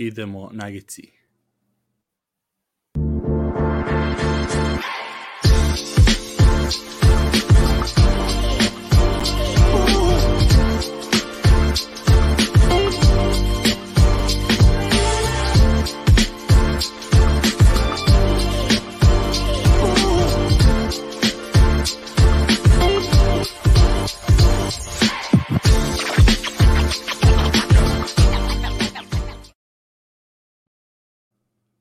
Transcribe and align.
idemo 0.00 0.50
na 0.52 0.70
Gici. 0.70 1.19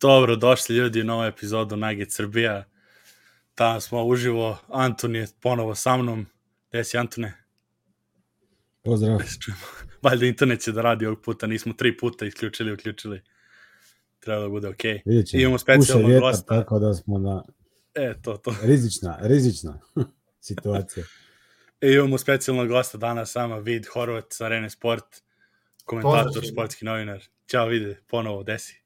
Dobro, 0.02 0.36
došli 0.36 0.76
ljudi 0.76 1.02
u 1.02 1.04
novu 1.04 1.24
epizodu 1.24 1.76
Nugget 1.76 2.12
Srbija. 2.12 2.66
Tamo 3.56 3.80
smo 3.80 4.04
uživo, 4.04 4.58
Anton 4.68 5.16
je 5.16 5.28
ponovo 5.40 5.76
sa 5.76 5.98
mnom. 5.98 6.26
Gde 6.70 6.84
si 6.84 6.98
Antone? 6.98 7.34
Pozdrav. 8.84 9.20
Valjda 10.04 10.26
internet 10.26 10.62
će 10.62 10.72
da 10.72 10.82
radi 10.82 11.06
ovog 11.06 11.22
puta, 11.22 11.48
nismo 11.48 11.74
tri 11.74 11.98
puta 11.98 12.26
isključili, 12.26 12.74
uključili. 12.74 13.22
Treba 14.20 14.42
da 14.42 14.50
bude 14.50 14.68
okej. 14.68 14.94
Okay. 14.94 15.02
Vidjet 15.06 15.28
ćemo. 15.28 15.42
Imamo 15.42 15.58
specijalnog 15.58 16.10
vjetar, 16.10 16.30
gosta. 16.30 16.60
Tako 16.60 16.80
da 16.80 16.94
smo 16.94 17.18
na 17.18 17.44
E, 17.94 18.14
to, 18.22 18.38
to. 18.38 18.56
rizična, 18.72 19.18
rizična 19.22 19.80
situacija. 20.48 21.06
E, 21.82 21.94
imamo 21.94 22.18
specijalnog 22.18 22.68
gosta 22.68 22.98
danas 22.98 23.32
sama, 23.32 23.58
Vid 23.58 23.86
Horvat 23.94 24.26
sa 24.30 24.46
Arene 24.46 24.70
Sport, 24.70 25.06
komentator, 25.86 26.26
Pozdrav. 26.26 26.44
sportski 26.52 26.86
novinar. 26.86 27.24
Ćao, 27.48 27.68
vide, 27.68 28.00
ponovo, 28.08 28.44
desi. 28.44 28.82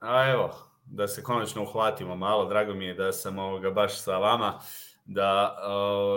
A 0.00 0.30
evo, 0.30 0.50
da 0.84 1.08
se 1.08 1.22
konačno 1.22 1.62
uhvatimo 1.62 2.16
malo, 2.16 2.48
drago 2.48 2.74
mi 2.74 2.84
je 2.84 2.94
da 2.94 3.12
sam 3.12 3.38
ovoga 3.38 3.70
baš 3.70 4.00
sa 4.00 4.18
vama, 4.18 4.60
da 5.04 5.56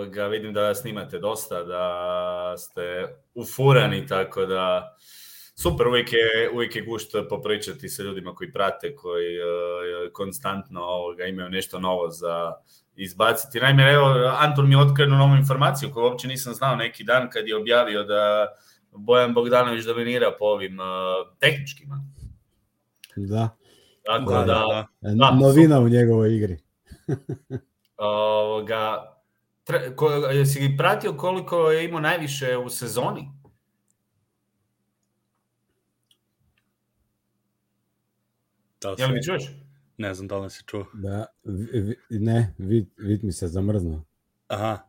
ga 0.10 0.28
vidim 0.28 0.54
da 0.54 0.76
snimate 0.76 1.20
dosta, 1.20 1.64
da 1.64 2.56
ste 2.58 3.16
ufurani, 3.34 4.08
tako 4.08 4.46
da 4.46 4.96
super, 5.56 5.88
uvijek 5.88 6.14
je, 6.14 6.50
uvijek 6.54 6.76
je 6.76 6.82
gušt 6.82 7.16
popričati 7.30 7.90
sa 7.90 8.04
ljudima 8.04 8.36
koji 8.36 8.52
prate, 8.52 8.96
koji 8.96 9.38
uh, 9.40 10.12
konstantno 10.14 10.82
ovoga, 10.82 11.26
imaju 11.26 11.50
nešto 11.50 11.80
novo 11.80 12.10
za 12.10 12.54
izbaciti. 12.96 13.60
Naime, 13.60 13.92
evo, 13.92 14.06
Anton 14.38 14.68
mi 14.68 14.76
je 14.76 14.82
otkrio 14.82 15.04
jednu 15.04 15.18
novu 15.18 15.36
informaciju 15.36 15.92
koju 15.94 16.04
uopće 16.04 16.28
nisam 16.28 16.54
znao 16.54 16.76
neki 16.76 17.04
dan 17.04 17.30
kad 17.30 17.48
je 17.48 17.58
objavio 17.58 18.04
da 18.04 18.48
Bojan 18.92 19.34
Bogdanović 19.34 19.86
dominira 19.86 20.32
po 20.40 20.46
ovim 20.46 20.80
uh, 20.80 20.86
tehničkima. 21.40 21.96
Da. 23.16 23.63
Tako 24.06 24.32
Da, 24.32 24.40
da, 24.40 24.88
da, 25.02 25.14
da, 25.14 25.32
Novina 25.32 25.80
u 25.80 25.90
njegovoj 25.90 26.36
igri. 26.36 26.58
ovoga, 27.98 29.14
tre, 29.64 29.96
ko, 29.96 30.10
jesi 30.10 30.76
pratio 30.78 31.14
koliko 31.14 31.72
je 31.72 31.86
imao 31.86 32.00
najviše 32.00 32.58
u 32.58 32.70
sezoni? 32.70 33.32
Da 38.82 38.90
li 38.90 38.96
Jel 39.00 39.10
mi 39.10 39.24
čuješ? 39.24 39.44
Ne 39.98 40.14
znam 40.14 40.28
da 40.28 40.38
li 40.38 40.46
je 40.46 40.50
čuo. 40.66 40.86
Da, 40.94 41.26
vi, 41.44 41.96
vi, 42.10 42.20
ne, 42.20 42.54
vid, 42.58 42.88
vid 42.98 43.24
mi 43.24 43.32
se 43.32 43.48
zamrznuo. 43.48 44.04
Aha. 44.48 44.80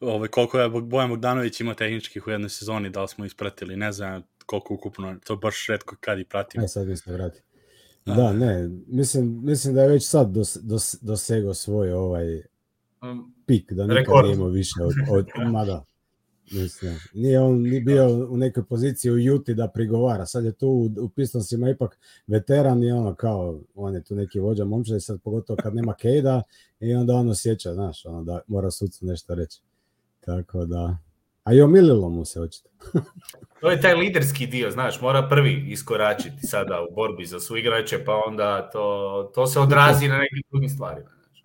Ove, 0.00 0.28
koliko 0.28 0.58
je 0.58 0.68
Bojan 0.68 1.10
Bogdanović 1.10 1.60
imao 1.60 1.74
tehničkih 1.74 2.26
u 2.26 2.30
jednoj 2.30 2.48
sezoni, 2.48 2.90
da 2.90 3.02
li 3.02 3.08
smo 3.08 3.24
ispratili, 3.24 3.76
ne 3.76 3.92
znam 3.92 4.22
koliko 4.46 4.74
ukupno, 4.74 5.16
to 5.24 5.36
baš 5.36 5.66
redko 5.66 5.96
kad 6.00 6.18
i 6.18 6.24
pratimo. 6.24 6.64
E, 6.64 6.68
sad 6.68 6.86
mi 6.86 6.96
se 6.96 7.12
vrati. 7.12 7.40
Aha. 8.08 8.22
Da, 8.22 8.32
ne, 8.32 8.70
mislim, 8.86 9.40
mislim 9.44 9.74
da 9.74 9.82
je 9.82 9.88
već 9.88 10.08
sad 10.08 10.30
dos, 10.30 10.58
dos, 10.62 10.96
dosegao 11.02 11.54
svoj 11.54 11.92
ovaj 11.92 12.42
Um, 13.02 13.34
pik, 13.46 13.72
da 13.72 13.82
nikad 13.82 13.96
Rekord. 13.96 14.24
nije 14.24 14.34
imao 14.34 14.48
više 14.48 14.74
od, 14.82 14.92
od 15.18 15.26
ma 15.52 15.64
da. 15.64 15.84
Mislim, 16.52 16.94
nije 17.14 17.40
on 17.40 17.62
ni 17.62 17.80
bio 17.80 18.28
u 18.30 18.36
nekoj 18.36 18.64
poziciji 18.64 19.12
u 19.12 19.18
Juti 19.18 19.54
da 19.54 19.68
prigovara, 19.68 20.26
sad 20.26 20.44
je 20.44 20.52
tu 20.52 20.68
u, 20.68 21.04
u 21.04 21.08
Pistonsima 21.08 21.70
ipak 21.70 21.98
veteran 22.26 22.82
i 22.84 22.92
ono 22.92 23.14
kao, 23.14 23.60
on 23.74 23.94
je 23.94 24.02
tu 24.04 24.14
neki 24.14 24.40
vođa 24.40 24.64
momčad, 24.64 25.02
sad 25.02 25.20
pogotovo 25.20 25.56
kad 25.62 25.74
nema 25.74 25.94
Kejda 25.94 26.42
i 26.80 26.94
onda 26.94 27.14
on 27.14 27.28
osjeća, 27.28 27.74
znaš, 27.74 28.06
ono 28.06 28.22
da 28.22 28.40
mora 28.46 28.70
sucu 28.70 29.06
nešto 29.06 29.34
reći. 29.34 29.60
Tako 30.20 30.66
da, 30.66 30.98
a 31.48 31.52
i 31.52 31.60
omililo 31.60 32.08
mu 32.08 32.24
se 32.24 32.40
očito. 32.40 32.70
to 33.60 33.70
je 33.70 33.80
taj 33.80 33.94
liderski 33.94 34.46
dio, 34.46 34.70
znaš, 34.70 35.00
mora 35.00 35.28
prvi 35.28 35.64
iskoračiti 35.68 36.46
sada 36.46 36.82
u 36.90 36.94
borbi 36.94 37.26
za 37.26 37.40
su 37.40 37.56
igrače, 37.56 38.04
pa 38.04 38.22
onda 38.26 38.70
to, 38.70 39.30
to 39.34 39.46
se 39.46 39.60
odrazi 39.60 40.08
na 40.08 40.18
nekim 40.18 40.42
drugim 40.50 40.68
stvarima. 40.68 41.10
Znaš. 41.10 41.44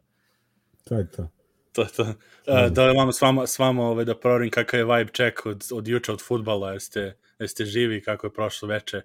To 0.84 0.96
je 0.96 1.12
to. 1.12 1.30
To, 1.72 1.86
to. 1.86 2.04
Uh, 2.04 2.72
da 2.72 2.86
li 2.86 2.98
vam 2.98 3.14
s 3.14 3.22
vama, 3.22 3.48
s 3.48 3.60
vama 3.60 3.84
ove, 3.84 4.06
da 4.06 4.16
proverim 4.16 4.50
kakav 4.50 4.80
je 4.80 4.86
vibe 4.86 5.12
check 5.12 5.46
od, 5.46 5.66
od 5.74 5.88
juče 5.88 6.12
od 6.12 6.22
futbala, 6.22 6.72
jeste, 6.72 7.18
jeste 7.40 7.66
živi 7.66 8.02
kako 8.02 8.28
je 8.28 8.34
prošlo 8.34 8.68
veče? 8.68 9.02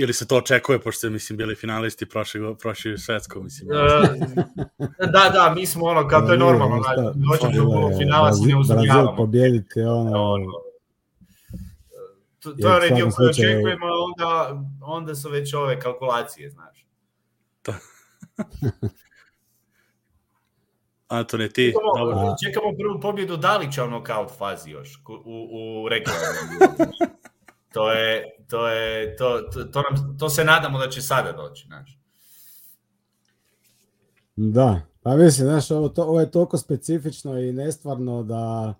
Ili 0.00 0.12
se 0.12 0.26
to 0.26 0.36
očekuje, 0.36 0.78
pošto 0.78 0.98
ste, 0.98 1.10
mislim, 1.10 1.36
bili 1.36 1.54
finalisti 1.54 2.06
prošli, 2.06 2.56
prošli 2.60 2.98
svetsko, 2.98 3.40
mislim. 3.40 3.70
E, 3.72 5.06
da, 5.06 5.30
da, 5.32 5.52
mi 5.56 5.66
smo 5.66 5.84
ono, 5.84 6.08
kao 6.08 6.20
to 6.20 6.32
je 6.32 6.38
normalno, 6.38 6.82
Šta, 6.82 6.94
znači, 6.94 7.18
doći 7.18 7.56
do 7.56 7.98
finala 7.98 8.32
se 8.32 8.46
ne 8.46 8.54
Brazil- 8.54 8.74
Brazil 8.74 9.16
pobijediti, 9.16 9.80
ono, 9.80 10.32
ono, 10.32 10.52
to, 12.40 12.52
to 12.52 12.68
je 12.68 12.72
u 12.72 12.76
onaj 12.76 12.90
dio 12.90 13.08
koji 13.16 13.28
očekujemo, 13.28 13.86
a 13.86 14.04
onda, 14.04 14.62
onda 14.80 15.14
su 15.14 15.30
već 15.30 15.54
ove 15.54 15.80
kalkulacije, 15.80 16.50
znaš. 16.50 16.86
Antone, 21.08 21.48
ti, 21.54 21.72
Čekamo, 21.72 22.12
dobro. 22.12 22.36
Čekamo 22.44 22.76
prvu 22.78 23.00
pobjedu 23.00 23.36
Dalića 23.36 23.84
u 23.84 23.90
nokaut 23.90 24.30
fazi 24.38 24.70
još, 24.70 25.02
u, 25.24 25.84
u 25.84 25.88
regularnom. 25.88 26.78
to 27.72 27.92
je, 27.92 28.24
to 28.48 28.68
je, 28.68 29.16
to, 29.16 29.40
to, 29.52 29.64
to, 29.64 29.82
nam, 29.82 30.18
to 30.18 30.28
se 30.28 30.44
nadamo 30.44 30.78
da 30.78 30.88
će 30.88 31.02
sada 31.02 31.32
doći, 31.32 31.66
znaš. 31.66 31.98
Da, 34.36 34.80
pa 35.02 35.16
mislim, 35.16 35.48
znaš, 35.48 35.70
ovo, 35.70 35.88
to, 35.88 36.02
ovo 36.02 36.20
je 36.20 36.30
toliko 36.30 36.58
specifično 36.58 37.38
i 37.38 37.52
nestvarno 37.52 38.22
da 38.22 38.74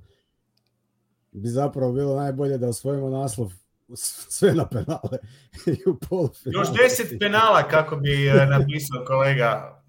bi 1.33 1.49
zapravo 1.49 1.93
bilo 1.93 2.17
najbolje 2.17 2.59
da 2.59 2.69
osvojimo 2.69 3.09
naslov 3.09 3.53
sve 3.95 4.55
na 4.55 4.69
penale 4.69 5.19
i 5.67 5.91
u 5.91 5.99
polufinalu. 6.09 6.61
Još 6.61 6.69
deset 6.73 7.19
penala, 7.21 7.69
kako 7.69 7.97
bi 7.97 8.27
e, 8.27 8.47
napisao 8.47 9.05
kolega. 9.07 9.83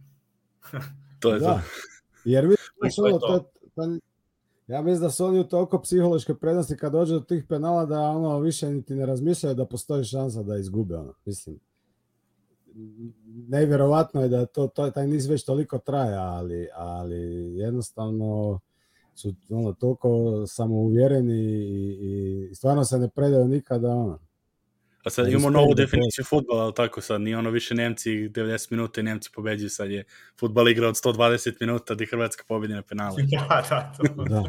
To 1.20 1.34
je 1.34 1.40
to. 1.40 1.46
Da, 1.46 1.62
jer 2.26 2.46
vidiš, 2.46 2.96
To 2.96 3.08
je 3.08 3.14
ono, 3.14 3.20
to. 3.20 3.28
to, 3.28 3.52
to, 3.76 4.00
ja 4.70 4.82
mislim 4.82 5.02
da 5.02 5.10
su 5.10 5.26
oni 5.26 5.40
u 5.40 5.44
toliko 5.44 5.82
psihološke 5.82 6.36
prednosti 6.36 6.78
kad 6.78 6.92
dođe 6.92 7.14
do 7.14 7.20
tih 7.20 7.44
penala 7.50 7.86
da 7.86 8.02
ono 8.02 8.40
više 8.40 8.70
niti 8.70 8.96
ne 8.96 9.06
razmišljaju 9.06 9.56
da 9.56 9.66
postoji 9.66 10.04
šansa 10.04 10.44
da 10.44 10.58
izgube 10.58 10.96
ono. 10.96 11.14
Mislim, 11.26 11.60
nevjerovatno 13.48 14.22
je 14.22 14.30
da 14.30 14.46
to, 14.46 14.68
to 14.68 14.92
taj 14.92 15.08
niz 15.08 15.28
već 15.28 15.44
toliko 15.46 15.78
traje, 15.78 16.16
ali, 16.16 16.68
ali 16.76 17.18
jednostavno 17.58 18.60
su 19.16 19.34
ono, 19.50 19.74
toliko 19.74 20.44
samouvjereni 20.48 21.42
i, 21.44 22.50
i 22.52 22.56
stvarno 22.56 22.86
se 22.86 23.00
ne 23.00 23.10
predaju 23.10 23.48
nikada 23.48 23.90
ono. 23.90 24.20
A 25.04 25.10
sad 25.10 25.26
Da, 25.26 25.32
imamo 25.32 25.50
novu 25.50 25.70
je 25.70 25.76
da 25.76 25.82
definiciju 25.84 26.26
futbola, 26.26 26.64
ali 26.64 26.74
tako 26.74 27.02
sad, 27.02 27.22
nije 27.22 27.38
ono 27.38 27.50
više 27.50 27.76
Nemci 27.76 28.10
90 28.10 28.72
minuta 28.72 29.02
i 29.02 29.04
Nemci 29.04 29.30
pobeđuju, 29.34 29.70
sad 29.70 29.92
je 29.92 30.04
futbal 30.40 30.70
igra 30.70 30.88
od 30.88 30.96
120 30.96 31.54
minuta 31.60 31.96
da 31.96 32.06
Hrvatska 32.06 32.44
pobedi 32.48 32.74
na 32.74 32.82
penale. 32.82 33.24
da, 33.32 33.66
da, 33.70 33.94
to. 33.98 34.24
Da. 34.24 34.44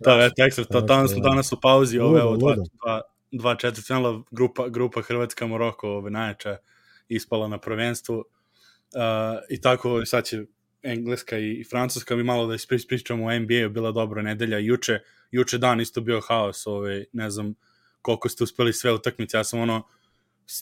Da, 0.00 0.24
eto, 0.24 0.44
ekstra, 0.44 0.64
to, 0.64 0.80
tamo 0.80 1.08
smo 1.08 1.20
da. 1.20 1.28
danas 1.28 1.52
u 1.52 1.60
pauzi, 1.60 1.98
ove, 1.98 2.22
ovo, 2.22 2.36
dva, 2.36 2.56
dva, 2.84 3.00
dva 3.30 3.54
četvrtfinala, 3.54 4.22
grupa, 4.30 4.68
grupa 4.68 5.02
Hrvatska, 5.02 5.46
Moroko, 5.46 5.88
ove, 5.88 6.10
najjača, 6.10 6.56
ispala 7.08 7.48
na 7.48 7.58
prvenstvu. 7.58 8.16
Uh, 8.18 8.24
I 9.50 9.60
tako, 9.60 10.06
sad 10.06 10.24
će 10.24 10.44
Engleska 10.82 11.38
i, 11.38 11.64
Francuska, 11.70 12.16
mi 12.16 12.22
malo 12.22 12.46
da 12.46 12.54
ispri- 12.54 12.76
ispričamo 12.76 13.24
o 13.24 13.38
NBA, 13.38 13.68
bila 13.68 13.92
dobra 13.92 14.22
nedelja, 14.22 14.58
juče, 14.58 14.98
juče 15.30 15.58
dan 15.58 15.80
isto 15.80 16.00
bio 16.00 16.20
haos, 16.20 16.66
ove, 16.66 17.04
ne 17.12 17.30
znam 17.30 17.54
koliko 18.08 18.28
ste 18.28 18.44
uspeli 18.44 18.72
sve 18.72 18.92
utakmice, 18.92 19.36
ja 19.36 19.44
sam 19.44 19.60
ono, 19.60 19.82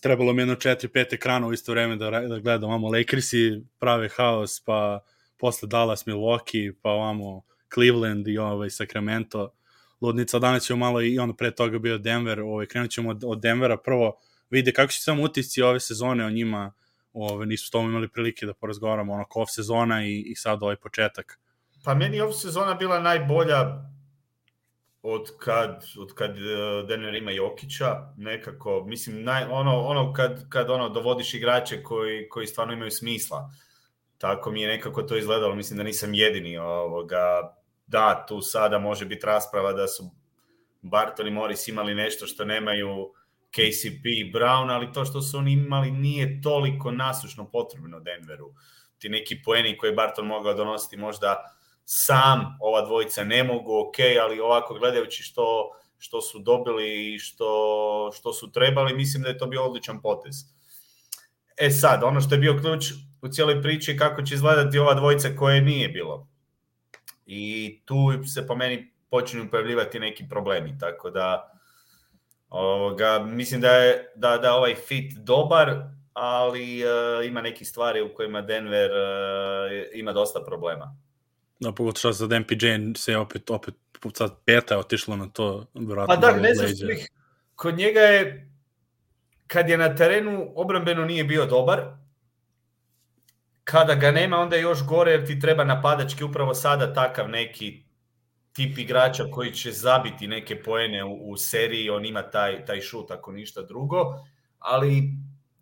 trebalo 0.03 0.33
mi 0.33 0.43
jedno 0.43 0.55
4-5 0.55 1.15
ekrana 1.15 1.47
u 1.47 1.53
isto 1.53 1.73
vreme 1.73 1.97
da, 1.97 2.11
da 2.11 2.39
gledam, 2.39 2.71
vamo 2.71 2.89
Lakersi 2.89 3.63
prave 3.79 4.09
haos, 4.17 4.61
pa 4.65 5.01
posle 5.37 5.69
Dallas, 5.69 6.07
Milwaukee, 6.07 6.73
pa 6.83 6.91
ovamo 6.91 7.43
Cleveland 7.75 8.29
i 8.29 8.39
ovaj 8.39 8.71
Sacramento. 8.71 9.53
Ludnica, 10.01 10.39
danas 10.39 10.65
ćemo 10.65 10.79
malo 10.79 11.03
i 11.03 11.19
on 11.19 11.37
pre 11.37 11.51
toga 11.51 11.79
bio 11.79 11.99
Denver, 11.99 12.41
ovaj, 12.41 12.67
krenut 12.67 12.91
ćemo 12.91 13.11
od, 13.11 13.25
od 13.27 13.41
Denvera. 13.41 13.77
Prvo, 13.77 14.17
vide 14.51 14.73
kako 14.73 14.93
će 14.93 15.01
samo 15.01 15.23
utisci 15.23 15.63
ove 15.63 15.81
sezone 15.81 16.25
o 16.25 16.31
njima, 16.31 16.73
ove, 17.13 17.47
nisu 17.47 17.67
s 17.67 17.71
tom 17.71 17.87
imali 17.87 18.09
prilike 18.09 18.47
da 18.47 18.55
porazgovaramo, 18.55 19.13
ono, 19.13 19.25
off 19.35 19.51
sezona 19.51 20.07
i, 20.07 20.21
i 20.21 20.35
sad 20.35 20.63
ovaj 20.63 20.77
početak. 20.77 21.39
Pa 21.85 21.95
meni 21.95 22.21
ova 22.21 22.33
sezona 22.33 22.75
bila 22.75 23.01
najbolja 23.01 23.57
od 25.09 25.31
kad, 25.39 25.85
od 25.99 26.15
kad 26.15 26.31
e, 26.31 26.43
Denver 26.89 27.15
ima 27.15 27.31
Jokića, 27.31 28.13
nekako, 28.17 28.85
mislim, 28.87 29.23
naj, 29.23 29.45
ono, 29.51 29.81
ono 29.81 30.13
kad, 30.13 30.49
kad 30.49 30.71
ono 30.71 30.89
dovodiš 30.89 31.35
igrače 31.35 31.83
koji, 31.83 32.29
koji 32.29 32.47
stvarno 32.47 32.73
imaju 32.73 32.91
smisla. 32.91 33.51
Tako 34.19 34.51
mi 34.51 34.63
je 34.63 34.69
nekako 34.69 35.03
to 35.03 35.17
izgledalo, 35.17 35.55
mislim 35.55 35.77
da 35.77 35.83
nisam 35.83 36.15
jedini 36.15 36.59
ovoga, 36.59 37.55
da, 37.87 38.27
tu 38.29 38.41
sada 38.41 38.79
može 38.79 39.05
biti 39.05 39.27
rasprava 39.27 39.73
da 39.73 39.87
su 39.87 40.11
Barton 40.83 41.27
i 41.27 41.31
Morris 41.31 41.69
imali 41.69 41.95
nešto 41.95 42.27
što 42.27 42.45
nemaju 42.45 43.13
KCP 43.51 44.05
i 44.05 44.33
Brown, 44.35 44.75
ali 44.75 44.93
to 44.93 45.05
što 45.05 45.23
su 45.23 45.39
oni 45.39 45.53
imali 45.53 45.91
nije 45.91 46.43
toliko 46.43 46.91
nasušno 46.91 47.51
potrebno 47.51 48.01
Denveru. 48.01 48.55
Ti 48.99 49.09
neki 49.09 49.43
poeni 49.45 49.79
koje 49.79 49.93
Barton 49.93 50.27
mogao 50.27 50.55
donositi 50.55 50.97
možda 50.97 51.56
sam 51.89 52.59
ova 52.61 52.83
dvojica 52.87 53.25
ne 53.25 53.45
mogu, 53.45 53.81
ok, 53.81 53.95
ali 54.23 54.41
ovako 54.41 54.75
gledajući 54.75 55.23
što, 55.23 55.71
što 55.99 56.21
su 56.21 56.39
dobili 56.39 57.15
i 57.15 57.19
što, 57.19 58.11
što 58.15 58.33
su 58.33 58.53
trebali, 58.53 58.97
mislim 58.97 59.23
da 59.23 59.29
je 59.29 59.39
to 59.39 59.47
bio 59.47 59.65
odličan 59.65 60.01
potez. 60.03 60.35
E 61.57 61.71
sad, 61.71 62.03
ono 62.03 62.21
što 62.21 62.35
je 62.35 62.39
bio 62.39 62.59
ključ 62.61 62.85
u 63.23 63.29
cijeloj 63.29 63.63
priči 63.63 63.97
kako 63.97 64.23
će 64.23 64.35
izgledati 64.35 64.79
ova 64.79 64.95
dvojica 64.95 65.29
koje 65.39 65.61
nije 65.61 65.89
bilo. 65.89 66.29
I 67.27 67.81
tu 67.85 68.25
se 68.35 68.47
po 68.47 68.57
meni 68.57 68.93
počinju 69.11 69.51
pojavljivati 69.51 70.01
neki 70.01 70.29
problemi, 70.29 70.79
tako 70.79 71.11
da 71.11 71.53
ovoga, 72.49 73.19
mislim 73.19 73.61
da 73.61 73.71
je 73.71 74.13
da, 74.17 74.39
da 74.39 74.55
ovaj 74.55 74.75
fit 74.75 75.13
dobar, 75.13 75.75
ali 76.13 76.85
uh, 76.85 77.27
ima 77.27 77.41
neki 77.41 77.65
stvari 77.65 78.03
u 78.03 78.15
kojima 78.15 78.41
Denver 78.41 78.91
uh, 78.91 79.71
ima 79.95 80.13
dosta 80.13 80.41
problema. 80.47 81.06
Da, 81.61 81.73
pogotovo 81.73 81.99
što 82.01 82.13
za 82.13 82.39
MPJ 82.39 82.67
se 82.97 83.17
opet, 83.17 83.51
opet 83.51 83.75
sad 84.15 84.45
peta 84.45 84.75
je 84.75 84.81
otišlo 84.81 85.17
na 85.17 85.29
to. 85.29 85.67
Pa 86.07 86.17
da, 86.17 86.33
ne 86.33 86.55
znam 86.55 86.69
što 86.77 86.91
ih, 86.91 87.09
kod 87.55 87.77
njega 87.77 88.01
je, 88.01 88.51
kad 89.47 89.69
je 89.69 89.79
na 89.79 89.95
terenu, 89.95 90.53
obrambeno 90.55 91.05
nije 91.05 91.25
bio 91.25 91.47
dobar, 91.47 91.81
kada 93.65 93.95
ga 93.95 94.11
nema, 94.11 94.39
onda 94.39 94.57
je 94.57 94.63
još 94.63 94.87
gore, 94.87 95.11
jer 95.11 95.27
ti 95.27 95.41
treba 95.41 95.65
napadački 95.65 96.25
upravo 96.25 96.55
sada 96.55 96.95
takav 96.95 97.29
neki 97.29 97.85
tip 98.53 98.79
igrača 98.79 99.25
koji 99.31 99.53
će 99.53 99.73
zabiti 99.73 100.27
neke 100.27 100.63
poene 100.63 101.05
u, 101.05 101.31
u 101.31 101.37
seriji, 101.37 101.91
on 101.91 102.05
ima 102.05 102.23
taj, 102.23 102.65
taj 102.65 102.81
šut 102.81 103.11
ako 103.11 103.33
ništa 103.33 103.63
drugo, 103.63 104.15
ali 104.59 105.03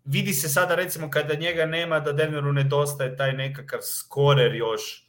vidi 0.05 0.33
se 0.33 0.49
sada 0.49 0.75
recimo 0.75 1.11
kada 1.11 1.35
njega 1.35 1.67
nema 1.67 2.01
da 2.01 2.13
Denveru 2.13 2.53
nedostaje 2.53 3.17
taj 3.17 3.33
nekakav 3.33 3.81
skorer 3.83 4.55
još 4.55 5.04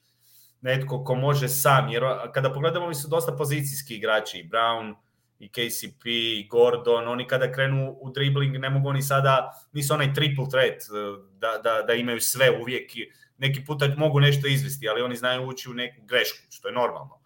netko 0.65 1.03
ko 1.03 1.15
može 1.15 1.47
sam, 1.49 1.89
jer 1.89 2.03
kada 2.33 2.53
pogledamo 2.53 2.87
mi 2.87 2.95
su 2.95 3.07
dosta 3.07 3.35
pozicijski 3.35 3.95
igrači, 3.95 4.39
i 4.39 4.49
Brown, 4.49 4.95
i 5.39 5.49
KCP, 5.49 6.05
i 6.05 6.47
Gordon, 6.49 7.07
oni 7.07 7.27
kada 7.27 7.51
krenu 7.51 7.97
u 8.01 8.09
dribbling 8.09 8.57
ne 8.57 8.69
mogu 8.69 8.89
oni 8.89 9.01
sada, 9.01 9.51
nisu 9.73 9.93
onaj 9.93 10.13
triple 10.13 10.45
threat, 10.49 10.81
e, 10.81 11.03
da, 11.37 11.51
da, 11.63 11.81
da 11.87 11.93
imaju 11.93 12.21
sve 12.21 12.49
uvijek, 12.61 12.91
neki 13.37 13.65
puta 13.65 13.87
mogu 13.97 14.19
nešto 14.19 14.47
izvesti, 14.47 14.89
ali 14.89 15.01
oni 15.01 15.15
znaju 15.15 15.47
ući 15.47 15.69
u 15.69 15.73
neku 15.73 16.01
grešku, 16.05 16.47
što 16.49 16.67
je 16.67 16.73
normalno. 16.73 17.19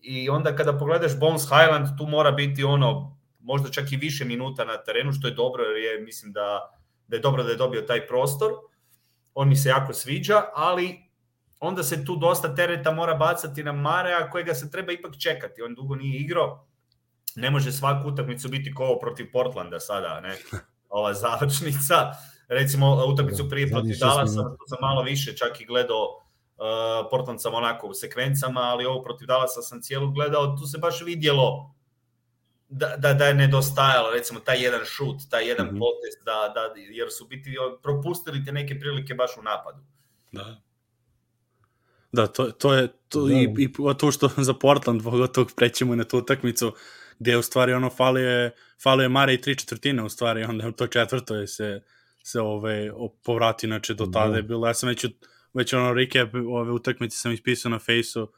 I 0.00 0.28
onda 0.28 0.56
kada 0.56 0.78
pogledaš 0.78 1.18
Bones 1.18 1.42
Highland, 1.42 1.86
tu 1.98 2.06
mora 2.06 2.30
biti 2.30 2.64
ono, 2.64 3.18
možda 3.40 3.70
čak 3.70 3.92
i 3.92 3.96
više 3.96 4.24
minuta 4.24 4.64
na 4.64 4.82
terenu, 4.82 5.12
što 5.12 5.28
je 5.28 5.34
dobro, 5.34 5.64
jer 5.64 5.76
je, 5.84 6.00
mislim 6.04 6.32
da, 6.32 6.70
da 7.06 7.16
je 7.16 7.20
dobro 7.20 7.42
da 7.42 7.50
je 7.50 7.56
dobio 7.56 7.82
taj 7.82 8.06
prostor. 8.06 8.52
On 9.34 9.48
mi 9.48 9.56
se 9.56 9.68
jako 9.68 9.92
sviđa, 9.92 10.42
ali 10.54 11.11
onda 11.62 11.82
se 11.82 12.04
tu 12.04 12.16
dosta 12.16 12.54
tereta 12.54 12.90
mora 12.90 13.14
bacati 13.14 13.64
na 13.64 13.72
Marea 13.72 14.30
kojega 14.30 14.54
se 14.54 14.70
treba 14.70 14.92
ipak 14.92 15.18
čekati. 15.18 15.62
On 15.62 15.74
dugo 15.74 15.94
nije 15.94 16.20
igrao, 16.20 16.66
ne 17.36 17.50
može 17.50 17.72
svaku 17.72 18.08
utakmicu 18.08 18.48
biti 18.48 18.74
kovo 18.74 18.98
protiv 18.98 19.32
Portlanda 19.32 19.80
sada, 19.80 20.20
ne? 20.20 20.36
Ova 20.98 21.14
završnica. 21.14 22.12
Recimo 22.48 23.06
utakmicu 23.06 23.48
prije 23.50 23.70
protiv 23.70 23.96
Dallasa, 24.00 24.42
tu 24.42 24.64
sam 24.66 24.78
malo 24.80 25.02
više 25.02 25.36
čak 25.36 25.60
i 25.60 25.64
gledao 25.64 26.02
uh, 26.02 27.08
Portland 27.10 27.42
sam 27.42 27.54
onako 27.54 27.86
u 27.86 27.94
sekvencama, 27.94 28.60
ali 28.60 28.86
ovo 28.86 29.02
protiv 29.02 29.26
Dallasa 29.26 29.62
sam 29.62 29.82
cijelu 29.82 30.10
gledao, 30.10 30.56
tu 30.56 30.66
se 30.66 30.78
baš 30.78 31.02
vidjelo 31.02 31.74
da, 32.68 32.96
da, 32.96 33.12
da 33.14 33.26
je 33.26 33.34
nedostajalo, 33.34 34.10
recimo 34.10 34.40
taj 34.40 34.62
jedan 34.62 34.80
šut, 34.84 35.16
taj 35.30 35.48
jedan 35.48 35.66
mm 35.66 35.70
-hmm. 35.70 35.78
potest, 35.78 36.24
da, 36.24 36.52
da, 36.54 36.80
jer 36.90 37.08
su 37.10 37.26
biti 37.26 37.56
propustili 37.82 38.44
te 38.44 38.52
neke 38.52 38.80
prilike 38.80 39.14
baš 39.14 39.36
u 39.38 39.42
napadu. 39.42 39.82
Da. 40.32 40.56
Da, 42.12 42.26
to, 42.26 42.50
to 42.50 42.74
je 42.74 42.88
to, 43.08 43.26
da. 43.26 43.34
i, 43.34 43.48
i 43.58 43.72
to 43.98 44.12
što 44.12 44.30
za 44.48 44.54
Portland, 44.54 45.02
pogotovo 45.02 45.46
prećemo 45.56 45.94
na 45.94 46.04
tu 46.04 46.18
utakmicu, 46.18 46.72
gde 47.18 47.36
u 47.36 47.42
stvari 47.42 47.72
ono 47.72 47.90
falio 47.90 48.30
je, 48.30 48.50
falio 48.82 49.02
je 49.02 49.08
Mare 49.08 49.34
i 49.34 49.40
tri 49.40 49.56
četvrtine 49.56 50.02
u 50.02 50.08
stvari, 50.08 50.44
onda 50.50 50.68
u 50.68 50.72
to 50.72 50.86
četvrto 50.86 51.36
je 51.36 51.46
se, 51.46 51.82
se 52.22 52.40
ove, 52.40 52.90
povrati, 53.24 53.66
znači 53.66 53.94
do 53.94 54.06
tada 54.06 54.30
da. 54.30 54.36
je 54.36 54.42
bilo, 54.42 54.66
ja 54.66 54.74
sam 54.74 54.88
već, 54.88 55.06
već 55.54 55.72
ono 55.72 55.94
recap 55.94 56.34
ove 56.34 56.72
utakmice 56.72 57.16
sam 57.16 57.32
ispisao 57.32 57.70
na 57.70 57.78
fejsu, 57.78 58.32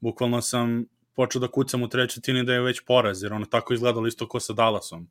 bukvalno 0.00 0.42
sam 0.42 0.84
počeo 1.14 1.40
da 1.40 1.48
kucam 1.48 1.82
u 1.82 1.88
trećoj 1.88 2.14
četvrtini 2.14 2.44
da 2.44 2.54
je 2.54 2.60
već 2.60 2.80
poraz, 2.80 3.22
jer 3.22 3.32
ono 3.32 3.46
tako 3.46 3.74
izgledalo 3.74 4.06
isto 4.06 4.28
ko 4.28 4.40
sa 4.40 4.52
Dallasom. 4.52 5.08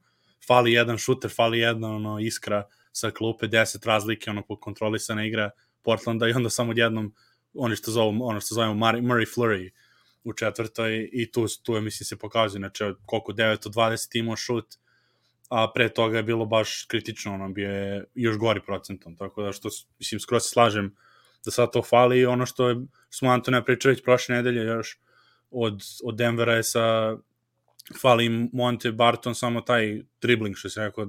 Fali 0.48 0.74
jedan 0.74 0.98
šuter, 0.98 1.32
fali 1.32 1.60
jedna 1.60 1.96
ono, 1.96 2.20
iskra 2.20 2.64
sa 2.92 3.12
klupe, 3.12 3.48
10 3.48 3.88
razlike, 3.88 4.30
ono, 4.30 4.44
kontrolisana 4.44 5.26
igra 5.26 5.50
Portlanda 5.82 6.28
i 6.28 6.34
onda 6.34 6.50
samo 6.50 6.74
jednom 6.76 7.14
oni 7.54 7.76
što 7.76 7.92
zovu, 7.92 8.18
ono 8.22 8.40
što 8.40 8.56
zovemo 8.56 8.74
Murray 8.86 9.36
Flurry 9.36 9.70
u 10.24 10.34
četvrtoj 10.34 11.10
i 11.14 11.32
tu, 11.32 11.46
tu 11.64 11.76
je, 11.76 11.82
mislim, 11.82 12.06
se 12.06 12.18
pokazuje, 12.18 12.60
znači, 12.60 12.84
koliko 13.06 13.34
9 13.34 13.68
od 13.68 13.74
20 13.74 14.20
imao 14.20 14.36
šut, 14.36 14.66
a 15.50 15.72
pre 15.74 15.90
toga 15.90 16.18
je 16.18 16.24
bilo 16.24 16.46
baš 16.46 16.86
kritično, 16.88 17.34
ono, 17.34 17.50
bio 17.50 17.72
je 17.72 18.06
još 18.16 18.38
gori 18.38 18.62
procentom, 18.66 19.16
tako 19.16 19.44
da 19.44 19.52
što, 19.52 19.70
mislim, 20.00 20.20
skoro 20.20 20.40
se 20.40 20.50
slažem 20.50 20.96
da 21.46 21.52
sad 21.52 21.72
to 21.72 21.82
fali. 21.82 22.20
I 22.20 22.26
ono 22.26 22.46
što 22.46 22.70
je, 22.70 22.76
smo 23.10 23.30
Antonija 23.30 23.64
pričali 23.64 23.94
već 23.94 24.04
prošle 24.04 24.36
nedelje 24.36 24.62
još 24.62 25.00
od, 25.52 25.84
od 26.04 26.16
Denvera 26.16 26.56
je 26.56 26.64
sa 26.64 27.18
fali 28.02 28.50
Monte 28.54 28.92
Barton 28.92 29.36
samo 29.36 29.62
taj 29.62 30.02
dribbling 30.22 30.56
što 30.56 30.70
se 30.70 30.82
rekao 30.82 31.08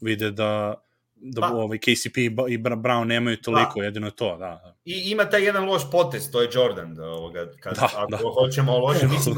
vide 0.00 0.30
da 0.30 0.82
da 1.20 1.40
pa, 1.40 1.46
ovaj 1.46 1.78
KCP 1.78 2.16
i 2.48 2.58
Brown 2.58 3.04
nemaju 3.04 3.36
toliko, 3.36 3.80
da. 3.80 3.84
jedino 3.84 4.10
to, 4.10 4.36
da, 4.36 4.60
da. 4.64 4.76
I 4.84 5.10
ima 5.10 5.24
taj 5.24 5.44
jedan 5.44 5.64
loš 5.64 5.82
potez, 5.90 6.30
to 6.30 6.42
je 6.42 6.48
Jordan, 6.52 6.94
da, 6.94 7.06
ovoga, 7.06 7.46
kad, 7.60 7.76
da, 7.76 7.90
ako 7.96 8.10
da. 8.10 8.18
hoćemo 8.34 8.78
loše, 8.78 9.06
mislim, 9.08 9.36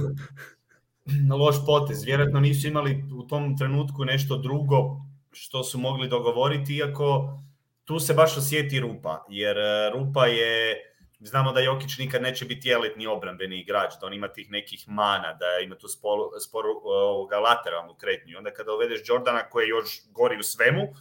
loš 1.41 1.57
potez, 1.67 2.05
vjerojatno 2.05 2.41
nisu 2.41 2.69
imali 2.69 3.05
u 3.19 3.23
tom 3.23 3.59
trenutku 3.59 4.05
nešto 4.05 4.37
drugo 4.37 4.97
što 5.33 5.65
su 5.65 5.79
mogli 5.79 6.09
dogovoriti, 6.09 6.77
iako 6.77 7.39
tu 7.85 7.99
se 7.99 8.15
baš 8.15 8.37
osjeti 8.37 8.81
rupa, 8.81 9.25
jer 9.29 9.59
e, 9.59 9.91
rupa 9.91 10.27
je, 10.27 10.77
znamo 11.21 11.53
da 11.53 11.61
Jokić 11.61 11.99
nikad 11.99 12.23
neće 12.23 12.45
biti 12.45 12.71
elitni 12.71 13.07
obrambeni 13.07 13.61
igrač, 13.61 13.93
da 14.01 14.07
on 14.07 14.15
ima 14.15 14.29
tih 14.29 14.51
nekih 14.51 14.89
mana, 14.89 15.33
da 15.35 15.47
ima 15.65 15.75
tu 15.75 15.89
sporu, 15.89 16.23
sporu 16.49 16.69
ovoga, 16.85 17.39
lateralnu 17.39 17.95
kretnju. 17.95 18.39
Onda 18.39 18.51
kada 18.51 18.73
uvedeš 18.73 19.01
Jordana 19.09 19.43
koji 19.49 19.69
još 19.69 20.03
gori 20.13 20.39
u 20.39 20.43
svemu, 20.43 20.83
uh, 20.83 20.97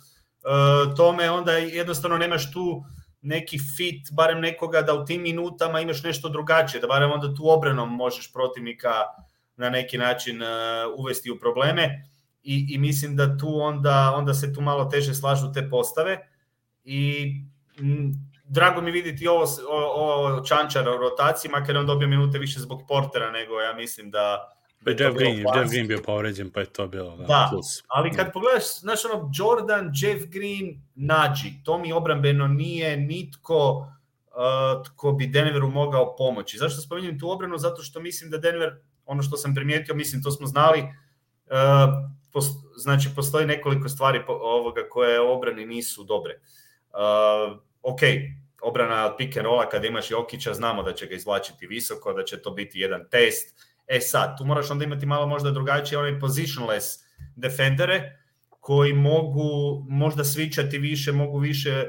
tome 0.98 1.32
onda 1.32 1.52
jednostavno 1.52 2.18
nemaš 2.18 2.52
tu 2.52 2.84
neki 3.22 3.58
fit, 3.78 4.08
barem 4.12 4.40
nekoga 4.40 4.82
da 4.82 4.94
u 4.94 5.06
tim 5.06 5.22
minutama 5.22 5.80
imaš 5.80 6.04
nešto 6.04 6.30
drugačije, 6.30 6.82
da 6.82 6.88
barem 6.88 7.12
onda 7.12 7.36
tu 7.36 7.50
obranom 7.50 7.96
možeš 7.96 8.34
protivnika 8.34 8.92
na 9.56 9.70
neki 9.70 9.98
način 9.98 10.42
uh, 10.42 10.48
uvesti 10.98 11.32
u 11.32 11.40
probleme. 11.40 12.10
I, 12.44 12.68
i 12.70 12.78
mislim 12.78 13.16
da 13.16 13.38
tu 13.38 13.62
onda, 13.62 14.14
onda 14.16 14.34
se 14.34 14.54
tu 14.54 14.62
malo 14.62 14.86
teže 14.86 15.14
slažu 15.14 15.52
te 15.54 15.70
postave. 15.70 16.18
I 16.84 17.32
m, 17.80 18.14
drago 18.46 18.82
mi 18.82 18.92
vidjeti 18.92 19.28
ovo, 19.28 19.46
ovo 19.70 20.44
Čančara 20.46 20.96
u 20.96 20.98
rotaciji, 20.98 21.52
makar 21.52 21.78
on 21.78 21.86
dobio 21.86 22.08
minute 22.08 22.40
više 22.40 22.60
zbog 22.60 22.82
Portera 22.88 23.32
nego 23.32 23.60
ja 23.60 23.74
mislim 23.74 24.12
da 24.12 24.50
Pa 24.84 24.92
Jeff 24.92 25.18
Green, 25.18 25.38
Jeff 25.56 25.72
Green 25.72 25.88
bio 25.88 26.02
povređen, 26.06 26.50
pa 26.52 26.60
je 26.60 26.66
to 26.66 26.88
bilo. 26.88 27.18
Da, 27.18 27.24
da 27.24 27.48
plus. 27.52 27.84
ali 27.88 28.12
kad 28.12 28.34
pogledaš, 28.34 28.80
znaš 28.80 29.06
ono, 29.06 29.32
Jordan, 29.34 29.92
Jeff 29.96 30.26
Green, 30.26 30.82
Nađi, 30.96 31.54
to 31.64 31.78
mi 31.78 31.94
obrambeno 31.94 32.48
nije 32.48 32.98
nitko 32.98 33.88
uh, 34.40 34.86
tko 34.86 35.12
bi 35.12 35.28
Denveru 35.28 35.70
mogao 35.70 36.16
pomoći. 36.16 36.58
Zašto 36.58 36.82
spominjem 36.82 37.20
tu 37.20 37.32
obranu? 37.32 37.58
Zato 37.58 37.84
što 37.84 38.00
mislim 38.00 38.30
da 38.30 38.38
Denver, 38.38 38.76
ono 39.06 39.24
što 39.24 39.38
sam 39.38 39.56
primijetio, 39.56 39.96
mislim, 39.96 40.24
to 40.24 40.32
smo 40.32 40.48
znali, 40.48 40.80
uh, 40.80 42.10
post, 42.32 42.66
znači 42.76 43.10
postoji 43.16 43.46
nekoliko 43.46 43.90
stvari 43.90 44.26
po, 44.26 44.34
ovoga 44.34 44.82
koje 44.90 45.20
obrani 45.20 45.66
nisu 45.66 46.04
dobre. 46.04 46.40
Uh, 46.90 47.58
ok, 47.82 48.00
obrana 48.62 49.06
od 49.06 49.14
pick 49.18 49.38
and 49.38 49.46
rolla 49.46 49.70
kada 49.70 49.88
imaš 49.88 50.12
Jokića, 50.12 50.54
znamo 50.54 50.84
da 50.84 50.94
će 50.94 51.06
ga 51.06 51.16
izvlačiti 51.16 51.68
visoko, 51.68 52.14
da 52.14 52.24
će 52.24 52.42
to 52.42 52.52
biti 52.52 52.80
jedan 52.80 53.10
test, 53.12 53.69
E 53.90 54.00
sad, 54.00 54.38
tu 54.38 54.46
moraš 54.46 54.72
onda 54.72 54.86
imati 54.86 55.06
malo 55.06 55.28
možda 55.28 55.52
drugačije 55.52 56.00
one 56.00 56.20
positionless 56.20 56.86
defendere 57.36 58.20
koji 58.50 58.94
mogu 58.94 59.86
možda 59.90 60.24
svičati 60.24 60.78
više, 60.78 61.12
mogu 61.12 61.38
više 61.38 61.70
e, 61.70 61.86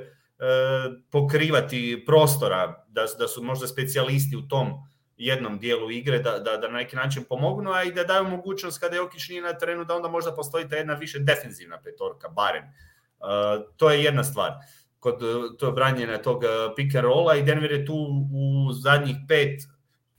pokrivati 1.11 2.03
prostora, 2.07 2.85
da, 2.89 3.07
da 3.19 3.29
su 3.29 3.43
možda 3.43 3.67
specijalisti 3.67 4.37
u 4.37 4.49
tom, 4.49 4.73
jednom 5.17 5.59
dijelu 5.59 5.91
igre 5.91 6.19
da, 6.19 6.39
da, 6.39 6.57
da 6.57 6.69
na 6.69 6.79
neki 6.79 6.97
način 6.97 7.25
pomognu, 7.29 7.71
a 7.71 7.83
i 7.83 7.93
da 7.93 8.05
daju 8.05 8.25
mogućnost 8.25 8.81
kada 8.81 8.97
Jokić 8.97 9.29
nije 9.29 9.43
na 9.43 9.59
terenu 9.59 9.85
da 9.85 9.97
onda 9.97 10.09
možda 10.09 10.35
postoji 10.35 10.69
ta 10.69 10.77
jedna 10.77 10.95
više 10.95 11.19
defensivna 11.19 11.81
petorka, 11.83 12.29
barem. 12.29 12.65
Uh, 12.65 13.67
to 13.77 13.91
je 13.91 14.05
jedna 14.05 14.25
stvar 14.25 14.53
kod 15.01 15.21
to 15.59 15.73
branjenja 15.73 16.23
tog 16.23 16.43
pick 16.77 16.95
and 16.95 17.05
rolla 17.05 17.37
i 17.37 17.43
Denver 17.43 17.73
je 17.73 17.87
tu 17.87 17.95
u 18.33 18.73
zadnjih 18.73 19.17
pet 19.29 19.61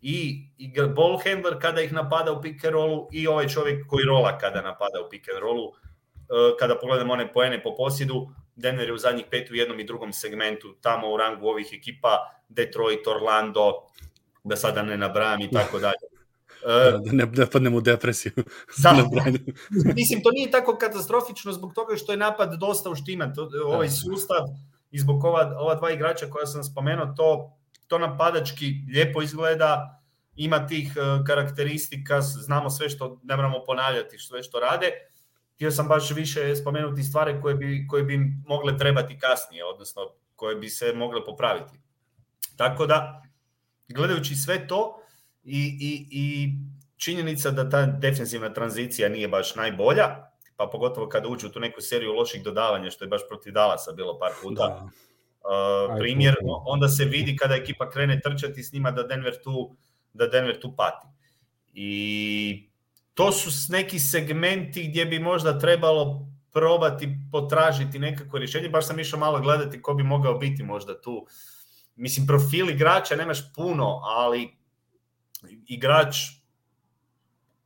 i, 0.01 0.47
i 0.57 0.73
ball 0.95 1.19
handler 1.25 1.59
kada 1.61 1.81
ih 1.81 1.93
napada 1.93 2.31
u 2.31 2.41
pick 2.41 2.65
and 2.65 2.73
rollu 2.73 3.07
i 3.11 3.27
ovaj 3.27 3.47
čovjek 3.47 3.87
koji 3.87 4.05
rola 4.05 4.37
kada 4.37 4.61
napada 4.61 5.01
u 5.05 5.09
pick 5.09 5.29
and 5.29 5.39
rollu. 5.39 5.71
Kada 6.59 6.79
pogledamo 6.79 7.13
one 7.13 7.33
poene 7.33 7.63
po 7.63 7.75
posjedu, 7.75 8.29
Denver 8.55 8.87
je 8.87 8.93
u 8.93 8.97
zadnjih 8.97 9.25
pet 9.31 9.51
u 9.51 9.55
jednom 9.55 9.79
i 9.79 9.83
drugom 9.83 10.13
segmentu 10.13 10.75
tamo 10.81 11.13
u 11.13 11.17
rangu 11.17 11.47
ovih 11.47 11.67
ekipa 11.73 12.31
Detroit, 12.49 13.07
Orlando, 13.07 13.73
da 14.43 14.55
sada 14.55 14.81
ne 14.81 14.97
nabrajam 14.97 15.41
i 15.41 15.51
tako 15.51 15.79
dalje. 15.85 16.11
Da, 16.65 16.91
da 16.91 17.11
ne, 17.11 17.25
ne 17.25 17.45
padnemo 17.45 17.77
u 17.77 17.81
depresiju. 17.81 18.31
Da, 18.83 18.93
mislim, 19.95 20.23
to 20.23 20.31
nije 20.31 20.51
tako 20.51 20.77
katastrofično 20.77 21.51
zbog 21.51 21.73
toga 21.73 21.95
što 21.95 22.11
je 22.11 22.17
napad 22.17 22.59
dosta 22.59 22.89
uštiman. 22.89 23.33
Ovaj 23.65 23.87
da. 23.87 23.91
sustav 23.91 24.45
i 24.91 24.99
zbog 24.99 25.23
ova, 25.23 25.55
ova 25.57 25.75
dva 25.75 25.91
igrača 25.91 26.25
koja 26.29 26.45
sam 26.45 26.63
spomenuo, 26.63 27.13
to, 27.17 27.57
to 27.91 27.97
napadački 27.99 28.73
lijepo 28.93 29.21
izgleda, 29.21 29.99
ima 30.35 30.67
tih 30.67 30.93
uh, 30.95 31.25
karakteristika, 31.25 32.21
znamo 32.21 32.69
sve 32.69 32.89
što, 32.89 33.19
ne 33.23 33.35
moramo 33.35 33.63
ponavljati 33.65 34.17
sve 34.17 34.43
što 34.43 34.59
rade. 34.59 34.91
Htio 35.55 35.71
sam 35.71 35.87
baš 35.87 36.11
više 36.11 36.55
spomenuti 36.55 37.03
stvari 37.03 37.41
koje 37.41 37.55
bi, 37.55 37.87
koje 37.89 38.03
bi 38.03 38.19
mogle 38.47 38.77
trebati 38.77 39.19
kasnije, 39.19 39.65
odnosno 39.65 40.01
koje 40.35 40.55
bi 40.55 40.69
se 40.69 40.93
mogle 40.93 41.25
popraviti. 41.25 41.79
Tako 42.57 42.85
da, 42.85 43.23
gledajući 43.87 44.35
sve 44.35 44.67
to 44.67 45.01
i, 45.43 45.77
i, 45.81 46.07
i 46.11 46.53
činjenica 46.97 47.51
da 47.51 47.69
ta 47.69 47.85
defensivna 47.85 48.53
tranzicija 48.53 49.09
nije 49.09 49.27
baš 49.27 49.55
najbolja, 49.55 50.07
pa 50.55 50.67
pogotovo 50.71 51.09
kada 51.09 51.27
uđu 51.27 51.49
tu 51.49 51.59
neku 51.59 51.81
seriju 51.81 52.13
loših 52.13 52.43
dodavanja, 52.43 52.91
što 52.91 53.05
je 53.05 53.09
baš 53.09 53.21
protiv 53.27 53.53
Dalasa 53.53 53.91
bilo 53.91 54.19
par 54.19 54.31
puta. 54.41 54.67
Da. 54.67 54.89
Primjer, 55.99 56.35
onda 56.65 56.87
se 56.87 57.05
vidi 57.05 57.35
kada 57.35 57.55
ekipa 57.55 57.89
krene 57.89 58.19
trčati 58.19 58.63
s 58.63 58.73
njima 58.73 58.91
da 58.91 59.03
Denver 59.03 59.33
tu, 59.43 59.75
da 60.13 60.27
Denver 60.27 60.59
tu 60.59 60.75
pati. 60.75 61.07
I 61.73 62.69
to 63.13 63.31
su 63.31 63.71
neki 63.71 63.99
segmenti 63.99 64.87
gdje 64.87 65.05
bi 65.05 65.19
možda 65.19 65.59
trebalo 65.59 66.27
probati 66.53 67.17
potražiti 67.31 67.99
nekako 67.99 68.37
rješenje. 68.37 68.69
Baš 68.69 68.87
sam 68.87 68.99
išao 68.99 69.19
malo 69.19 69.39
gledati 69.39 69.81
ko 69.81 69.93
bi 69.93 70.03
mogao 70.03 70.37
biti 70.37 70.63
možda 70.63 71.01
tu. 71.01 71.27
Mislim, 71.95 72.27
profil 72.27 72.69
igrača 72.69 73.15
nemaš 73.15 73.53
puno, 73.53 74.01
ali 74.03 74.57
igrač 75.67 76.15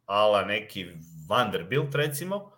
ala 0.06 0.46
neki 0.46 0.86
Vanderbilt 1.30 1.96
recimo, 1.96 2.52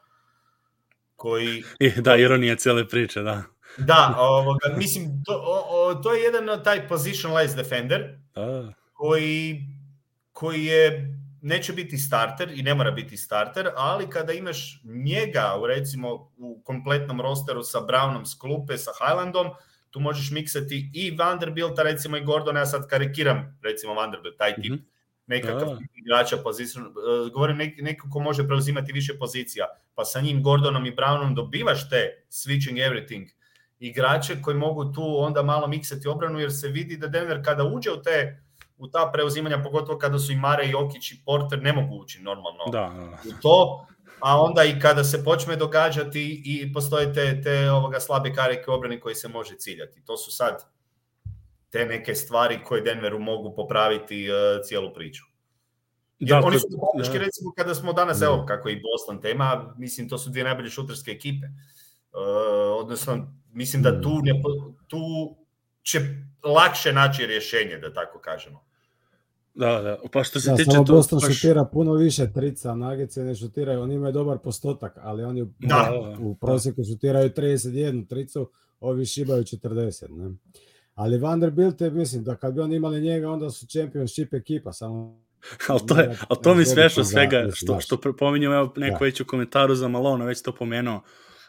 koji... 1.16 1.64
I, 1.80 1.92
da, 2.02 2.16
ironija 2.16 2.56
cele 2.56 2.88
priče, 2.88 3.22
da. 3.22 3.44
Da, 3.78 4.16
ovoga, 4.20 4.76
mislim, 4.78 5.24
to, 5.26 5.34
o, 5.46 5.90
o, 5.90 5.96
to 5.96 6.14
je 6.14 6.24
jedan 6.24 6.64
taj 6.64 6.88
positionless 6.88 7.56
defender, 7.56 8.20
A. 8.36 8.72
koji, 8.94 9.68
koji 10.32 10.66
je 10.66 11.14
neće 11.42 11.74
biti 11.74 11.98
starter 11.98 12.52
i 12.56 12.64
ne 12.64 12.74
mora 12.74 12.92
biti 12.92 13.18
starter, 13.18 13.70
ali 13.76 14.10
kada 14.10 14.34
imaš 14.34 14.82
njega 14.84 15.56
u 15.62 15.68
recimo 15.68 16.32
u 16.38 16.62
kompletnom 16.64 17.22
rosteru 17.22 17.64
sa 17.64 17.80
Brownom 17.80 18.26
s 18.26 18.40
klupe, 18.40 18.78
sa 18.78 18.92
Highlandom, 19.00 19.48
tu 19.90 20.00
možeš 20.00 20.32
miksati 20.32 20.92
i 20.94 21.12
Vanderbilta 21.12 21.84
recimo 21.84 22.18
i 22.18 22.24
Gordona, 22.24 22.60
ja 22.60 22.66
sad 22.66 22.88
karikiram 22.88 23.60
recimo 23.64 23.94
Vanderbilt, 23.94 24.38
taj 24.38 24.56
tip. 24.56 24.72
Mm 24.72 24.76
-hmm 24.76 24.98
nekakav 25.28 25.68
da. 25.68 25.78
igrača 25.96 26.38
poziciju, 26.38 26.82
e, 26.82 27.30
govorim 27.34 27.58
nek, 27.58 27.82
neko 27.82 28.10
ko 28.12 28.20
može 28.20 28.48
preuzimati 28.48 28.94
više 28.94 29.18
pozicija, 29.20 29.66
pa 29.96 30.06
sa 30.06 30.22
njim 30.22 30.44
Gordonom 30.44 30.86
i 30.86 30.96
Brownom 30.96 31.36
dobivaš 31.36 31.90
te 31.90 32.24
switching 32.30 32.78
everything 32.78 33.28
igrače 33.80 34.42
koji 34.42 34.58
mogu 34.58 34.94
tu 34.94 35.18
onda 35.20 35.44
malo 35.44 35.68
miksati 35.68 36.08
obranu, 36.08 36.40
jer 36.40 36.54
se 36.54 36.68
vidi 36.68 36.98
da 36.98 37.08
Denver 37.08 37.46
kada 37.46 37.64
uđe 37.64 37.92
u 37.92 38.02
te 38.02 38.44
u 38.78 38.88
ta 38.88 39.10
preuzimanja, 39.14 39.64
pogotovo 39.64 39.98
kada 39.98 40.20
su 40.20 40.32
i 40.32 40.36
Mare, 40.36 40.68
Jokić 40.68 41.12
i 41.12 41.22
Porter, 41.26 41.62
ne 41.64 41.74
mogu 41.74 41.96
ući 41.96 42.22
normalno 42.22 42.66
da, 42.72 42.80
da. 42.80 43.30
u 43.30 43.42
to, 43.42 43.88
a 44.20 44.42
onda 44.42 44.64
i 44.64 44.80
kada 44.80 45.04
se 45.04 45.24
počne 45.24 45.56
događati 45.56 46.42
i 46.46 46.74
postoje 46.74 47.14
te, 47.14 47.42
te 47.42 47.72
ovoga 47.72 48.00
slabe 48.00 48.34
karike 48.34 48.72
obrane 48.72 49.00
koji 49.00 49.16
se 49.16 49.28
može 49.28 49.56
ciljati. 49.58 50.06
To 50.06 50.18
su 50.18 50.32
sad 50.32 50.64
te 51.70 51.86
neke 51.86 52.16
stvari 52.16 52.60
koje 52.64 52.82
Denveru 52.82 53.20
mogu 53.20 53.56
popraviti 53.56 54.30
uh, 54.30 54.66
cijelu 54.66 54.94
priču. 54.94 55.24
Jer 56.20 56.42
da, 56.42 56.48
oni 56.48 56.60
su 56.60 56.68
pomoćki, 56.70 57.18
da. 57.18 57.26
recimo, 57.26 57.52
kada 57.58 57.76
smo 57.76 57.94
danas, 57.94 58.22
evo, 58.22 58.46
kako 58.48 58.70
i 58.70 58.82
Boston 58.82 59.22
tema, 59.22 59.76
mislim, 59.78 60.10
to 60.10 60.18
su 60.18 60.30
dvije 60.30 60.44
najbolje 60.44 60.70
šuterske 60.70 61.12
ekipe. 61.12 61.46
Uh, 61.48 62.82
odnosno, 62.82 63.34
mislim 63.58 63.84
da 63.84 64.02
tu, 64.02 64.22
ne, 64.24 64.42
tu 64.88 64.98
će 65.84 66.00
lakše 66.44 66.94
naći 66.94 67.26
rješenje, 67.26 67.78
da 67.78 67.94
tako 67.94 68.20
kažemo. 68.20 68.68
Da, 69.56 69.82
da, 69.82 69.98
pa 70.12 70.24
što 70.24 70.40
se 70.40 70.50
da, 70.50 70.56
tiče... 70.56 70.72
Samo 70.72 70.86
to, 70.86 70.94
Boston 70.94 71.20
baš... 71.20 71.36
šutira 71.36 71.66
puno 71.66 71.94
više 71.94 72.34
trica, 72.34 72.76
Nagice 72.76 73.24
ne 73.24 73.36
šutiraju, 73.36 73.82
oni 73.82 73.96
imaju 73.96 74.14
dobar 74.14 74.38
postotak, 74.38 74.98
ali 75.02 75.24
oni 75.24 75.42
u, 75.42 75.50
da, 75.60 75.92
u 76.20 76.36
prosjeku 76.36 76.84
šutiraju 76.84 77.30
31 77.30 78.08
tricu, 78.08 78.52
ovi 78.80 79.06
šibaju 79.06 79.44
40, 79.44 80.06
ne? 80.10 80.36
Ali 80.94 81.18
Vanderbilt 81.18 81.82
je, 81.82 81.92
mislim, 81.92 82.24
da 82.24 82.36
kad 82.36 82.54
bi 82.54 82.62
oni 82.62 82.76
imali 82.76 83.02
njega, 83.02 83.30
onda 83.30 83.50
su 83.50 83.68
championship 83.68 84.34
ekipa, 84.34 84.74
samo 84.74 85.22
ali 85.70 85.80
to, 85.88 86.00
je, 86.00 86.18
ali 86.28 86.42
to 86.44 86.56
mi 86.56 86.66
smešno 86.66 87.04
svega, 87.04 87.48
što, 87.54 87.80
što 87.80 87.98
pominjem, 88.20 88.52
evo 88.52 88.74
neko 88.76 89.00
da. 89.00 89.06
već 89.06 89.22
u 89.22 89.26
komentaru 89.26 89.76
za 89.76 89.88
Malona, 89.88 90.26
već 90.26 90.42
to 90.42 90.52
pomenuo, 90.52 91.02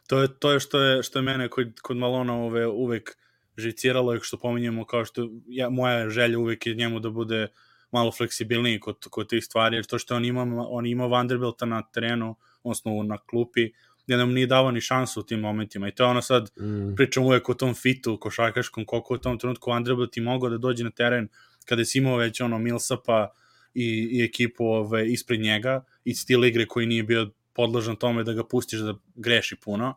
to 0.09 0.23
je, 0.23 0.29
to 0.39 0.53
je 0.53 0.61
što 0.61 0.81
je, 0.81 1.03
što 1.03 1.19
je 1.19 1.23
mene 1.23 1.49
kod, 1.49 1.81
kod 1.83 1.97
Malona 1.97 2.35
ove, 2.35 2.67
uvek 2.67 3.17
živciralo 3.57 4.15
i 4.15 4.21
što 4.23 4.37
pominjemo 4.37 4.85
kao 4.85 5.05
što 5.05 5.29
ja, 5.47 5.69
moja 5.71 6.11
želja 6.11 6.39
uvek 6.39 6.67
je 6.67 6.75
njemu 6.75 7.01
da 7.01 7.11
bude 7.11 7.49
malo 7.93 8.13
fleksibilniji 8.13 8.81
kod, 8.81 8.97
kod 9.11 9.29
tih 9.29 9.45
stvari, 9.45 9.77
jer 9.77 9.85
to 9.85 9.99
što 9.99 10.17
on 10.17 10.25
ima, 10.25 10.67
on 10.69 10.87
ima 10.87 11.07
Vanderbilta 11.07 11.67
na 11.67 11.83
terenu, 11.83 12.37
odnosno 12.63 13.03
na 13.03 13.19
klupi, 13.19 13.71
gde 14.07 14.17
nam 14.17 14.33
nije 14.33 14.47
davao 14.47 14.71
ni 14.71 14.81
šansu 14.81 15.21
u 15.21 15.23
tim 15.23 15.41
momentima. 15.41 15.89
I 15.89 15.95
to 15.95 16.03
je 16.03 16.09
ono 16.09 16.23
sad, 16.23 16.51
mm. 16.61 16.95
pričam 16.97 17.25
uvek 17.25 17.49
o 17.49 17.55
tom 17.55 17.75
fitu 17.75 18.19
košarkaškom, 18.21 18.85
koliko 18.85 19.15
u 19.15 19.19
tom 19.19 19.39
trenutku 19.39 19.71
Vanderbilt 19.71 20.17
i 20.17 20.21
mogao 20.21 20.51
da 20.51 20.59
dođe 20.59 20.85
na 20.85 20.91
teren 20.91 21.29
kada 21.65 21.85
si 21.85 21.99
imao 21.99 22.17
već 22.17 22.41
ono 22.41 22.59
Millsapa 22.59 23.29
i, 23.75 24.09
i 24.13 24.25
ekipu 24.25 24.65
ove, 24.65 25.09
ispred 25.13 25.41
njega 25.41 25.85
i 26.05 26.15
stil 26.15 26.45
igre 26.45 26.67
koji 26.67 26.87
nije 26.87 27.03
bio 27.03 27.31
podložan 27.59 27.97
tome 27.97 28.23
da 28.25 28.33
ga 28.39 28.45
pustiš 28.47 28.85
da 28.87 28.95
greši 29.15 29.57
puno. 29.57 29.97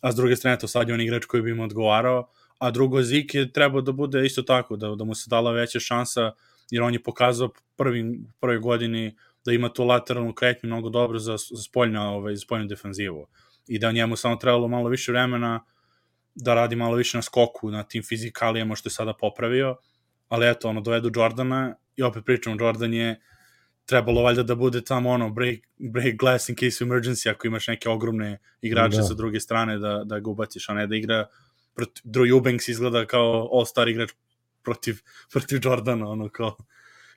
A 0.00 0.12
s 0.12 0.16
druge 0.16 0.36
strane, 0.36 0.58
to 0.58 0.68
sad 0.68 0.88
je 0.88 0.94
on 0.94 1.00
igrač 1.00 1.24
koji 1.24 1.42
bi 1.42 1.50
im 1.50 1.60
odgovarao. 1.64 2.26
A 2.58 2.70
drugo, 2.70 3.00
Zik 3.02 3.34
je 3.34 3.46
trebao 3.52 3.80
da 3.80 3.92
bude 3.92 4.20
isto 4.26 4.42
tako, 4.42 4.76
da, 4.76 4.90
da 4.94 5.04
mu 5.04 5.14
se 5.16 5.30
dala 5.32 5.52
veća 5.56 5.80
šansa, 5.80 6.32
jer 6.70 6.82
on 6.82 6.92
je 6.92 7.02
pokazao 7.02 7.48
prvi, 7.76 8.20
prvi 8.40 8.60
godini 8.60 9.16
da 9.44 9.52
ima 9.52 9.72
tu 9.72 9.84
lateralnu 9.84 10.34
kretnju 10.34 10.66
mnogo 10.66 10.88
dobro 10.88 11.18
za, 11.18 11.36
za 11.36 11.62
spoljnu, 11.62 12.02
ovaj, 12.02 12.36
za 12.36 12.44
spoljnu 12.44 12.68
defanzivu 12.68 13.26
i 13.68 13.78
da 13.78 13.92
njemu 13.92 14.16
samo 14.16 14.36
trebalo 14.36 14.68
malo 14.68 14.88
više 14.88 15.12
vremena 15.12 15.64
da 16.34 16.54
radi 16.54 16.76
malo 16.76 16.96
više 16.96 17.18
na 17.18 17.22
skoku, 17.22 17.70
na 17.70 17.82
tim 17.82 18.02
fizikalijama 18.02 18.76
što 18.76 18.88
je 18.88 18.92
sada 18.92 19.14
popravio, 19.14 19.76
ali 20.28 20.50
eto, 20.50 20.68
ono, 20.68 20.80
dovedu 20.80 21.10
Jordana 21.14 21.74
i 21.96 22.02
opet 22.02 22.24
pričam, 22.24 22.60
Jordan 22.60 22.94
je 22.94 23.20
trebalo 23.90 24.22
valjda 24.22 24.42
da 24.42 24.54
bude 24.54 24.84
tamo 24.84 25.10
ono 25.10 25.30
break, 25.30 25.58
break 25.78 26.16
glass 26.18 26.48
in 26.48 26.56
case 26.56 26.84
of 26.84 26.90
emergency 26.90 27.30
ako 27.30 27.46
imaš 27.46 27.66
neke 27.68 27.88
ogromne 27.88 28.38
igrače 28.62 28.96
da. 28.96 29.02
sa 29.02 29.14
druge 29.14 29.40
strane 29.40 29.78
da, 29.78 30.02
da 30.04 30.20
ga 30.20 30.30
ubaciš, 30.30 30.68
a 30.68 30.74
ne 30.74 30.86
da 30.86 30.96
igra 30.96 31.26
protiv, 31.74 32.02
Drew 32.04 32.30
Eubanks 32.30 32.68
izgleda 32.68 33.06
kao 33.06 33.48
all-star 33.52 33.88
igrač 33.88 34.12
protiv, 34.62 35.00
protiv 35.32 35.60
Jordana, 35.64 36.08
ono 36.08 36.28
kao 36.28 36.56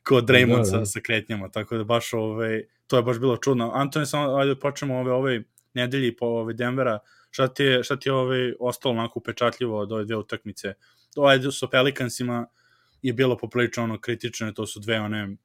kao 0.03 0.22
Draymond 0.22 0.65
da, 0.65 0.77
da. 0.77 0.86
sa, 0.86 0.86
sa 0.86 1.00
kretnjama, 1.00 1.50
tako 1.51 1.77
da 1.77 1.84
baš 1.84 2.13
ove, 2.13 2.63
to 2.88 2.98
je 2.98 3.03
baš 3.03 3.20
bilo 3.20 3.38
čudno. 3.38 3.72
Antoni, 3.74 4.06
samo 4.06 4.36
ajde 4.36 4.56
počnemo 4.60 5.00
ove, 5.00 5.12
ove 5.12 5.44
nedelji 5.74 6.15
po 6.15 6.25
ove 6.25 6.53
Denvera, 6.53 7.00
šta 7.32 7.48
ti 7.48 7.63
je, 7.63 7.84
šta 7.84 7.96
ti 8.00 8.10
je 8.10 8.13
ove, 8.13 8.53
ostalo 8.60 8.96
onako 8.96 9.20
upečatljivo 9.20 9.80
od 9.80 9.92
ove 9.92 10.06
dve 10.06 10.15
utakmice? 10.15 10.74
Ovaj 11.15 11.39
sa 11.51 11.68
Pelicansima 11.68 12.46
je 13.01 13.13
bilo 13.13 13.38
poprilično 13.38 13.84
ono 13.84 14.00
kritično, 14.00 14.51
to 14.51 14.65
su 14.65 14.80
dve 14.80 15.00
one 15.00 15.36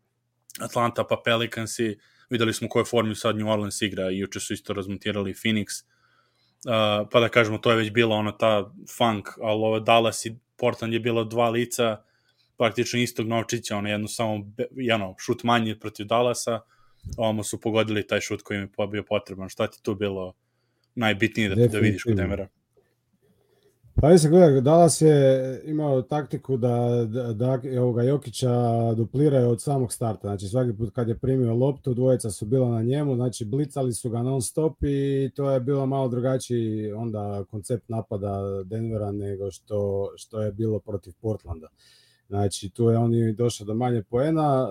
Atlanta 0.60 1.04
pa 1.04 1.20
Pelicansi, 1.24 1.98
videli 2.30 2.54
smo 2.54 2.66
u 2.66 2.68
kojoj 2.68 2.84
formi 2.84 3.14
sad 3.14 3.36
New 3.36 3.48
Orleans 3.48 3.82
igra 3.82 4.10
i 4.10 4.18
juče 4.18 4.40
su 4.40 4.52
isto 4.52 4.72
razmontirali 4.72 5.34
Phoenix, 5.34 5.84
uh, 5.84 7.08
pa 7.12 7.20
da 7.20 7.28
kažemo 7.28 7.58
to 7.58 7.70
je 7.70 7.76
već 7.76 7.90
bila 7.90 8.16
ona 8.16 8.36
ta 8.38 8.72
funk, 8.98 9.28
ali 9.42 9.56
ovo 9.56 9.80
Dallas 9.80 10.26
i 10.26 10.36
Portland 10.56 10.94
je 10.94 11.00
bilo 11.00 11.24
dva 11.24 11.50
lica, 11.50 12.02
praktično 12.56 13.00
istog 13.00 13.28
novčića, 13.28 13.76
ono 13.76 13.88
jedno 13.88 14.08
samo, 14.08 14.52
jedno, 14.70 15.14
šut 15.18 15.42
manje 15.42 15.78
protiv 15.78 16.06
Dallasa, 16.06 16.60
ovamo 17.16 17.42
su 17.42 17.60
pogodili 17.60 18.06
taj 18.06 18.20
šut 18.20 18.42
koji 18.42 18.56
im 18.56 18.62
je 18.78 18.86
bio 18.86 19.02
potreban. 19.02 19.48
Šta 19.48 19.66
ti 19.70 19.82
tu 19.82 19.94
bilo 19.94 20.34
najbitnije 20.94 21.48
da, 21.48 21.66
da 21.66 21.78
vidiš 21.78 22.02
kod 22.02 22.16
Demera? 22.16 22.48
Pa 24.00 24.08
mislim, 24.08 24.32
gledaj, 24.32 24.60
Dallas 24.60 25.00
je 25.00 25.62
imao 25.64 26.02
taktiku 26.02 26.56
da, 26.56 27.06
da, 27.08 27.32
da 27.32 27.60
ovoga 27.80 28.02
Jokića 28.02 28.50
dupliraju 28.94 29.50
od 29.50 29.62
samog 29.62 29.92
starta. 29.92 30.28
Znači 30.28 30.48
svaki 30.48 30.76
put 30.76 30.94
kad 30.94 31.08
je 31.08 31.18
primio 31.18 31.54
loptu, 31.54 31.94
dvojica 31.94 32.30
su 32.30 32.46
bila 32.46 32.68
na 32.68 32.82
njemu, 32.82 33.14
znači 33.14 33.44
blicali 33.44 33.92
su 33.92 34.10
ga 34.10 34.22
non 34.22 34.42
stop 34.42 34.82
i 34.82 35.30
to 35.34 35.50
je 35.50 35.60
bilo 35.60 35.86
malo 35.86 36.08
drugačiji 36.08 36.92
onda 36.92 37.44
koncept 37.50 37.88
napada 37.88 38.62
Denvera 38.64 39.12
nego 39.12 39.50
što, 39.50 40.08
što 40.16 40.40
je 40.40 40.52
bilo 40.52 40.78
protiv 40.78 41.12
Portlanda. 41.20 41.68
Znači, 42.28 42.70
tu 42.70 42.90
je 42.90 42.98
oni 42.98 43.32
došao 43.32 43.66
do 43.66 43.74
manje 43.74 44.02
poena, 44.02 44.68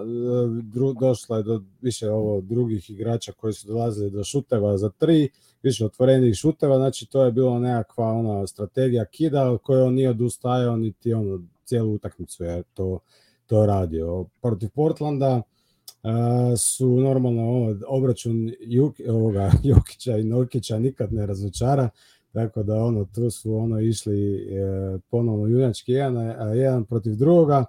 dru, 0.63 0.93
došlo 0.93 1.37
je 1.37 1.43
do 1.43 1.61
više 1.81 2.09
ovo 2.09 2.41
drugih 2.41 2.89
igrača 2.89 3.31
koji 3.31 3.53
su 3.53 3.67
dolazili 3.67 4.11
do 4.11 4.23
šuteva 4.23 4.77
za 4.77 4.89
tri, 4.89 5.29
više 5.63 5.85
otvorenih 5.85 6.35
šuteva, 6.35 6.77
znači 6.77 7.05
to 7.05 7.25
je 7.25 7.31
bilo 7.31 7.59
nekakva 7.59 8.05
ona 8.05 8.47
strategija 8.47 9.05
kida 9.05 9.51
od 9.51 9.59
on 9.67 9.93
nije 9.93 10.09
odustajao 10.09 10.77
niti 10.77 11.13
ono 11.13 11.39
cijelu 11.65 11.93
utakmicu 11.93 12.43
je 12.43 12.63
to, 12.73 12.99
to 13.45 13.65
radio. 13.65 14.25
Protiv 14.41 14.69
Portlanda 14.69 15.35
uh, 15.35 16.11
su 16.57 16.87
normalno 16.87 17.41
ovo, 17.41 17.75
obračun 17.87 18.51
Juk, 18.59 18.95
ovoga, 19.09 19.51
Jokića 19.63 20.17
i 20.17 20.23
Norkića 20.23 20.79
nikad 20.79 21.13
ne 21.13 21.25
razočara, 21.25 21.89
tako 22.33 22.63
da 22.63 22.83
ono 22.83 23.05
tu 23.05 23.29
su 23.29 23.55
ono 23.55 23.79
išli 23.79 24.35
e, 24.35 24.97
ponovno 25.09 25.47
junački 25.47 25.91
jedan, 25.91 26.17
a 26.17 26.53
jedan 26.53 26.85
protiv 26.85 27.15
drugoga, 27.15 27.65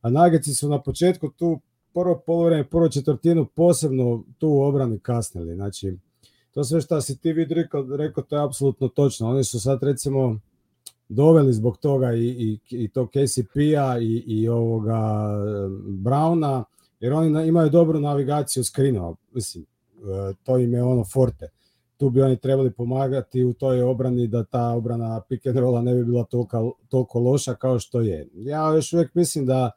a 0.00 0.10
Nageci 0.10 0.54
su 0.54 0.68
na 0.68 0.82
početku 0.82 1.28
tu 1.28 1.60
prvo 1.94 2.22
polovreme, 2.26 2.64
prvo 2.64 2.88
četvrtinu 2.88 3.46
posebno 3.46 4.24
tu 4.38 4.48
u 4.48 4.62
obrani 4.62 4.98
kasnili, 4.98 5.54
znači 5.54 5.96
to 6.54 6.64
sve 6.64 6.80
što 6.80 7.00
si 7.00 7.18
ti 7.18 7.32
vid 7.32 7.52
rekao, 7.52 7.86
rekao, 7.96 8.24
to 8.24 8.36
je 8.36 8.44
apsolutno 8.44 8.88
točno. 8.88 9.30
Oni 9.30 9.44
su 9.44 9.60
sad 9.60 9.82
recimo 9.82 10.38
doveli 11.08 11.52
zbog 11.52 11.76
toga 11.78 12.12
i, 12.12 12.26
i, 12.28 12.58
i 12.70 12.88
to 12.88 13.06
KCP-a 13.06 13.98
i, 13.98 14.24
i 14.26 14.48
ovoga 14.48 14.98
Browna, 15.88 16.64
jer 17.00 17.12
oni 17.12 17.48
imaju 17.48 17.70
dobru 17.70 18.00
navigaciju 18.00 18.64
skrinova, 18.64 19.14
mislim, 19.32 19.64
e, 19.64 20.34
to 20.44 20.58
im 20.58 20.74
je 20.74 20.82
ono 20.82 21.04
forte. 21.04 21.48
Tu 21.96 22.10
bi 22.10 22.22
oni 22.22 22.36
trebali 22.36 22.70
pomagati 22.70 23.44
u 23.44 23.52
toj 23.52 23.82
obrani 23.82 24.26
da 24.26 24.44
ta 24.44 24.68
obrana 24.68 25.20
pick 25.28 25.46
and 25.46 25.58
rolla 25.58 25.82
ne 25.82 25.94
bi 25.94 26.04
bila 26.04 26.24
toliko, 26.24 26.72
toliko 26.88 27.20
loša 27.20 27.54
kao 27.54 27.78
što 27.78 28.00
je. 28.00 28.28
Ja 28.34 28.74
još 28.74 28.92
uvijek 28.92 29.14
mislim 29.14 29.46
da 29.46 29.70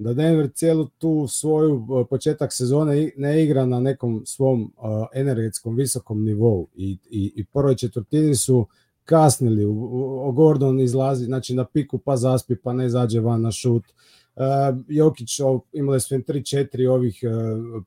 da 0.00 0.14
Denver 0.14 0.50
cijelu 0.54 0.88
tu 0.98 1.26
svoju 1.28 1.86
e, 2.02 2.04
početak 2.08 2.52
sezone 2.52 3.10
ne 3.16 3.44
igra 3.44 3.66
na 3.66 3.80
nekom 3.80 4.22
svom 4.26 4.62
uh, 4.62 5.06
energetskom 5.14 5.76
visokom 5.76 6.24
nivou 6.24 6.66
i, 6.74 6.98
i, 7.10 7.32
i 7.36 7.44
prvoj 7.44 7.76
četvrtini 7.76 8.34
su 8.34 8.66
kasnili, 9.04 9.64
Gordon 10.34 10.80
izlazi 10.80 11.24
znači 11.24 11.54
na 11.54 11.64
piku 11.64 11.98
pa 11.98 12.16
zaspi 12.16 12.56
pa 12.56 12.72
ne 12.72 12.88
zađe 12.88 13.20
van 13.20 13.42
na 13.42 13.52
šut. 13.52 13.84
Uh, 14.36 14.42
Jokić 14.88 15.40
imali 15.72 16.00
su 16.00 16.14
3-4 16.14 16.88
ovih 16.88 17.20
uh, 17.22 17.82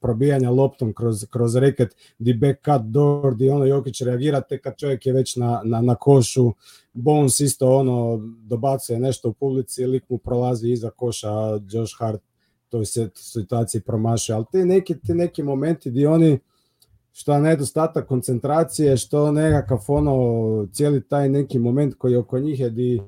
probijanja 0.00 0.50
loptom 0.50 0.92
kroz, 0.92 1.24
kroz 1.30 1.56
reket, 1.56 1.96
di 2.18 2.34
back 2.34 2.64
cut 2.64 2.82
door, 2.82 3.36
di 3.36 3.50
ono 3.50 3.64
Jokić 3.64 4.02
reagira 4.02 4.40
tek 4.40 4.62
kad 4.62 4.76
čovjek 4.76 5.06
je 5.06 5.12
već 5.12 5.36
na, 5.36 5.60
na, 5.64 5.80
na 5.80 5.94
košu, 5.94 6.52
Bones 6.92 7.40
isto 7.40 7.76
ono 7.76 8.20
dobacuje 8.42 8.98
nešto 8.98 9.28
u 9.28 9.32
publici, 9.32 9.86
lik 9.86 10.08
mu 10.08 10.18
prolazi 10.18 10.70
iza 10.70 10.90
koša, 10.90 11.28
a 11.30 11.60
Josh 11.70 11.94
Hart 11.98 12.22
toj 12.68 12.84
situaciji 13.14 13.80
promašuje, 13.80 14.36
ali 14.36 14.44
ti 14.52 14.64
neki, 14.64 15.00
ti 15.00 15.14
neki 15.14 15.42
momenti 15.42 15.90
di 15.90 16.06
oni 16.06 16.38
što 17.12 17.38
nedostatak 17.38 18.06
koncentracije, 18.08 18.96
što 18.96 19.32
nekakav 19.32 19.84
ono, 19.88 20.66
cijeli 20.72 21.08
taj 21.08 21.28
neki 21.28 21.58
moment 21.58 21.94
koji 21.94 22.16
oko 22.16 22.38
njih 22.38 22.60
je 22.60 22.70
di 22.70 23.00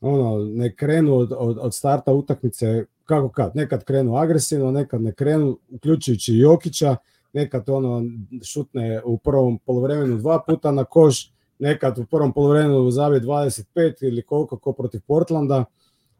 ono, 0.00 0.44
ne 0.44 0.74
krenu 0.76 1.16
od, 1.16 1.32
od, 1.36 1.58
od 1.60 1.74
starta 1.74 2.12
utakmice 2.12 2.84
kako 3.08 3.28
kad, 3.28 3.56
nekad 3.56 3.84
krenu 3.84 4.16
agresivno, 4.16 4.70
nekad 4.70 5.02
ne 5.02 5.12
krenu, 5.12 5.58
uključujući 5.70 6.34
Jokića, 6.34 6.96
nekad 7.32 7.68
ono 7.68 8.02
šutne 8.42 9.02
u 9.04 9.18
prvom 9.18 9.58
polovremenu 9.58 10.16
dva 10.16 10.42
puta 10.46 10.70
na 10.72 10.84
koš, 10.84 11.32
nekad 11.58 11.98
u 11.98 12.04
prvom 12.10 12.32
polovremenu 12.32 12.90
zabi 12.90 13.20
25 13.20 14.06
ili 14.06 14.22
koliko 14.22 14.58
ko 14.58 14.72
protiv 14.72 15.00
Portlanda. 15.06 15.64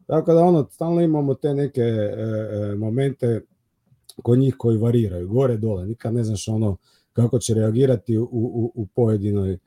Tako 0.07 0.33
da 0.33 0.39
ono 0.39 0.67
stalno 0.69 1.01
imamo 1.01 1.33
te 1.33 1.53
neke 1.53 1.81
e, 1.81 2.15
e, 2.15 2.75
momente 2.75 3.41
kod 4.23 4.39
njih 4.39 4.55
koji 4.57 4.77
variraju, 4.77 5.27
gore 5.27 5.57
dole, 5.57 5.85
nikad 5.85 6.13
ne 6.13 6.23
znaš 6.23 6.47
ono 6.47 6.77
kako 7.13 7.39
će 7.39 7.53
reagirati 7.53 8.17
u, 8.17 8.23
u, 8.31 8.71
u 8.75 8.85
pojedinoj 8.85 9.57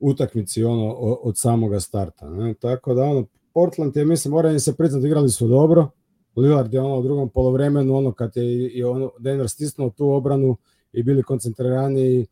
utakmici 0.00 0.64
ono 0.64 0.92
od 1.22 1.38
samoga 1.38 1.80
starta. 1.80 2.30
Ne? 2.30 2.54
Tako 2.54 2.94
da 2.94 3.02
ono 3.02 3.26
Portland 3.54 3.96
je 3.96 4.04
mislim 4.04 4.32
mora 4.32 4.52
im 4.52 4.60
se 4.60 4.76
priznati 4.76 5.06
igrali 5.06 5.28
su 5.28 5.48
dobro, 5.48 5.90
Lillard 6.36 6.74
je 6.74 6.80
ono 6.80 6.98
u 6.98 7.02
drugom 7.02 7.28
polovremenu, 7.28 7.96
ono 7.96 8.12
kad 8.12 8.36
je 8.36 8.68
i 8.68 8.84
ono 8.84 9.10
Denver 9.18 9.48
stisnuo 9.48 9.90
tu 9.90 10.10
obranu 10.10 10.56
i 10.92 11.02
bili 11.02 11.22
koncentrirani 11.22 12.18
uh, 12.20 12.26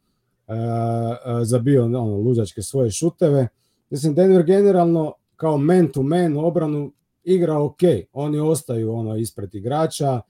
uh, 0.54 1.42
zabio 1.42 1.84
ono, 1.84 2.04
luđačke 2.04 2.62
svoje 2.62 2.90
šuteve. 2.90 3.48
Mislim, 3.90 4.14
Denver 4.14 4.42
generalno 4.42 5.12
kao 5.36 5.58
man 5.58 5.88
to 5.88 6.02
man 6.02 6.36
obranu 6.36 6.92
igra 7.24 7.58
ok, 7.58 7.80
oni 8.12 8.38
ostaju 8.38 8.92
ono 8.92 9.16
ispred 9.16 9.54
igrača, 9.54 10.20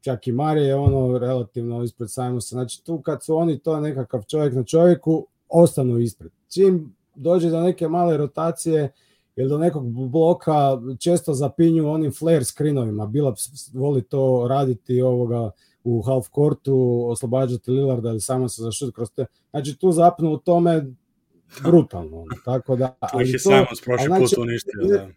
čak 0.00 0.26
i 0.26 0.32
Marije 0.32 0.66
je 0.66 0.74
ono 0.74 1.18
relativno 1.18 1.82
ispred 1.82 2.10
Simonsa, 2.10 2.54
znači 2.54 2.84
tu 2.84 3.00
kad 3.00 3.24
su 3.24 3.36
oni 3.36 3.58
to 3.58 3.80
nekakav 3.80 4.22
čovjek 4.22 4.54
na 4.54 4.64
čovjeku, 4.64 5.26
ostanu 5.48 5.98
ispred. 5.98 6.32
Čim 6.54 6.96
dođe 7.14 7.50
do 7.50 7.60
neke 7.60 7.88
male 7.88 8.16
rotacije, 8.16 8.92
ili 9.36 9.48
do 9.48 9.58
nekog 9.58 10.10
bloka 10.10 10.80
često 10.98 11.34
zapinju 11.34 11.90
onim 11.90 12.12
flare 12.12 12.44
screenovima. 12.44 13.06
Bila 13.06 13.34
voli 13.74 14.02
to 14.02 14.46
raditi 14.50 15.02
ovoga 15.02 15.50
u 15.84 16.02
half 16.02 16.26
courtu, 16.34 17.06
oslobađati 17.08 17.70
Lillarda 17.70 18.08
ili 18.10 18.20
samo 18.20 18.48
se 18.48 18.62
zašut 18.62 18.94
kroz 18.94 19.10
te. 19.10 19.26
Znači 19.50 19.78
tu 19.78 19.92
zapnu 19.92 20.32
u 20.32 20.38
tome 20.38 20.86
brutalno. 21.62 22.24
Tako 22.44 22.76
da, 22.76 22.96
ali 23.12 23.30
je 23.30 23.38
samo 23.38 23.66
prošli 23.84 24.06
znači, 24.06 24.22
put 24.22 24.38
uništio. 24.38 24.72
Da. 24.88 25.08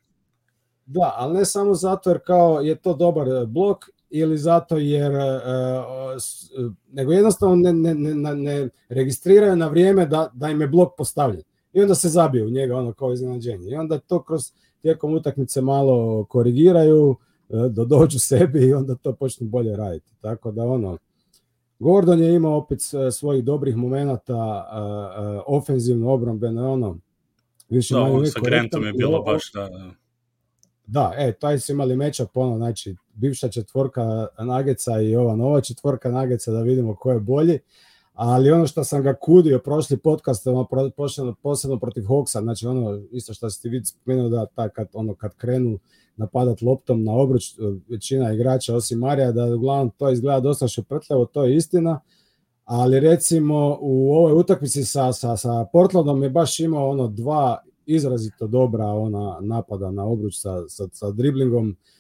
da, 0.86 1.14
ali 1.18 1.34
ne 1.34 1.46
samo 1.46 1.74
zato 1.74 2.10
jer 2.10 2.20
kao 2.26 2.62
je 2.62 2.76
to 2.76 2.94
dobar 2.94 3.46
blok 3.46 3.86
ili 4.10 4.38
zato 4.38 4.78
jer 4.78 5.12
uh, 5.12 5.20
nego 6.92 7.12
jednostavno 7.12 7.56
ne, 7.56 7.74
ne, 7.74 7.94
ne, 7.94 8.36
ne 8.36 8.70
registriraju 8.90 9.56
na 9.56 9.68
vrijeme 9.68 10.06
da, 10.06 10.30
da 10.34 10.50
im 10.50 10.62
je 10.62 10.68
blok 10.68 10.94
postavljen 10.98 11.42
i 11.74 11.82
onda 11.82 11.96
se 11.96 12.10
zabije 12.10 12.46
u 12.46 12.50
njega 12.50 12.78
ono 12.78 12.94
kao 12.94 13.14
iznenađenje. 13.14 13.72
I 13.72 13.76
onda 13.76 14.00
to 14.00 14.24
kroz 14.24 14.42
tijekom 14.82 15.14
utakmice 15.14 15.62
malo 15.62 16.26
korigiraju, 16.26 17.16
e, 17.50 17.70
da 17.70 17.86
dođu 17.86 18.20
sebi 18.20 18.68
i 18.68 18.74
onda 18.74 18.96
to 18.96 19.14
počnu 19.14 19.48
bolje 19.48 19.76
raditi. 19.76 20.12
Tako 20.22 20.52
da 20.52 20.64
ono, 20.64 20.98
Gordon 21.80 22.20
je 22.20 22.36
imao 22.36 22.58
opet 22.58 22.80
svojih 23.12 23.44
dobrih 23.44 23.76
momenata 23.76 24.36
uh, 24.36 25.44
ofenzivno, 25.48 26.14
obrambeno, 26.14 26.74
ono, 26.74 26.98
više 27.70 27.94
da, 27.94 28.02
on 28.02 28.28
sa 28.28 28.40
Grantom 28.44 28.86
je 28.86 28.94
bilo 28.94 29.22
baš 29.22 29.52
da, 29.52 29.70
da. 29.70 29.92
Da, 30.88 31.14
e, 31.18 31.34
taj 31.34 31.60
su 31.60 31.72
imali 31.72 31.96
meča 31.96 32.26
pono, 32.26 32.58
znači 32.58 32.96
bivša 33.14 33.50
četvorka 33.50 34.28
Nageca 34.40 35.02
i 35.02 35.16
ova 35.16 35.36
nova 35.36 35.62
četvorka 35.62 36.12
Nageca 36.12 36.52
da 36.52 36.62
vidimo 36.62 36.96
ko 36.96 37.12
je 37.12 37.20
bolji. 37.20 37.60
Ali 38.22 38.52
ono 38.52 38.68
što 38.68 38.84
sam 38.84 39.04
ga 39.04 39.14
kudio 39.14 39.60
prošli 39.60 39.98
podcast, 39.98 40.48
posebno, 40.98 41.36
posebno 41.42 41.80
protiv 41.80 42.04
Hawksa, 42.04 42.42
znači 42.42 42.68
ono 42.68 43.02
isto 43.12 43.34
što 43.34 43.50
ste 43.50 43.70
vidi 43.70 43.86
spomenuo 43.86 44.30
da 44.30 44.46
ta, 44.46 44.70
kad, 44.70 44.88
ono, 44.94 45.16
kad 45.16 45.36
krenu 45.36 45.80
napadat 46.16 46.62
loptom 46.62 47.04
na 47.04 47.14
obruč 47.14 47.44
većina 47.90 48.34
igrača 48.34 48.76
osim 48.76 49.00
Marija, 49.00 49.32
da 49.32 49.56
uglavnom 49.56 49.92
to 49.98 50.12
izgleda 50.12 50.40
dosta 50.40 50.68
šuprtljavo, 50.68 51.26
to 51.26 51.44
je 51.44 51.56
istina, 51.56 52.00
ali 52.66 53.00
recimo 53.00 53.78
u 53.82 54.14
ovoj 54.14 54.34
utakmici 54.34 54.84
sa, 54.84 55.14
sa, 55.14 55.38
sa 55.38 55.66
Portlandom 55.74 56.24
je 56.24 56.30
baš 56.30 56.60
imao 56.60 56.90
ono 56.90 57.08
dva 57.08 57.58
izrazito 57.86 58.48
dobra 58.48 58.86
ona 58.86 59.38
napada 59.42 59.92
na 59.92 60.06
obruč 60.06 60.42
sa, 60.42 60.64
sa, 60.68 60.88
sa 60.92 61.12
driblingom, 61.12 61.70
E, 61.70 61.99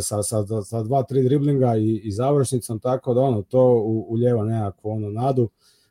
sa, 0.00 0.22
sa, 0.22 0.62
sa 0.64 0.82
dva, 0.82 1.02
tri 1.02 1.22
driblinga 1.22 1.76
i, 1.76 2.00
i 2.04 2.12
završnicom, 2.12 2.80
tako 2.80 3.14
da 3.14 3.20
ono, 3.20 3.42
to 3.42 3.62
uljeva 4.08 4.44
nekakvu 4.44 4.90
ono 4.90 5.10
nadu 5.10 5.48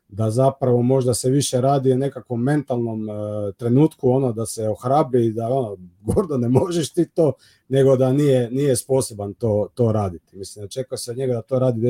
da 0.08 0.30
zapravo 0.30 0.82
možda 0.82 1.14
se 1.14 1.30
više 1.30 1.60
radi 1.60 1.92
o 1.92 1.96
nekakvom 1.96 2.42
mentalnom 2.42 3.08
uh, 3.08 3.16
trenutku, 3.56 4.10
ono 4.10 4.32
da 4.32 4.46
se 4.46 4.68
ohrabri 4.68 5.26
i 5.26 5.32
da 5.32 5.48
ono, 5.48 5.76
gordo 6.14 6.38
ne 6.38 6.48
možeš 6.48 6.92
ti 6.92 7.08
to, 7.08 7.32
nego 7.68 7.96
da 7.96 8.12
nije, 8.12 8.50
nije 8.50 8.76
sposoban 8.76 9.34
to, 9.34 9.68
to 9.74 9.92
raditi. 9.92 10.36
Mislim, 10.36 10.68
čeka 10.68 10.96
se 10.96 11.10
od 11.10 11.16
njega 11.16 11.32
da 11.32 11.42
to 11.42 11.58
radi 11.58 11.80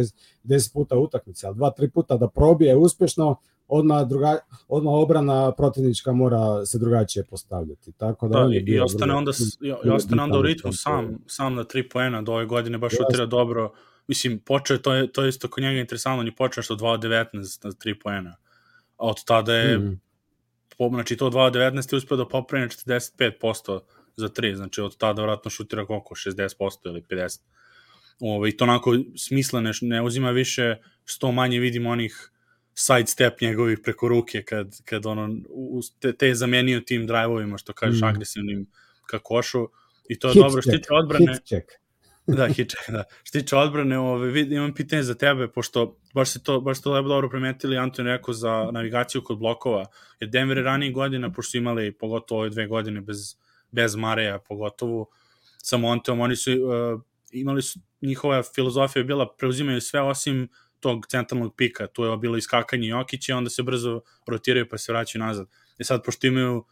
10 0.44 0.72
puta 0.72 0.98
utakmice, 0.98 1.46
ali 1.46 1.56
dva, 1.56 1.70
tri 1.70 1.90
puta 1.90 2.16
da 2.16 2.28
probije 2.28 2.76
uspješno, 2.76 3.36
odmah, 3.68 4.08
druga, 4.08 4.38
odmah 4.68 4.94
obrana 4.94 5.52
protivnička 5.52 6.12
mora 6.12 6.66
se 6.66 6.78
drugačije 6.78 7.24
postavljati. 7.24 7.92
Tako 7.92 8.28
da, 8.28 8.38
da 8.38 8.54
i, 8.54 8.64
i 8.66 8.80
ostane 8.80 9.14
onda, 9.14 9.32
i, 9.84 9.88
ostane 9.90 10.22
onda 10.22 10.38
u 10.38 10.42
ritmu 10.42 10.72
sam, 10.72 11.18
sam 11.26 11.54
na 11.54 11.64
tri 11.64 11.88
poena 11.88 12.22
do 12.22 12.32
ove 12.32 12.46
godine 12.46 12.78
baš 12.78 12.92
šutira 12.96 13.26
dobro. 13.26 13.72
Mislim, 14.06 14.38
počeo 14.38 14.78
to 14.78 14.94
je, 14.94 15.12
to 15.12 15.22
je 15.22 15.28
isto 15.28 15.48
kod 15.48 15.62
njega 15.62 15.80
interesantno, 15.80 16.20
on 16.20 16.26
je 16.26 16.36
počeo 16.36 16.62
što 16.62 16.76
2 16.76 16.98
19 16.98 17.64
na 17.64 17.70
3 17.70 17.94
poena. 18.02 18.36
A 18.96 19.06
od 19.06 19.24
tada 19.24 19.54
je 19.54 19.78
mm. 19.78 20.00
po, 20.78 20.88
znači 20.88 21.16
to 21.16 21.30
2.19 21.30 21.92
je 21.92 21.96
uspio 21.96 22.16
da 22.16 22.28
popravi 22.28 22.64
na 22.64 22.68
45% 22.68 23.80
za 24.16 24.28
3, 24.28 24.54
znači 24.54 24.80
od 24.80 24.96
tada 24.96 25.22
vratno 25.22 25.50
šutira 25.50 25.86
koliko, 25.86 26.14
60% 26.14 26.70
ili 26.84 27.02
50%. 27.10 27.40
Ove, 28.20 28.48
I 28.48 28.56
to 28.56 28.64
onako 28.64 28.96
smislene, 29.16 29.70
ne 29.80 30.02
uzima 30.02 30.30
više, 30.30 30.76
što 31.04 31.32
manje 31.32 31.58
vidimo 31.58 31.90
onih 31.90 32.30
side 32.74 33.06
step 33.06 33.40
njegovih 33.40 33.78
preko 33.82 34.08
ruke 34.08 34.42
kad, 34.42 34.76
kad 34.84 35.06
ono, 35.06 35.36
te, 36.00 36.12
te 36.12 36.26
je 36.26 36.34
zamenio 36.34 36.80
tim 36.80 37.06
drive-ovima, 37.06 37.58
što 37.58 37.72
kažeš, 37.72 38.00
mm. 38.00 38.04
agresivnim 38.04 38.66
ka 39.06 39.18
košu. 39.18 39.68
I 40.08 40.18
to 40.18 40.28
je 40.28 40.32
hit 40.32 40.42
dobro. 40.42 40.62
Što 40.62 40.70
tiče 40.70 40.88
odbrane... 40.90 41.32
Hit 41.32 41.46
check. 41.46 41.68
da, 42.38 42.46
hit 42.46 42.70
check, 42.70 42.90
da. 42.90 43.04
Što 43.22 43.40
tiče 43.40 43.56
odbrane, 43.56 43.98
ove, 43.98 44.30
vid, 44.30 44.52
imam 44.52 44.74
pitanje 44.74 45.02
za 45.02 45.14
tebe, 45.14 45.48
pošto 45.48 45.98
baš 46.14 46.30
se 46.30 46.42
to, 46.42 46.60
baš 46.60 46.82
to 46.82 46.92
lepo 46.92 47.08
dobro 47.08 47.28
primetili, 47.28 47.78
Anton 47.78 48.06
rekao 48.06 48.34
za 48.34 48.70
navigaciju 48.72 49.24
kod 49.24 49.38
blokova, 49.38 49.86
jer 50.20 50.30
Denver 50.30 50.56
je 50.56 50.64
ranije 50.64 50.92
godina, 50.92 51.32
pošto 51.32 51.50
su 51.50 51.56
imali 51.56 51.92
pogotovo 51.92 52.40
ove 52.40 52.50
dve 52.50 52.66
godine 52.66 53.00
bez, 53.00 53.36
bez 53.70 53.96
Mareja, 53.96 54.38
pogotovo 54.38 55.06
sa 55.62 55.76
Monteom, 55.76 56.20
oni 56.20 56.36
su 56.36 56.50
uh, 56.52 57.00
imali 57.32 57.62
su, 57.62 57.78
njihova 58.02 58.42
filozofija 58.42 59.00
je 59.00 59.04
bila 59.04 59.34
preuzimaju 59.36 59.80
sve 59.80 60.00
osim 60.00 60.48
tog 60.84 61.06
centralnog 61.06 61.54
pika, 61.56 61.86
tu 61.86 62.04
je 62.04 62.16
bilo 62.16 62.36
iskakanje 62.36 62.88
Jokića, 62.88 63.36
onda 63.36 63.50
se 63.50 63.62
brzo 63.62 64.00
rotiraju 64.26 64.68
pa 64.68 64.78
se 64.78 64.92
vraćaju 64.92 65.24
nazad. 65.24 65.48
I 65.78 65.84
sad, 65.84 66.04
pošto 66.04 66.26
imaju 66.26 66.64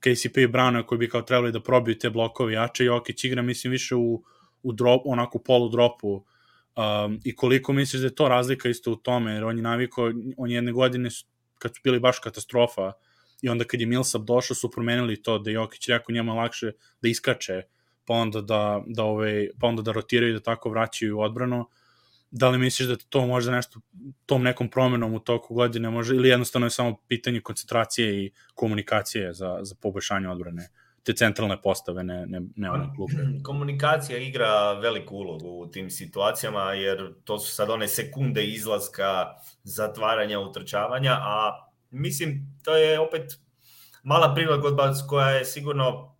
KCP 0.00 0.36
i 0.36 0.48
Browna 0.48 0.84
koji 0.86 0.98
bi 0.98 1.08
kao 1.08 1.22
trebali 1.22 1.52
da 1.52 1.62
probiju 1.62 1.98
te 1.98 2.10
blokove 2.10 2.52
jače, 2.52 2.84
Jokić 2.84 3.24
igra, 3.24 3.42
mislim, 3.42 3.70
više 3.70 3.96
u, 3.96 4.22
u 4.62 4.72
drop, 4.72 5.02
onako 5.04 5.38
polu 5.38 5.68
dropu 5.68 6.12
um, 6.14 7.18
i 7.24 7.34
koliko 7.36 7.72
misliš 7.72 8.00
da 8.00 8.06
je 8.06 8.14
to 8.14 8.28
razlika 8.28 8.68
isto 8.68 8.92
u 8.92 8.96
tome, 8.96 9.34
jer 9.34 9.44
on 9.44 9.56
je 9.56 9.62
naviko, 9.62 10.12
on 10.36 10.50
jedne 10.50 10.72
godine 10.72 11.10
su, 11.10 11.26
kad 11.58 11.74
su 11.74 11.80
bili 11.84 12.00
baš 12.00 12.18
katastrofa 12.18 12.92
i 13.42 13.48
onda 13.48 13.64
kad 13.64 13.80
je 13.80 13.86
Millsap 13.86 14.22
došao 14.22 14.54
su 14.54 14.70
promenili 14.70 15.22
to 15.22 15.38
da 15.38 15.50
Jokić 15.50 15.88
rekao 15.88 16.14
njemu 16.14 16.36
lakše 16.36 16.72
da 17.02 17.08
iskače 17.08 17.62
pa 18.06 18.14
onda 18.14 18.40
da, 18.40 18.82
da, 18.86 19.04
ovaj, 19.04 19.48
pa 19.60 19.66
onda 19.66 19.82
da 19.82 19.92
rotiraju 19.92 20.32
da 20.34 20.40
tako 20.40 20.70
vraćaju 20.70 21.20
odbranu 21.20 21.66
da 22.30 22.48
li 22.48 22.58
misliš 22.58 22.88
da 22.88 22.96
to 22.96 23.26
možda 23.26 23.52
nešto 23.52 23.80
tom 24.26 24.42
nekom 24.42 24.68
promenom 24.70 25.14
u 25.14 25.20
toku 25.20 25.54
godine 25.54 25.90
može 25.90 26.14
ili 26.14 26.28
jednostavno 26.28 26.66
je 26.66 26.70
samo 26.70 26.96
pitanje 27.08 27.40
koncentracije 27.40 28.24
i 28.24 28.32
komunikacije 28.54 29.32
za, 29.32 29.58
za 29.62 29.74
poboljšanje 29.80 30.28
odbrane 30.28 30.68
te 31.02 31.14
centralne 31.14 31.56
postave, 31.62 32.04
ne, 32.04 32.26
ne, 32.26 32.40
ne 32.56 32.70
one 32.70 32.90
klupe. 32.96 33.14
Komunikacija 33.48 34.18
igra 34.18 34.72
veliku 34.72 35.16
ulogu 35.16 35.48
u 35.48 35.66
tim 35.66 35.90
situacijama, 35.90 36.72
jer 36.72 37.14
to 37.24 37.38
su 37.38 37.54
sad 37.54 37.70
one 37.70 37.88
sekunde 37.88 38.44
izlaska, 38.44 39.26
zatvaranja, 39.62 40.40
utrčavanja, 40.40 41.12
a 41.12 41.68
mislim, 41.90 42.58
to 42.64 42.76
je 42.76 43.00
opet 43.00 43.32
mala 44.02 44.34
prilagodba 44.34 44.92
koja 45.08 45.30
je 45.30 45.44
sigurno 45.44 46.17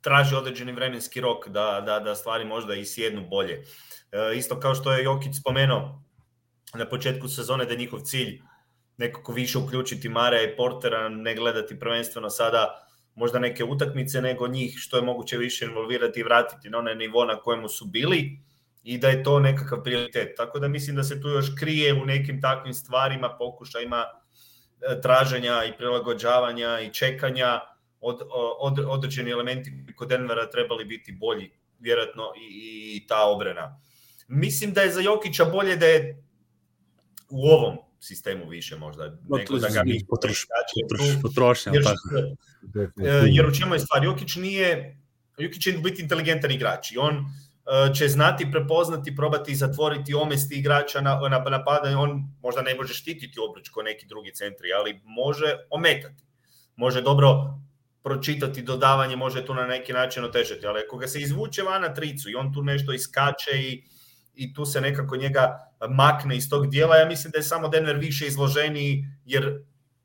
traži 0.00 0.34
određeni 0.34 0.72
vremenski 0.72 1.20
rok 1.20 1.48
da, 1.48 1.82
da, 1.86 2.00
da 2.00 2.14
stvari 2.14 2.44
možda 2.44 2.74
i 2.74 2.84
sjednu 2.84 3.26
bolje. 3.28 3.64
E, 4.12 4.36
isto 4.36 4.60
kao 4.60 4.74
što 4.74 4.92
je 4.92 5.04
Jokić 5.04 5.36
spomenuo 5.40 6.02
na 6.74 6.88
početku 6.88 7.28
sezone 7.28 7.64
da 7.64 7.72
je 7.72 7.78
njihov 7.78 8.00
cilj 8.00 8.40
nekako 8.96 9.32
više 9.32 9.58
uključiti 9.58 10.08
Mare 10.08 10.44
i 10.44 10.56
Portera, 10.56 11.08
ne 11.08 11.34
gledati 11.34 11.78
prvenstveno 11.78 12.30
sada 12.30 12.86
možda 13.14 13.38
neke 13.38 13.64
utakmice, 13.64 14.22
nego 14.22 14.48
njih 14.48 14.74
što 14.76 14.96
je 14.96 15.02
moguće 15.02 15.38
više 15.38 15.64
involvirati 15.64 16.20
i 16.20 16.22
vratiti 16.22 16.70
na 16.70 16.78
onaj 16.78 16.94
nivo 16.94 17.24
na 17.24 17.36
kojemu 17.36 17.68
su 17.68 17.84
bili 17.84 18.38
i 18.82 18.98
da 18.98 19.08
je 19.08 19.22
to 19.22 19.40
nekakav 19.40 19.82
prioritet. 19.82 20.36
Tako 20.36 20.58
da 20.58 20.68
mislim 20.68 20.96
da 20.96 21.02
se 21.02 21.20
tu 21.22 21.28
još 21.28 21.46
krije 21.58 21.94
u 21.94 22.04
nekim 22.06 22.40
takvim 22.40 22.74
stvarima, 22.74 23.36
pokušajima 23.38 24.04
e, 24.04 25.00
traženja 25.00 25.64
i 25.64 25.76
prilagođavanja 25.76 26.80
i 26.80 26.92
čekanja 26.92 27.60
od, 28.00 28.20
od, 28.58 28.78
određeni 28.78 29.30
elementi 29.30 29.72
kod 29.96 30.08
Denvera 30.08 30.50
trebali 30.50 30.84
biti 30.84 31.12
bolji, 31.12 31.50
vjerojatno 31.78 32.32
i, 32.40 32.96
i 32.96 33.06
ta 33.06 33.24
obrana. 33.24 33.80
Mislim 34.28 34.72
da 34.72 34.80
je 34.80 34.92
za 34.92 35.00
Jokića 35.00 35.44
bolje 35.44 35.76
da 35.76 35.86
je 35.86 36.22
u 37.30 37.46
ovom 37.46 37.76
sistemu 38.00 38.48
više 38.48 38.76
možda, 38.76 39.18
nego 39.28 39.58
da 39.58 39.68
ga 39.68 39.82
mi 39.84 40.00
potroš, 40.08 40.46
potroš, 40.82 41.22
potrošnja. 41.22 41.72
Jer, 41.74 41.84
e, 43.08 43.24
jer 43.26 43.46
u 43.46 43.54
čemu 43.54 43.74
je 43.74 43.80
stvar? 43.80 44.04
Jokić 44.04 44.36
nije, 44.36 44.98
Jokić 45.38 45.62
će 45.62 45.72
biti 45.72 46.02
inteligentan 46.02 46.50
igrač 46.50 46.92
i 46.92 46.98
on 46.98 47.16
e, 47.16 47.94
će 47.94 48.08
znati 48.08 48.50
prepoznati, 48.52 49.16
probati 49.16 49.54
zatvoriti, 49.54 50.14
omesti 50.14 50.54
igrača 50.54 51.00
na, 51.00 51.20
na 51.20 51.38
napadanje. 51.38 51.96
On 51.96 52.22
možda 52.42 52.62
ne 52.62 52.74
može 52.74 52.94
štititi 52.94 53.40
obruč 53.48 53.68
ko 53.68 53.82
neki 53.82 54.06
drugi 54.06 54.34
centri, 54.34 54.72
ali 54.72 55.00
može 55.04 55.56
ometati. 55.70 56.24
Može 56.76 57.02
dobro 57.02 57.60
pročitati 58.02 58.62
dodavanje, 58.62 59.16
može 59.16 59.46
tu 59.46 59.54
na 59.54 59.66
neki 59.66 59.92
način 59.92 60.24
otežati, 60.24 60.66
ali 60.66 60.80
ako 60.86 60.96
ga 60.96 61.06
se 61.06 61.20
izvuče 61.20 61.62
van 61.62 61.82
na 61.82 61.94
tricu 61.94 62.30
i 62.30 62.34
on 62.34 62.52
tu 62.54 62.62
nešto 62.62 62.92
iskače 62.92 63.50
i, 63.54 63.84
i 64.34 64.54
tu 64.54 64.64
se 64.64 64.80
nekako 64.80 65.16
njega 65.16 65.58
makne 65.90 66.36
iz 66.36 66.50
tog 66.50 66.70
dijela, 66.70 66.96
ja 66.96 67.06
mislim 67.06 67.30
da 67.30 67.38
je 67.38 67.42
samo 67.42 67.68
Denver 67.68 67.96
više 67.96 68.26
izloženiji, 68.26 69.04
jer 69.24 69.62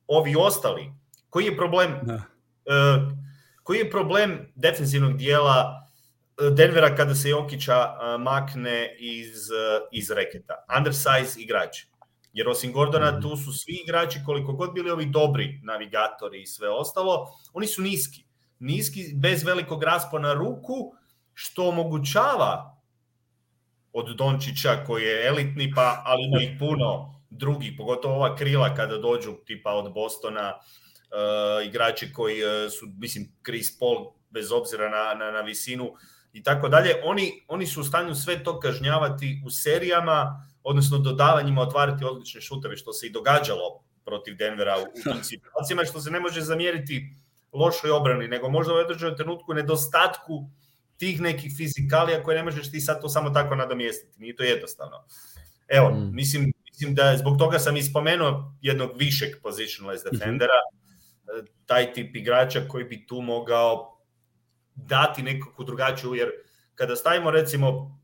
ovi 0.07 0.35
ostali, 0.37 0.93
koji 1.29 1.45
je 1.45 1.57
problem 1.57 1.99
da. 2.03 2.13
uh, 2.15 3.11
koji 3.63 3.77
je 3.77 3.91
problem 3.91 4.51
defensivnog 4.55 5.17
dijela 5.17 5.87
e, 6.37 6.49
Denvera 6.49 6.95
kada 6.95 7.15
se 7.15 7.29
Jokića 7.29 7.77
uh, 7.77 8.21
makne 8.21 8.95
iz, 8.99 9.35
iz 9.91 10.11
reketa? 10.11 10.53
Undersize 10.77 11.41
igrači. 11.41 11.87
Jer 12.35 12.49
osim 12.49 12.73
Gordona 12.73 13.11
mhm. 13.11 13.21
tu 13.21 13.37
su 13.37 13.53
svi 13.53 13.73
igrači, 13.83 14.19
koliko 14.25 14.53
god 14.53 14.73
bili 14.73 14.91
ovi 14.91 15.05
dobri 15.05 15.59
navigatori 15.63 16.41
i 16.41 16.45
sve 16.45 16.69
ostalo, 16.69 17.27
oni 17.53 17.67
su 17.67 17.81
niski. 17.81 18.25
Niski, 18.59 19.03
bez 19.15 19.43
velikog 19.43 19.83
raspona 19.83 20.33
ruku, 20.33 20.93
što 21.33 21.69
omogućava 21.69 22.81
od 23.93 24.15
Dončića 24.15 24.83
koji 24.87 25.03
je 25.03 25.27
elitni, 25.27 25.71
pa 25.75 26.01
ali 26.05 26.23
ima 26.23 26.41
ih 26.41 26.59
puno 26.59 27.21
drugih, 27.29 27.73
pogotovo 27.77 28.15
ova 28.15 28.35
krila 28.35 28.75
kada 28.75 28.97
dođu 28.97 29.33
tipa 29.45 29.71
od 29.71 29.93
Bostona, 29.93 30.53
uh, 30.55 31.67
igrači 31.67 32.13
koji 32.13 32.43
uh, 32.43 32.71
su, 32.71 32.85
mislim, 32.97 33.31
Chris 33.45 33.79
Paul, 33.79 34.11
bez 34.29 34.51
obzira 34.51 34.89
na, 34.89 35.25
na, 35.25 35.31
na 35.31 35.41
visinu 35.41 35.93
i 36.33 36.43
tako 36.43 36.69
dalje, 36.69 36.95
oni, 37.03 37.45
oni 37.47 37.67
su 37.67 37.81
u 37.81 37.83
stanju 37.83 38.15
sve 38.15 38.43
to 38.43 38.59
kažnjavati 38.59 39.41
u 39.45 39.49
serijama, 39.49 40.47
odnosno 40.65 40.97
dodavanjima 40.97 41.61
otvarati 41.61 42.05
odlične 42.05 42.41
šuteve, 42.41 42.77
što 42.77 42.93
se 42.93 43.07
i 43.07 43.11
događalo 43.11 43.83
protiv 44.05 44.35
Denvera 44.35 44.77
u, 44.77 44.85
tim 45.03 45.23
situacijama, 45.31 45.85
što 45.85 46.01
se 46.01 46.11
ne 46.11 46.19
može 46.19 46.41
zamjeriti 46.41 47.15
lošoj 47.53 47.91
obrani, 47.91 48.27
nego 48.27 48.49
možda 48.49 48.73
u 48.73 48.77
određenom 48.77 49.15
trenutku 49.17 49.53
nedostatku 49.53 50.49
tih 50.97 51.21
nekih 51.21 51.53
fizikalija 51.57 52.23
koje 52.23 52.37
ne 52.37 52.43
možeš 52.43 52.71
ti 52.71 52.79
sad 52.79 53.01
to 53.01 53.09
samo 53.09 53.29
tako 53.29 53.55
nadomjestiti. 53.55 54.21
Nije 54.21 54.35
to 54.35 54.43
jednostavno. 54.43 55.05
Evo, 55.67 55.89
mm. 55.89 56.15
mislim, 56.15 56.53
mislim 56.71 56.95
da 56.95 57.17
zbog 57.17 57.37
toga 57.37 57.59
sam 57.59 57.77
ispomenuo 57.77 58.53
jednog 58.61 58.91
višeg 58.97 59.29
positionless 59.43 60.05
mhm. 60.05 60.15
defendera, 60.15 60.53
mm 60.53 60.77
-hmm. 61.29 61.47
taj 61.65 61.93
tip 61.93 62.15
igrača 62.15 62.67
koji 62.67 62.83
bi 62.83 63.07
tu 63.07 63.21
mogao 63.21 63.99
dati 64.75 65.23
nekakvu 65.23 65.65
drugačiju, 65.65 66.15
jer 66.15 66.31
kada 66.75 66.95
stavimo 66.95 67.31
recimo 67.31 67.99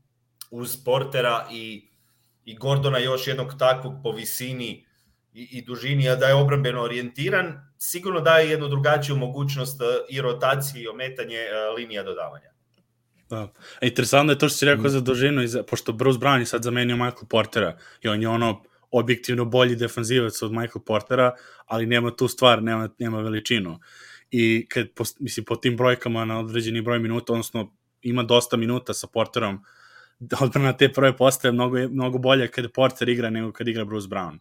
uz 0.50 0.84
Portera 0.84 1.46
i 1.50 1.91
i 2.44 2.56
Gordona 2.56 2.98
još 2.98 3.26
jednog 3.26 3.54
takvog 3.58 3.94
po 4.02 4.12
visini 4.12 4.86
i, 5.34 5.48
i 5.50 5.62
dužini, 5.62 6.08
a 6.08 6.16
da 6.16 6.26
je 6.26 6.34
obrambeno 6.34 6.82
orijentiran, 6.82 7.72
sigurno 7.78 8.20
daje 8.20 8.50
jednu 8.50 8.68
drugačiju 8.68 9.16
mogućnost 9.16 9.80
e, 9.80 9.84
i 10.08 10.20
rotacije 10.20 10.82
i 10.82 10.88
ometanje 10.88 11.36
e, 11.36 11.74
linija 11.76 12.02
dodavanja. 12.02 12.52
Da. 13.30 13.52
E, 13.80 13.86
interesantno 13.88 14.32
je 14.32 14.38
to 14.38 14.48
što 14.48 14.58
si 14.58 14.66
rekao 14.66 14.88
za 14.88 15.00
dužinu, 15.00 15.46
za, 15.46 15.62
pošto 15.62 15.92
Bruce 15.92 16.18
Brown 16.18 16.38
je 16.38 16.46
sad 16.46 16.62
zamenio 16.62 16.96
Michael 16.96 17.26
Portera 17.30 17.78
i 18.02 18.08
on 18.08 18.22
je 18.22 18.28
ono 18.28 18.62
objektivno 18.90 19.44
bolji 19.44 19.76
defanzivac 19.76 20.42
od 20.42 20.52
Michael 20.52 20.82
Portera, 20.86 21.34
ali 21.66 21.86
nema 21.86 22.16
tu 22.16 22.28
stvar, 22.28 22.62
nema, 22.62 22.88
nema 22.98 23.20
veličinu. 23.20 23.78
I 24.30 24.66
kad, 24.68 24.86
po, 24.94 25.04
mislim, 25.20 25.44
po 25.44 25.56
tim 25.56 25.76
brojkama 25.76 26.24
na 26.24 26.40
određeni 26.40 26.82
broj 26.82 26.98
minuta, 26.98 27.32
odnosno 27.32 27.72
ima 28.02 28.22
dosta 28.22 28.56
minuta 28.56 28.94
sa 28.94 29.06
Porterom, 29.06 29.54
uh, 29.54 29.60
odbrana 30.40 30.72
te 30.76 30.92
prve 30.92 31.16
postave 31.16 31.52
mnogo, 31.52 31.78
mnogo 31.78 32.18
bolje 32.18 32.48
kada 32.48 32.68
Porter 32.68 33.08
igra 33.08 33.30
nego 33.30 33.52
kad 33.52 33.68
igra 33.68 33.84
Bruce 33.84 34.08
Brown. 34.08 34.38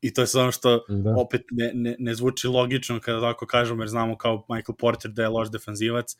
I 0.00 0.14
to 0.14 0.20
je 0.20 0.26
samo 0.26 0.52
što 0.52 0.84
da. 0.88 1.14
opet 1.16 1.42
ne, 1.50 1.70
ne, 1.74 1.96
ne 1.98 2.14
zvuči 2.14 2.48
logično 2.48 3.00
kada 3.00 3.20
tako 3.20 3.46
kažemo, 3.46 3.82
jer 3.82 3.88
znamo 3.88 4.16
kao 4.16 4.46
Michael 4.48 4.76
Porter 4.76 5.10
da 5.10 5.22
je 5.22 5.28
loš 5.28 5.50
defanzivac, 5.50 6.16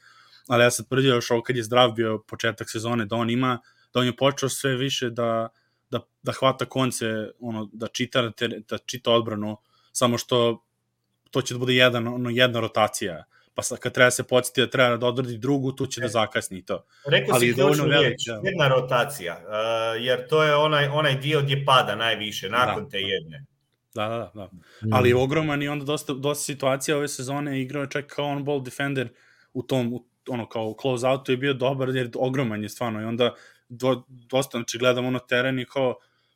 ali 0.48 0.64
ja 0.64 0.70
sam 0.70 0.84
tvrdio 0.84 1.14
još 1.14 1.30
ovo 1.30 1.42
kad 1.42 1.56
je 1.56 1.62
zdrav 1.62 1.92
bio 1.92 2.18
početak 2.28 2.70
sezone, 2.70 3.06
da 3.06 3.16
on 3.16 3.30
ima, 3.30 3.58
da 3.94 4.00
on 4.00 4.06
je 4.06 4.16
počeo 4.16 4.48
sve 4.48 4.76
više 4.76 5.10
da, 5.10 5.48
da, 5.90 6.00
da 6.22 6.32
hvata 6.32 6.64
konce, 6.64 7.06
ono, 7.40 7.68
da 7.72 7.86
čita, 7.86 8.30
da 8.68 8.78
čita 8.78 9.10
odbranu, 9.10 9.56
samo 9.92 10.18
što 10.18 10.64
to 11.30 11.42
će 11.42 11.54
da 11.54 11.58
bude 11.58 11.74
jedan, 11.74 12.08
ono, 12.08 12.30
jedna 12.30 12.60
rotacija 12.60 13.24
pa 13.54 13.62
sad 13.62 13.78
kad 13.78 13.92
treba 13.92 14.10
se 14.10 14.22
podsjeti 14.22 14.60
da 14.60 14.70
treba 14.70 14.96
da 14.96 15.06
odradi 15.06 15.38
drugu, 15.38 15.72
tu 15.72 15.86
će 15.86 16.00
da 16.00 16.06
e. 16.06 16.08
zakasni 16.08 16.64
to. 16.64 16.84
Rekao 17.06 17.34
Ali 17.34 17.48
si 17.48 17.54
ključnu 17.54 17.84
riječ, 17.84 18.26
da. 18.26 18.40
jedna 18.44 18.68
rotacija, 18.68 19.40
uh, 19.42 20.04
jer 20.04 20.28
to 20.28 20.42
je 20.42 20.54
onaj, 20.56 20.88
onaj 20.88 21.18
dio 21.18 21.42
gdje 21.42 21.64
pada 21.64 21.96
najviše, 21.96 22.48
nakon 22.48 22.84
da. 22.84 22.90
te 22.90 23.00
jedne. 23.00 23.44
Da, 23.94 24.08
da, 24.08 24.30
da. 24.34 24.44
Mm. 24.44 24.92
Ali 24.92 25.08
je 25.08 25.16
ogroman 25.16 25.62
i 25.62 25.68
onda 25.68 25.84
dosta, 25.84 26.12
dosta 26.12 26.44
situacija 26.44 26.96
ove 26.96 27.08
sezone 27.08 27.62
igrao 27.62 27.82
je 27.82 27.90
čak 27.90 28.06
kao 28.06 28.26
on 28.26 28.44
ball 28.44 28.62
defender 28.62 29.08
u 29.52 29.62
tom, 29.62 29.92
u, 29.92 30.04
ono 30.28 30.48
kao 30.48 30.74
close 30.80 31.06
outu 31.06 31.32
je 31.32 31.36
bio 31.36 31.54
dobar 31.54 31.88
jer 31.88 32.10
ogroman 32.14 32.62
je 32.62 32.68
stvarno 32.68 33.00
i 33.00 33.04
onda 33.04 33.34
do, 33.68 34.02
dosta, 34.08 34.58
znači 34.58 34.78
gledam 34.78 35.06
ono 35.06 35.18
teren 35.18 35.58
i 35.58 35.64
kao 35.64 35.94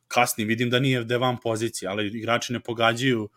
kasni, 0.08 0.44
vidim 0.44 0.70
da 0.70 0.80
nije 0.80 1.04
devan 1.04 1.36
pozicija, 1.42 1.90
ali 1.90 2.06
igrači 2.06 2.52
ne 2.52 2.60
pogađaju 2.60 3.28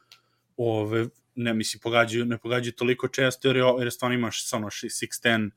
ove, 0.58 1.06
ne 1.36 1.54
mislim, 1.54 1.80
pogađaju, 1.80 2.26
ne 2.26 2.38
pogađaju 2.38 2.74
toliko 2.74 3.08
često 3.08 3.48
jer, 3.48 3.58
jer 3.80 3.91
stvarno 3.91 4.15
imaš 4.15 4.54
ono 4.54 4.67
6-10, 4.67 5.50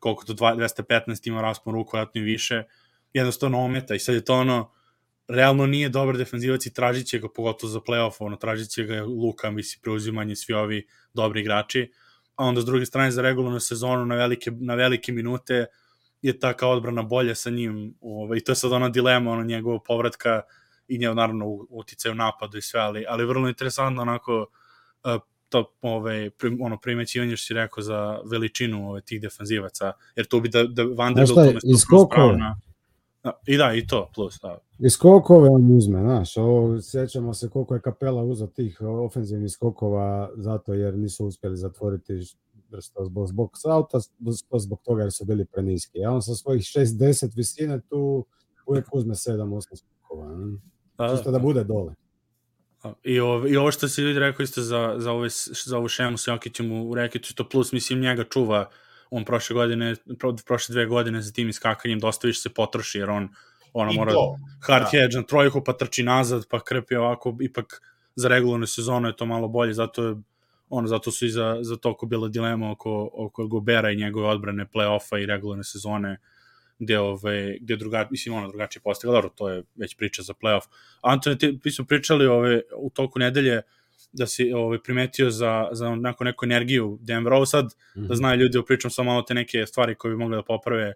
koliko 0.00 0.24
to 0.24 0.32
215 0.32 1.28
ima 1.28 1.42
raspon 1.42 1.74
ruku, 1.74 1.96
i 2.14 2.20
više, 2.20 2.64
jednostavno 3.12 3.58
ometa 3.60 3.94
i 3.94 3.98
sad 3.98 4.14
je 4.14 4.24
to 4.24 4.34
ono, 4.34 4.72
realno 5.28 5.66
nije 5.66 5.88
dobar 5.88 6.16
defenzivac 6.16 6.66
i 6.66 6.74
tražit 6.74 7.06
će 7.06 7.18
ga, 7.18 7.28
pogotovo 7.28 7.70
za 7.70 7.80
playoff, 7.80 8.16
ono, 8.20 8.36
tražit 8.36 8.68
će 8.70 8.84
ga 8.84 9.02
Luka, 9.04 9.50
misli, 9.50 9.80
preuzimanje, 9.82 10.36
svi 10.36 10.54
ovi 10.54 10.86
dobri 11.14 11.40
igrači, 11.40 11.92
a 12.36 12.44
onda 12.44 12.60
s 12.60 12.64
druge 12.64 12.86
strane 12.86 13.10
za 13.10 13.22
regularnu 13.22 13.60
sezonu 13.60 14.06
na 14.06 14.14
velike, 14.14 14.50
na 14.50 14.74
velike 14.74 15.12
minute 15.12 15.66
je 16.22 16.38
ta 16.38 16.52
kao 16.52 16.70
odbrana 16.70 17.02
bolja 17.02 17.34
sa 17.34 17.50
njim, 17.50 17.94
ovaj, 18.00 18.38
i 18.38 18.44
to 18.44 18.52
je 18.52 18.56
sad 18.56 18.72
ona 18.72 18.88
dilema, 18.88 19.30
ono, 19.30 19.42
njegovog 19.42 19.82
povratka 19.86 20.42
i 20.88 20.98
njegov, 20.98 21.16
naravno, 21.16 21.46
uticaj 21.70 22.12
u 22.12 22.14
napadu 22.14 22.58
i 22.58 22.62
sve, 22.62 22.80
ali, 22.80 23.04
ali 23.08 23.26
vrlo 23.26 23.48
interesantno, 23.48 24.02
onako, 24.02 24.40
uh, 24.40 24.46
to 25.48 25.72
prim, 26.38 26.62
ono, 26.62 26.78
primećivanje 26.80 27.36
što 27.36 27.46
si 27.46 27.54
rekao 27.54 27.82
za 27.82 28.18
veličinu 28.30 28.90
ove, 28.90 29.00
tih 29.00 29.20
defanzivaca, 29.20 29.92
jer 30.16 30.26
to 30.26 30.40
bi 30.40 30.48
da, 30.48 30.64
da 30.64 30.82
Vanderbilt 30.82 31.38
umesto 31.38 31.86
plus 31.90 32.08
pravna, 32.10 32.60
I 33.46 33.56
da, 33.56 33.74
i 33.74 33.86
to, 33.86 34.10
plus, 34.14 34.38
da. 34.42 34.58
I 34.78 34.90
skokove 34.90 35.48
on 35.48 35.76
uzme, 35.76 36.00
znaš, 36.00 36.36
ovo, 36.36 36.80
sjećamo 36.80 37.34
se 37.34 37.48
koliko 37.48 37.74
je 37.74 37.80
kapela 37.80 38.22
uzao 38.22 38.46
tih 38.46 38.80
ofenzivnih 38.80 39.50
skokova 39.50 40.30
zato 40.36 40.74
jer 40.74 40.98
nisu 40.98 41.26
uspjeli 41.26 41.56
zatvoriti 41.56 42.12
što 42.80 43.04
zbog, 43.04 43.26
zbog 43.28 43.50
sauta, 43.54 43.98
zbog 44.58 44.80
toga 44.82 45.02
jer 45.02 45.12
su 45.12 45.24
bili 45.24 45.44
preniski. 45.44 46.04
A 46.04 46.10
on 46.10 46.22
sa 46.22 46.34
svojih 46.34 46.62
6-10 46.62 47.36
visine 47.36 47.80
tu 47.80 48.26
uvijek 48.66 48.86
uzme 48.92 49.14
7-8 49.14 49.60
skokova. 49.76 50.36
Ne? 50.36 50.58
Da, 50.98 51.08
Čisto 51.08 51.30
da, 51.30 51.38
da 51.38 51.42
bude 51.42 51.64
dole. 51.64 51.94
I 53.04 53.20
ovo, 53.20 53.46
I 53.48 53.56
ovo 53.56 53.72
što 53.72 53.88
si 53.88 54.02
vidi 54.02 54.18
rekao 54.18 54.44
isto 54.44 54.62
za, 54.62 54.94
za, 54.98 55.12
ove, 55.12 55.28
za 55.64 55.78
ovu 55.78 55.88
šemu 55.88 56.16
sa 56.16 56.32
Jokićem 56.32 56.72
u 56.72 56.94
Rekiću, 56.94 57.34
to 57.34 57.48
plus, 57.48 57.72
mislim, 57.72 58.00
njega 58.00 58.24
čuva 58.24 58.70
on 59.10 59.24
prošle 59.24 59.54
godine, 59.54 59.96
pro, 60.18 60.36
prošle 60.46 60.72
dve 60.72 60.86
godine 60.86 61.22
za 61.22 61.32
tim 61.32 61.48
iskakanjem 61.48 62.00
dosta 62.00 62.26
više 62.26 62.40
se 62.40 62.54
potroši, 62.54 62.98
jer 62.98 63.10
on 63.10 63.28
ona 63.72 63.92
mora 63.92 64.12
to, 64.12 64.36
hard 64.66 64.82
da. 64.84 64.90
hedge 64.90 65.16
na 65.16 65.22
trojku, 65.22 65.64
pa 65.64 65.72
trči 65.72 66.02
nazad, 66.02 66.46
pa 66.50 66.60
krepi 66.60 66.96
ovako, 66.96 67.36
ipak 67.40 67.82
za 68.14 68.28
regularnu 68.28 68.66
sezonu 68.66 69.08
je 69.08 69.16
to 69.16 69.26
malo 69.26 69.48
bolje, 69.48 69.74
zato 69.74 70.04
je 70.04 70.16
ono, 70.68 70.88
zato 70.88 71.10
su 71.10 71.26
i 71.26 71.30
za, 71.30 71.58
za 71.60 71.76
toliko 71.76 72.06
bila 72.06 72.28
dilema 72.28 72.70
oko, 72.70 73.10
oko 73.12 73.46
Gobera 73.46 73.90
i 73.90 73.96
njegove 73.96 74.28
odbrane 74.28 74.66
play-offa 74.74 75.22
i 75.22 75.26
regularne 75.26 75.64
sezone, 75.64 76.18
gde, 76.78 76.98
ove, 76.98 77.58
gde 77.60 77.76
druga, 77.76 78.08
mislim, 78.10 78.34
ono, 78.34 78.48
drugačije 78.48 78.82
postigla, 78.82 79.14
dobro, 79.14 79.30
to 79.34 79.48
je 79.48 79.62
već 79.74 79.96
priča 79.96 80.22
za 80.22 80.34
play-off. 80.34 80.66
Antone, 81.02 81.38
ti, 81.38 81.58
mi 81.64 81.70
smo 81.70 81.84
pričali 81.84 82.26
ove, 82.26 82.62
u 82.76 82.90
toku 82.90 83.18
nedelje 83.18 83.62
da 84.12 84.26
si 84.26 84.52
ove, 84.52 84.82
primetio 84.82 85.30
za, 85.30 85.68
za 85.72 85.94
neku, 85.94 86.24
neku 86.24 86.44
energiju 86.44 86.98
Denverovu 87.00 87.46
sad, 87.46 87.64
mm 87.64 87.68
-hmm. 87.68 87.94
da 87.94 88.14
mhm. 88.14 88.14
znaju 88.14 88.40
ljudi, 88.40 88.62
pričam 88.66 88.90
samo 88.90 89.10
malo 89.10 89.22
te 89.22 89.34
neke 89.34 89.66
stvari 89.66 89.94
koje 89.94 90.10
bi 90.10 90.18
mogli 90.18 90.36
da 90.36 90.42
poprave 90.42 90.94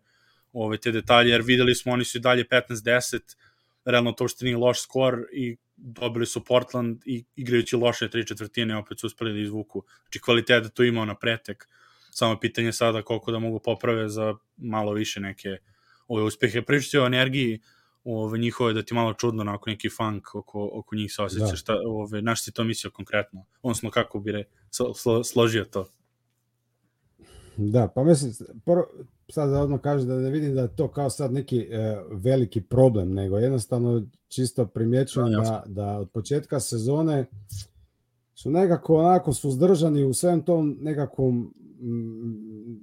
ove, 0.52 0.78
te 0.78 0.92
detalje, 0.92 1.30
jer 1.30 1.42
videli 1.42 1.74
smo, 1.74 1.92
oni 1.92 2.04
su 2.04 2.18
i 2.18 2.20
dalje 2.20 2.44
15-10, 2.44 3.36
realno 3.84 4.12
to 4.12 4.28
što 4.28 4.44
nije 4.44 4.56
loš 4.56 4.82
skor 4.82 5.26
i 5.32 5.56
dobili 5.76 6.26
su 6.26 6.44
Portland 6.44 7.02
i 7.04 7.24
igrajući 7.36 7.76
loše 7.76 8.08
tri 8.10 8.26
četvrtine 8.26 8.76
opet 8.76 9.00
su 9.00 9.06
uspeli 9.06 9.32
da 9.32 9.38
izvuku. 9.38 9.84
Znači 10.02 10.20
kvalitet 10.20 10.62
da 10.62 10.68
to 10.68 10.82
imao 10.82 11.04
na 11.04 11.14
pretek. 11.14 11.68
Samo 12.10 12.40
pitanje 12.40 12.72
sada 12.72 13.02
koliko 13.02 13.32
da 13.32 13.38
mogu 13.38 13.58
poprave 13.58 14.08
za 14.08 14.34
malo 14.56 14.92
više 14.92 15.20
neke 15.20 15.56
ove 16.08 16.22
uspehe. 16.22 16.62
Pričati 16.62 16.98
o 16.98 17.06
energiji 17.06 17.60
ove, 18.04 18.38
njihove 18.38 18.72
da 18.72 18.82
ti 18.82 18.94
malo 18.94 19.14
čudno 19.14 19.44
nakon 19.44 19.70
neki 19.70 19.90
funk 19.90 20.34
oko, 20.34 20.70
oko 20.72 20.96
njih 20.96 21.12
se 21.12 21.22
osjeća. 21.22 21.46
Da. 21.46 21.56
Šta, 21.56 21.76
ove, 21.86 22.22
naš 22.22 22.44
si 22.44 22.52
to 22.52 22.64
mislio 22.64 22.90
konkretno? 22.90 23.44
smo 23.74 23.90
kako 23.90 24.20
bi 24.20 24.32
re, 24.32 24.44
slo, 24.70 25.24
složio 25.24 25.64
to? 25.64 25.88
Da, 27.56 27.88
pa 27.94 28.04
mislim, 28.04 28.32
prvo, 28.64 28.86
sad 29.28 29.50
da 29.50 29.60
odmah 29.60 29.80
kažem 29.80 30.08
da 30.08 30.14
ne 30.14 30.30
vidim 30.30 30.54
da 30.54 30.60
je 30.60 30.76
to 30.76 30.88
kao 30.88 31.10
sad 31.10 31.32
neki 31.32 31.58
e, 31.58 31.96
veliki 32.10 32.60
problem, 32.60 33.14
nego 33.14 33.38
jednostavno 33.38 34.02
čisto 34.28 34.66
primjećujem 34.66 35.32
da, 35.32 35.40
da, 35.40 35.64
da 35.66 35.98
od 35.98 36.10
početka 36.10 36.60
sezone 36.60 37.26
su 38.42 38.50
nekako 38.50 38.94
onako 38.96 39.32
suzdržani 39.32 40.04
u 40.04 40.14
svem 40.14 40.42
tom 40.42 40.76
nekakvom, 40.80 41.54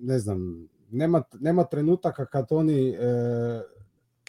ne 0.01 0.19
znam, 0.19 0.67
nema, 0.91 1.23
nema 1.39 1.63
trenutaka 1.63 2.25
kad 2.25 2.47
oni 2.49 2.89
e, 2.89 2.97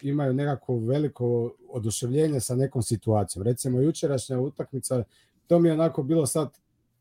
imaju 0.03 0.33
nekako 0.33 0.77
veliko 0.77 1.53
oduševljenje 1.69 2.39
sa 2.39 2.55
nekom 2.55 2.81
situacijom. 2.81 3.43
Recimo, 3.43 3.81
jučerašnja 3.81 4.39
utakmica, 4.39 5.03
to 5.47 5.59
mi 5.59 5.69
je 5.69 5.73
onako 5.73 6.03
bilo 6.03 6.25
sad 6.25 6.57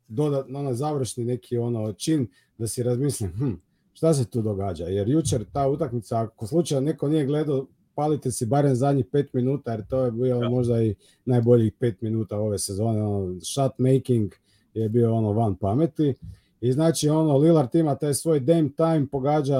dodatno 0.08 0.58
ono 0.58 0.74
završni 0.74 1.24
neki 1.24 1.58
ono 1.58 1.92
čin 1.92 2.28
da 2.58 2.66
si 2.66 2.82
razmislim, 2.82 3.32
hm, 3.32 3.52
šta 3.92 4.14
se 4.14 4.24
tu 4.24 4.42
događa? 4.42 4.84
Jer 4.84 5.08
jučer 5.08 5.44
ta 5.52 5.68
utakmica, 5.68 6.20
ako 6.20 6.46
slučajno 6.46 6.86
neko 6.86 7.08
nije 7.08 7.26
gledao, 7.26 7.66
palite 7.98 8.30
si 8.30 8.46
barem 8.46 8.74
zadnjih 8.74 9.06
pet 9.12 9.32
minuta, 9.32 9.70
jer 9.70 9.86
to 9.86 10.04
je 10.04 10.10
bio 10.10 10.36
ja. 10.36 10.48
možda 10.48 10.82
i 10.82 10.94
najboljih 11.24 11.72
pet 11.78 12.00
minuta 12.00 12.38
ove 12.38 12.58
sezone. 12.58 13.02
Ono, 13.02 13.40
shot 13.40 13.78
making 13.78 14.34
je 14.74 14.88
bio 14.88 15.14
ono 15.14 15.32
van 15.32 15.56
pameti. 15.56 16.14
I 16.60 16.72
znači 16.72 17.08
ono 17.08 17.36
Lillard 17.36 17.74
ima 17.74 17.94
taj 17.94 18.14
svoj 18.14 18.40
damn 18.40 18.70
time, 18.72 19.06
pogađa 19.12 19.58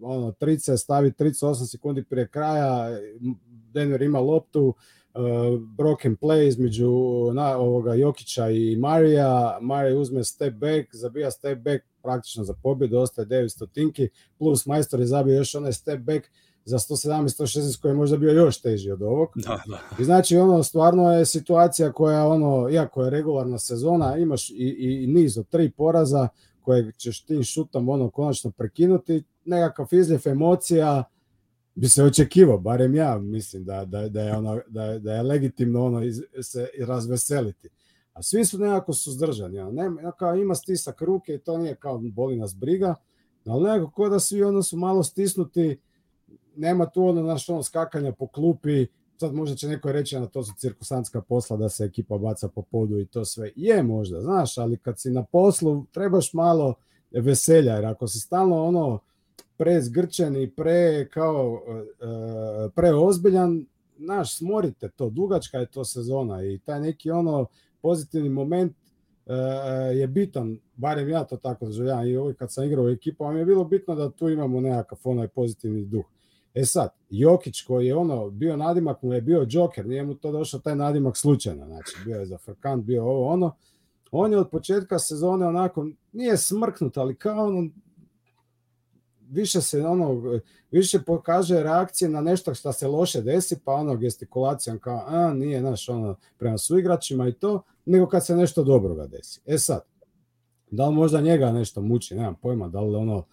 ono 0.00 0.32
trice, 0.32 0.76
stavi 0.76 1.10
38 1.10 1.70
sekundi 1.70 2.04
prije 2.04 2.28
kraja, 2.28 2.98
Denver 3.72 4.02
ima 4.02 4.20
loptu, 4.20 4.74
uh, 5.14 5.60
broken 5.76 6.16
play 6.16 6.48
između 6.48 6.92
na, 7.34 7.56
ovoga 7.56 7.94
Jokića 7.94 8.50
i 8.50 8.76
Marija, 8.76 9.58
Marija 9.60 9.98
uzme 9.98 10.24
step 10.24 10.54
back, 10.54 10.88
zabija 10.92 11.30
step 11.30 11.58
back 11.58 11.84
praktično 12.02 12.44
za 12.44 12.54
pobjedu, 12.62 12.98
ostaje 12.98 13.26
900 13.26 13.66
tinki, 13.72 14.08
plus 14.38 14.66
majstor 14.66 15.00
je 15.00 15.06
zabio 15.06 15.34
još 15.34 15.54
onaj 15.54 15.72
step 15.72 16.00
back 16.00 16.26
za 16.64 16.78
117-116 16.78 17.80
koji 17.80 17.90
je 17.90 17.96
možda 17.96 18.16
bio 18.16 18.32
još 18.32 18.60
teži 18.60 18.90
od 18.90 19.02
ovog. 19.02 19.28
Da, 19.34 19.62
da. 19.66 19.80
I 19.98 20.04
znači 20.04 20.36
ono 20.36 20.62
stvarno 20.62 21.12
je 21.12 21.26
situacija 21.26 21.92
koja 21.92 22.26
ono, 22.26 22.68
iako 22.70 23.04
je 23.04 23.10
regularna 23.10 23.58
sezona, 23.58 24.16
imaš 24.16 24.50
i, 24.50 24.54
i, 24.54 25.04
i 25.04 25.06
niz 25.06 25.38
od 25.38 25.48
tri 25.48 25.70
poraza 25.70 26.28
koje 26.60 26.92
ćeš 26.92 27.24
tim 27.24 27.42
šutom 27.42 27.88
ono 27.88 28.10
konačno 28.10 28.50
prekinuti, 28.50 29.24
nekakav 29.44 29.86
izljev 29.90 30.20
emocija 30.26 31.04
bi 31.74 31.88
se 31.88 32.04
očekivao, 32.04 32.58
barem 32.58 32.94
ja 32.94 33.18
mislim 33.18 33.64
da, 33.64 33.84
da, 33.84 34.08
da, 34.08 34.22
je, 34.22 34.36
ono, 34.36 34.60
da, 34.68 34.98
da 34.98 35.14
je 35.14 35.22
legitimno 35.22 35.84
ono 35.84 36.02
iz, 36.04 36.22
se 36.42 36.68
razveseliti. 36.86 37.68
A 38.12 38.22
svi 38.22 38.44
su 38.44 38.58
nekako 38.58 38.92
suzdržani. 38.92 39.60
Ono, 39.60 39.70
ne, 39.70 40.12
kao 40.18 40.36
ima 40.36 40.54
stisak 40.54 41.02
ruke 41.02 41.34
i 41.34 41.38
to 41.38 41.58
nije 41.58 41.74
kao 41.74 41.98
boli 41.98 42.36
nas 42.36 42.56
briga, 42.56 42.94
ali 43.46 43.64
nekako 43.64 43.90
ko 43.90 44.08
da 44.08 44.20
svi 44.20 44.42
ono 44.42 44.62
su 44.62 44.76
malo 44.76 45.02
stisnuti, 45.02 45.80
nema 46.60 46.86
tu 46.86 47.04
ono 47.04 47.22
naš 47.22 47.48
ono 47.48 47.62
skakanja 47.62 48.12
po 48.12 48.26
klupi, 48.26 48.86
sad 49.16 49.34
možda 49.34 49.56
će 49.56 49.68
neko 49.68 49.92
reći 49.92 50.18
na 50.18 50.26
to 50.26 50.42
su 50.42 50.52
cirkusantska 50.56 51.20
posla 51.20 51.56
da 51.56 51.68
se 51.68 51.84
ekipa 51.84 52.18
baca 52.18 52.48
po 52.48 52.62
podu 52.62 52.98
i 52.98 53.06
to 53.06 53.24
sve. 53.24 53.52
Je 53.56 53.82
možda, 53.82 54.20
znaš, 54.20 54.58
ali 54.58 54.76
kad 54.76 55.00
si 55.00 55.10
na 55.10 55.24
poslu 55.24 55.86
trebaš 55.92 56.32
malo 56.32 56.74
veselja, 57.10 57.74
jer 57.74 57.86
ako 57.86 58.08
si 58.08 58.18
stalno 58.20 58.64
ono 58.64 58.98
prezgrčen 59.56 60.42
i 60.42 60.50
pre 60.50 61.08
kao 61.08 61.62
e, 61.68 62.68
preozbiljan, 62.74 63.66
znaš, 63.98 64.36
smorite 64.36 64.88
to, 64.88 65.10
dugačka 65.10 65.58
je 65.58 65.66
to 65.66 65.84
sezona 65.84 66.44
i 66.44 66.58
taj 66.58 66.80
neki 66.80 67.10
ono 67.10 67.46
pozitivni 67.82 68.28
moment 68.28 68.72
e, 69.26 69.32
je 69.94 70.06
bitan, 70.06 70.58
barem 70.76 71.08
ja 71.08 71.24
to 71.24 71.36
tako 71.36 71.66
doživljavam 71.66 72.06
i 72.06 72.16
ovaj 72.16 72.34
kad 72.34 72.52
sam 72.52 72.64
igrao 72.64 72.84
u 72.84 72.88
ekipu, 72.88 73.24
vam 73.24 73.36
je 73.36 73.44
bilo 73.44 73.64
bitno 73.64 73.94
da 73.94 74.10
tu 74.10 74.28
imamo 74.28 74.60
nekakav 74.60 74.98
onaj 75.04 75.28
pozitivni 75.28 75.84
duh. 75.84 76.04
E 76.54 76.64
sad, 76.64 76.90
Jokić 77.10 77.62
koji 77.62 77.86
je 77.86 77.96
ono 77.96 78.30
bio 78.30 78.56
nadimak 78.56 79.02
mu 79.02 79.12
je 79.12 79.20
bio 79.20 79.46
Joker, 79.48 79.86
nije 79.86 80.04
mu 80.04 80.14
to 80.14 80.32
došao 80.32 80.60
taj 80.60 80.76
nadimak 80.76 81.16
slučajno, 81.16 81.66
znači 81.66 81.96
bio 82.04 82.16
je 82.16 82.26
za 82.26 82.38
Frkant, 82.38 82.84
bio 82.84 83.04
ovo 83.04 83.28
ono. 83.28 83.56
On 84.10 84.32
je 84.32 84.38
od 84.38 84.50
početka 84.50 84.98
sezone 84.98 85.46
onako, 85.46 85.86
nije 86.12 86.36
smrknut, 86.36 86.96
ali 86.96 87.14
kao 87.14 87.46
ono, 87.46 87.70
više 89.30 89.60
se 89.60 89.86
ono, 89.86 90.22
više 90.70 91.02
pokaže 91.02 91.62
reakcije 91.62 92.08
na 92.08 92.20
nešto 92.20 92.54
što 92.54 92.72
se 92.72 92.88
loše 92.88 93.22
desi, 93.22 93.60
pa 93.64 93.72
ono 93.72 93.96
gestikulacijom 93.96 94.78
kao, 94.78 95.04
a, 95.06 95.34
nije 95.34 95.62
naš 95.62 95.88
ono, 95.88 96.16
prema 96.38 96.58
suigračima 96.58 97.28
i 97.28 97.32
to, 97.32 97.62
nego 97.84 98.06
kad 98.06 98.26
se 98.26 98.36
nešto 98.36 98.64
dobro 98.64 98.94
ga 98.94 99.06
desi. 99.06 99.40
E 99.46 99.58
sad, 99.58 99.80
da 100.70 100.88
li 100.88 100.94
možda 100.94 101.20
njega 101.20 101.52
nešto 101.52 101.82
muči, 101.82 102.14
nemam 102.14 102.34
pojma, 102.42 102.68
da 102.68 102.80
li 102.80 102.96
ono, 102.96 103.24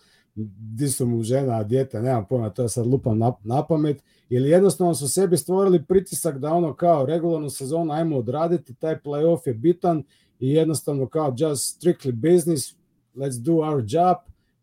di 0.59 0.87
su 0.87 1.05
mu 1.05 1.23
žena, 1.23 1.63
djete, 1.63 2.01
nemam 2.01 2.25
pojma, 2.25 2.49
to 2.49 2.61
je 2.61 2.69
sad 2.69 2.87
lupam 2.87 3.17
na, 3.17 3.33
na 3.43 3.65
pamet, 3.65 4.03
ili 4.29 4.49
jednostavno 4.49 4.93
su 4.93 5.07
sebi 5.07 5.37
stvorili 5.37 5.83
pritisak 5.83 6.37
da 6.37 6.53
ono 6.53 6.73
kao 6.73 7.05
regularnu 7.05 7.49
sezonu 7.49 7.93
ajmo 7.93 8.17
odraditi, 8.17 8.73
taj 8.75 8.99
playoff 8.99 9.47
je 9.47 9.53
bitan 9.53 10.03
i 10.39 10.49
jednostavno 10.53 11.07
kao 11.07 11.35
just 11.37 11.81
strictly 11.81 12.11
business, 12.11 12.75
let's 13.15 13.43
do 13.43 13.53
our 13.53 13.83
job 13.87 14.17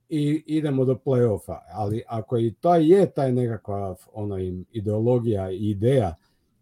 i 0.08 0.42
idemo 0.46 0.84
do 0.84 0.94
playoffa. 1.04 1.58
Ali 1.72 2.02
ako 2.06 2.38
i 2.38 2.54
to 2.60 2.74
je 2.74 3.10
taj 3.10 3.32
nekakva 3.32 3.96
ono 4.12 4.38
im 4.38 4.64
ideologija 4.72 5.50
i 5.50 5.70
ideja, 5.70 6.14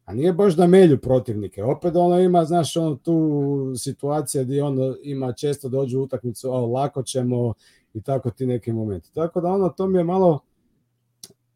a 0.05 0.15
nije 0.15 0.33
baš 0.33 0.55
da 0.55 0.67
melju 0.67 0.99
protivnike. 0.99 1.65
Opet 1.65 1.97
ono 1.97 2.21
ima, 2.21 2.45
znaš, 2.45 2.77
ono 2.77 2.97
tu 2.97 3.75
situacija 3.77 4.45
gdje 4.45 4.63
ono 4.63 4.97
ima 5.03 5.33
često 5.33 5.69
dođu 5.69 6.01
u 6.01 6.03
utakmicu, 6.03 6.51
o, 6.51 6.67
lako 6.67 7.03
ćemo 7.03 7.55
i 7.95 8.03
tako 8.03 8.31
ti 8.31 8.47
neki 8.47 8.73
momenti. 8.73 9.15
Tako 9.15 9.41
da 9.41 9.49
ono, 9.49 9.69
to 9.69 9.87
mi 9.87 9.99
je 9.99 10.05
malo, 10.05 10.41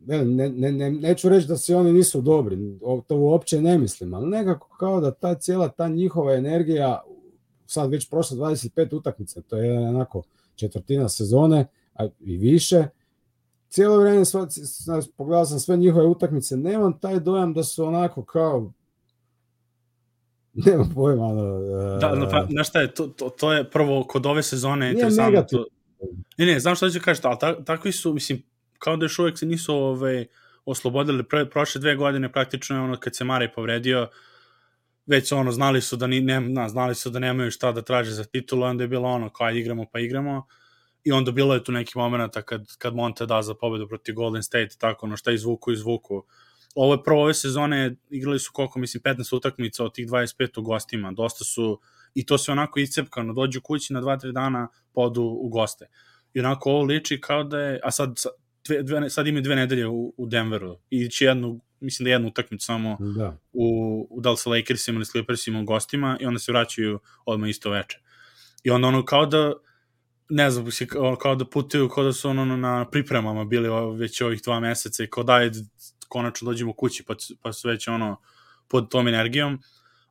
ne, 0.01 0.25
ne, 0.25 0.73
ne, 0.73 0.91
neću 0.91 1.29
reći 1.29 1.49
da 1.49 1.57
si 1.57 1.75
oni 1.75 1.93
nisu 1.93 2.21
dobri, 2.21 2.79
to 3.07 3.17
uopće 3.17 3.63
ne 3.63 3.79
mislim, 3.79 4.15
ali 4.15 4.27
nekako 4.27 4.77
kao 4.79 5.01
da 5.01 5.11
ta 5.11 5.35
cijela 5.35 5.69
ta 5.69 5.89
njihova 5.89 6.35
energija, 6.35 7.03
sad 7.67 7.91
već 7.91 8.11
prošlo 8.11 8.37
25 8.37 8.97
utakmica, 8.97 9.41
to 9.41 9.57
je 9.57 9.89
onako 9.89 10.23
četvrtina 10.55 11.09
sezone 11.09 11.67
a 11.95 12.09
i 12.21 12.37
više, 12.37 12.87
cijelo 13.69 14.01
vrijeme 14.01 14.25
pogledao 15.17 15.45
sam 15.45 15.61
sve 15.61 15.77
njihove 15.77 16.07
utakmice, 16.07 16.57
nemam 16.57 16.99
taj 16.99 17.21
dojam 17.21 17.55
da 17.55 17.65
su 17.65 17.85
onako 17.85 18.25
kao 18.25 18.73
Nema 20.67 20.85
pojma. 20.95 21.25
Ono, 21.25 21.59
da, 22.01 22.15
no, 22.15 22.29
pa, 22.31 22.47
znaš 22.51 22.69
šta 22.69 22.81
je, 22.81 22.95
to, 22.95 23.07
to, 23.07 23.29
to 23.29 23.53
je 23.53 23.71
prvo 23.71 24.05
kod 24.05 24.27
ove 24.27 24.43
sezone 24.43 24.93
interesantno. 24.93 25.43
To... 25.43 25.65
Ne, 26.39 26.47
ne, 26.47 26.61
znam 26.61 26.75
šta 26.75 26.91
ću 26.91 27.01
kažeš, 27.05 27.25
ali 27.25 27.37
ta, 27.41 27.65
takvi 27.65 27.93
su, 27.93 28.15
mislim, 28.15 28.43
kao 28.79 28.97
da 28.97 29.05
još 29.05 29.19
uvek 29.19 29.39
se 29.39 29.47
nisu 29.47 29.75
ovaj, 29.75 30.27
oslobodili 30.65 31.25
pre, 31.25 31.51
prošle 31.51 31.81
dve 31.81 31.97
godine, 31.97 32.33
praktično 32.33 32.77
je 32.77 32.83
ono 32.83 32.97
kad 32.97 33.17
se 33.17 33.25
Mare 33.25 33.53
povredio, 33.53 34.09
već 35.07 35.33
ono, 35.33 35.53
znali 35.53 35.81
su 35.81 35.97
da 35.97 36.07
ni, 36.07 36.21
ne, 36.21 36.41
na, 36.41 36.69
znali 36.69 36.95
su 36.95 37.11
da 37.11 37.19
nemaju 37.19 37.51
šta 37.51 37.73
da 37.73 37.83
traže 37.83 38.11
za 38.11 38.25
titulu, 38.25 38.63
onda 38.63 38.85
je 38.85 38.89
bilo 38.89 39.09
ono, 39.09 39.31
kao 39.31 39.51
igramo 39.51 39.87
pa 39.93 40.01
igramo, 40.01 40.47
i 41.05 41.13
onda 41.13 41.33
bilo 41.33 41.55
je 41.55 41.65
tu 41.65 41.73
neki 41.73 41.99
momenta 41.99 42.43
kad, 42.43 42.67
kad 42.79 42.95
Monte 42.95 43.27
da 43.27 43.43
za 43.43 43.55
pobedu 43.55 43.89
protiv 43.89 44.15
Golden 44.15 44.43
State, 44.43 44.77
tako 44.79 45.07
ono, 45.07 45.17
šta 45.17 45.33
izvuku, 45.33 45.73
izvuku. 45.73 46.25
Ovo 46.75 46.95
je 46.95 47.03
prvo 47.05 47.23
ove 47.23 47.35
sezone, 47.35 47.97
igrali 48.11 48.39
su 48.39 48.51
koliko, 48.53 48.79
mislim, 48.79 49.03
15 49.03 49.37
utakmica 49.37 49.85
od 49.85 49.95
tih 49.95 50.07
25 50.07 50.59
u 50.59 50.63
gostima, 50.63 51.13
dosta 51.13 51.45
su, 51.45 51.81
i 52.17 52.27
to 52.27 52.39
se 52.39 52.53
onako 52.53 52.81
iscepkano, 52.81 53.33
dođu 53.33 53.61
kući 53.61 53.93
na 53.93 54.01
2-3 54.01 54.33
dana, 54.33 54.69
podu 54.93 55.23
u 55.23 55.49
goste. 55.49 55.87
I 56.35 56.41
onako 56.41 56.71
ovo 56.71 56.83
liči 56.83 57.21
kao 57.21 57.45
da 57.45 57.59
je, 57.59 57.81
a 57.83 57.91
sad, 57.91 58.15
dve, 58.69 58.83
dve, 58.83 59.11
sad 59.11 59.27
imaju 59.27 59.43
dve 59.43 59.57
nedelje 59.57 59.87
u, 59.87 60.15
u 60.17 60.27
Denveru 60.27 60.79
i 60.91 61.11
će 61.11 61.25
jednu, 61.25 61.61
mislim 61.81 62.05
da 62.05 62.11
jednu 62.11 62.29
utakmicu 62.29 62.67
samo 62.67 62.97
da. 63.17 63.39
u, 63.53 64.07
u 64.11 64.21
da 64.21 64.31
li 64.31 64.37
sa 64.37 64.51
Lakersima 64.51 64.97
ili 64.97 65.07
Clippersima 65.07 65.61
u 65.61 65.65
gostima 65.65 66.17
i 66.21 66.27
onda 66.27 66.39
se 66.39 66.53
vraćaju 66.53 66.99
odmah 67.27 67.51
isto 67.51 67.71
veče. 67.71 67.99
I 68.65 68.71
onda 68.71 68.89
ono 68.89 69.05
kao 69.05 69.27
da, 69.27 69.53
ne 70.29 70.51
znam, 70.51 70.67
kao 71.21 71.35
da 71.35 71.45
putuju, 71.45 71.89
kao 71.89 72.05
da 72.05 72.13
su 72.13 72.29
ono 72.29 72.57
na 72.57 72.91
pripremama 72.91 73.45
bili 73.45 73.69
već 73.99 74.21
ovih 74.21 74.43
dva 74.43 74.61
meseca 74.61 75.05
i 75.05 75.11
kao 75.11 75.25
da 75.25 75.39
je 75.39 75.51
konačno 76.09 76.47
dođemo 76.47 76.73
kući 76.73 77.05
pa, 77.05 77.15
pa 77.43 77.53
su 77.53 77.69
već 77.69 77.89
ono 77.89 78.21
pod 78.69 78.91
tom 78.91 79.09
energijom 79.09 79.61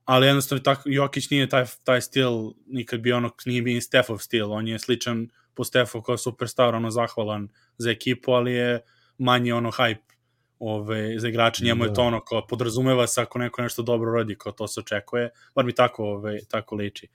ali 0.06 0.28
jednostavno 0.28 0.64
tako, 0.64 0.82
Jokić 0.86 1.30
nije 1.30 1.50
taj, 1.50 1.66
taj 1.84 2.02
stil 2.02 2.32
nikad 2.68 3.00
bio 3.00 3.18
ono, 3.18 3.32
nije 3.46 3.62
bio 3.62 3.82
Stefov 3.82 4.18
stil, 4.18 4.52
on 4.52 4.68
je 4.68 4.80
sličan 4.80 5.30
po 5.54 5.64
Stefu 5.64 6.02
kao 6.02 6.18
superstar, 6.18 6.76
ono 6.76 6.92
zahvalan 6.92 7.48
za 7.78 7.92
ekipu, 7.92 8.32
ali 8.32 8.54
je 8.54 8.82
manje 9.18 9.54
ono 9.54 9.72
hype 9.72 10.16
ove, 10.60 11.20
za 11.20 11.28
igrače, 11.28 11.66
njemu 11.66 11.84
da. 11.84 11.90
je 11.90 11.94
to 11.94 12.02
ono 12.02 12.24
kao 12.24 12.48
podrazumeva 12.48 13.08
se 13.08 13.22
ako 13.22 13.40
neko 13.40 13.62
nešto 13.62 13.82
dobro 13.82 14.12
rodi, 14.12 14.36
kao 14.38 14.52
to 14.52 14.68
se 14.68 14.80
očekuje, 14.80 15.30
bar 15.56 15.66
mi 15.66 15.76
tako, 15.76 16.04
ove, 16.04 16.40
tako 16.50 16.76
liči. 16.76 17.08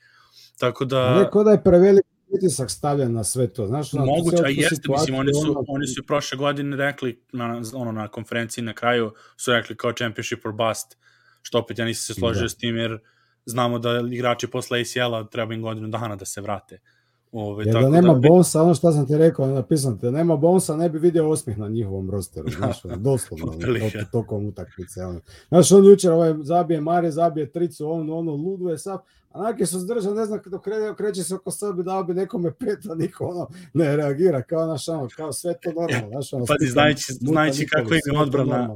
Tako 0.59 0.85
da... 0.85 1.18
Neko 1.18 1.44
da 1.44 1.50
je 1.50 1.62
prevelik 1.64 2.05
pritisak 2.31 2.70
stavljen 2.70 3.12
na 3.12 3.24
sve 3.24 3.48
to, 3.48 3.66
znaš? 3.66 3.92
Na 3.92 4.05
Moguće, 4.05 4.42
a 4.44 4.48
jeste, 4.48 4.88
mislim, 4.88 5.14
oni 5.14 5.35
su, 5.35 5.50
ono... 5.50 5.64
oni 5.68 5.87
su 5.87 6.03
prošle 6.07 6.38
godine 6.38 6.76
rekli, 6.76 7.22
na, 7.33 7.62
ono, 7.74 7.92
na 7.92 8.09
konferenciji 8.09 8.64
na 8.64 8.74
kraju, 8.74 9.12
su 9.37 9.53
rekli 9.53 9.76
kao 9.76 9.92
championship 9.92 10.46
or 10.46 10.53
bust, 10.53 10.96
što 11.42 11.59
opet 11.59 11.79
ja 11.79 11.85
nisam 11.85 12.14
se 12.14 12.20
složio 12.20 12.42
da. 12.42 12.48
s 12.48 12.57
tim, 12.57 12.76
jer 12.76 12.98
znamo 13.46 13.79
da 13.79 14.03
igrači 14.11 14.46
posle 14.46 14.81
ACL-a 14.81 15.24
treba 15.24 15.55
im 15.55 15.62
godinu 15.62 15.88
dana 15.88 16.16
da 16.16 16.24
se 16.24 16.40
vrate. 16.40 16.81
Ove, 17.33 17.64
Jer 17.64 17.74
da 17.74 17.88
nema 17.88 18.14
da... 18.14 18.29
bonsa, 18.29 18.62
ono 18.62 18.74
što 18.74 18.92
sam 18.92 19.07
ti 19.07 19.16
rekao, 19.16 19.46
napisam 19.46 19.98
te, 19.98 20.07
da 20.07 20.18
nema 20.18 20.37
bonsa, 20.37 20.76
ne 20.76 20.88
bi 20.88 20.98
vidio 20.98 21.31
osmih 21.31 21.59
na 21.59 21.68
njihovom 21.68 22.11
rosteru, 22.11 22.48
znaš, 22.50 22.83
doslovno, 22.96 23.53
to, 23.53 24.05
tokom 24.12 24.46
utakmice. 24.46 25.05
Ono. 25.05 25.20
Znaš, 25.48 25.72
on 25.72 25.85
jučer 25.85 26.11
ovaj, 26.11 26.35
zabije 26.42 26.81
Mare, 26.81 27.11
zabije 27.11 27.53
tricu, 27.53 27.90
on 27.90 28.11
ono 28.11 28.33
luduje 28.33 28.79
sav, 28.79 28.98
a 29.31 29.42
neki 29.42 29.66
su 29.66 29.79
zdržan, 29.79 30.14
ne 30.14 30.26
znam, 30.26 30.40
dok 30.46 30.64
kre, 30.64 30.74
kreće 30.96 31.22
se 31.22 31.35
oko 31.35 31.50
sebe, 31.50 31.83
dao 31.83 32.05
bi 32.05 32.14
nekome 32.14 32.53
pet, 32.53 32.87
a 32.90 32.94
niko 32.94 33.24
ono 33.26 33.48
ne 33.74 33.96
reagira, 33.96 34.42
kao 34.42 34.66
naš 34.66 34.88
ono, 34.88 35.09
kao 35.16 35.33
sve 35.33 35.55
to 35.62 35.72
normalno, 35.72 36.09
znaš, 36.11 36.33
ono, 36.33 36.46
Pazi, 36.46 36.70
znajući, 36.70 37.12
znajući 37.12 37.66
kako 37.66 37.94
im 37.94 38.00
je 38.12 38.20
odbrana, 38.20 38.74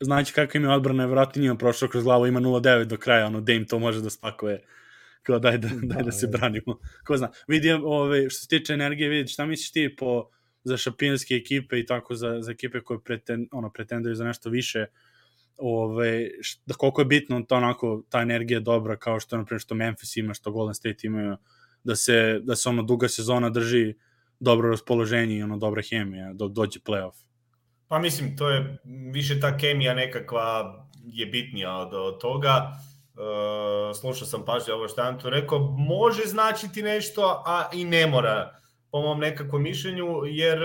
znajući 0.00 0.32
kako 0.32 0.56
im 0.58 0.64
je 0.64 0.70
odbrana, 0.70 1.06
vratno 1.06 1.40
nije 1.40 1.58
prošlo 1.58 1.88
kroz 1.88 2.04
glavu, 2.04 2.26
ima 2.26 2.40
0-9 2.40 2.84
do 2.84 2.96
kraja, 2.96 3.26
ono, 3.26 3.40
Dame 3.40 3.66
to 3.66 3.78
može 3.78 4.00
da 4.00 4.10
spakuje 4.10 4.64
kao 5.22 5.38
daj 5.38 5.58
da, 5.58 5.68
daj 5.68 5.98
da, 5.98 6.02
da 6.02 6.12
se 6.12 6.26
branimo. 6.26 6.78
Ko 7.06 7.16
zna, 7.16 7.30
vidi, 7.48 7.72
ove, 7.72 8.30
što 8.30 8.40
se 8.40 8.48
tiče 8.48 8.72
energije, 8.72 9.08
vidi, 9.08 9.28
šta 9.28 9.46
misliš 9.46 9.72
ti 9.72 9.96
po, 9.96 10.28
za 10.64 10.76
šampionske 10.76 11.34
ekipe 11.34 11.78
i 11.78 11.86
tako 11.86 12.14
za, 12.14 12.40
za 12.40 12.52
ekipe 12.52 12.80
koje 12.80 13.00
preten, 13.04 13.48
ono, 13.52 13.72
pretenduju 13.72 14.14
za 14.14 14.24
nešto 14.24 14.50
više, 14.50 14.86
ove, 15.56 16.28
da 16.66 16.74
koliko 16.74 17.00
je 17.00 17.04
bitno 17.04 17.42
to 17.42 17.56
onako, 17.56 18.02
ta 18.08 18.20
energija 18.20 18.60
dobra 18.60 18.96
kao 18.96 19.20
što, 19.20 19.36
naprimjer, 19.36 19.60
što 19.60 19.74
Memphis 19.74 20.16
ima, 20.16 20.34
što 20.34 20.52
Golden 20.52 20.74
State 20.74 21.06
imaju, 21.06 21.36
da 21.84 21.96
se, 21.96 22.40
da 22.42 22.56
se 22.56 22.68
ono 22.68 22.82
duga 22.82 23.08
sezona 23.08 23.50
drži 23.50 23.94
dobro 24.40 24.70
raspoloženje 24.70 25.36
i 25.36 25.42
ono 25.42 25.56
dobra 25.58 25.82
hemija 25.90 26.32
dok 26.32 26.52
dođe 26.52 26.80
playoff. 26.80 27.24
Pa 27.88 27.98
mislim, 27.98 28.36
to 28.36 28.50
je 28.50 28.78
više 29.12 29.40
ta 29.40 29.58
kemija 29.58 29.94
nekakva 29.94 30.78
je 31.04 31.26
bitnija 31.26 31.76
od, 31.76 31.94
od 31.94 32.20
toga. 32.20 32.72
Uh, 33.14 33.96
slušao 33.96 34.26
sam 34.26 34.44
pažnje 34.44 34.72
ovo 34.72 34.88
što 34.88 35.02
Anto 35.02 35.30
rekao, 35.30 35.58
može 35.78 36.22
značiti 36.26 36.82
nešto, 36.82 37.42
a 37.46 37.70
i 37.72 37.84
ne 37.84 38.06
mora, 38.06 38.58
po 38.90 39.00
mom 39.00 39.20
nekakvom 39.20 39.62
mišljenju, 39.62 40.22
jer 40.26 40.58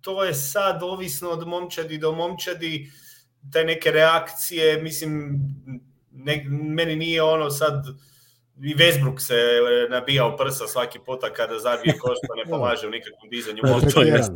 to 0.00 0.24
je 0.24 0.34
sad 0.34 0.82
ovisno 0.82 1.30
od 1.30 1.46
momčadi 1.46 1.98
do 1.98 2.12
momčadi, 2.12 2.90
te 3.52 3.64
neke 3.64 3.90
reakcije, 3.90 4.82
mislim, 4.82 5.40
ne, 6.10 6.44
meni 6.48 6.96
nije 6.96 7.22
ono 7.22 7.50
sad, 7.50 7.84
i 8.64 8.74
Westbrook 8.74 9.18
se 9.18 9.36
nabijao 9.90 10.36
prsa 10.36 10.66
svaki 10.66 10.98
puta 11.06 11.32
kada 11.32 11.58
zabije 11.58 11.98
koš, 11.98 12.18
pa 12.28 12.34
ne 12.34 12.44
pomaže 12.56 12.86
u 12.86 12.90
nikakvom 12.90 13.30
dizanju 13.30 13.62
to 13.94 14.02
jest. 14.02 14.32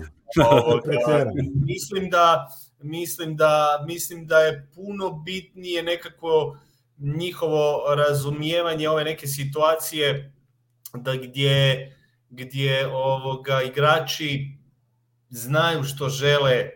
mislim 1.66 2.10
da 2.10 2.48
mislim 2.80 3.36
da 3.36 3.84
mislim 3.88 4.26
da 4.26 4.38
je 4.38 4.68
puno 4.74 5.10
bitnije 5.10 5.82
nekako 5.82 6.58
njihovo 6.98 7.94
razumijevanje 7.94 8.88
ove 8.88 9.04
neke 9.04 9.26
situacije 9.26 10.32
da 10.94 11.16
gdje 11.16 11.92
gdje 12.30 12.86
ovoga 12.86 13.62
igrači 13.62 14.56
znaju 15.30 15.84
što 15.84 16.08
žele 16.08 16.70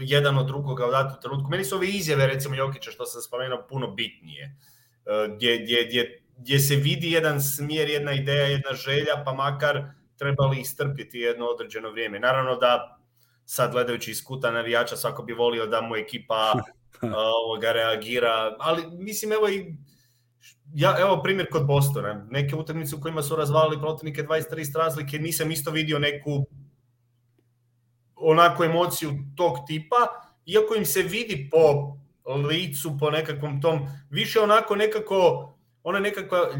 jedan 0.00 0.38
od 0.38 0.46
drugoga 0.46 0.86
u 0.86 0.90
datom 0.90 1.20
trenutku. 1.22 1.50
Meni 1.50 1.64
su 1.64 1.76
ove 1.76 1.88
izjave, 1.88 2.26
recimo 2.26 2.54
Jokića, 2.54 2.90
što 2.90 3.06
sam 3.06 3.22
spomenuo, 3.22 3.66
puno 3.68 3.90
bitnije. 3.90 4.56
E, 5.06 5.28
gdje, 5.36 5.58
gdje, 5.58 5.84
gdje, 5.88 6.23
gdje 6.36 6.58
se 6.58 6.76
vidi 6.76 7.10
jedan 7.10 7.42
smjer, 7.42 7.88
jedna 7.88 8.12
ideja, 8.12 8.46
jedna 8.46 8.72
želja, 8.72 9.22
pa 9.24 9.32
makar 9.32 9.84
trebali 10.16 10.60
istrpiti 10.60 11.18
jedno 11.18 11.46
određeno 11.46 11.90
vrijeme. 11.90 12.20
Naravno 12.20 12.56
da 12.56 12.98
sad 13.44 13.72
gledajući 13.72 14.10
iz 14.10 14.24
kuta 14.24 14.50
navijača 14.50 14.96
svako 14.96 15.22
bi 15.22 15.32
volio 15.32 15.66
da 15.66 15.80
mu 15.80 15.96
ekipa 15.96 16.52
ovoga 17.46 17.72
reagira, 17.72 18.56
ali 18.58 18.82
mislim 18.98 19.32
evo 19.32 19.48
i 19.48 19.74
ja, 20.74 20.96
evo 21.00 21.22
primjer 21.22 21.48
kod 21.50 21.66
Bostona, 21.66 22.26
neke 22.30 22.56
utakmice 22.56 22.96
u 22.96 23.00
kojima 23.00 23.22
su 23.22 23.36
razvalili 23.36 23.80
protivnike 23.80 24.22
23 24.22 24.78
razlike, 24.78 25.18
nisam 25.18 25.50
isto 25.50 25.70
vidio 25.70 25.98
neku 25.98 26.46
onako 28.16 28.64
emociju 28.64 29.10
tog 29.36 29.56
tipa, 29.66 29.96
iako 30.46 30.74
im 30.74 30.84
se 30.84 31.02
vidi 31.02 31.48
po 31.50 31.96
licu, 32.48 32.96
po 33.00 33.10
nekakvom 33.10 33.60
tom, 33.60 33.88
više 34.10 34.40
onako 34.40 34.76
nekako 34.76 35.50
ona 35.86 36.00
nekakva 36.00 36.38
e, 36.38 36.54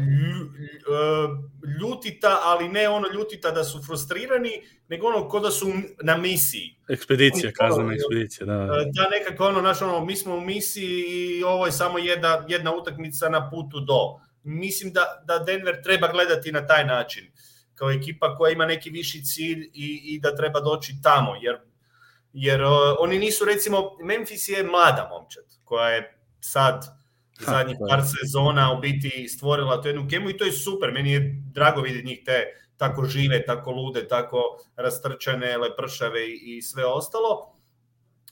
ljutita, 1.81 2.39
ali 2.43 2.69
ne 2.69 2.89
ono 2.89 3.07
ljutita 3.13 3.51
da 3.51 3.63
su 3.63 3.83
frustrirani, 3.83 4.51
nego 4.87 5.07
ono 5.07 5.27
ko 5.29 5.39
da 5.39 5.51
su 5.51 5.73
na 6.03 6.17
misiji. 6.17 6.75
Ekspedicija, 6.89 7.51
kazana 7.51 7.93
ekspedicija, 7.93 8.45
da. 8.45 8.53
E, 8.53 8.85
da, 8.93 9.09
nekako 9.09 9.47
ono, 9.47 9.61
naš 9.61 9.81
ono, 9.81 10.05
mi 10.05 10.15
smo 10.15 10.35
u 10.35 10.41
misiji 10.41 11.03
i 11.07 11.43
ovo 11.43 11.65
je 11.65 11.71
samo 11.71 11.97
jedna, 11.97 12.45
jedna 12.47 12.75
utakmica 12.75 13.29
na 13.29 13.49
putu 13.49 13.79
do. 13.79 14.19
Mislim 14.43 14.93
da, 14.93 15.23
da 15.27 15.39
Denver 15.39 15.83
treba 15.83 16.07
gledati 16.07 16.51
na 16.51 16.67
taj 16.67 16.85
način. 16.85 17.31
kao 17.75 17.91
ekipa 17.91 18.37
koja 18.37 18.51
ima 18.51 18.65
neki 18.65 18.89
viši 18.89 19.23
cilj 19.23 19.69
i, 19.73 20.01
i 20.03 20.19
da 20.19 20.35
treba 20.35 20.59
doći 20.59 20.93
tamo, 21.03 21.35
jer, 21.41 21.57
jer 22.33 22.63
uh, 22.63 22.71
oni 22.99 23.19
nisu 23.19 23.45
recimo, 23.45 23.97
Memphis 24.03 24.47
je 24.49 24.63
mlada 24.63 25.09
momčad 25.11 25.43
koja 25.63 25.89
je 25.89 26.19
sad 26.39 26.85
zadnjih 27.39 27.77
par 27.89 28.01
sezona 28.01 28.73
u 28.77 28.81
biti 28.81 29.27
stvorila 29.27 29.81
tu 29.81 29.87
jednu 29.87 30.05
gemu 30.05 30.29
i 30.29 30.37
to 30.37 30.45
je 30.45 30.51
super, 30.51 30.91
meni 30.91 31.11
je 31.11 31.41
drago 31.53 31.81
vidjeti 31.81 32.07
njih 32.07 32.21
te 32.25 32.45
tako 32.77 33.05
žive, 33.05 33.45
tako 33.45 33.71
lude, 33.71 34.07
tako 34.07 34.41
rastrčane, 34.75 35.57
lepršave 35.57 36.29
i, 36.29 36.57
i 36.57 36.61
sve 36.61 36.85
ostalo. 36.85 37.55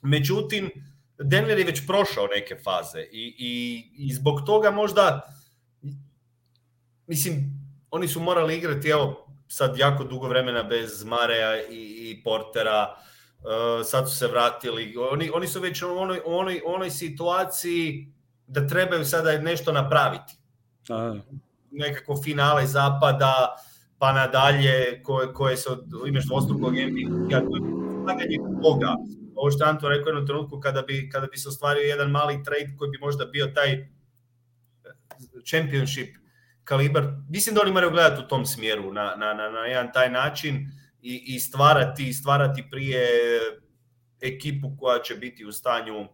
Međutim, 0.01 0.71
Denver 1.17 1.59
je 1.59 1.65
već 1.65 1.87
prošao 1.87 2.27
neke 2.27 2.55
faze 2.63 3.01
i, 3.11 3.35
i, 3.37 3.83
i 3.97 4.13
zbog 4.13 4.41
toga 4.45 4.71
možda 4.71 5.21
mislim, 7.07 7.63
oni 7.91 8.07
su 8.07 8.19
morali 8.19 8.57
igrati 8.57 8.89
evo 8.89 9.27
sad 9.47 9.77
jako 9.77 10.03
dugo 10.03 10.27
vremena 10.27 10.63
bez 10.63 11.03
Mareja 11.03 11.67
i, 11.67 12.09
i 12.09 12.21
Portera, 12.23 12.95
uh, 12.95 13.85
sad 13.85 14.09
su 14.09 14.17
se 14.17 14.27
vratili, 14.27 14.95
oni, 15.11 15.29
oni 15.33 15.47
su 15.47 15.61
već 15.61 15.81
u 15.81 15.97
onoj, 15.97 16.21
onoj, 16.25 16.61
onoj 16.65 16.89
situaciji 16.89 18.13
da 18.47 18.67
trebaju 18.67 19.05
sada 19.05 19.37
nešto 19.37 19.71
napraviti. 19.71 20.33
A. 20.89 21.15
Nekako 21.71 22.21
finale 22.23 22.67
zapada, 22.67 23.55
pa 23.97 24.13
nadalje, 24.13 25.03
koje, 25.03 25.33
koje 25.33 25.57
se 25.57 25.69
od, 25.69 25.85
imaš 26.07 26.25
dvostrukog 26.25 26.73
MVP-a, 26.73 27.39
to 27.39 27.55
je 27.55 28.39
koga. 28.61 28.95
Ovo 29.35 29.51
što 29.51 29.65
Anto 29.65 29.89
rekao 29.89 30.09
jednom 30.09 30.27
trenutku, 30.27 30.59
kada 30.59 30.81
bi, 30.81 31.09
kada 31.09 31.27
bi 31.27 31.37
se 31.37 31.49
ostvario 31.49 31.81
jedan 31.81 32.11
mali 32.11 32.43
trade 32.43 32.75
koji 32.77 32.91
bi 32.91 32.97
možda 32.97 33.25
bio 33.25 33.47
taj 33.47 33.87
championship 35.49 36.15
kalibar, 36.63 37.03
mislim 37.29 37.55
da 37.55 37.61
oni 37.61 37.71
moraju 37.71 37.91
gledati 37.91 38.23
u 38.25 38.27
tom 38.27 38.45
smjeru 38.45 38.93
na, 38.93 39.15
na, 39.17 39.33
na, 39.33 39.49
na 39.49 39.59
jedan 39.59 39.91
taj 39.93 40.09
način 40.11 40.71
i, 41.01 41.23
i 41.25 41.39
stvarati, 41.39 42.13
stvarati 42.13 42.63
prije 42.71 43.07
ekipu 44.21 44.71
koja 44.79 44.99
će 44.99 45.15
biti 45.15 45.45
u 45.45 45.51
stanju 45.51 45.99
uh, 45.99 46.07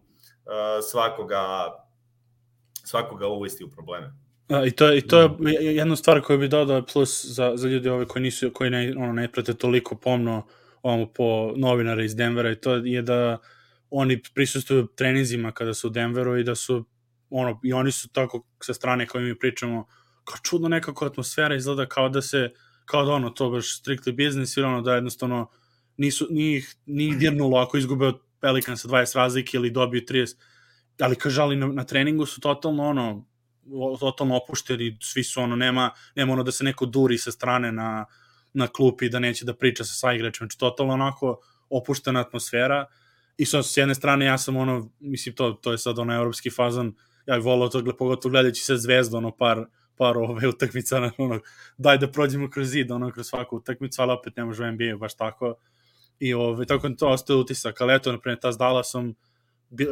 svakoga 0.90 1.68
svakoga 2.90 3.26
uvesti 3.26 3.64
u 3.64 3.70
probleme. 3.70 4.12
A, 4.48 4.66
I 4.66 4.70
to, 4.70 4.92
i 4.94 5.00
to 5.00 5.20
je 5.20 5.28
da. 5.28 5.50
jedna 5.50 5.96
stvar 5.96 6.20
koju 6.20 6.38
bi 6.38 6.48
dodao 6.48 6.86
plus 6.92 7.24
za, 7.24 7.52
za 7.56 7.68
ljudi 7.68 7.88
ove 7.88 8.06
koji 8.06 8.22
nisu 8.22 8.50
koji 8.54 8.70
ne, 8.70 8.94
ono, 8.96 9.12
ne 9.12 9.32
prate 9.32 9.54
toliko 9.54 9.96
pomno 9.96 10.46
ovamo 10.82 11.06
po 11.12 11.52
novinara 11.56 12.04
iz 12.04 12.16
Denvera 12.16 12.50
i 12.50 12.56
to 12.56 12.74
je 12.74 13.02
da 13.02 13.38
oni 13.90 14.22
prisustuju 14.34 14.86
treninzima 14.86 15.52
kada 15.52 15.74
su 15.74 15.86
u 15.86 15.90
Denveru 15.90 16.38
i 16.38 16.44
da 16.44 16.54
su 16.54 16.84
ono, 17.30 17.60
i 17.64 17.72
oni 17.72 17.92
su 17.92 18.08
tako 18.08 18.46
sa 18.62 18.74
strane 18.74 19.06
koje 19.06 19.24
mi 19.24 19.38
pričamo 19.38 19.86
kao 20.24 20.38
čudno 20.42 20.68
nekako 20.68 21.06
atmosfera 21.06 21.54
izgleda 21.54 21.86
kao 21.86 22.08
da 22.08 22.22
se 22.22 22.50
kao 22.84 23.04
da 23.04 23.12
ono 23.12 23.30
to 23.30 23.50
baš 23.50 23.82
strictly 23.82 24.26
business 24.26 24.56
ili 24.56 24.66
ono 24.66 24.82
da 24.82 24.94
jednostavno 24.94 25.50
nisu, 25.96 26.26
ni 26.30 26.56
ih 26.56 26.74
ni 26.86 27.16
dirnulo 27.16 27.58
ako 27.58 27.78
izgube 27.78 28.06
od 28.06 28.20
Pelikan 28.40 28.76
sa 28.76 28.88
20 28.88 29.16
razlike 29.16 29.56
ili 29.56 29.70
dobiju 29.70 30.02
30 30.08 30.36
ali 31.00 31.16
kaže, 31.16 31.42
ali 31.42 31.56
na, 31.56 31.66
na 31.66 31.84
treningu 31.84 32.26
su 32.26 32.40
totalno 32.40 32.82
ono, 32.88 33.24
totalno 34.00 34.36
opušteni, 34.36 34.96
svi 35.02 35.24
su 35.24 35.40
ono, 35.40 35.56
nema, 35.56 35.90
nema 36.14 36.32
ono 36.32 36.42
da 36.42 36.52
se 36.52 36.64
neko 36.64 36.86
duri 36.86 37.18
sa 37.18 37.32
strane 37.32 37.72
na, 37.72 38.06
na 38.52 38.66
klupi 38.66 39.08
da 39.08 39.18
neće 39.18 39.44
da 39.44 39.54
priča 39.54 39.84
sa 39.84 39.94
saigračima, 39.94 40.44
znači 40.44 40.58
totalno 40.58 40.92
onako 40.92 41.40
opuštena 41.70 42.20
atmosfera. 42.20 42.86
I 43.36 43.46
sa 43.46 43.62
s 43.62 43.76
jedne 43.76 43.94
strane 43.94 44.26
ja 44.26 44.38
sam 44.38 44.56
ono, 44.56 44.90
mislim 45.00 45.34
to, 45.34 45.52
to 45.52 45.72
je 45.72 45.78
sad 45.78 45.98
ono 45.98 46.14
evropski 46.14 46.50
fazan, 46.50 46.92
ja 47.26 47.36
bih 47.36 47.44
volao 47.44 47.68
to, 47.68 47.84
pogotovo 47.98 48.30
gledajući 48.30 48.64
se 48.64 48.76
zvezda, 48.76 49.18
ono 49.18 49.36
par, 49.36 49.64
par 49.96 50.18
ove 50.18 50.48
utakmica, 50.48 51.10
ono, 51.18 51.40
daj 51.78 51.98
da 51.98 52.10
prođemo 52.10 52.50
kroz 52.50 52.68
zid, 52.68 52.90
ono, 52.90 53.10
kroz 53.12 53.26
svaku 53.26 53.56
utakmicu, 53.56 54.02
ali 54.02 54.12
opet 54.12 54.36
ne 54.36 54.44
može 54.44 54.64
u 54.64 54.72
NBA 54.72 54.96
baš 54.96 55.14
tako. 55.14 55.54
I 56.18 56.34
ove, 56.34 56.66
tako 56.66 56.88
to 56.88 57.08
ostaje 57.08 57.36
utisak, 57.38 57.80
ali 57.80 57.94
eto, 57.94 58.12
naprimjer, 58.12 58.40
ta 58.40 58.52
s 58.52 58.58
Dallasom, 58.58 59.14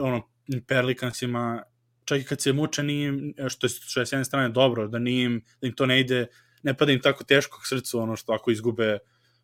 ono, 0.00 0.22
Perlikansima, 0.66 1.62
čak 2.04 2.20
i 2.20 2.24
kad 2.24 2.40
se 2.40 2.52
muče, 2.52 2.82
nije 2.82 3.12
što 3.48 3.66
je, 3.66 3.70
što 3.70 4.00
je 4.00 4.06
s 4.06 4.12
jedne 4.12 4.24
strane 4.24 4.48
dobro, 4.48 4.88
da, 4.88 4.98
nije 4.98 5.24
im, 5.24 5.42
da 5.60 5.66
im 5.66 5.74
to 5.74 5.86
ne 5.86 6.00
ide, 6.00 6.26
ne 6.62 6.74
pada 6.74 6.92
im 6.92 7.00
tako 7.00 7.24
teško 7.24 7.58
k 7.58 7.68
srcu, 7.68 7.98
ono 8.00 8.16
što 8.16 8.32
ako 8.32 8.50
izgube 8.50 8.98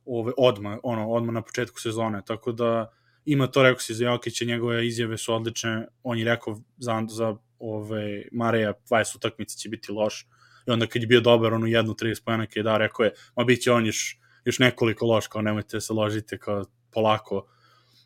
ove, 0.04 0.32
odma, 0.36 0.78
ono, 0.82 1.10
odma 1.10 1.32
na 1.32 1.42
početku 1.42 1.80
sezone, 1.80 2.22
tako 2.26 2.52
da 2.52 2.92
ima 3.24 3.46
to, 3.46 3.62
rekao 3.62 3.80
si 3.80 3.94
za 3.94 4.04
Jokića, 4.04 4.44
njegove 4.44 4.86
izjave 4.86 5.18
su 5.18 5.34
odlične, 5.34 5.86
on 6.02 6.18
je 6.18 6.24
rekao 6.24 6.60
za, 6.76 7.02
za 7.08 7.36
ove, 7.58 8.24
Mareja 8.32 8.72
20 8.90 9.16
utakmice 9.16 9.58
će 9.58 9.68
biti 9.68 9.92
loš, 9.92 10.26
i 10.66 10.70
onda 10.70 10.86
kad 10.86 11.02
je 11.02 11.06
bio 11.06 11.20
dobar, 11.20 11.54
ono 11.54 11.66
jednu 11.66 11.94
30 11.94 12.24
pojena 12.24 12.46
je 12.54 12.62
da, 12.62 12.76
rekao 12.76 13.04
je, 13.04 13.12
ma 13.36 13.44
bit 13.44 13.62
će 13.62 13.72
on 13.72 13.86
još, 13.86 14.20
još 14.44 14.58
nekoliko 14.58 15.06
loš, 15.06 15.26
kao 15.26 15.42
nemojte 15.42 15.80
se 15.80 15.92
ložite, 15.92 16.38
kao 16.38 16.64
polako, 16.92 17.46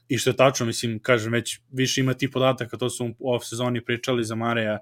I 0.08 0.18
što 0.18 0.30
je 0.30 0.36
tačno, 0.36 0.66
mislim, 0.66 0.98
kažem, 0.98 1.32
već 1.32 1.60
više 1.70 2.00
ima 2.00 2.14
ti 2.14 2.30
podataka, 2.30 2.76
to 2.76 2.90
su 2.90 3.14
u 3.18 3.34
off 3.34 3.44
sezoni 3.44 3.84
pričali 3.84 4.24
za 4.24 4.34
Mareja 4.34 4.78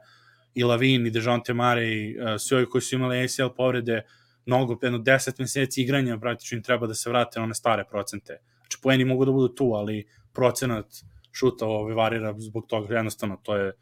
i 0.55 0.65
Lavin 0.65 1.07
i 1.07 1.11
Dejonte 1.11 1.55
Mare 1.55 1.89
i 1.89 2.19
uh, 2.19 2.27
svi 2.39 2.57
ovi 2.57 2.67
koji 2.67 2.83
su 2.83 2.95
imali 2.95 3.25
ACL 3.25 3.55
povrede, 3.57 4.03
mnogo, 4.47 4.79
jedno 4.83 4.99
10 4.99 5.41
meseci 5.41 5.83
igranja 5.83 6.19
praktično 6.19 6.57
im 6.57 6.63
treba 6.63 6.87
da 6.87 6.95
se 6.95 7.11
vrate 7.11 7.41
na 7.41 7.45
one 7.45 7.55
stare 7.55 7.85
procente. 7.91 8.39
Znači, 8.61 8.79
poeni 8.83 9.05
mogu 9.05 9.25
da 9.25 9.33
budu 9.33 9.55
tu, 9.55 9.73
ali 9.75 10.07
procenat 10.33 10.87
šuta 11.33 11.67
ove 11.67 11.95
varira 11.95 12.35
zbog 12.39 12.67
toga, 12.67 12.95
jednostavno, 12.95 13.41
to 13.43 13.57
je 13.57 13.73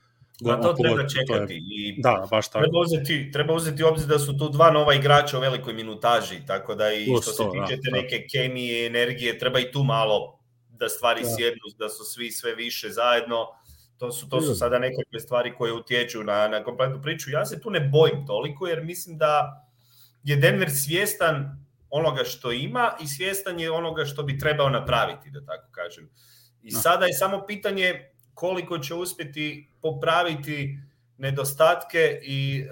Da, 0.41 0.61
to 0.61 0.73
treba 0.73 1.09
čekati. 1.09 1.55
Je, 1.55 1.89
I 1.89 2.03
da, 2.03 2.27
baš 2.31 2.49
tako. 2.49 2.65
Treba 2.65 2.79
uzeti, 2.79 3.31
treba 3.33 3.55
uzeti 3.55 3.83
obzir 3.83 4.09
da 4.09 4.19
su 4.19 4.39
tu 4.39 4.49
dva 4.49 4.71
nova 4.71 4.95
igrača 4.95 5.39
u 5.39 5.41
velikoj 5.41 5.75
minutaži, 5.75 6.41
tako 6.47 6.75
da 6.75 6.93
i 6.93 7.05
što 7.05 7.33
se 7.33 7.43
tiče 7.53 7.81
te 7.83 7.91
da, 7.91 7.97
neke 7.97 8.27
kemije, 8.33 8.87
energije, 8.87 9.39
treba 9.39 9.61
i 9.61 9.71
tu 9.73 9.83
malo 9.83 10.39
da 10.79 10.89
stvari 10.89 11.23
da. 11.23 11.29
sjednu, 11.37 11.63
da 11.79 11.89
su 11.89 12.05
svi 12.05 12.31
sve 12.31 12.55
više 12.55 12.89
zajedno. 12.89 13.47
To 13.99 14.13
su, 14.13 14.29
to 14.29 14.41
su 14.41 14.55
sada 14.55 14.79
nekakve 14.79 15.21
stvari 15.21 15.55
koje 15.59 15.73
utječu 15.73 16.25
na, 16.25 16.49
na 16.49 16.65
kompletnu 16.65 17.03
priču. 17.03 17.31
Ja 17.31 17.47
se 17.47 17.61
tu 17.61 17.71
ne 17.71 17.81
bojim 17.81 18.27
toliko, 18.27 18.67
jer 18.67 18.85
mislim 18.85 19.19
da 19.19 19.65
je 20.23 20.37
Denver 20.37 20.71
svjestan 20.71 21.65
onoga 21.91 22.25
što 22.25 22.53
ima 22.53 22.93
i 23.03 23.07
svjestan 23.07 23.61
je 23.61 23.71
onoga 23.71 24.05
što 24.05 24.23
bi 24.23 24.39
trebao 24.39 24.69
napraviti, 24.69 25.31
da 25.31 25.45
tako 25.47 25.69
kažem. 25.71 26.11
I 26.63 26.73
da. 26.73 26.79
sada 26.79 27.07
je 27.07 27.13
samo 27.13 27.47
pitanje 27.47 28.11
koliko 28.35 28.79
će 28.79 28.95
uspjeti 28.95 29.71
popraviti 29.83 30.79
nedostatke 31.19 32.21
i 32.23 32.61
e, 32.61 32.65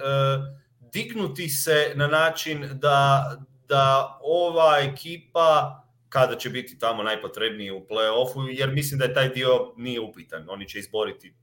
dignuti 0.93 1.49
se 1.49 1.91
na 1.95 2.07
način 2.07 2.69
da, 2.73 3.31
da 3.67 4.19
ova 4.23 4.77
ekipa 4.79 5.82
kada 6.13 6.35
će 6.35 6.49
biti 6.49 6.79
tamo 6.79 7.03
najpotrebniji 7.03 7.71
u 7.71 7.85
play-offu, 7.89 8.47
jer 8.49 8.71
mislim 8.71 8.99
da 8.99 9.05
je 9.05 9.13
taj 9.13 9.29
dio 9.29 9.73
nije 9.77 10.01
upitan. 10.01 10.45
Oni 10.49 10.67
će 10.67 10.79
izboriti 10.79 11.35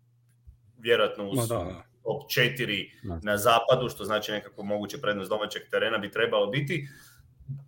vjerojatno 0.79 1.29
uz 1.29 1.49
da, 1.49 1.55
da. 1.55 1.85
top 2.03 2.23
4 2.23 2.91
da. 3.03 3.21
na 3.23 3.37
zapadu, 3.37 3.89
što 3.89 4.05
znači 4.05 4.33
nekako 4.33 4.63
moguće 4.63 5.01
prednost 5.01 5.31
domaćeg 5.31 5.63
terena 5.71 5.99
bi 5.99 6.11
trebalo 6.11 6.47
biti. 6.47 6.89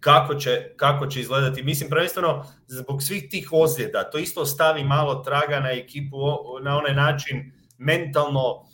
Kako 0.01 0.35
će, 0.35 0.73
kako 0.77 1.07
će 1.07 1.21
izgledati? 1.21 1.63
Mislim, 1.63 1.91
prvenstveno, 1.91 2.45
zbog 2.67 3.03
svih 3.03 3.29
tih 3.31 3.49
ozljeda, 3.53 4.11
to 4.11 4.19
isto 4.19 4.47
stavi 4.47 4.85
malo 4.85 5.15
traga 5.15 5.61
na 5.61 5.71
ekipu 5.71 6.17
na 6.63 6.79
onaj 6.79 6.95
način 6.95 7.53
mentalno, 7.79 8.67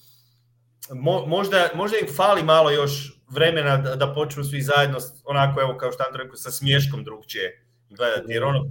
mo, 0.94 1.26
možda, 1.26 1.68
možda 1.74 1.96
im 1.98 2.06
fali 2.16 2.42
malo 2.42 2.70
još 2.70 3.22
vremena 3.28 3.76
da, 3.76 3.96
da 3.96 4.14
počnu 4.14 4.44
svi 4.44 4.62
zajedno, 4.62 4.98
onako, 5.24 5.60
evo, 5.60 5.76
kao 5.78 5.92
što 5.92 6.04
Andro 6.06 6.22
rekao, 6.22 6.36
sa 6.36 6.50
smješkom 6.50 7.04
drugčije 7.04 7.67
gledati, 7.90 8.32
jer 8.32 8.44
ono, 8.44 8.68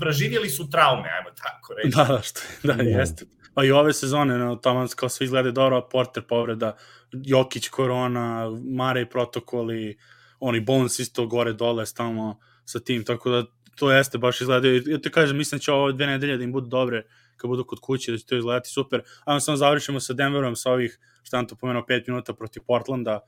proživjeli 0.00 0.48
su 0.48 0.70
traume, 0.70 1.08
ajmo 1.18 1.30
tako 1.30 1.74
reći. 1.74 1.96
Da, 1.96 2.04
da, 2.04 2.22
što, 2.22 2.40
da, 2.62 2.72
da. 2.72 2.82
jeste. 2.82 3.24
Pa 3.54 3.64
i 3.64 3.70
ove 3.70 3.92
sezone, 3.92 4.38
no, 4.38 4.56
tamo 4.56 4.86
kao 4.96 5.08
sve 5.08 5.24
izgleda 5.24 5.50
dobro, 5.50 5.88
Porter 5.92 6.22
povreda, 6.22 6.76
Jokić 7.12 7.68
korona, 7.68 8.50
Mare 8.64 9.06
protokoli, 9.06 9.98
oni 10.40 10.60
Bones 10.60 10.98
isto 10.98 11.26
gore 11.26 11.52
dole 11.52 11.86
stalno 11.86 12.40
sa 12.64 12.80
tim, 12.80 13.04
tako 13.04 13.30
da 13.30 13.44
to 13.76 13.92
jeste 13.92 14.18
baš 14.18 14.40
izgleda. 14.40 14.68
Ja 14.68 14.98
te 14.98 15.10
kažem, 15.10 15.36
mislim 15.36 15.58
da 15.58 15.62
će 15.62 15.72
ove 15.72 15.92
dve 15.92 16.06
nedelje 16.06 16.36
da 16.36 16.44
im 16.44 16.52
budu 16.52 16.66
dobre 16.66 17.06
kad 17.36 17.48
budu 17.48 17.64
kod 17.64 17.80
kuće, 17.80 18.12
da 18.12 18.18
će 18.18 18.26
to 18.26 18.36
izgledati 18.36 18.70
super. 18.70 19.02
A 19.24 19.40
samo 19.40 19.56
završimo 19.56 20.00
sa 20.00 20.12
Denverom 20.12 20.56
sa 20.56 20.70
ovih, 20.70 20.98
šta 21.22 21.36
nam 21.36 21.46
to 21.46 21.56
pomenuo, 21.56 21.84
5 21.88 22.08
minuta 22.08 22.34
protiv 22.34 22.62
Portlanda. 22.66 23.20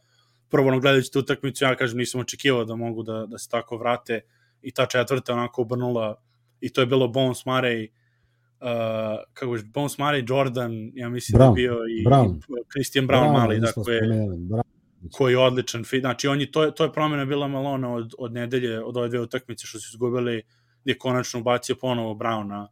Prvo, 0.51 0.69
ono, 0.69 0.81
gledajući 0.81 1.13
tu 1.13 1.19
utakmicu, 1.19 1.65
ja 1.65 1.77
kažem, 1.77 1.99
nisam 1.99 2.21
očekivao 2.21 2.65
da 2.65 2.77
mogu 2.77 3.03
da, 3.03 3.27
da 3.27 3.39
se 3.39 3.49
tako 3.49 3.77
vrate 3.77 4.21
i 4.67 4.73
ta 4.73 4.87
četvrta 4.87 5.33
onako 5.33 5.63
obrnula 5.63 6.15
i 6.61 6.73
to 6.73 6.81
je 6.81 6.87
bilo 6.87 7.09
Bones 7.09 7.45
Murray 7.45 7.89
uh, 8.61 8.67
kako 9.33 9.57
je 9.57 9.63
Bones 9.63 9.97
Murray, 9.99 10.31
Jordan 10.31 10.91
ja 10.95 11.09
mislim 11.09 11.39
Brown. 11.39 11.49
da 11.49 11.53
bio 11.53 11.73
i, 11.73 12.05
Brown. 12.05 12.37
i 12.37 12.41
Christian 12.71 13.09
Brown, 13.09 13.29
Brown 13.29 13.33
mali 13.33 13.61
dakle 13.61 14.01
koji 15.13 15.33
je 15.33 15.39
odličan 15.39 15.85
fit, 15.85 16.01
znači 16.01 16.29
on 16.29 16.41
je, 16.41 16.51
to, 16.51 16.65
je, 16.65 16.75
to 16.75 16.85
je 16.85 16.93
promjena 16.93 17.25
bila 17.25 17.49
Malona 17.49 17.95
od, 17.95 18.15
od 18.19 18.33
nedelje, 18.33 18.85
od 18.85 18.97
ove 18.97 19.09
dve 19.09 19.21
utakmice 19.21 19.67
što 19.67 19.79
su 19.79 19.89
izgubili, 19.93 20.43
gdje 20.83 20.93
je 20.93 20.99
konačno 20.99 21.41
bacio 21.41 21.77
ponovo 21.81 22.15
Browna 22.15 22.67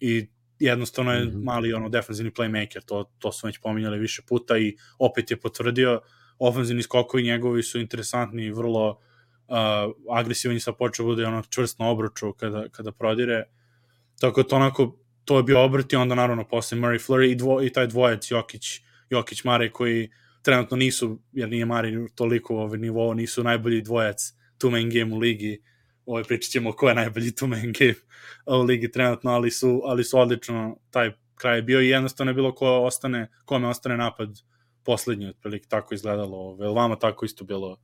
i 0.00 0.26
jednostavno 0.58 1.12
je 1.12 1.24
mm 1.24 1.28
-hmm. 1.28 1.44
mali 1.44 1.72
ono 1.72 1.88
defensivni 1.88 2.30
playmaker, 2.30 2.84
to, 2.86 3.04
to 3.18 3.32
smo 3.32 3.46
već 3.46 3.58
pominjali 3.58 3.98
više 3.98 4.22
puta 4.28 4.58
i 4.58 4.76
opet 4.98 5.30
je 5.30 5.40
potvrdio 5.40 6.00
ofenzivni 6.38 6.82
skokovi 6.82 7.22
njegovi 7.22 7.62
su 7.62 7.80
interesantni, 7.80 8.50
vrlo 8.50 8.98
uh, 9.48 10.16
agresivan 10.18 10.56
i 10.56 10.60
počeo 10.78 11.06
bude 11.06 11.26
ono 11.26 11.42
čvrst 11.42 11.78
na 11.78 11.88
obruču 11.88 12.32
kada, 12.32 12.68
kada 12.68 12.92
prodire. 12.92 13.44
Tako 14.20 14.42
to 14.42 14.56
onako, 14.56 14.96
to 15.24 15.36
je 15.36 15.42
bio 15.42 15.64
obrt 15.64 15.92
i 15.92 15.96
onda 15.96 16.14
naravno 16.14 16.44
posle 16.48 16.78
Murray 16.78 17.06
Flurry 17.06 17.32
i, 17.32 17.34
dvo, 17.34 17.62
i 17.62 17.72
taj 17.72 17.86
dvojec 17.86 18.30
Jokić, 18.30 18.80
Jokić 19.10 19.44
Mare 19.44 19.72
koji 19.72 20.10
trenutno 20.42 20.76
nisu, 20.76 21.18
jer 21.32 21.48
nije 21.48 21.66
Mari 21.66 22.08
toliko 22.14 22.56
ovaj 22.56 22.78
nivo, 22.78 23.14
nisu 23.14 23.44
najbolji 23.44 23.82
dvojac 23.82 24.32
two 24.58 24.70
man 24.70 24.90
game 24.90 25.14
u 25.14 25.18
ligi. 25.18 25.62
Ovaj 26.06 26.24
pričat 26.24 26.50
ćemo 26.50 26.72
ko 26.72 26.88
je 26.88 26.94
najbolji 26.94 27.30
two 27.30 27.46
man 27.46 27.72
game 27.78 27.94
u 28.46 28.62
ligi 28.62 28.90
trenutno, 28.90 29.30
ali 29.30 29.50
su, 29.50 29.82
ali 29.84 30.04
su 30.04 30.18
odlično 30.18 30.76
taj 30.90 31.12
kraj 31.34 31.58
je 31.58 31.62
bio 31.62 31.80
i 31.80 31.88
jednostavno 31.88 32.30
je 32.30 32.34
bilo 32.34 32.54
ko 32.54 32.66
ostane, 32.68 33.28
kome 33.44 33.68
ostane 33.68 33.96
napad 33.96 34.28
poslednji, 34.84 35.28
otprilike 35.28 35.68
tako 35.68 35.94
izgledalo. 35.94 36.38
Ove, 36.38 36.68
vama 36.68 36.96
tako 36.98 37.24
isto 37.24 37.44
bilo 37.44 37.76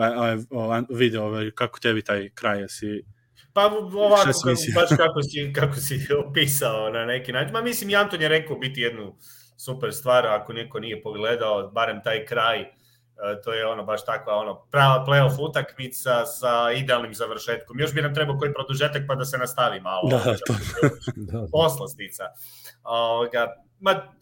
a, 0.00 0.82
video 0.90 1.24
ove, 1.24 1.50
kako 1.50 1.80
tebi 1.80 2.02
taj 2.02 2.28
kraj, 2.28 2.60
jesi 2.60 3.04
Pa 3.52 3.66
ovako, 3.66 4.24
kako, 4.24 4.48
baš 4.74 4.88
kako 4.96 5.22
si, 5.22 5.52
kako 5.54 5.76
si 5.76 6.06
opisao 6.28 6.90
na 6.90 7.04
neki 7.04 7.32
način. 7.32 7.52
Ma 7.52 7.62
mislim, 7.62 7.90
i 7.90 7.96
Anton 7.96 8.22
je 8.22 8.28
rekao 8.28 8.56
biti 8.56 8.80
jednu 8.80 9.16
super 9.56 9.92
stvar, 9.92 10.26
ako 10.26 10.52
neko 10.52 10.80
nije 10.80 11.02
pogledao, 11.02 11.70
barem 11.70 12.02
taj 12.04 12.26
kraj, 12.26 12.66
to 13.44 13.52
je 13.52 13.66
ono 13.66 13.84
baš 13.84 14.04
takva 14.04 14.34
ono 14.34 14.66
prava 14.70 15.04
playoff 15.08 15.36
utakmica 15.40 16.26
sa 16.26 16.72
idealnim 16.72 17.14
završetkom. 17.14 17.80
Još 17.80 17.94
bi 17.94 18.02
nam 18.02 18.14
trebao 18.14 18.38
koji 18.38 18.52
produžetak 18.52 19.02
pa 19.08 19.14
da 19.14 19.24
se 19.24 19.38
nastavi 19.38 19.80
malo. 19.80 20.08
Da, 20.10 20.18
to. 20.18 20.54
da. 21.32 21.46
Poslastica. 21.52 22.24
Ovoga, 22.82 23.54
ma, 23.80 24.12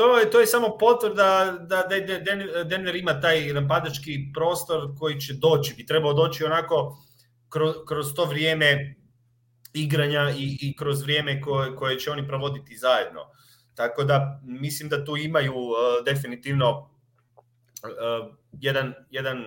to 0.00 0.18
je, 0.18 0.30
to 0.30 0.40
je 0.40 0.46
samo 0.46 0.78
potvrda 0.78 1.56
da, 1.60 1.82
da 1.82 2.64
Denver 2.64 2.96
ima 2.96 3.20
taj 3.20 3.52
napadački 3.52 4.32
prostor 4.34 4.94
koji 4.98 5.20
će 5.20 5.34
doći, 5.34 5.74
bi 5.74 5.86
trebao 5.86 6.12
doći 6.12 6.44
onako 6.44 6.98
kroz, 7.48 7.74
kroz 7.88 8.14
to 8.14 8.24
vrijeme 8.24 8.94
igranja 9.72 10.30
i, 10.30 10.58
i 10.60 10.76
kroz 10.76 11.02
vrijeme 11.02 11.40
koje, 11.40 11.76
koje 11.76 11.98
će 11.98 12.10
oni 12.10 12.28
provoditi 12.28 12.76
zajedno. 12.76 13.20
Tako 13.74 14.04
da 14.04 14.40
mislim 14.42 14.88
da 14.88 15.04
tu 15.04 15.16
imaju 15.16 15.54
uh, 15.54 16.04
definitivno 16.04 16.78
uh, 16.80 18.34
jedan, 18.52 18.94
jedan 19.10 19.44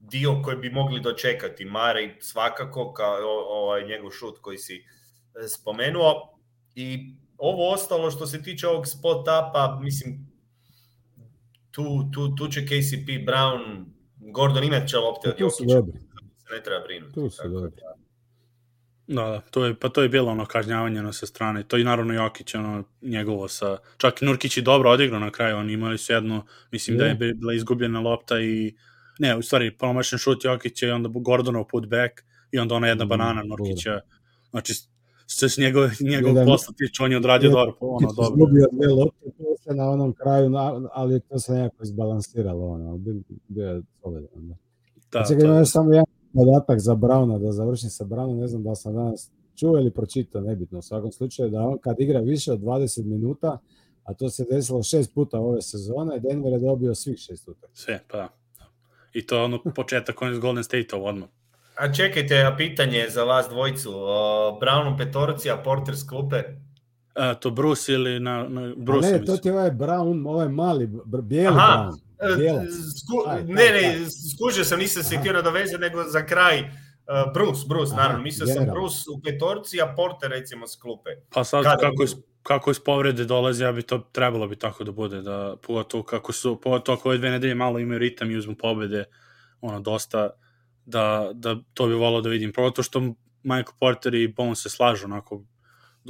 dio 0.00 0.42
koji 0.44 0.56
bi 0.56 0.70
mogli 0.70 1.00
dočekati. 1.00 1.64
Mare 1.64 2.16
svakako 2.20 2.92
kao 2.92 3.18
ovaj 3.48 3.86
njegov 3.86 4.10
šut 4.10 4.38
koji 4.38 4.58
si 4.58 4.84
spomenuo 5.58 6.38
i 6.74 7.14
ovo 7.38 7.72
ostalo 7.72 8.10
što 8.10 8.26
se 8.26 8.42
tiče 8.42 8.68
ovog 8.68 8.86
spot 8.86 9.20
upa, 9.20 9.78
mislim 9.82 10.28
tu, 11.70 12.10
tu, 12.14 12.34
tu 12.34 12.48
će 12.48 12.66
KCP, 12.66 13.08
Brown, 13.26 13.84
Gordon 14.16 14.64
imat 14.64 14.88
će 14.88 14.96
lopte 14.96 15.28
od 15.28 15.34
Jokića. 15.38 15.82
Se 16.38 16.54
ne 16.54 16.62
treba 16.64 16.84
brinuti. 16.84 17.14
Tu 17.14 17.30
su 17.30 17.48
dobri. 17.48 17.72
Da, 19.06 19.22
da, 19.22 19.40
to 19.40 19.64
je, 19.64 19.74
pa 19.74 19.88
to 19.88 20.02
je 20.02 20.08
bilo 20.08 20.30
ono 20.30 20.46
kažnjavanje 20.46 21.02
na 21.02 21.12
sa 21.12 21.26
strane. 21.26 21.62
To 21.62 21.76
i 21.78 21.84
naravno 21.84 22.14
Jokić, 22.14 22.54
ono, 22.54 22.84
njegovo 23.02 23.48
sa... 23.48 23.78
Čak 23.96 24.22
i 24.22 24.24
Nurkić 24.24 24.56
i 24.56 24.62
dobro 24.62 24.90
odigrao 24.90 25.20
na 25.20 25.30
kraju, 25.30 25.56
oni 25.56 25.72
imali 25.72 25.98
su 25.98 26.12
jednu, 26.12 26.42
mislim 26.70 26.96
mm. 26.96 26.98
da 26.98 27.04
je 27.04 27.14
bila 27.14 27.54
izgubljena 27.54 28.00
lopta 28.00 28.40
i... 28.40 28.74
Ne, 29.18 29.36
u 29.36 29.42
stvari, 29.42 29.76
promašen 29.76 30.18
šut 30.18 30.44
Jokića 30.44 30.86
i 30.86 30.90
onda 30.90 31.08
Gordonov 31.12 31.64
putback 31.64 32.12
i 32.52 32.58
onda 32.58 32.74
ona 32.74 32.88
jedna 32.88 33.04
mm, 33.04 33.08
banana 33.08 33.42
Nurkića. 33.42 34.00
Znači, 34.50 34.74
se 35.28 35.60
njegov, 35.60 35.88
njegov 36.00 36.28
jedan, 36.28 36.46
posla 36.46 36.74
tiče, 36.78 37.02
on 37.02 37.10
je 37.10 37.16
odradio 37.16 37.50
dobro. 37.50 37.76
Ono, 37.80 38.12
dobro. 38.12 38.24
Izgubio 38.24 38.66
dve 38.72 38.88
lopte, 38.88 39.30
to 39.38 39.56
se 39.62 39.74
na 39.74 39.90
onom 39.90 40.12
kraju, 40.12 40.50
ali 40.92 41.20
to 41.20 41.38
se 41.38 41.52
nekako 41.52 41.82
izbalansiralo, 41.82 42.66
ono, 42.68 42.98
bio 43.48 43.68
je 43.68 43.82
solidan. 44.02 44.48
Da. 44.48 44.54
Da, 45.12 45.24
Čekaj, 45.28 45.40
to... 45.40 45.46
imaš 45.46 45.70
samo 45.70 45.92
jedan 45.92 46.06
podatak 46.34 46.80
za 46.80 46.94
Brauna, 46.94 47.38
da 47.38 47.52
završim 47.52 47.90
sa 47.90 48.04
Brownom, 48.04 48.40
ne 48.40 48.48
znam 48.48 48.62
da 48.62 48.74
sam 48.74 48.94
danas 48.94 49.30
čuo 49.56 49.78
ili 49.78 49.90
pročitao, 49.90 50.40
nebitno, 50.40 50.78
u 50.78 50.82
svakom 50.82 51.12
slučaju, 51.12 51.50
da 51.50 51.60
on 51.60 51.78
kad 51.78 52.00
igra 52.00 52.20
više 52.20 52.52
od 52.52 52.60
20 52.60 53.04
minuta, 53.04 53.58
a 54.04 54.14
to 54.14 54.30
se 54.30 54.46
desilo 54.50 54.82
šest 54.82 55.14
puta 55.14 55.38
ove 55.38 55.62
sezone, 55.62 56.20
Denver 56.20 56.52
je 56.52 56.58
dobio 56.58 56.94
svih 56.94 57.18
šest 57.18 57.48
utak. 57.48 57.70
Sve, 57.72 58.00
pa 58.08 58.16
da. 58.16 58.28
I 59.12 59.26
to 59.26 59.44
ono 59.44 59.62
početak 59.74 60.22
on 60.22 60.32
iz 60.32 60.38
Golden 60.38 60.64
State-a 60.64 60.98
odmah. 60.98 61.28
A 61.78 61.92
čekajte, 61.92 62.42
a 62.42 62.56
pitanje 62.56 63.06
za 63.08 63.24
vas 63.24 63.48
dvojicu. 63.48 63.90
Brownom 64.60 64.98
petorci, 64.98 65.50
a 65.50 65.56
Porter 65.56 65.96
s 65.96 66.08
klupe? 66.08 66.42
A, 67.14 67.34
to 67.34 67.50
Bruce 67.50 67.92
ili 67.92 68.20
na, 68.20 68.48
na 68.48 68.74
Bruce? 68.76 69.08
A 69.08 69.12
ne, 69.12 69.24
to 69.24 69.36
ti 69.36 69.48
je 69.48 69.52
ovaj 69.52 69.70
Brown, 69.70 70.26
ovaj 70.26 70.48
mali, 70.48 70.88
bijeli 71.22 71.56
Aha, 71.56 71.90
Brown. 71.90 72.08
Bijelac. 72.36 72.68
Sku, 73.00 73.30
aj, 73.30 73.44
ne, 73.44 73.70
ne, 73.70 73.98
skužio 74.36 74.64
sam, 74.64 74.78
nisam 74.78 75.02
se 75.02 75.16
htio 75.16 75.32
nadovezati, 75.32 75.80
nego 75.80 76.04
za 76.04 76.26
kraj 76.26 76.60
uh, 76.60 77.32
Bruce, 77.34 77.60
Bruce, 77.68 77.92
Aha, 77.92 78.02
naravno. 78.02 78.22
Mislio 78.22 78.46
sam 78.46 78.64
Bruce 78.64 78.96
u 79.16 79.20
petorci, 79.22 79.80
a 79.80 79.94
Porter 79.96 80.30
recimo 80.30 80.66
s 80.66 80.76
klupe. 80.76 81.10
Pa 81.30 81.44
sad 81.44 81.64
Kada 81.64 81.80
kako, 81.80 82.02
iz, 82.02 82.14
kako 82.42 82.70
iz 82.70 82.80
povrede 82.80 83.24
dolazi, 83.24 83.64
ja 83.64 83.72
bi 83.72 83.82
to 83.82 83.98
trebalo 83.98 84.48
bi 84.48 84.56
tako 84.56 84.84
da 84.84 84.92
bude, 84.92 85.22
da 85.22 85.56
pogotovo 85.66 86.02
kako 86.02 86.32
su, 86.32 86.60
pogotovo 86.60 86.98
ako 86.98 87.08
ove 87.08 87.18
dve 87.18 87.30
nedelje 87.30 87.54
malo 87.54 87.78
imaju 87.78 87.98
ritam 87.98 88.30
i 88.30 88.36
uzmu 88.36 88.54
pobede, 88.54 89.04
ono, 89.60 89.80
dosta, 89.80 90.30
da, 90.88 91.30
da 91.34 91.56
to 91.74 91.86
bi 91.86 91.94
volao 91.94 92.20
da 92.20 92.28
vidim. 92.28 92.52
Prvo 92.52 92.70
to 92.70 92.82
što 92.82 93.00
Michael 93.42 93.76
Porter 93.80 94.14
i 94.14 94.28
Bones 94.28 94.62
se 94.62 94.70
slažu, 94.70 95.04
onako, 95.04 95.44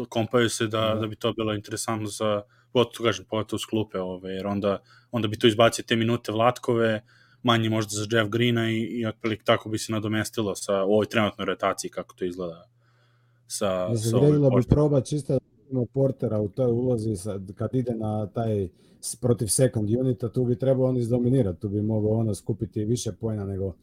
kompaju 0.08 0.50
se 0.50 0.66
da, 0.66 0.98
da 1.00 1.06
bi 1.06 1.16
to 1.16 1.32
bilo 1.32 1.54
interesantno 1.54 2.06
za, 2.06 2.42
pogotovo, 2.72 3.06
kažem, 3.06 3.24
pogotovo 3.30 3.58
s 3.58 3.64
klupe, 3.64 4.00
ove, 4.00 4.30
jer 4.30 4.46
onda, 4.46 4.78
onda 5.10 5.28
bi 5.28 5.38
to 5.38 5.46
izbacio 5.46 5.84
te 5.88 5.96
minute 5.96 6.32
Vlatkove, 6.32 7.02
manje 7.42 7.70
možda 7.70 7.90
za 7.90 8.06
Jeff 8.10 8.30
Greena 8.30 8.70
i, 8.70 8.78
i 8.78 9.06
otprilike 9.06 9.44
tako 9.44 9.68
bi 9.68 9.78
se 9.78 9.92
nadomestilo 9.92 10.54
sa 10.54 10.82
ovoj 10.82 11.06
trenutnoj 11.06 11.46
rotaciji 11.46 11.90
kako 11.90 12.14
to 12.14 12.24
izgleda 12.24 12.68
sa, 13.46 13.96
sa 13.96 14.16
ovim 14.16 14.42
bi 14.56 14.62
proba 14.68 15.00
čisto 15.00 15.38
da 15.70 15.80
Portera 15.92 16.40
u 16.40 16.48
toj 16.48 16.70
ulozi 16.70 17.16
sa, 17.16 17.40
kad 17.54 17.74
ide 17.74 17.94
na 17.94 18.26
taj 18.26 18.68
protiv 19.20 19.46
second 19.46 19.90
unita, 19.90 20.28
tu 20.32 20.44
bi 20.44 20.58
trebao 20.58 20.86
on 20.86 20.96
izdominirati, 20.96 21.60
tu 21.60 21.68
bi 21.68 21.82
mogao 21.82 22.10
ono 22.10 22.34
skupiti 22.34 22.84
više 22.84 23.12
pojena 23.12 23.44
nego 23.44 23.74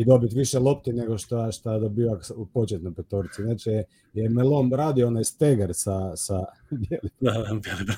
i 0.00 0.04
dobiti 0.04 0.34
više 0.34 0.58
lopti 0.58 0.92
nego 0.92 1.18
što 1.18 1.52
šta 1.52 1.78
dobio 1.78 2.20
u 2.36 2.46
početnoj 2.46 2.94
petorci. 2.94 3.42
Znači 3.42 3.70
je 4.12 4.28
Melom 4.28 4.74
radio 4.74 5.06
onaj 5.06 5.24
steger 5.24 5.70
sa, 5.74 6.16
sa 6.16 6.44
Bijeli. 6.70 7.08
Da, 7.20 7.32
da, 7.32 7.54
Bijeli, 7.54 7.92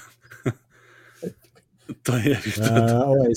to 2.03 2.17
je. 2.17 2.41
A, 2.71 3.05
ovaj 3.07 3.31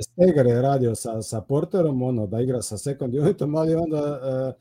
steger 0.00 0.46
je 0.46 0.62
radio 0.62 0.94
sa, 0.94 1.22
sa 1.22 1.40
Porterom, 1.40 2.02
ono, 2.02 2.26
da 2.26 2.40
igra 2.40 2.62
sa 2.62 2.78
second 2.78 3.14
unitom, 3.14 3.54
ali 3.54 3.74
onda 3.74 4.20
uh, 4.20 4.54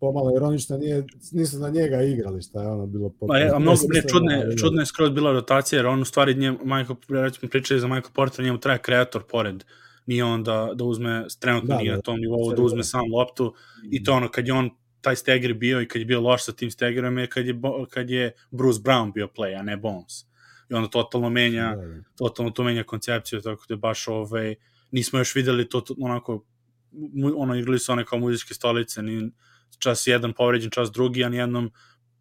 pomalo 0.00 0.36
ironično 0.36 0.78
nije, 0.78 1.04
nisu 1.32 1.58
na 1.58 1.68
njega 1.68 2.02
igrali, 2.02 2.42
šta 2.42 2.62
je 2.62 2.68
ono 2.68 2.86
bilo 2.86 3.08
potpuno. 3.08 3.28
Pa 3.28 3.38
je, 3.38 3.50
a 3.54 3.58
mnogo 3.58 3.80
ne, 3.94 4.02
čudne, 4.08 4.56
čudne 4.56 4.82
je 4.82 4.86
skroz 4.86 5.10
bila 5.10 5.32
rotacija, 5.32 5.78
jer 5.78 5.86
on 5.86 6.02
u 6.02 6.04
stvari 6.04 6.34
njem, 6.34 6.58
Michael, 6.64 6.96
recimo 7.08 7.50
pričali 7.50 7.80
za 7.80 7.86
Michael 7.86 8.12
Porter, 8.14 8.44
njemu 8.44 8.58
traje 8.58 8.78
kreator 8.78 9.22
pored 9.30 9.64
nije 10.06 10.24
on 10.24 10.44
da, 10.44 10.70
da 10.74 10.84
uzme, 10.84 11.24
trenutno 11.38 11.68
da, 11.68 11.78
nije 11.78 11.90
da, 11.90 11.96
na 11.96 12.02
tom 12.02 12.20
nivou, 12.20 12.54
da 12.54 12.62
uzme 12.62 12.84
sam 12.84 13.12
loptu 13.12 13.54
i 13.90 14.04
to 14.04 14.12
ono, 14.12 14.28
kad 14.28 14.46
je 14.46 14.52
on 14.52 14.70
taj 15.00 15.16
Steger 15.16 15.54
bio 15.54 15.80
i 15.80 15.88
kad 15.88 16.00
je 16.00 16.06
bio 16.06 16.20
loš 16.20 16.44
sa 16.44 16.52
tim 16.52 16.70
Stegerom 16.70 17.18
je 17.18 17.26
kad 17.26 17.46
je, 17.46 17.54
kad 17.90 18.10
je 18.10 18.32
Bruce 18.50 18.80
Brown 18.80 19.12
bio 19.12 19.26
play, 19.26 19.58
a 19.58 19.62
ne 19.62 19.76
Bones. 19.76 20.22
I 20.70 20.74
onda 20.74 20.90
totalno 20.90 21.30
menja, 21.30 21.76
da, 21.76 21.86
da. 21.86 22.02
totalno 22.18 22.50
to 22.50 22.64
menja 22.64 22.84
koncepciju, 22.84 23.40
tako 23.40 23.64
da 23.68 23.76
baš 23.76 24.08
ovaj, 24.08 24.54
nismo 24.90 25.18
još 25.18 25.34
videli 25.34 25.68
to, 25.68 25.80
to 25.80 25.94
onako, 26.00 26.44
ono, 27.36 27.54
igrali 27.54 27.78
su 27.78 27.92
one 27.92 28.04
kao 28.04 28.18
muzičke 28.18 28.54
stolice, 28.54 29.02
ni 29.02 29.30
čas 29.78 30.06
jedan 30.06 30.32
povređen, 30.32 30.70
čas 30.70 30.92
drugi, 30.92 31.24
a 31.24 31.28
nijednom 31.28 31.70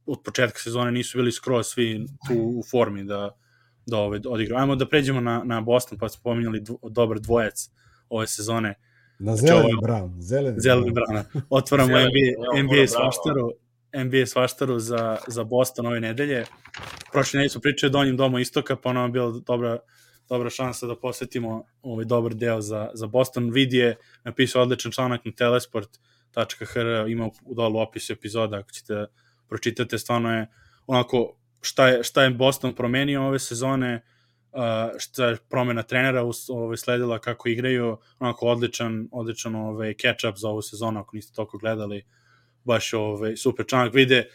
od 0.05 0.21
početka 0.25 0.59
sezone 0.59 0.91
nisu 0.91 1.17
bili 1.17 1.31
skroz 1.31 1.67
svi 1.67 2.05
tu 2.27 2.33
u 2.39 2.63
formi 2.71 3.03
da, 3.03 3.37
da 3.85 3.97
ove, 3.97 4.21
odigrao. 4.27 4.59
Ajmo 4.59 4.75
da 4.75 4.87
pređemo 4.87 5.21
na, 5.21 5.41
na 5.45 5.61
Boston, 5.61 5.97
pa 5.97 6.09
smo 6.09 6.21
pominjali 6.23 6.59
dvo, 6.59 6.77
dobar 6.89 7.19
dvojac 7.19 7.69
ove 8.09 8.27
sezone. 8.27 8.75
Na 9.19 9.35
zeleni 9.35 9.71
Čo, 9.71 9.81
Brown. 9.81 10.21
Zeleni, 10.21 10.59
zeleni 10.59 10.91
Brown. 10.91 11.23
Otvaramo 11.49 11.89
NBA, 11.89 12.61
NBA 12.63 12.87
svaštaru, 12.87 13.51
NBA 13.93 14.25
svaštaru 14.25 14.79
za, 14.79 15.17
za 15.27 15.43
Boston 15.43 15.85
ove 15.85 15.99
nedelje. 15.99 16.45
Prošle 17.11 17.37
nedelje 17.37 17.49
smo 17.49 17.61
pričali 17.61 17.89
o 17.89 17.91
donjim 17.91 18.17
domu 18.17 18.39
istoka, 18.39 18.75
pa 18.75 18.93
nam 18.93 19.05
je 19.05 19.11
bila 19.11 19.39
dobra, 19.47 19.79
dobra 20.29 20.49
šansa 20.49 20.87
da 20.87 20.95
posetimo 20.95 21.63
ovaj 21.81 22.05
dobar 22.05 22.33
deo 22.33 22.61
za, 22.61 22.89
za 22.93 23.07
Boston. 23.07 23.51
Vid 23.51 23.73
je 23.73 23.95
napisao 24.23 24.61
odličan 24.61 24.91
članak 24.91 25.25
na 25.25 25.31
telesport.hr, 25.31 27.09
ima 27.09 27.29
u 27.45 27.53
dolu 27.53 27.79
opisu 27.79 28.13
epizoda, 28.13 28.57
ako 28.57 28.71
ćete 28.71 29.05
pročitate, 29.49 29.97
stvarno 29.97 30.37
je 30.37 30.47
onako 30.87 31.35
šta 31.61 31.87
je, 31.87 32.03
šta 32.03 32.23
je 32.23 32.29
Boston 32.29 32.75
promenio 32.75 33.27
ove 33.27 33.39
sezone, 33.39 34.03
uh, 34.51 34.99
šta 34.99 35.25
je 35.25 35.37
promena 35.49 35.83
trenera 35.83 36.23
ovaj, 36.49 36.77
sledila, 36.77 37.19
kako 37.19 37.49
igraju, 37.49 37.97
onako 38.19 38.47
odličan, 38.47 39.07
odličan 39.11 39.55
ovaj, 39.55 39.93
catch-up 39.93 40.33
za 40.35 40.49
ovu 40.49 40.61
sezonu, 40.61 40.99
ako 40.99 41.15
niste 41.15 41.35
toliko 41.35 41.57
gledali, 41.57 42.05
baš 42.63 42.93
ovaj, 42.93 43.35
super 43.35 43.65
članak, 43.67 43.93
vide 43.93 44.27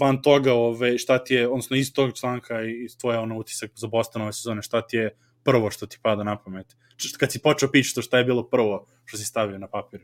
van 0.00 0.22
toga 0.22 0.52
ovaj, 0.52 0.98
šta 0.98 1.24
ti 1.24 1.34
je, 1.34 1.48
odnosno 1.48 1.76
iz 1.76 1.92
tog 1.92 2.12
članka 2.12 2.62
i 2.62 2.86
tvoje 3.00 3.18
ono 3.18 3.38
utisak 3.38 3.70
za 3.74 3.86
Boston 3.86 4.22
ove 4.22 4.32
sezone, 4.32 4.62
šta 4.62 4.86
ti 4.86 4.96
je 4.96 5.16
prvo 5.44 5.70
što 5.70 5.86
ti 5.86 5.98
pada 6.02 6.24
na 6.24 6.42
pamet? 6.42 6.76
Kad 7.18 7.32
si 7.32 7.42
počeo 7.42 7.70
pići 7.70 7.94
to 7.94 8.02
šta 8.02 8.18
je 8.18 8.24
bilo 8.24 8.48
prvo 8.48 8.86
što 9.04 9.18
si 9.18 9.24
stavio 9.24 9.58
na 9.58 9.68
papir? 9.68 10.00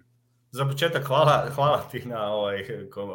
za 0.51 0.64
početak 0.64 1.05
hvala, 1.05 1.51
hvala 1.55 1.82
ti 1.90 2.03
na 2.09 2.32
ovaj 2.32 2.64
kom, 2.90 3.11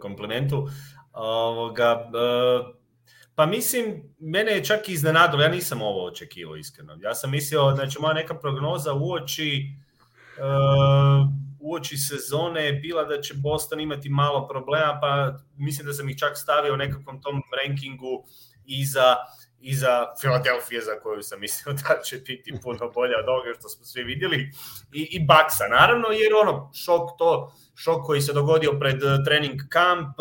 komplementu. 0.00 0.68
Ovoga, 1.12 2.10
e, 2.14 2.72
pa 3.34 3.46
mislim, 3.46 4.14
mene 4.18 4.52
je 4.52 4.64
čak 4.64 4.88
iznenadilo, 4.88 5.42
ja 5.42 5.48
nisam 5.48 5.82
ovo 5.82 6.06
očekivao 6.06 6.56
iskreno. 6.56 6.98
Ja 7.00 7.14
sam 7.14 7.30
mislio, 7.30 7.72
znači 7.74 7.98
moja 8.00 8.14
neka 8.14 8.34
prognoza 8.34 8.94
uoči 8.94 9.66
uh, 10.38 11.26
uoči 11.60 11.96
sezone 11.96 12.64
je 12.64 12.72
bila 12.72 13.04
da 13.04 13.20
će 13.20 13.34
Boston 13.34 13.80
imati 13.80 14.08
malo 14.08 14.48
problema, 14.48 14.98
pa 15.02 15.38
mislim 15.56 15.86
da 15.86 15.92
sam 15.92 16.08
ih 16.08 16.18
čak 16.18 16.36
stavio 16.36 16.74
u 16.74 16.76
nekakvom 16.76 17.22
tom 17.22 17.42
rankingu 17.62 18.24
iza 18.64 19.16
iza 19.62 20.06
Filadelfije 20.20 20.80
za 20.80 21.00
koju 21.02 21.22
sam 21.22 21.40
mislio 21.40 21.74
da 21.82 22.02
će 22.02 22.16
biti 22.16 22.52
puno 22.62 22.90
bolja 22.94 23.18
od 23.18 23.28
ovoga 23.28 23.54
što 23.58 23.68
smo 23.68 23.84
svi 23.84 24.02
vidjeli 24.02 24.50
i, 24.92 25.08
i 25.10 25.24
Baksa 25.26 25.64
naravno 25.70 26.08
jer 26.08 26.32
ono 26.42 26.70
šok 26.74 27.18
to 27.18 27.52
šok 27.74 28.06
koji 28.06 28.20
se 28.20 28.32
dogodio 28.32 28.78
pred 28.80 29.00
trening 29.24 29.60
kamp 29.68 30.16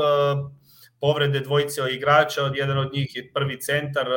povrede 1.02 1.40
dvojice 1.40 1.82
igrača, 1.92 2.44
od 2.44 2.56
jedan 2.56 2.78
od 2.78 2.94
njih 2.94 3.16
je 3.16 3.32
prvi 3.34 3.62
centar, 3.62 4.08
e, 4.08 4.12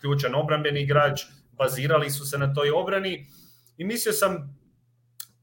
ključan 0.00 0.34
obrambeni 0.34 0.82
igrač, 0.82 1.22
bazirali 1.52 2.10
su 2.10 2.26
se 2.26 2.38
na 2.38 2.54
toj 2.54 2.70
obrani 2.70 3.26
i 3.76 3.84
mislio 3.84 4.12
sam 4.12 4.58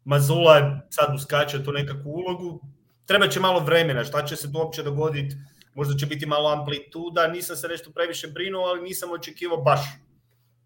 Mazula 0.04 0.82
sad 0.90 1.16
uskače 1.16 1.64
tu 1.64 1.72
nekakvu 1.72 2.10
ulogu, 2.12 2.62
treba 3.06 3.28
će 3.28 3.40
malo 3.40 3.60
vremena, 3.60 4.04
šta 4.04 4.26
će 4.26 4.36
se 4.36 4.52
tu 4.52 4.58
uopće 4.58 4.84
dogoditi, 4.84 5.36
možda 5.76 5.98
će 5.98 6.06
biti 6.06 6.26
malo 6.26 6.50
amplituda, 6.50 7.28
nisam 7.28 7.56
se 7.56 7.68
nešto 7.68 7.92
previše 7.92 8.28
brinuo, 8.28 8.66
ali 8.66 8.82
nisam 8.82 9.12
očekivao 9.12 9.58
baš 9.58 9.80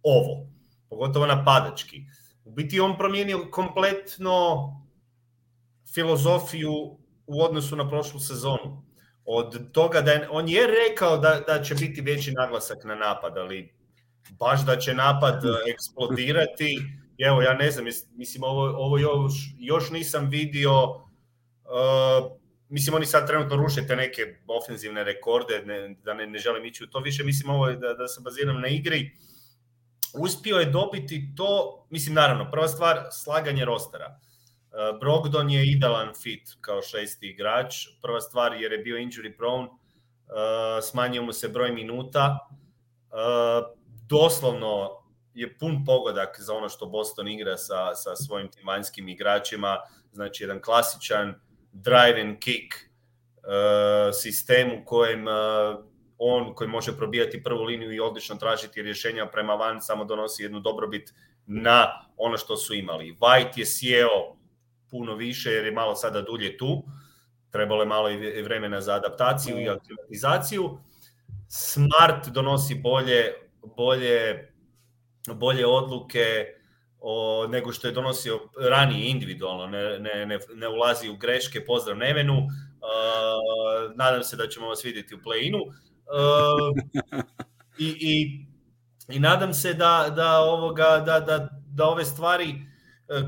ovo, 0.04 0.48
pogotovo 0.90 1.26
napadački. 1.26 2.02
U 2.46 2.52
biti 2.52 2.80
on 2.80 2.98
promijenio 2.98 3.48
kompletno 3.52 4.70
filozofiju 5.94 6.72
u 7.28 7.42
odnosu 7.42 7.76
na 7.76 7.90
prošlu 7.90 8.20
sezonu 8.20 8.85
od 9.26 9.72
toga 9.72 10.02
da 10.02 10.12
je, 10.12 10.28
on 10.32 10.50
je 10.50 10.68
rekao 10.68 11.18
da, 11.18 11.44
da 11.48 11.64
će 11.64 11.76
biti 11.76 12.02
veći 12.02 12.32
naglasak 12.32 12.84
na 12.84 12.96
napad, 12.96 13.38
ali 13.38 13.74
baš 14.40 14.66
da 14.66 14.78
će 14.78 14.94
napad 14.94 15.46
e, 15.46 15.72
eksplodirati, 15.72 16.82
evo 17.18 17.42
ja 17.42 17.54
ne 17.54 17.72
znam, 17.72 17.86
mislim 18.16 18.44
ovo, 18.44 18.64
ovo 18.78 18.98
još, 18.98 19.34
još 19.60 19.90
nisam 19.90 20.30
vidio, 20.30 20.84
uh, 20.86 22.32
mislim 22.70 22.96
oni 22.96 23.06
sad 23.06 23.28
trenutno 23.28 23.56
ruše 23.56 23.88
te 23.88 23.96
neke 23.96 24.22
ofenzivne 24.48 25.04
rekorde, 25.04 25.62
ne, 25.66 25.96
da 26.04 26.14
ne, 26.14 26.28
ne 26.28 26.40
želim 26.40 26.66
ići 26.66 26.84
u 26.84 26.88
to 26.88 27.00
više, 27.00 27.24
mislim 27.24 27.50
ovo 27.50 27.68
je 27.68 27.76
da, 27.76 27.94
da 27.94 28.08
se 28.08 28.22
baziram 28.22 28.62
na 28.62 28.68
igri, 28.68 29.12
uspio 30.20 30.58
je 30.58 30.66
dobiti 30.66 31.34
to, 31.38 31.86
mislim 31.90 32.16
naravno, 32.16 32.52
prva 32.52 32.68
stvar, 32.68 33.08
slaganje 33.12 33.66
rostera. 33.66 34.20
Eh, 34.76 34.98
Brogdon 35.00 35.50
je 35.50 35.72
idealan 35.72 36.14
fit 36.24 36.50
kao 36.62 36.82
šesti 36.82 37.30
igrač. 37.30 37.76
Prva 38.02 38.22
stvar 38.22 38.54
jer 38.54 38.72
je 38.72 38.78
bio 38.78 38.98
injury 38.98 39.38
prone, 39.38 39.68
eh, 39.68 40.82
smanjio 40.82 41.24
mu 41.24 41.34
se 41.34 41.50
broj 41.50 41.72
minuta. 41.72 42.50
Eh, 43.12 43.64
doslovno 44.10 44.90
je 45.34 45.58
pun 45.58 45.86
pogodak 45.86 46.40
za 46.40 46.54
ono 46.54 46.70
što 46.70 46.86
Boston 46.86 47.28
igra 47.28 47.58
sa, 47.58 47.96
sa 47.96 48.16
svojim 48.16 48.52
tim 48.52 48.68
vanjskim 48.68 49.10
igračima. 49.10 49.78
Znači, 50.12 50.44
jedan 50.44 50.62
klasičan 50.62 51.36
drive 51.72 52.22
and 52.22 52.40
kick 52.40 52.74
sistem 54.14 54.72
u 54.72 54.86
kojem 54.86 55.26
on 56.18 56.56
koji 56.56 56.70
može 56.70 56.98
probijati 56.98 57.44
prvu 57.44 57.64
liniju 57.64 57.94
i 57.94 58.00
odlično 58.00 58.36
tražiti 58.36 58.82
rješenja 58.82 59.26
prema 59.26 59.54
van, 59.56 59.82
samo 59.82 60.06
donosi 60.06 60.44
jednu 60.44 60.60
dobrobit 60.60 61.14
na 61.46 62.06
ono 62.18 62.38
što 62.38 62.58
su 62.58 62.74
imali. 62.74 63.16
White 63.20 63.60
je 63.60 63.66
sjeo 63.66 64.36
puno 64.92 65.16
više 65.16 65.52
jer 65.52 65.66
je 65.66 65.72
malo 65.72 65.96
sada 65.96 66.22
dulje 66.22 66.58
tu. 66.58 66.84
Trebalo 67.52 67.82
je 67.82 67.88
malo 67.88 68.10
i 68.10 68.42
vremena 68.42 68.82
za 68.82 68.94
adaptaciju 68.94 69.60
i 69.60 69.70
aklimatizaciju. 69.70 70.78
Smart 71.48 72.28
donosi 72.28 72.76
bolje, 72.76 73.34
bolje, 73.78 74.52
bolje 75.34 75.68
odluke 75.68 76.46
o, 77.00 77.48
nego 77.48 77.72
što 77.72 77.88
je 77.88 77.94
donosio 77.94 78.40
ranije 78.70 79.10
individualno, 79.10 79.68
ne, 79.68 80.00
ne, 80.00 80.26
ne, 80.26 80.40
ne 80.56 80.68
ulazi 80.68 81.10
u 81.10 81.18
greške, 81.18 81.66
pozdrav 81.66 81.98
Nevenu, 81.98 82.38
uh, 82.38 83.96
nadam 83.96 84.24
se 84.24 84.36
da 84.36 84.48
ćemo 84.48 84.68
vas 84.68 84.84
vidjeti 84.84 85.16
u 85.16 85.18
play-inu. 85.18 85.62
Uh, 85.62 85.74
i, 87.88 87.96
i, 88.00 88.46
I 89.10 89.20
nadam 89.20 89.54
se 89.54 89.74
da, 89.74 90.14
da, 90.16 90.40
ovoga, 90.40 91.04
da, 91.06 91.20
da, 91.20 91.50
da 91.68 91.86
ove 91.86 92.06
stvari 92.06 92.56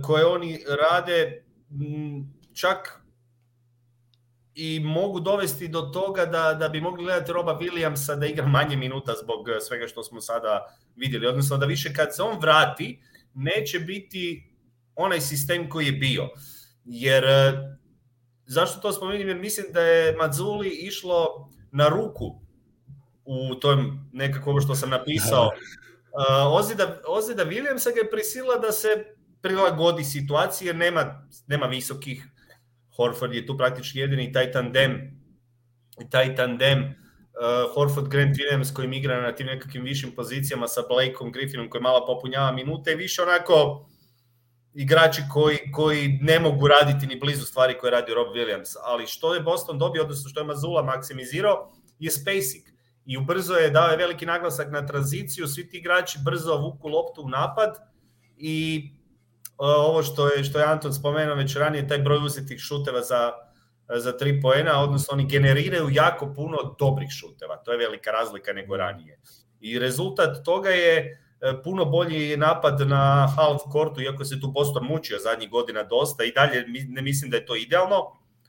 koje 0.01 0.25
oni 0.25 0.59
rade 0.67 1.43
čak 2.53 3.01
i 4.55 4.79
mogu 4.79 5.19
dovesti 5.19 5.67
do 5.67 5.81
toga 5.81 6.25
da, 6.25 6.53
da 6.53 6.69
bi 6.69 6.81
mogli 6.81 7.03
gledati 7.03 7.31
Roba 7.31 7.59
Williamsa 7.59 8.15
da 8.15 8.25
igra 8.25 8.47
manje 8.47 8.75
minuta 8.75 9.13
zbog 9.23 9.49
eh, 9.49 9.59
svega 9.59 9.87
što 9.87 10.03
smo 10.03 10.21
sada 10.21 10.75
vidjeli. 10.95 11.27
Odnosno 11.27 11.57
da 11.57 11.65
više 11.65 11.93
kad 11.93 12.15
se 12.15 12.23
on 12.23 12.39
vrati, 12.39 13.01
neće 13.33 13.79
biti 13.79 14.53
onaj 14.95 15.21
sistem 15.21 15.69
koji 15.69 15.85
je 15.85 15.91
bio. 15.91 16.29
Jer, 16.85 17.23
eh, 17.23 17.53
zašto 18.45 18.79
to 18.79 18.91
spomenim? 18.91 19.27
Jer 19.27 19.37
mislim 19.37 19.65
da 19.73 19.81
je 19.81 20.15
Mazzuli 20.15 20.69
išlo 20.69 21.49
na 21.71 21.87
ruku 21.87 22.41
u 23.25 23.55
tom 23.55 24.09
nekako 24.13 24.61
što 24.61 24.75
sam 24.75 24.89
napisao. 24.89 25.45
Uh, 25.45 26.59
Ozida, 26.59 27.01
Ozida 27.07 27.45
Williamsa 27.45 27.93
ga 27.93 27.99
je 27.99 28.11
prisila 28.11 28.55
da 28.55 28.71
se 28.71 29.16
prilagodi 29.41 30.03
situaciji 30.03 30.67
jer 30.67 30.75
nema, 30.75 31.27
nema 31.47 31.65
visokih. 31.65 32.27
Horford 32.95 33.33
je 33.33 33.45
tu 33.45 33.57
praktički 33.57 33.99
jedini 33.99 34.31
taj 34.31 34.51
tandem 34.51 35.17
taj 36.09 36.35
tandem 36.35 36.79
uh, 36.83 37.73
Horford 37.73 38.07
Grant 38.07 38.37
Williams 38.37 38.73
koji 38.73 38.97
igra 38.97 39.21
na 39.21 39.31
tim 39.35 39.47
nekakvim 39.47 39.83
višim 39.83 40.11
pozicijama 40.11 40.67
sa 40.67 40.81
Blakeom 40.89 41.31
Griffinom 41.31 41.69
koji 41.69 41.81
malo 41.81 42.05
popunjava 42.05 42.51
minute 42.51 42.91
i 42.91 42.95
više 42.95 43.21
onako 43.21 43.89
igrači 44.73 45.21
koji, 45.33 45.57
koji 45.71 46.19
ne 46.21 46.39
mogu 46.39 46.67
raditi 46.67 47.07
ni 47.07 47.19
blizu 47.19 47.45
stvari 47.45 47.77
koje 47.79 47.91
radi 47.91 48.13
Rob 48.13 48.27
Williams. 48.27 48.75
Ali 48.83 49.07
što 49.07 49.33
je 49.33 49.41
Boston 49.41 49.79
dobio, 49.79 50.01
odnosno 50.01 50.29
što 50.29 50.39
je 50.39 50.45
Mazula 50.45 50.83
maksimizirao, 50.83 51.71
je 51.99 52.11
spacing. 52.11 52.63
I 53.05 53.17
ubrzo 53.17 53.53
je 53.53 53.69
dao 53.69 53.89
je 53.89 53.97
veliki 53.97 54.25
naglasak 54.25 54.71
na 54.71 54.85
tranziciju, 54.85 55.47
svi 55.47 55.69
ti 55.69 55.77
igrači 55.77 56.19
brzo 56.25 56.57
vuku 56.57 56.87
loptu 56.87 57.21
u 57.21 57.29
napad 57.29 57.77
i 58.37 58.89
ovo 59.57 60.03
što 60.03 60.27
je, 60.27 60.43
što 60.43 60.59
je 60.59 60.65
Anton 60.65 60.93
spomenuo 60.93 61.35
već 61.35 61.55
ranije, 61.55 61.87
taj 61.87 61.97
broj 61.97 62.25
uzetih 62.25 62.59
šuteva 62.59 63.01
za, 63.01 63.31
za 63.95 64.17
tri 64.17 64.41
poena, 64.41 64.83
odnosno 64.83 65.13
oni 65.13 65.27
generiraju 65.27 65.89
jako 65.91 66.33
puno 66.35 66.75
dobrih 66.79 67.09
šuteva. 67.09 67.57
To 67.57 67.71
je 67.71 67.77
velika 67.77 68.11
razlika 68.11 68.53
nego 68.53 68.77
ranije. 68.77 69.19
I 69.59 69.79
rezultat 69.79 70.45
toga 70.45 70.69
je 70.69 70.97
e, 70.97 71.63
puno 71.63 71.85
bolji 71.85 72.37
napad 72.37 72.87
na 72.87 73.33
half 73.35 73.61
courtu, 73.71 74.01
iako 74.01 74.25
se 74.25 74.41
tu 74.41 74.47
Boston 74.47 74.85
mučio 74.85 75.19
zadnjih 75.19 75.49
godina 75.49 75.83
dosta 75.83 76.23
i 76.23 76.31
dalje 76.31 76.65
ne 76.87 77.01
mislim 77.01 77.31
da 77.31 77.37
je 77.37 77.45
to 77.45 77.55
idealno, 77.55 78.03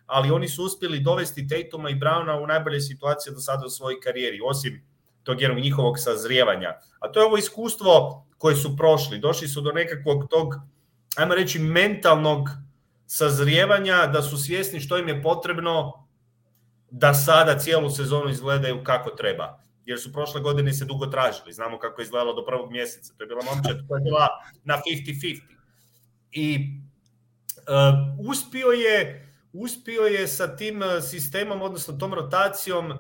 ali 0.07 0.31
oni 0.31 0.49
su 0.49 0.65
uspjeli 0.65 1.01
dovesti 1.01 1.49
Tatuma 1.49 1.91
i 1.91 1.95
Browna 1.95 2.43
u 2.43 2.47
najbolje 2.47 2.81
situacije 2.81 3.33
do 3.33 3.41
sada 3.41 3.67
u 3.67 3.71
svojoj 3.71 4.01
karijeri, 4.01 4.41
osim 4.45 4.87
tog 5.23 5.41
jednog 5.41 5.59
njihovog 5.59 5.99
sazrijevanja. 5.99 6.75
A 7.01 7.13
to 7.13 7.21
je 7.21 7.27
ovo 7.27 7.37
iskustvo 7.37 8.25
koje 8.39 8.57
su 8.57 8.77
prošli. 8.77 9.19
Došli 9.19 9.49
su 9.49 9.61
do 9.61 9.73
nekakvog 9.73 10.27
tog 10.31 10.55
ajmo 11.19 11.35
reći, 11.35 11.59
mentalnog 11.59 12.49
sazrijevanja, 13.07 14.07
da 14.07 14.23
su 14.23 14.39
svjesni 14.39 14.81
što 14.81 14.99
im 14.99 15.09
je 15.09 15.23
potrebno 15.23 16.07
da 16.91 17.15
sada 17.15 17.59
cijelu 17.59 17.91
sezonu 17.91 18.31
izgledaju 18.31 18.85
kako 18.85 19.11
treba. 19.11 19.63
Jer 19.85 20.01
su 20.01 20.13
prošle 20.13 20.41
godine 20.41 20.73
se 20.73 20.85
dugo 20.85 21.07
tražili. 21.07 21.53
Znamo 21.53 21.79
kako 21.79 22.01
je 22.01 22.05
izgledalo 22.05 22.35
do 22.35 22.45
prvog 22.45 22.71
mjeseca. 22.73 23.15
To 23.17 23.25
je 23.25 23.29
bila 23.29 23.43
momčad 23.43 23.89
koja 23.89 23.99
je 23.99 24.05
bila 24.05 24.29
na 24.65 24.81
50-50. 25.07 25.41
I 26.33 26.59
uh, 27.57 28.29
uspio 28.31 28.67
je 28.67 29.25
uspio 29.53 30.03
je 30.03 30.29
sa 30.29 30.57
tim 30.57 30.83
sistemom, 31.11 31.63
odnosno 31.63 31.97
tom 31.97 32.15
rotacijom 32.15 32.93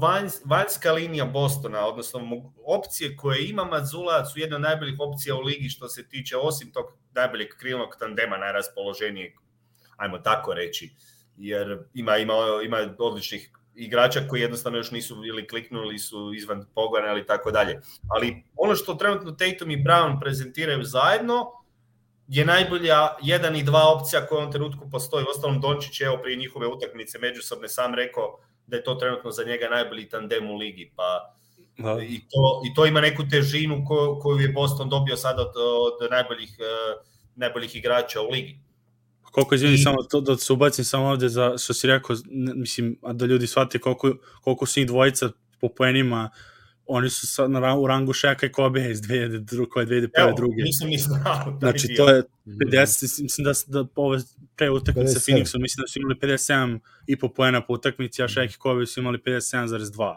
vanj, 0.00 0.28
vanjska 0.44 0.92
linija 0.92 1.24
Bostona, 1.24 1.86
odnosno 1.86 2.20
opcije 2.64 3.16
koje 3.16 3.48
ima 3.48 3.64
Mazula 3.64 4.24
su 4.24 4.38
jedna 4.38 4.56
od 4.56 4.62
najboljih 4.62 4.94
opcija 4.98 5.34
u 5.36 5.40
ligi 5.40 5.68
što 5.68 5.88
se 5.88 6.08
tiče 6.08 6.36
osim 6.36 6.72
tog 6.72 6.86
najboljeg 7.14 7.48
krilnog 7.58 7.96
tandema 7.98 8.36
najraspoloženijeg, 8.36 9.32
ajmo 9.96 10.18
tako 10.18 10.54
reći, 10.54 10.90
jer 11.36 11.78
ima, 11.94 12.16
ima, 12.16 12.34
ima 12.64 12.94
odličnih 12.98 13.50
igrača 13.74 14.20
koji 14.28 14.40
jednostavno 14.40 14.78
još 14.78 14.90
nisu 14.90 15.24
ili 15.24 15.48
kliknuli, 15.48 15.98
su 15.98 16.32
izvan 16.34 16.66
pogona 16.74 17.12
ili 17.12 17.26
tako 17.26 17.50
dalje. 17.50 17.80
Ali 18.08 18.44
ono 18.56 18.74
što 18.74 18.94
trenutno 18.94 19.32
Tatum 19.32 19.70
i 19.70 19.84
Brown 19.84 20.20
prezentiraju 20.20 20.84
zajedno 20.84 21.52
je 22.28 22.44
najbolja 22.44 23.08
jedan 23.22 23.56
i 23.56 23.62
dva 23.62 23.92
opcija 23.92 24.26
koja 24.26 24.38
u 24.38 24.40
ovom 24.40 24.52
trenutku 24.52 24.90
postoji. 24.90 25.24
Ostalom 25.30 25.60
Dončić 25.60 26.00
je 26.00 26.04
evo 26.04 26.18
prije 26.22 26.36
njihove 26.36 26.66
utakmice 26.66 27.18
međusobne 27.18 27.68
sam 27.68 27.94
rekao 27.94 28.38
da 28.66 28.76
je 28.76 28.84
to 28.84 28.94
trenutno 28.94 29.30
za 29.30 29.44
njega 29.44 29.68
najbolji 29.68 30.08
tandem 30.08 30.50
u 30.50 30.56
ligi, 30.56 30.92
pa 30.96 31.36
da. 31.78 32.02
i, 32.02 32.20
to, 32.20 32.62
i 32.70 32.74
to 32.74 32.86
ima 32.86 33.00
neku 33.00 33.22
težinu 33.30 33.84
ko, 33.86 34.18
koju 34.22 34.40
je 34.40 34.48
Boston 34.48 34.88
dobio 34.88 35.16
sada 35.16 35.42
od, 35.42 35.52
od 35.56 36.10
najboljih, 36.10 36.56
uh, 36.58 37.06
najboljih 37.34 37.76
igrača 37.76 38.20
u 38.20 38.30
ligi. 38.30 38.58
Koliko, 39.22 39.54
izvini, 39.54 39.74
I- 39.74 39.78
samo 39.78 40.02
to, 40.02 40.20
da 40.20 40.36
se 40.36 40.52
ubacim 40.52 40.84
samo 40.84 41.06
ovde 41.06 41.28
za, 41.28 41.54
što 41.58 41.74
si 41.74 41.86
rekao, 41.86 42.16
ne, 42.26 42.54
mislim, 42.54 42.98
a 43.02 43.12
da 43.12 43.26
ljudi 43.26 43.46
shvate 43.46 43.78
koliko, 43.78 44.14
koliko 44.40 44.66
su 44.66 44.80
njih 44.80 44.86
dvojica 44.86 45.30
po 45.60 45.68
poenima, 45.68 46.30
oni 46.86 47.10
su 47.10 47.26
sad 47.26 47.50
na, 47.50 47.76
u 47.76 47.86
rangu 47.86 48.12
Šeka 48.12 48.46
i 48.46 48.52
Kobe 48.52 48.90
iz 48.90 49.00
2002, 49.00 49.68
koje 49.68 49.86
2001. 49.86 50.08
Evo, 50.14 50.32
druge. 50.36 50.62
nisam 50.62 50.88
ni 50.88 50.98
znao. 50.98 51.50
da 51.50 51.58
Znači, 51.60 51.86
je 51.90 51.96
to 51.96 52.08
je 52.10 52.22
50, 52.46 53.22
mislim 53.22 53.44
da, 53.44 53.52
da 53.80 53.88
ove 53.96 54.18
pre 54.56 54.70
utakmice 54.70 55.12
sa 55.12 55.18
57. 55.22 55.22
Phoenixom, 55.28 55.58
mislim 55.58 55.82
da 55.82 55.88
su 55.88 55.98
imali 55.98 56.14
57 56.14 56.78
i 57.06 57.18
po 57.18 57.28
poena 57.28 57.60
po 57.60 57.72
utakmici, 57.72 58.22
a 58.22 58.28
Šek 58.28 58.50
i 58.50 58.58
Kobe 58.58 58.86
su 58.86 59.00
imali 59.00 59.18
57,2. 59.18 60.16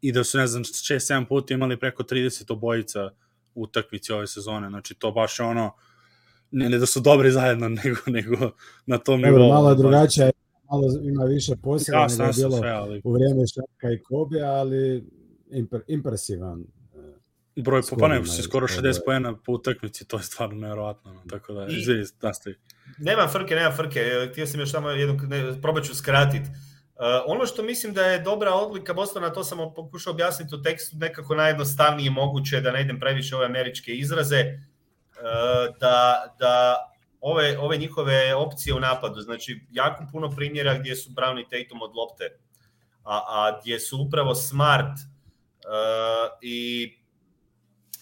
I 0.00 0.12
da 0.12 0.24
su, 0.24 0.38
ne 0.38 0.46
znam, 0.46 0.64
6-7 0.64 1.24
puta 1.24 1.54
imali 1.54 1.76
preko 1.76 2.02
30 2.02 2.52
obojica 2.52 3.10
u 3.54 3.62
utakmici 3.62 4.12
ove 4.12 4.26
sezone. 4.26 4.68
Znači, 4.68 4.94
to 4.94 5.10
baš 5.10 5.38
je 5.38 5.44
ono, 5.44 5.72
ne, 6.50 6.68
ne 6.68 6.78
da 6.78 6.86
su 6.86 7.00
dobri 7.00 7.30
zajedno, 7.30 7.68
nego, 7.84 7.96
nego 8.06 8.50
na 8.86 8.98
tom 8.98 9.22
Dobro, 9.22 9.30
nivou. 9.32 9.48
malo 9.48 9.68
je 9.68 9.74
Baš- 9.74 9.78
drugačije, 9.78 10.30
malo 10.70 10.82
ima 11.02 11.24
više 11.24 11.52
posjeda 11.56 11.98
Jasno, 11.98 12.24
nego 12.24 12.30
je 12.30 12.42
bilo 12.42 12.58
sve, 12.58 12.70
ali 12.70 13.00
u 13.04 13.12
vrijeme 13.12 13.42
Šaka 13.46 13.92
i 13.92 14.02
Kobe, 14.02 14.40
ali 14.40 15.04
imper, 15.50 15.80
impresivan. 15.88 16.64
broj 17.56 17.82
po, 17.82 17.96
pa 17.96 18.08
ne, 18.08 18.14
Skorima 18.16 18.34
je- 18.36 18.42
skoro 18.42 18.66
60 18.68 18.78
ovaj- 18.80 19.04
poena 19.04 19.36
po 19.36 19.52
utakmici, 19.52 20.04
to 20.04 20.16
je 20.16 20.22
stvarno 20.22 20.56
nevjerovatno. 20.56 21.12
no, 21.12 21.22
Tako 21.30 21.52
da, 21.52 21.66
I- 21.66 21.76
izvini, 21.76 22.04
nastavi. 22.22 22.56
Nema 22.98 23.28
frke, 23.28 23.54
nema 23.54 23.72
frke. 23.72 24.00
E, 24.00 24.28
Htio 24.32 24.46
sam 24.46 24.60
još 24.60 24.70
samo 24.70 24.90
jednu, 24.90 25.18
ne, 25.22 25.62
probat 25.62 25.84
ću 25.84 25.94
skratit. 25.94 26.42
Uh, 26.42 27.02
ono 27.26 27.46
što 27.46 27.62
mislim 27.62 27.94
da 27.94 28.02
je 28.02 28.18
dobra 28.20 28.52
odlika 28.52 28.94
Bostona, 28.94 29.32
to 29.32 29.44
sam 29.44 29.58
pokušao 29.74 30.12
objasniti 30.12 30.54
u 30.54 30.62
tekstu 30.62 30.96
nekako 30.96 31.34
najjednostavnije 31.34 32.10
moguće, 32.10 32.60
da 32.60 32.72
ne 32.72 32.82
idem 32.82 33.00
previše 33.00 33.36
ove 33.36 33.46
američke 33.46 33.92
izraze, 33.92 34.44
uh, 34.46 35.20
da, 35.78 35.96
da 36.38 36.76
ove, 37.20 37.58
ove 37.58 37.76
njihove 37.76 38.34
opcije 38.34 38.74
u 38.74 38.80
napadu, 38.80 39.20
znači 39.20 39.66
jako 39.70 40.04
puno 40.12 40.30
primjera 40.30 40.78
gdje 40.78 40.96
su 40.96 41.10
Brown 41.10 41.40
i 41.40 41.64
Tatum 41.64 41.82
od 41.82 41.90
lopte, 41.94 42.24
a, 43.04 43.16
a 43.28 43.60
gdje 43.60 43.80
su 43.80 43.98
upravo 44.00 44.34
Smart 44.34 44.98
i 46.40 46.92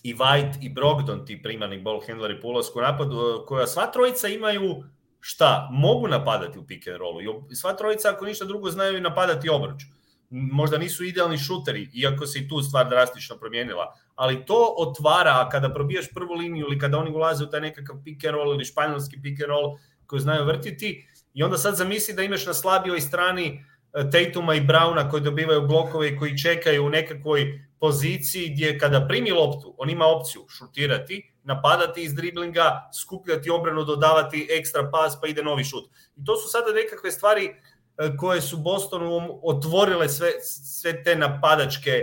i 0.05 0.15
White 0.15 0.59
i 0.61 0.69
Brogdon 0.69 1.27
ti 1.27 1.43
primarni 1.43 1.79
ball 1.81 2.01
handleri 2.07 2.41
po 2.41 2.49
ulasku 2.49 2.79
u 2.79 2.83
napadu, 2.83 3.45
koja 3.47 3.67
sva 3.67 3.87
trojica 3.87 4.29
imaju 4.29 4.85
šta? 5.21 5.69
Mogu 5.73 6.09
napadati 6.09 6.59
u 6.59 6.67
pick 6.67 6.89
and 6.89 6.97
rollu. 6.97 7.21
I 7.51 7.57
sva 7.57 7.73
trojica, 7.73 8.11
ako 8.11 8.25
ništa 8.25 8.45
drugo, 8.45 8.71
znaju 8.71 8.99
i 8.99 9.01
napadati 9.01 9.49
obruč. 9.49 9.83
Možda 10.31 10.79
nisu 10.79 11.05
idealni 11.05 11.39
šuteri, 11.39 11.91
iako 11.95 12.27
se 12.27 12.39
i 12.39 12.49
tu 12.49 12.63
stvar 12.63 12.89
drastično 12.89 13.37
promijenila. 13.37 13.95
Ali 14.15 14.45
to 14.47 14.75
otvara, 14.79 15.31
a 15.31 15.49
kada 15.49 15.75
probijaš 15.75 16.07
prvu 16.15 16.35
liniju 16.35 16.67
ili 16.67 16.79
kada 16.79 16.99
oni 16.99 17.11
ulaze 17.11 17.45
u 17.45 17.51
taj 17.51 17.61
nekakav 17.61 17.97
pick 18.05 18.25
and 18.25 18.35
roll 18.35 18.55
ili 18.55 18.65
španjolski 18.65 19.23
pick 19.23 19.41
and 19.41 19.49
roll 19.49 19.79
koji 20.07 20.21
znaju 20.21 20.45
vrtiti, 20.45 21.09
i 21.35 21.43
onda 21.43 21.59
sad 21.59 21.77
zamisli 21.77 22.15
da 22.15 22.23
imaš 22.23 22.47
na 22.47 22.55
slabijoj 22.55 23.01
strani 23.01 23.47
e, 23.47 23.63
Tatuma 23.95 24.55
i 24.55 24.61
Browna 24.61 25.11
koji 25.11 25.23
dobivaju 25.23 25.67
blokove 25.67 26.09
i 26.09 26.17
koji 26.19 26.39
čekaju 26.39 26.87
u 26.87 26.91
nekakvoj 26.91 27.61
poziciji 27.81 28.49
gdje 28.49 28.79
kada 28.79 29.07
primi 29.09 29.31
loptu, 29.31 29.75
on 29.79 29.91
ima 29.91 30.07
opciju 30.07 30.47
šutirati, 30.49 31.33
napadati 31.43 32.03
iz 32.03 32.15
driblinga, 32.15 32.91
skupljati 33.01 33.51
obranu, 33.51 33.85
dodavati 33.85 34.49
ekstra 34.51 34.91
pas, 34.93 35.21
pa 35.21 35.27
ide 35.27 35.43
novi 35.43 35.65
šut. 35.65 35.85
I 36.17 36.25
to 36.25 36.37
su 36.37 36.49
sada 36.49 36.73
nekakve 36.73 37.11
stvari 37.11 37.45
e, 37.45 38.17
koje 38.17 38.41
su 38.41 38.57
Bostonu 38.57 39.41
otvorile 39.43 40.09
sve, 40.09 40.31
sve 40.43 41.03
te 41.03 41.17
napadačke 41.17 42.03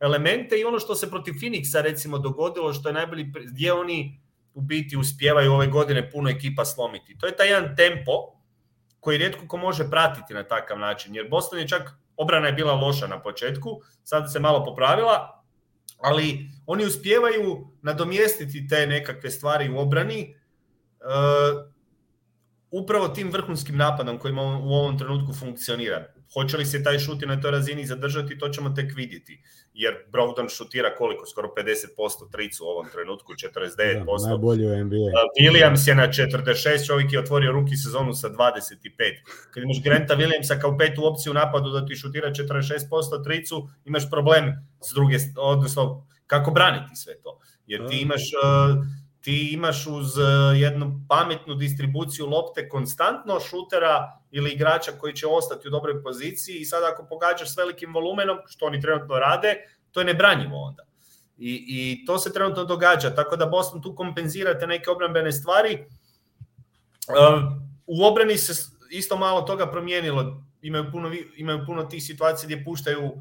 elemente 0.00 0.56
i 0.56 0.64
ono 0.64 0.78
što 0.78 0.94
se 0.94 1.10
protiv 1.10 1.32
Phoenixa 1.32 1.82
recimo 1.82 2.18
dogodilo, 2.18 2.72
što 2.72 2.88
je 2.88 2.92
najbolji, 2.92 3.32
gdje 3.46 3.72
oni 3.72 4.20
u 4.54 4.60
biti 4.60 4.96
uspijevaju 4.96 5.52
ove 5.52 5.66
godine 5.66 6.10
puno 6.10 6.30
ekipa 6.30 6.64
slomiti. 6.64 7.18
To 7.18 7.26
je 7.26 7.36
taj 7.36 7.48
jedan 7.48 7.76
tempo 7.76 8.37
koji 9.00 9.18
rijetko 9.18 9.46
ko 9.48 9.56
može 9.56 9.90
pratiti 9.90 10.34
na 10.34 10.42
takav 10.44 10.78
način, 10.78 11.14
jer 11.14 11.28
Boston 11.30 11.58
je 11.58 11.68
čak, 11.68 11.90
obrana 12.16 12.46
je 12.46 12.52
bila 12.52 12.74
loša 12.74 13.06
na 13.06 13.22
početku, 13.22 13.80
sad 14.04 14.32
se 14.32 14.40
malo 14.40 14.64
popravila, 14.64 15.42
ali 15.98 16.50
oni 16.66 16.86
uspijevaju 16.86 17.68
nadomjestiti 17.82 18.68
te 18.68 18.86
nekakve 18.86 19.30
stvari 19.30 19.70
u 19.70 19.78
obrani 19.78 20.20
e, 20.20 20.34
upravo 22.70 23.08
tim 23.08 23.30
vrhunskim 23.32 23.76
napadom 23.76 24.18
koji 24.18 24.34
u 24.34 24.72
ovom 24.72 24.98
trenutku 24.98 25.32
funkcionira. 25.34 26.06
Hoće 26.32 26.56
li 26.56 26.64
se 26.64 26.82
taj 26.82 26.98
šut 26.98 27.22
i 27.22 27.26
na 27.26 27.40
toj 27.40 27.50
razini 27.50 27.86
zadržati, 27.86 28.38
to 28.38 28.48
ćemo 28.48 28.70
tek 28.70 28.92
vidjeti. 28.96 29.42
Jer 29.74 29.94
Brogdon 30.12 30.48
šutira 30.48 30.94
koliko? 30.94 31.26
Skoro 31.26 31.48
50% 31.56 32.30
tricu 32.32 32.64
u 32.64 32.68
ovom 32.68 32.86
trenutku, 32.92 33.32
49%. 33.32 34.22
Da, 34.22 34.28
najbolji 34.28 34.66
u 34.66 34.84
NBA. 34.84 35.10
Williams 35.40 35.88
je 35.88 35.94
na 35.94 36.08
46, 36.08 36.86
čovjek 36.86 37.12
je 37.12 37.18
otvorio 37.18 37.52
ruki 37.52 37.76
sezonu 37.76 38.14
sa 38.14 38.28
25. 38.28 38.34
Kad 39.50 39.62
imaš 39.62 39.82
Granta 39.82 40.16
Williamsa 40.16 40.60
kao 40.60 40.78
petu 40.78 41.06
opciju 41.06 41.30
u 41.30 41.34
napadu 41.34 41.70
da 41.70 41.86
ti 41.86 41.96
šutira 41.96 42.30
46% 42.30 43.24
tricu, 43.24 43.68
imaš 43.84 44.10
problem 44.10 44.52
s 44.88 44.94
druge, 44.94 45.16
odnosno 45.36 46.06
kako 46.26 46.50
braniti 46.50 46.96
sve 46.96 47.20
to. 47.22 47.40
Jer 47.66 47.88
ti 47.88 48.00
imaš, 48.00 48.22
uh, 48.22 48.84
ti 49.20 49.50
imaš 49.52 49.86
uz 49.86 50.06
jednu 50.56 51.00
pametnu 51.08 51.54
distribuciju 51.54 52.26
lopte 52.26 52.68
konstantno 52.68 53.40
šutera 53.40 54.17
ili 54.30 54.52
igrača 54.52 54.92
koji 54.92 55.14
će 55.14 55.26
ostati 55.26 55.68
u 55.68 55.70
dobroj 55.70 56.02
poziciji 56.02 56.56
i 56.60 56.64
sad 56.64 56.84
ako 56.84 57.06
pogađaš 57.06 57.54
s 57.54 57.56
velikim 57.56 57.94
volumenom, 57.94 58.38
što 58.46 58.66
oni 58.66 58.80
trenutno 58.80 59.18
rade, 59.18 59.54
to 59.92 60.00
je 60.00 60.06
nebranjivo 60.06 60.62
onda. 60.62 60.84
I, 61.38 61.64
I 61.68 62.06
to 62.06 62.18
se 62.18 62.32
trenutno 62.32 62.64
događa, 62.64 63.14
tako 63.14 63.36
da 63.36 63.46
Boston 63.46 63.82
tu 63.82 63.94
kompenzira 63.94 64.58
te 64.58 64.66
neke 64.66 64.90
obrambene 64.90 65.32
stvari. 65.32 65.86
Uh, 67.08 67.42
u 67.86 68.04
obrani 68.04 68.36
se 68.36 68.52
isto 68.90 69.16
malo 69.16 69.42
toga 69.42 69.66
promijenilo. 69.66 70.42
Imaju 70.62 70.84
puno, 70.92 71.12
imaju 71.36 71.66
puno 71.66 71.84
tih 71.84 72.02
situacija 72.04 72.46
gdje 72.46 72.64
puštaju 72.64 73.12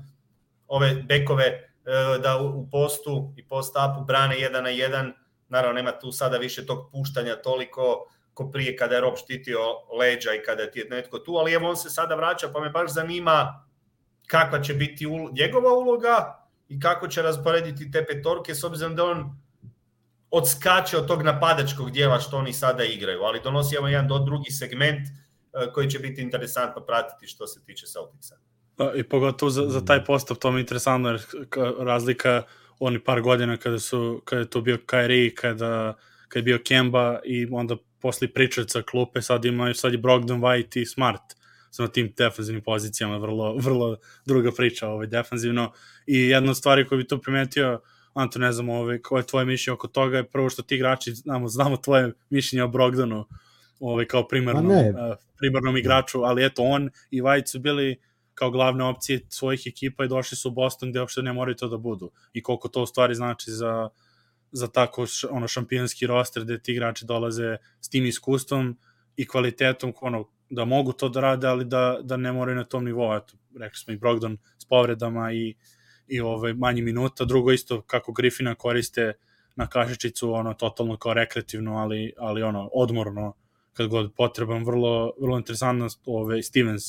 ove 0.68 0.96
bekove 0.96 1.46
uh, 1.46 2.24
da 2.24 2.38
u 2.38 2.70
postu 2.72 3.34
i 3.38 3.48
post-upu 3.48 4.06
brane 4.06 4.40
jedan 4.40 4.64
na 4.64 4.70
jedan. 4.70 5.14
Naravno, 5.50 5.74
nema 5.74 6.00
tu 6.00 6.12
sada 6.12 6.38
više 6.38 6.66
tog 6.66 6.90
puštanja 6.92 7.36
toliko 7.36 8.06
ko 8.38 8.52
prije 8.52 8.76
kada 8.78 8.96
je 8.96 9.02
Rob 9.02 9.16
štitio 9.18 9.60
leđa 10.00 10.34
i 10.34 10.44
kada 10.46 10.64
je 10.64 10.86
netko 10.90 11.20
tu, 11.20 11.36
ali 11.36 11.54
evo 11.54 11.70
on 11.70 11.78
se 11.78 11.90
sada 11.90 12.16
vraća, 12.16 12.50
pa 12.54 12.60
me 12.60 12.70
baš 12.70 12.94
zanima 12.94 13.66
kakva 14.28 14.62
će 14.62 14.74
biti 14.74 15.06
njegova 15.32 15.74
uloga 15.74 16.46
i 16.70 16.80
kako 16.80 17.08
će 17.08 17.22
rasporediti 17.22 17.92
te 17.92 18.06
petorke 18.06 18.56
s 18.56 18.64
obzirom 18.64 18.96
da 18.96 19.06
on 19.06 19.42
odskače 20.32 20.98
od 20.98 21.08
tog 21.08 21.22
napadačkog 21.22 21.92
dijela 21.92 22.20
što 22.20 22.38
oni 22.38 22.54
sada 22.54 22.84
igraju, 22.84 23.22
ali 23.22 23.42
donosi 23.44 23.76
evo 23.76 23.88
jedan 23.88 24.08
do 24.08 24.20
drugi 24.20 24.52
segment 24.52 25.08
koji 25.74 25.90
će 25.90 26.00
biti 26.00 26.22
interesantno 26.22 26.86
pratiti 26.86 27.28
što 27.28 27.48
se 27.48 27.64
tiče 27.66 27.86
Celticsa. 27.86 28.38
Da, 28.78 28.92
I 28.96 29.04
pogotovo 29.04 29.50
za, 29.50 29.70
za 29.70 29.86
taj 29.86 30.06
postav, 30.06 30.38
to 30.38 30.52
mi 30.52 30.60
je 30.60 30.62
interesantno, 30.62 31.10
jer 31.10 31.22
razlika 31.80 32.44
oni 32.80 33.00
par 33.00 33.22
godina 33.22 33.58
kada 33.58 33.80
su 33.80 34.22
kada 34.26 34.40
je 34.42 34.50
to 34.50 34.62
bio 34.62 34.78
Kyrie, 34.78 35.34
kada, 35.36 35.94
kada 36.28 36.40
je 36.40 36.44
bio 36.44 36.60
Kemba 36.66 37.20
i 37.26 37.48
onda 37.52 37.78
posle 38.02 38.28
sa 38.68 38.82
klupe, 38.82 39.22
sad 39.22 39.46
imaju, 39.46 39.74
sad 39.74 39.92
je 39.92 39.98
Brogdon, 39.98 40.42
White 40.42 40.82
i 40.82 40.86
Smart 40.86 41.22
su 41.72 41.84
na 41.84 41.88
tim 41.88 42.14
defanzivnim 42.18 42.64
pozicijama, 42.64 43.18
vrlo, 43.18 43.56
vrlo 43.58 43.98
druga 44.26 44.52
priča 44.52 44.88
ovaj, 44.88 45.08
defanzivno. 45.08 45.72
I 46.08 46.18
jedna 46.18 46.52
od 46.52 46.58
stvari 46.58 46.88
koju 46.88 46.98
bi 46.98 47.08
tu 47.08 47.22
primetio, 47.22 47.82
Anto, 48.14 48.40
ne 48.40 48.52
znam, 48.52 48.70
ovaj, 48.70 49.02
koje 49.02 49.20
je 49.20 49.28
tvoje 49.28 49.46
mišljenje 49.46 49.74
oko 49.74 49.88
toga, 49.88 50.18
je 50.18 50.30
prvo 50.30 50.50
što 50.50 50.62
ti 50.62 50.76
igrači, 50.76 51.12
znamo, 51.14 51.48
znamo 51.48 51.78
tvoje 51.78 52.14
mišljenje 52.30 52.64
o 52.64 52.68
Brogdonu, 52.68 53.26
ovaj, 53.80 54.06
kao 54.06 54.28
primarnom, 54.28 54.66
uh, 54.72 55.16
primarnom 55.38 55.78
igraču, 55.78 56.24
ali 56.24 56.46
eto, 56.46 56.64
on 56.64 56.90
i 57.12 57.22
White 57.22 57.48
su 57.48 57.60
bili 57.60 58.00
kao 58.34 58.52
glavne 58.52 58.84
opcije 58.84 59.20
svojih 59.30 59.62
ekipa 59.66 60.06
i 60.06 60.08
došli 60.08 60.38
su 60.38 60.50
u 60.50 60.52
Boston 60.52 60.90
gde 60.90 61.00
uopšte 61.00 61.22
ne 61.22 61.34
moraju 61.34 61.56
to 61.56 61.68
da 61.68 61.78
budu. 61.78 62.12
I 62.34 62.44
koliko 62.44 62.68
to 62.68 62.84
u 62.84 62.86
stvari 62.86 63.16
znači 63.16 63.52
za, 63.52 63.90
za 64.52 64.68
tako 64.68 65.06
ono 65.30 65.48
šampionski 65.48 66.08
roster 66.08 66.44
gde 66.44 66.60
ti 66.60 66.72
igrači 66.72 67.06
dolaze 67.06 67.58
s 67.82 67.90
tim 67.90 68.06
iskustvom 68.06 68.78
i 69.16 69.28
kvalitetom 69.28 69.94
ono, 70.02 70.30
da 70.50 70.66
mogu 70.66 70.94
to 70.94 71.10
da 71.10 71.22
rade, 71.22 71.48
ali 71.48 71.66
da, 71.66 72.00
da 72.04 72.18
ne 72.18 72.32
moraju 72.32 72.56
na 72.56 72.64
tom 72.64 72.86
nivou. 72.86 73.16
Eto, 73.16 73.34
rekli 73.60 73.78
smo 73.78 73.94
i 73.94 73.98
Brogdon 73.98 74.38
s 74.58 74.66
povredama 74.66 75.32
i, 75.34 75.56
i 76.08 76.20
ovaj, 76.20 76.54
manji 76.54 76.82
minuta. 76.82 77.26
Drugo 77.26 77.52
isto 77.52 77.82
kako 77.82 78.12
Griffina 78.12 78.56
koriste 78.56 79.14
na 79.56 79.68
kašičicu, 79.68 80.34
ono, 80.34 80.54
totalno 80.54 80.98
kao 80.98 81.14
rekreativno, 81.14 81.78
ali, 81.78 82.14
ali 82.18 82.44
ono, 82.44 82.70
odmorno 82.74 83.34
kad 83.74 83.88
god 83.88 84.14
potreban. 84.16 84.66
Vrlo, 84.66 85.14
vrlo 85.22 85.38
interesantno 85.38 85.88
ovaj, 86.06 86.42
Stevens, 86.42 86.84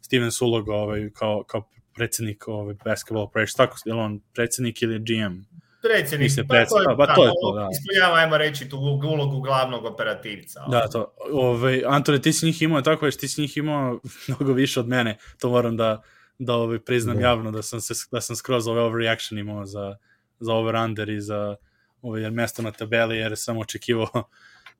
Stevens 0.00 0.40
uloga 0.40 0.74
ovaj, 0.74 1.10
kao, 1.12 1.44
kao 1.46 1.68
predsednik 1.94 2.48
ovaj, 2.48 2.74
basketball 2.84 3.24
operations. 3.24 3.54
Tako, 3.54 3.76
je 3.84 3.94
on 3.94 4.20
predsednik 4.34 4.82
ili 4.82 4.98
GM? 4.98 5.40
Predsjednik, 5.82 6.26
Mislim, 6.26 6.48
pa, 6.48 6.54
to 6.54 6.80
je, 6.80 6.96
pa, 6.96 7.06
da, 7.06 7.14
to 7.14 7.24
je 7.24 7.30
to, 7.42 7.52
da. 7.54 7.68
Ispunjava, 7.72 8.16
ajmo 8.16 8.38
reći, 8.38 8.68
tu 8.68 8.76
ulogu 8.78 9.40
glavnog 9.40 9.84
operativca. 9.84 10.60
Da, 10.68 10.88
to. 10.88 11.14
Ove, 11.32 11.82
Antone, 11.86 12.22
ti 12.22 12.32
si 12.32 12.46
njih 12.46 12.62
imao, 12.62 12.82
tako 12.82 13.04
već, 13.04 13.16
ti 13.16 13.28
si 13.28 13.40
njih 13.40 13.56
imao 13.56 14.00
mnogo 14.28 14.52
više 14.52 14.80
od 14.80 14.88
mene, 14.88 15.18
to 15.38 15.48
moram 15.50 15.76
da, 15.76 16.02
da 16.38 16.54
ovaj, 16.54 16.78
priznam 16.78 17.16
da. 17.16 17.22
javno, 17.22 17.50
da 17.50 17.62
sam, 17.62 17.80
se, 17.80 17.94
da 18.12 18.20
sam 18.20 18.36
skroz 18.36 18.68
ove 18.68 18.80
overreaction 18.80 19.38
imao 19.38 19.66
za, 19.66 19.96
za 20.40 20.52
over-under 20.52 21.10
i 21.10 21.20
za 21.20 21.56
ovaj, 22.02 22.22
jer 22.22 22.32
mesto 22.32 22.62
na 22.62 22.70
tabeli, 22.72 23.16
jer 23.16 23.32
sam 23.36 23.58
očekivao 23.58 24.08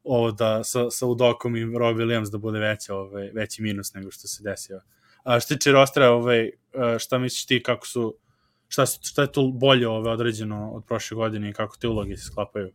ovo 0.05 0.33
da 0.33 0.65
sa, 0.65 0.91
sa 0.91 1.07
Udokom 1.07 1.57
i 1.57 1.79
Rob 1.79 1.97
Williams 1.97 2.31
da 2.31 2.39
bude 2.39 2.59
veća, 2.59 2.95
ovaj, 2.95 3.31
veći 3.35 3.63
minus 3.63 3.95
nego 3.95 4.11
što 4.11 4.29
se 4.29 4.43
desio. 4.43 4.81
A 5.23 5.41
što 5.41 5.55
tiče 5.55 5.73
rostera, 5.73 6.11
ovaj, 6.11 6.51
šta 6.99 7.19
misliš 7.19 7.47
ti 7.47 7.63
kako 7.63 7.87
su 7.87 8.17
šta, 8.71 8.87
šta 8.87 9.23
je 9.23 9.33
tu 9.33 9.53
bolje 9.53 9.89
ove 9.89 10.11
određeno 10.11 10.71
od 10.73 10.85
prošle 10.85 11.15
godine 11.15 11.51
i 11.51 11.53
kako 11.53 11.77
te 11.77 11.89
uloge 11.89 12.17
se 12.17 12.25
sklapaju? 12.25 12.71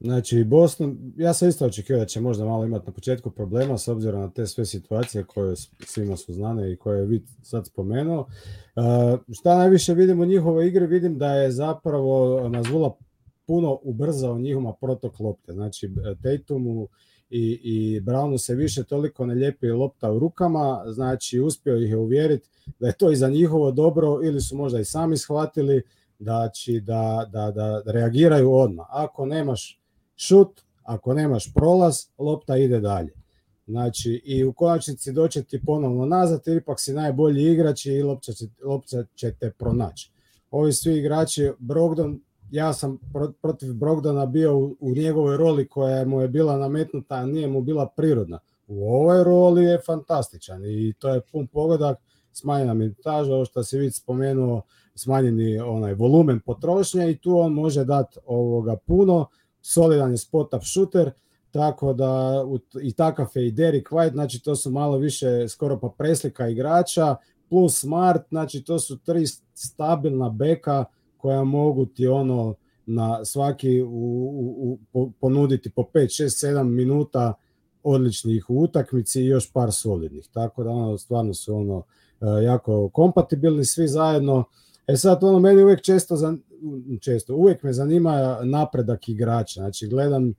Znači, 0.00 0.44
Boston, 0.44 1.12
ja 1.16 1.34
sam 1.34 1.48
isto 1.48 1.66
očekio 1.66 1.98
da 1.98 2.04
će 2.04 2.20
možda 2.20 2.44
malo 2.44 2.64
imati 2.64 2.86
na 2.86 2.92
početku 2.92 3.30
problema 3.30 3.78
s 3.78 3.88
obzirom 3.88 4.20
na 4.20 4.30
te 4.30 4.46
sve 4.46 4.66
situacije 4.66 5.24
koje 5.24 5.56
svima 5.78 6.16
su 6.16 6.32
znane 6.32 6.72
i 6.72 6.76
koje 6.76 6.98
je 6.98 7.06
vid 7.06 7.22
sad 7.42 7.66
spomenuo. 7.66 8.20
Uh, 8.20 9.20
šta 9.32 9.58
najviše 9.58 9.94
vidim 9.94 10.20
u 10.20 10.24
njihovoj 10.24 10.68
igri, 10.68 10.86
vidim 10.86 11.18
da 11.18 11.34
je 11.34 11.50
zapravo 11.50 12.48
Mazula 12.48 12.96
puno 13.46 13.78
ubrzao 13.82 14.38
njihova 14.38 14.74
protok 14.80 15.20
lopte. 15.20 15.52
Znači, 15.52 15.90
Tatumu 16.22 16.88
i, 17.30 17.60
i 17.62 18.00
Brownu 18.00 18.38
se 18.38 18.54
više 18.54 18.84
toliko 18.84 19.26
ne 19.26 19.34
lijepi 19.34 19.68
lopta 19.68 20.12
u 20.12 20.18
rukama, 20.18 20.84
znači 20.86 21.40
uspio 21.40 21.76
ih 21.76 21.90
je 21.90 21.96
uvjeriti 21.96 22.48
da 22.78 22.86
je 22.86 22.92
to 22.92 23.10
i 23.10 23.16
za 23.16 23.28
njihovo 23.28 23.72
dobro 23.72 24.20
ili 24.22 24.40
su 24.40 24.56
možda 24.56 24.80
i 24.80 24.84
sami 24.84 25.16
shvatili 25.16 25.82
da, 26.18 26.50
će, 26.54 26.80
da, 26.80 27.28
da, 27.32 27.50
da 27.50 27.82
reagiraju 27.86 28.52
odmah. 28.52 28.86
Ako 28.90 29.26
nemaš 29.26 29.80
šut, 30.16 30.60
ako 30.82 31.14
nemaš 31.14 31.54
prolaz, 31.54 31.96
lopta 32.18 32.56
ide 32.56 32.80
dalje. 32.80 33.12
Znači, 33.66 34.22
i 34.24 34.44
u 34.44 34.52
konačnici 34.52 35.12
doće 35.12 35.42
ti 35.42 35.60
ponovno 35.66 36.06
nazad, 36.06 36.42
ipak 36.46 36.80
si 36.80 36.92
najbolji 36.92 37.52
igrač 37.52 37.86
i 37.86 38.02
lopta 38.02 38.32
će, 38.32 38.44
lopta 38.64 39.04
će 39.14 39.34
te 39.40 39.50
pronaći. 39.50 40.10
Ovi 40.50 40.72
svi 40.72 40.98
igrači, 40.98 41.50
Brogdon 41.58 42.20
ja 42.50 42.72
sam 42.72 42.98
protiv 43.42 43.74
Brogdana 43.74 44.26
bio 44.26 44.58
u, 44.58 44.76
u 44.80 44.94
njegovoj 44.94 45.36
roli 45.36 45.68
koja 45.68 46.04
mu 46.04 46.20
je 46.20 46.28
bila 46.28 46.56
nametnuta, 46.56 47.14
a 47.14 47.26
nije 47.26 47.48
mu 47.48 47.62
bila 47.62 47.86
prirodna. 47.96 48.38
U 48.66 48.94
ovoj 48.94 49.24
roli 49.24 49.64
je 49.64 49.80
fantastičan 49.86 50.64
i 50.64 50.94
to 50.98 51.08
je 51.08 51.20
pun 51.20 51.46
pogodak, 51.46 51.98
smanjena 52.32 52.74
minutaža, 52.74 53.34
ovo 53.34 53.44
što 53.44 53.62
se 53.64 53.78
vidi 53.78 53.90
spomenuo, 53.90 54.62
smanjeni 54.94 55.58
onaj 55.58 55.94
volumen 55.94 56.40
potrošnje 56.40 57.10
i 57.10 57.18
tu 57.18 57.38
on 57.38 57.52
može 57.52 57.84
dati 57.84 58.18
ovoga 58.26 58.76
puno, 58.76 59.26
solidan 59.62 60.10
je 60.10 60.16
spot-up 60.16 60.72
shooter, 60.72 61.10
tako 61.50 61.92
da 61.92 62.44
i 62.82 62.92
takav 62.92 63.26
je 63.34 63.46
i 63.46 63.50
Derek 63.52 63.88
White, 63.88 64.12
znači 64.12 64.42
to 64.42 64.56
su 64.56 64.70
malo 64.70 64.98
više 64.98 65.48
skoro 65.48 65.78
pa 65.80 65.88
preslika 65.98 66.48
igrača, 66.48 67.16
plus 67.48 67.80
Smart, 67.80 68.22
znači 68.28 68.64
to 68.64 68.78
su 68.78 68.98
tri 68.98 69.26
stabilna 69.54 70.28
beka 70.28 70.84
koja 71.20 71.44
mogu 71.44 71.86
ti 71.86 72.06
ono 72.06 72.54
na 72.86 73.24
svaki 73.24 73.82
u, 73.82 73.88
u, 73.88 74.78
u, 74.92 75.10
ponuditi 75.10 75.70
po 75.70 75.82
5, 75.82 76.22
6, 76.22 76.46
7 76.46 76.62
minuta 76.62 77.34
odličnih 77.82 78.50
u 78.50 78.62
utakmici 78.62 79.22
i 79.22 79.26
još 79.26 79.52
par 79.52 79.72
solidnih. 79.72 80.28
Tako 80.32 80.64
da 80.64 80.70
ono 80.70 80.98
stvarno 80.98 81.34
su 81.34 81.54
ono 81.54 81.82
e, 82.20 82.44
jako 82.44 82.88
kompatibilni 82.88 83.64
svi 83.64 83.88
zajedno. 83.88 84.44
E 84.86 84.96
sad 84.96 85.24
ono 85.24 85.38
meni 85.38 85.62
uvek 85.62 85.82
često 85.82 86.16
često 87.00 87.34
uvek 87.34 87.62
me 87.62 87.72
zanima 87.72 88.38
napredak 88.42 89.08
igrača. 89.08 89.60
Znači 89.60 89.88
gledam 89.88 90.34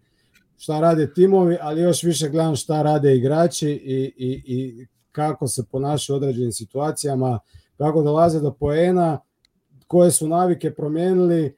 šta 0.57 0.79
rade 0.79 1.13
timovi, 1.13 1.57
ali 1.61 1.81
još 1.81 2.03
više 2.03 2.29
gledam 2.29 2.55
šta 2.55 2.81
rade 2.81 3.15
igrači 3.15 3.69
i, 3.69 4.13
i, 4.17 4.43
i 4.45 4.87
kako 5.11 5.47
se 5.47 5.63
ponašaju 5.71 6.15
u 6.15 6.17
određenim 6.17 6.51
situacijama, 6.51 7.39
kako 7.77 8.01
dolaze 8.01 8.39
do 8.39 8.53
poena, 8.53 9.19
koje 9.91 10.11
su 10.11 10.27
navike 10.27 10.73
promijenili, 10.73 11.55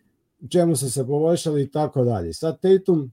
čemu 0.49 0.75
su 0.75 0.91
se 0.91 1.07
poboljšali 1.07 1.63
i 1.63 1.71
tako 1.71 2.03
dalje. 2.03 2.33
Sad 2.33 2.59
Tatum, 2.61 3.11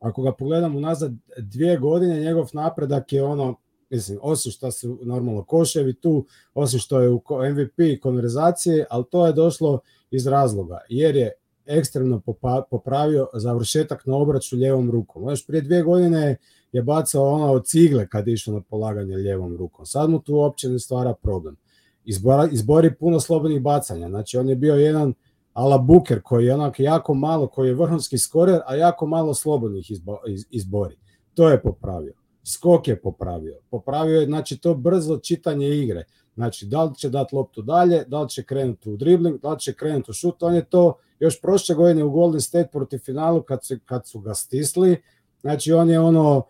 ako 0.00 0.22
ga 0.22 0.32
pogledamo 0.32 0.80
nazad 0.80 1.12
dvije 1.38 1.78
godine, 1.78 2.20
njegov 2.20 2.50
napredak 2.52 3.12
je 3.12 3.22
ono, 3.22 3.56
mislim, 3.90 4.18
osim 4.22 4.52
što 4.52 4.70
su 4.70 4.98
normalno 5.02 5.44
koševi 5.44 5.94
tu, 5.94 6.26
osim 6.54 6.78
što 6.78 7.00
je 7.00 7.10
u 7.10 7.22
MVP 7.52 8.02
konverzaciji, 8.02 8.84
ali 8.90 9.04
to 9.10 9.26
je 9.26 9.32
došlo 9.32 9.80
iz 10.10 10.26
razloga, 10.26 10.80
jer 10.88 11.16
je 11.16 11.32
ekstremno 11.66 12.22
popravio 12.70 13.28
završetak 13.34 14.06
na 14.06 14.16
obraću 14.16 14.56
ljevom 14.56 14.90
rukom. 14.90 15.30
Još 15.30 15.46
prije 15.46 15.62
dvije 15.62 15.82
godine 15.82 16.36
je 16.72 16.82
bacao 16.82 17.32
ono 17.32 17.52
od 17.52 17.66
cigle 17.66 18.08
kad 18.08 18.28
je 18.28 18.34
išao 18.34 18.54
na 18.54 18.60
polaganje 18.60 19.16
ljevom 19.16 19.56
rukom. 19.56 19.86
Sad 19.86 20.10
mu 20.10 20.22
tu 20.22 20.34
uopće 20.34 20.68
ne 20.68 20.78
stvara 20.78 21.14
problem 21.14 21.56
izbora, 22.04 22.48
izbori 22.52 22.94
puno 22.94 23.20
slobodnih 23.20 23.62
bacanja. 23.62 24.08
Znači 24.08 24.38
on 24.38 24.48
je 24.48 24.56
bio 24.56 24.74
jedan 24.74 25.14
ala 25.52 25.78
Buker 25.78 26.22
koji 26.22 26.46
je 26.46 26.54
onak 26.54 26.80
jako 26.80 27.14
malo, 27.14 27.46
koji 27.46 27.68
je 27.68 27.74
vrhunski 27.74 28.18
skorer, 28.18 28.60
a 28.66 28.76
jako 28.76 29.06
malo 29.06 29.34
slobodnih 29.34 29.90
izbo, 29.90 30.18
iz, 30.28 30.44
izbori. 30.50 30.96
To 31.34 31.48
je 31.48 31.62
popravio. 31.62 32.12
Skok 32.44 32.88
je 32.88 33.00
popravio. 33.00 33.58
Popravio 33.70 34.20
je 34.20 34.26
znači 34.26 34.58
to 34.58 34.74
brzo 34.74 35.18
čitanje 35.18 35.68
igre. 35.68 36.04
Znači 36.34 36.66
da 36.66 36.84
li 36.84 36.94
će 36.94 37.08
dati 37.08 37.36
loptu 37.36 37.62
dalje, 37.62 38.04
da 38.06 38.22
li 38.22 38.28
će 38.28 38.42
krenuti 38.42 38.90
u 38.90 38.96
dribling, 38.96 39.40
da 39.40 39.52
li 39.52 39.58
će 39.58 39.72
krenuti 39.72 40.10
u 40.10 40.14
šut. 40.14 40.42
On 40.42 40.54
je 40.54 40.64
to 40.64 40.98
još 41.20 41.40
prošle 41.40 41.74
godine 41.74 42.04
u 42.04 42.10
Golden 42.10 42.40
State 42.40 42.68
protiv 42.72 42.98
finalu 42.98 43.42
kad 43.42 43.64
su, 43.64 43.76
kad 43.84 44.06
su 44.06 44.20
ga 44.20 44.34
stisli. 44.34 45.02
Znači 45.40 45.72
on 45.72 45.90
je 45.90 46.00
ono 46.00 46.36
uh, 46.36 46.44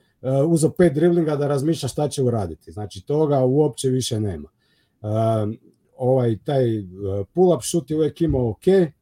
uzeo 0.46 0.70
pet 0.70 0.94
driblinga 0.94 1.36
da 1.36 1.46
razmišlja 1.46 1.88
šta 1.88 2.08
će 2.08 2.22
uraditi. 2.22 2.72
Znači 2.72 3.06
toga 3.06 3.44
uopće 3.44 3.88
više 3.88 4.20
nema 4.20 4.48
ovaj 5.96 6.38
taj 6.44 6.78
uh, 6.78 6.86
pull-up 7.34 7.62
šut 7.62 7.90
je 7.90 7.96
uvek 7.96 8.20
imao 8.20 8.50
ok. 8.50 8.68
E, 8.68 8.92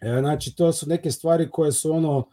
znači, 0.00 0.56
to 0.56 0.72
su 0.72 0.88
neke 0.88 1.10
stvari 1.10 1.50
koje 1.50 1.72
su 1.72 1.92
ono 1.92 2.18
uh, 2.18 2.24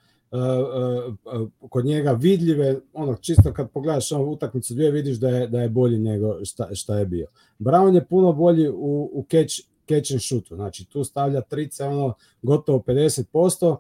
kod 1.70 1.86
njega 1.86 2.12
vidljive, 2.12 2.80
ono 2.93 3.16
čisto 3.16 3.54
kad 3.54 3.72
pogledaš 3.72 4.12
ovu 4.12 4.32
utakmicu 4.32 4.74
dvije 4.74 4.91
vidiš 4.91 5.18
da 5.18 5.30
je, 5.30 5.48
da 5.48 5.62
je 5.62 5.70
bolji 5.70 6.00
nego 6.00 6.46
šta, 6.46 6.76
šta 6.76 7.00
je 7.00 7.06
bio. 7.06 7.28
Brown 7.60 7.96
je 7.96 8.06
puno 8.06 8.34
bolji 8.34 8.70
u, 8.70 9.10
u 9.14 9.26
catch, 9.32 9.56
catch 9.89 10.12
and 10.12 10.22
shootu, 10.22 10.56
znači 10.56 10.86
tu 10.86 11.04
stavlja 11.04 11.41
trice 11.41 11.84
ono 11.84 12.14
gotovo 12.41 12.80
50%, 12.80 13.78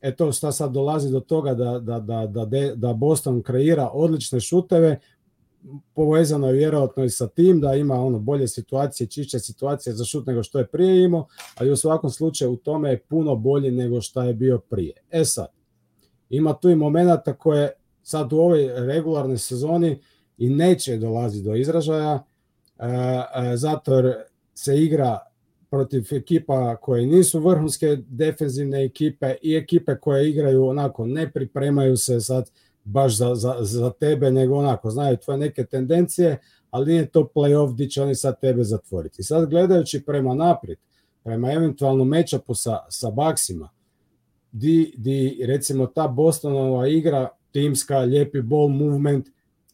e 0.00 0.16
to 0.16 0.32
šta 0.32 0.52
sad 0.52 0.72
dolazi 0.72 1.10
do 1.10 1.20
toga 1.20 1.54
da, 1.54 1.78
da, 1.78 2.00
da, 2.00 2.26
da, 2.26 2.74
da 2.74 2.92
Boston 2.92 3.42
kreira 3.42 3.90
odlične 3.92 4.40
šuteve, 4.40 4.98
povezano 5.94 6.46
je 6.46 6.52
vjerojatno 6.52 7.04
i 7.04 7.10
sa 7.10 7.28
tim 7.28 7.60
da 7.60 7.74
ima 7.74 7.94
ono 7.94 8.18
bolje 8.18 8.48
situacije, 8.48 9.06
čišće 9.06 9.38
situacije 9.38 9.94
za 9.94 10.04
šut 10.04 10.26
nego 10.26 10.42
što 10.42 10.58
je 10.58 10.66
prije 10.66 11.04
imao, 11.04 11.26
ali 11.54 11.70
u 11.70 11.76
svakom 11.76 12.10
slučaju 12.10 12.52
u 12.52 12.56
tome 12.56 12.90
je 12.90 13.02
puno 13.02 13.36
bolji 13.36 13.70
nego 13.70 14.00
što 14.00 14.22
je 14.22 14.34
bio 14.34 14.58
prije. 14.58 14.92
E 15.10 15.24
sad, 15.24 15.48
ima 16.30 16.54
tu 16.54 16.70
i 16.70 16.76
momenata 16.76 17.34
koje 17.34 17.70
sad 18.02 18.32
u 18.32 18.36
ovoj 18.36 18.68
regularnoj 18.76 19.38
sezoni 19.38 20.02
i 20.38 20.50
neće 20.50 20.96
dolazi 20.96 21.42
do 21.42 21.54
izražaja, 21.54 22.24
e, 22.78 22.86
e, 22.86 23.56
zato 23.56 23.94
jer 23.94 24.14
se 24.54 24.82
igra 24.82 25.18
protiv 25.70 26.06
ekipa 26.12 26.76
koje 26.76 27.06
nisu 27.06 27.40
vrhunske 27.40 27.96
defenzivne 28.08 28.84
ekipe 28.84 29.34
i 29.42 29.54
ekipe 29.54 29.96
koje 30.00 30.30
igraju 30.30 30.66
onako, 30.66 31.06
ne 31.06 31.32
pripremaju 31.32 31.96
se 31.96 32.20
sad 32.20 32.50
baš 32.88 33.16
za, 33.16 33.34
za, 33.34 33.56
za 33.60 33.90
tebe, 33.90 34.30
nego 34.30 34.56
onako, 34.56 34.90
znaju 34.90 35.16
tvoje 35.16 35.38
neke 35.38 35.64
tendencije, 35.64 36.38
ali 36.70 36.92
nije 36.92 37.10
to 37.10 37.30
playoff 37.34 37.72
gdje 37.72 37.88
će 37.88 38.02
oni 38.02 38.14
sad 38.14 38.40
tebe 38.40 38.64
zatvoriti. 38.64 39.22
Sad 39.22 39.50
gledajući 39.50 40.04
prema 40.04 40.34
naprijed, 40.34 40.78
prema 41.24 41.52
eventualnom 41.52 42.08
mečapu 42.08 42.54
sa, 42.54 42.78
sa 42.88 43.10
Baksima, 43.10 43.68
di, 44.52 44.94
di 44.96 45.44
recimo 45.46 45.86
ta 45.86 46.08
Bostonova 46.08 46.88
igra, 46.88 47.28
timska, 47.52 47.98
lijepi 47.98 48.42
ball 48.42 48.68
movement, 48.68 49.26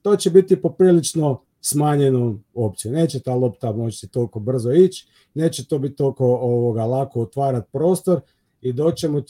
to 0.02 0.16
će 0.16 0.30
biti 0.30 0.62
poprilično 0.62 1.40
smanjenu 1.60 2.40
opciju. 2.54 2.92
Neće 2.92 3.20
ta 3.20 3.34
lopta 3.34 3.72
moći 3.72 4.08
toliko 4.08 4.40
brzo 4.40 4.72
ići, 4.72 5.06
neće 5.34 5.66
to 5.66 5.78
biti 5.78 5.96
toliko 5.96 6.24
ovoga 6.26 6.84
lako 6.84 7.20
otvarati 7.20 7.68
prostor 7.72 8.20
i 8.60 8.72
doćemo 8.72 9.22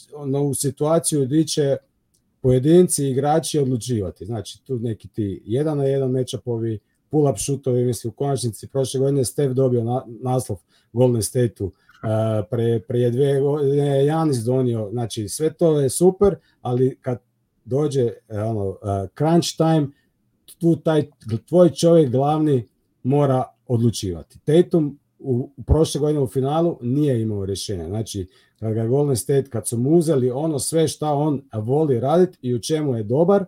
u 0.49 0.53
situaciju 0.53 1.25
gdje 1.25 1.47
će 1.47 1.77
pojedinci 2.45 3.07
igrači 3.07 3.59
odlučivati. 3.59 4.25
Znači 4.25 4.63
tu 4.63 4.79
neki 4.79 5.07
ti 5.07 5.41
jedan 5.45 5.77
na 5.77 5.83
jedan 5.83 6.11
mečapovi, 6.11 6.79
pull-up 7.11 7.37
šutovi, 7.45 7.83
mislim 7.85 8.11
u 8.11 8.15
konačnici 8.15 8.67
prošle 8.67 8.99
godine 8.99 9.25
Steph 9.25 9.53
dobio 9.53 9.83
na, 9.83 10.05
naslov 10.07 10.57
Golden 10.93 11.21
State-u, 11.21 11.65
uh, 11.65 11.71
pre, 12.49 12.79
prije 12.87 13.11
dve 13.11 13.39
godine 13.39 14.05
Janis 14.05 14.37
donio, 14.37 14.89
znači 14.91 15.29
sve 15.29 15.53
to 15.53 15.79
je 15.79 15.89
super, 15.89 16.35
ali 16.61 16.97
kad 17.01 17.17
dođe 17.65 18.03
uh, 18.03 18.11
ono, 18.29 18.69
uh, 18.69 18.77
crunch 19.17 19.47
time, 19.57 19.87
tu 20.59 20.75
taj 20.75 21.09
tvoj 21.45 21.69
čovjek 21.69 22.11
glavni 22.11 22.67
mora 23.03 23.43
odlučivati. 23.67 24.39
Tatum 24.39 24.99
u, 25.25 25.49
u 25.57 25.63
prošle 25.63 25.99
godine 25.99 26.21
u 26.21 26.27
finalu 26.27 26.77
nije 26.81 27.21
imao 27.21 27.45
rješenja. 27.45 27.87
Znači, 27.87 28.27
kad 28.59 28.73
ga 28.73 28.87
Golden 28.87 29.15
State, 29.15 29.49
kad 29.49 29.67
su 29.67 29.77
mu 29.77 29.97
uzeli 29.97 30.31
ono 30.31 30.59
sve 30.59 30.87
šta 30.87 31.13
on 31.13 31.41
voli 31.53 31.99
raditi 31.99 32.37
i 32.41 32.55
u 32.55 32.59
čemu 32.59 32.95
je 32.95 33.03
dobar, 33.03 33.45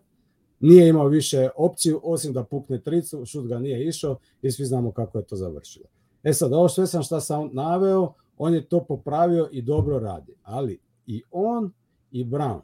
nije 0.59 0.87
imao 0.89 1.07
više 1.07 1.49
opciju 1.55 1.99
osim 2.03 2.33
da 2.33 2.43
pukne 2.43 2.81
tricu, 2.81 3.25
šut 3.25 3.47
ga 3.47 3.59
nije 3.59 3.87
išao 3.87 4.17
i 4.41 4.51
svi 4.51 4.65
znamo 4.65 4.91
kako 4.91 5.17
je 5.17 5.25
to 5.25 5.35
završilo. 5.35 5.85
E 6.23 6.33
sad, 6.33 6.53
ovo 6.53 6.69
sve 6.69 6.87
sam 6.87 7.03
šta 7.03 7.19
sam 7.21 7.49
naveo, 7.53 8.13
on 8.37 8.53
je 8.53 8.65
to 8.69 8.83
popravio 8.83 9.49
i 9.51 9.61
dobro 9.61 9.99
radi. 9.99 10.33
Ali 10.43 10.79
i 11.05 11.23
on 11.31 11.71
i 12.11 12.25
Brown 12.25 12.59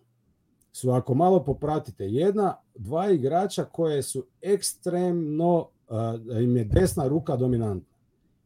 su, 0.71 0.91
ako 0.91 1.13
malo 1.13 1.43
popratite, 1.43 2.05
jedna, 2.05 2.55
dva 2.75 3.11
igrača 3.11 3.63
koje 3.63 4.03
su 4.03 4.25
ekstremno, 4.41 5.67
uh, 5.89 6.41
im 6.43 6.57
je 6.57 6.63
desna 6.63 7.07
ruka 7.07 7.35
dominantna. 7.35 7.92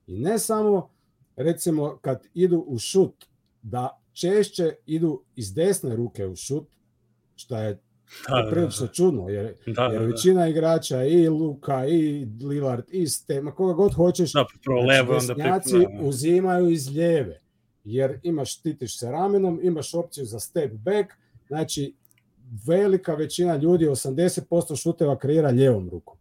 I 0.08 0.20
ne 0.20 0.40
samo, 0.40 0.90
recimo, 1.36 1.98
kad 2.02 2.28
idu 2.34 2.64
u 2.68 2.80
šut, 2.80 3.26
da 3.62 4.02
češće 4.14 4.76
idu 4.86 5.24
iz 5.36 5.54
desne 5.54 5.96
ruke 5.96 6.26
u 6.26 6.36
šut, 6.36 6.68
što 7.36 7.58
je 7.58 7.80
da, 8.30 8.42
da, 8.42 8.52
prilično 8.52 8.86
da. 8.86 8.94
čudno, 8.94 9.30
jer, 9.30 9.54
da, 9.66 9.84
jer 9.84 10.02
većina 10.02 10.48
igrača 10.48 11.04
i 11.04 11.28
Luka, 11.28 11.88
i 11.88 12.28
Lillard, 12.42 12.84
i 12.92 13.08
Stema, 13.08 13.52
koga 13.52 13.74
god 13.74 13.94
hoćeš, 13.94 14.34
da, 14.34 14.46
znači, 14.64 14.88
levo, 14.88 15.14
desnjaci 15.14 15.76
onda 15.76 15.90
uzimaju 16.02 16.70
iz 16.70 16.88
lijeve, 16.88 17.42
jer 17.84 18.20
imaš, 18.24 18.54
štitiš 18.54 19.00
se 19.00 19.12
ramenom, 19.12 19.60
imaš 19.64 19.94
opciju 19.94 20.26
za 20.26 20.40
step 20.40 20.72
back, 20.74 21.14
znači 21.48 21.96
velika 22.68 23.16
većina 23.16 23.56
ljudi, 23.56 23.86
80% 23.86 24.82
šuteva 24.82 25.18
kreira 25.18 25.50
lijevom 25.50 25.90
rukom. 25.90 26.17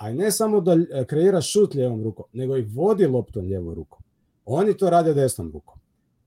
A 0.00 0.12
ne 0.12 0.30
samo 0.30 0.60
da 0.60 0.76
kreira 1.06 1.40
šut 1.40 1.74
lijevom 1.74 2.02
rukom, 2.02 2.24
nego 2.32 2.56
i 2.56 2.62
vodi 2.62 3.06
loptom 3.06 3.44
lijevom 3.44 3.74
rukom. 3.74 3.98
Oni 4.44 4.76
to 4.76 4.90
rade 4.90 5.14
desnom 5.14 5.50
rukom. 5.52 5.80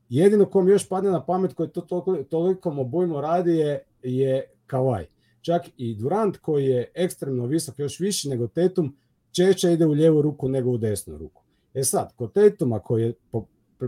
Jedino 0.10 0.46
kom 0.46 0.70
još 0.70 0.90
padne 0.90 1.12
na 1.12 1.26
pamet 1.26 1.54
koji 1.54 1.70
to 1.70 1.82
toliko, 1.82 2.24
tolikom 2.24 2.80
obujmo 2.80 3.22
radi 3.22 3.52
je, 3.52 3.84
je 4.04 4.52
Kawhi. 4.68 5.06
Čak 5.42 5.62
i 5.78 5.96
Durant 5.96 6.38
koji 6.38 6.66
je 6.66 6.92
ekstremno 6.96 7.46
visok, 7.46 7.80
još 7.80 8.00
više 8.00 8.30
nego 8.30 8.48
Tetum, 8.48 8.98
češće 9.32 9.74
ide 9.74 9.86
u 9.86 9.92
lijevu 9.92 10.22
ruku 10.22 10.50
nego 10.50 10.70
u 10.70 10.78
desnu 10.78 11.18
ruku. 11.18 11.44
E 11.74 11.84
sad, 11.84 12.16
kod 12.16 12.34
Tetuma 12.34 12.80
koji 12.80 13.04
je 13.04 13.14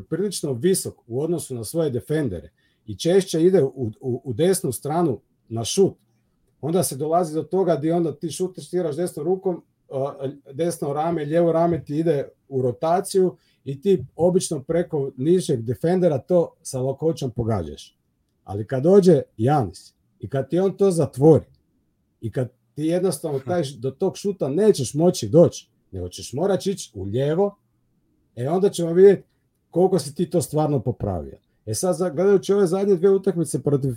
prilično 0.10 0.54
visok 0.54 0.96
u 1.08 1.22
odnosu 1.22 1.56
na 1.56 1.64
svoje 1.64 1.90
defendere 1.90 2.50
i 2.86 2.96
češće 2.96 3.44
ide 3.44 3.64
u, 3.64 3.92
u, 4.02 4.22
u 4.24 4.34
desnu 4.34 4.72
stranu 4.72 5.20
na 5.50 5.66
šut, 5.66 5.94
onda 6.62 6.84
se 6.84 6.96
dolazi 6.96 7.36
do 7.36 7.44
toga 7.44 7.76
gdje 7.76 7.96
onda 7.96 8.16
ti 8.16 8.30
tiraš 8.70 8.96
desnom 8.96 9.26
rukom, 9.26 9.64
desno 10.54 10.94
rame, 10.94 11.26
lijevo 11.26 11.52
rame 11.52 11.84
ti 11.84 11.98
ide 11.98 12.28
u 12.48 12.62
rotaciju 12.62 13.38
i 13.64 13.82
ti 13.82 14.06
obično 14.16 14.64
preko 14.64 15.12
nižeg 15.18 15.62
defendera 15.62 16.18
to 16.18 16.54
sa 16.62 16.82
lakoćom 16.82 17.32
pogađaš. 17.32 17.98
Ali 18.44 18.68
kad 18.68 18.84
dođe 18.84 19.22
Janis 19.38 19.94
i 20.20 20.30
kad 20.30 20.50
ti 20.50 20.60
on 20.60 20.78
to 20.78 20.92
zatvori 20.92 21.46
i 22.22 22.32
kad 22.32 22.52
ti 22.76 22.84
jednostavno 22.84 23.40
taj, 23.40 23.64
do 23.78 23.92
tog 23.92 24.18
šuta 24.18 24.50
nećeš 24.50 24.94
moći 24.94 25.30
doći, 25.30 25.70
nego 25.92 26.10
ćeš 26.10 26.34
morati 26.34 26.72
ići 26.72 26.92
u 26.94 27.04
lijevo, 27.04 27.58
e 28.36 28.50
onda 28.50 28.70
ćemo 28.70 28.94
vidjeti 28.94 29.24
koliko 29.72 30.00
si 30.00 30.16
ti 30.16 30.30
to 30.30 30.42
stvarno 30.42 30.80
popravio. 30.80 31.38
E 31.66 31.74
sad, 31.74 32.16
gledajući 32.16 32.54
ove 32.54 32.68
zadnje 32.68 32.96
dve 32.96 33.10
utakmice 33.10 33.64
protiv, 33.64 33.96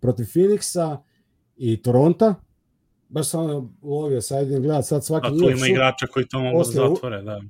protiv 0.00 0.24
Phoenixa 0.24 0.96
i 1.56 1.82
Toronta, 1.82 2.34
baš 3.16 3.28
sam 3.28 3.44
ono 3.44 3.70
lovio, 3.82 4.20
sad 4.20 4.46
idem 4.46 4.62
gledat 4.62 4.86
sad 4.86 5.04
svaki... 5.04 5.26
A 5.26 5.30
tu 5.30 5.50
ima 5.50 5.66
igrača 5.66 6.06
koji 6.06 6.26
to 6.26 6.40
mogu 6.40 6.58
da 6.58 6.64
zatvore, 6.64 7.22
da. 7.22 7.42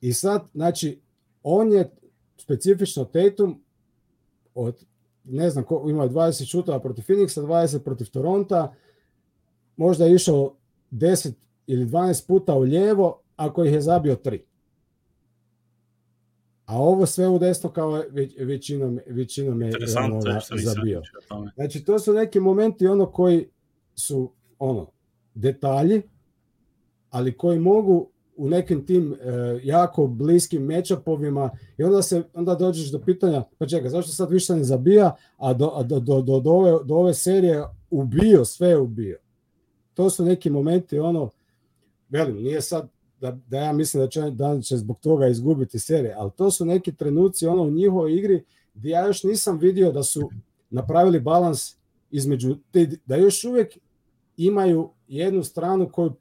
I 0.00 0.12
sad, 0.12 0.42
znači, 0.54 1.00
on 1.42 1.72
je 1.72 1.90
specifično 2.36 3.04
Tatum 3.04 3.64
od, 4.54 4.84
ne 5.24 5.50
znam, 5.50 5.64
ko, 5.64 5.86
ima 5.88 6.08
20 6.08 6.50
šutova 6.50 6.80
protiv 6.80 7.02
Phoenixa, 7.02 7.42
20 7.42 7.78
protiv 7.78 8.10
Toronta, 8.10 8.74
možda 9.76 10.04
je 10.04 10.14
išao 10.14 10.56
10 10.90 11.32
ili 11.66 11.86
12 11.86 12.26
puta 12.26 12.54
u 12.54 12.60
lijevo, 12.60 13.22
ako 13.36 13.64
ih 13.64 13.72
je 13.72 13.80
zabio 13.80 14.16
3. 14.16 14.40
A 16.66 16.78
ovo 16.78 17.06
sve 17.06 17.28
u 17.28 17.38
desno 17.38 17.70
kao 17.70 18.02
već, 18.10 18.34
većinom, 18.38 19.00
većinom 19.06 19.62
je 19.62 19.72
ono, 20.04 20.20
zabio. 20.64 21.02
Znači, 21.54 21.84
to 21.84 21.98
su 21.98 22.12
neki 22.12 22.40
momenti 22.40 22.86
ono 22.86 23.06
koji 23.06 23.53
su 23.94 24.30
ono 24.58 24.86
detalji, 25.34 26.02
ali 27.10 27.36
koji 27.36 27.58
mogu 27.58 28.08
u 28.36 28.48
nekim 28.48 28.86
tim 28.86 29.12
e, 29.12 29.16
jako 29.62 30.06
bliskim 30.06 30.62
mečapovima 30.62 31.50
i 31.78 31.82
onda 31.82 32.02
se 32.02 32.22
onda 32.34 32.54
dođeš 32.54 32.90
do 32.90 32.98
pitanja 32.98 33.44
pa 33.58 33.66
čekaj 33.66 33.90
zašto 33.90 34.12
sad 34.12 34.30
više 34.30 34.54
ne 34.54 34.64
zabija 34.64 35.16
a 35.36 35.52
do, 35.52 35.72
a 35.74 35.82
do, 35.82 36.00
do, 36.00 36.22
do, 36.22 36.40
do, 36.40 36.50
ove, 36.50 36.84
do 36.84 36.94
ove 36.94 37.14
serije 37.14 37.64
ubio 37.90 38.44
sve 38.44 38.76
ubio. 38.78 39.18
To 39.94 40.10
su 40.10 40.24
neki 40.24 40.50
momenti 40.50 40.98
ono 40.98 41.30
velim 42.08 42.36
nije 42.36 42.60
sad 42.60 42.88
da, 43.20 43.38
da 43.48 43.58
ja 43.58 43.72
mislim 43.72 44.02
da 44.02 44.08
će, 44.08 44.20
da 44.20 44.60
će 44.60 44.76
zbog 44.76 44.98
toga 45.00 45.26
izgubiti 45.26 45.78
serije 45.78 46.14
ali 46.18 46.30
to 46.36 46.50
su 46.50 46.64
neki 46.64 46.92
trenuci 46.92 47.46
ono 47.46 47.62
u 47.62 47.70
njihovoj 47.70 48.14
igri 48.14 48.44
gdje 48.74 48.90
ja 48.90 49.06
još 49.06 49.22
nisam 49.22 49.58
vidio 49.58 49.92
da 49.92 50.02
su 50.02 50.30
napravili 50.70 51.20
balans 51.20 51.76
između 52.10 52.56
te, 52.70 52.90
da 53.06 53.16
još 53.16 53.44
uvijek 53.44 53.78
imaju 54.36 54.90
jednu 55.08 55.44
stranu 55.44 55.88
koju 55.92 56.12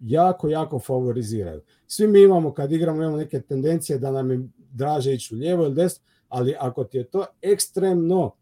jako, 0.00 0.48
jako 0.48 0.78
favoriziraju. 0.78 1.60
Svi 1.86 2.06
mi 2.06 2.22
imamo, 2.22 2.52
kad 2.54 2.72
igramo, 2.72 3.02
imamo 3.02 3.16
neke 3.16 3.40
tendencije 3.40 3.98
da 3.98 4.10
nam 4.10 4.30
je 4.30 4.48
draže 4.72 5.14
ići 5.14 5.34
u 5.34 5.38
lijevo 5.38 5.64
ili 5.64 5.74
desno, 5.74 6.04
ali 6.28 6.54
ako 6.58 6.84
ti 6.84 6.98
je 6.98 7.04
to 7.04 7.26
ekstremno 7.42 8.34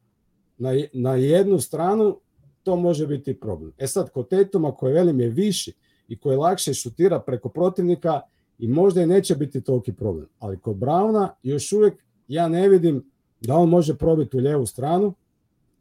na, 0.58 0.70
na 0.92 1.14
jednu 1.14 1.58
stranu, 1.60 2.20
to 2.62 2.76
može 2.76 3.06
biti 3.06 3.40
problem. 3.40 3.72
E 3.78 3.86
sad, 3.86 4.10
kod 4.10 4.28
Tetuma 4.28 4.74
koji 4.74 4.92
velim 4.92 5.20
je 5.20 5.28
viši 5.28 5.72
i 6.08 6.18
koji 6.18 6.36
lakše 6.36 6.74
šutira 6.74 7.20
preko 7.20 7.48
protivnika 7.48 8.20
i 8.58 8.68
možda 8.68 9.02
i 9.02 9.06
neće 9.06 9.34
biti 9.36 9.60
toliki 9.60 9.92
problem. 9.92 10.28
Ali 10.38 10.58
kod 10.58 10.76
Brauna 10.76 11.34
još 11.42 11.72
uvijek 11.72 11.94
ja 12.28 12.48
ne 12.48 12.68
vidim 12.68 13.10
da 13.40 13.54
on 13.54 13.68
može 13.68 13.94
probiti 13.94 14.36
u 14.36 14.40
lijevu 14.40 14.66
stranu, 14.66 15.14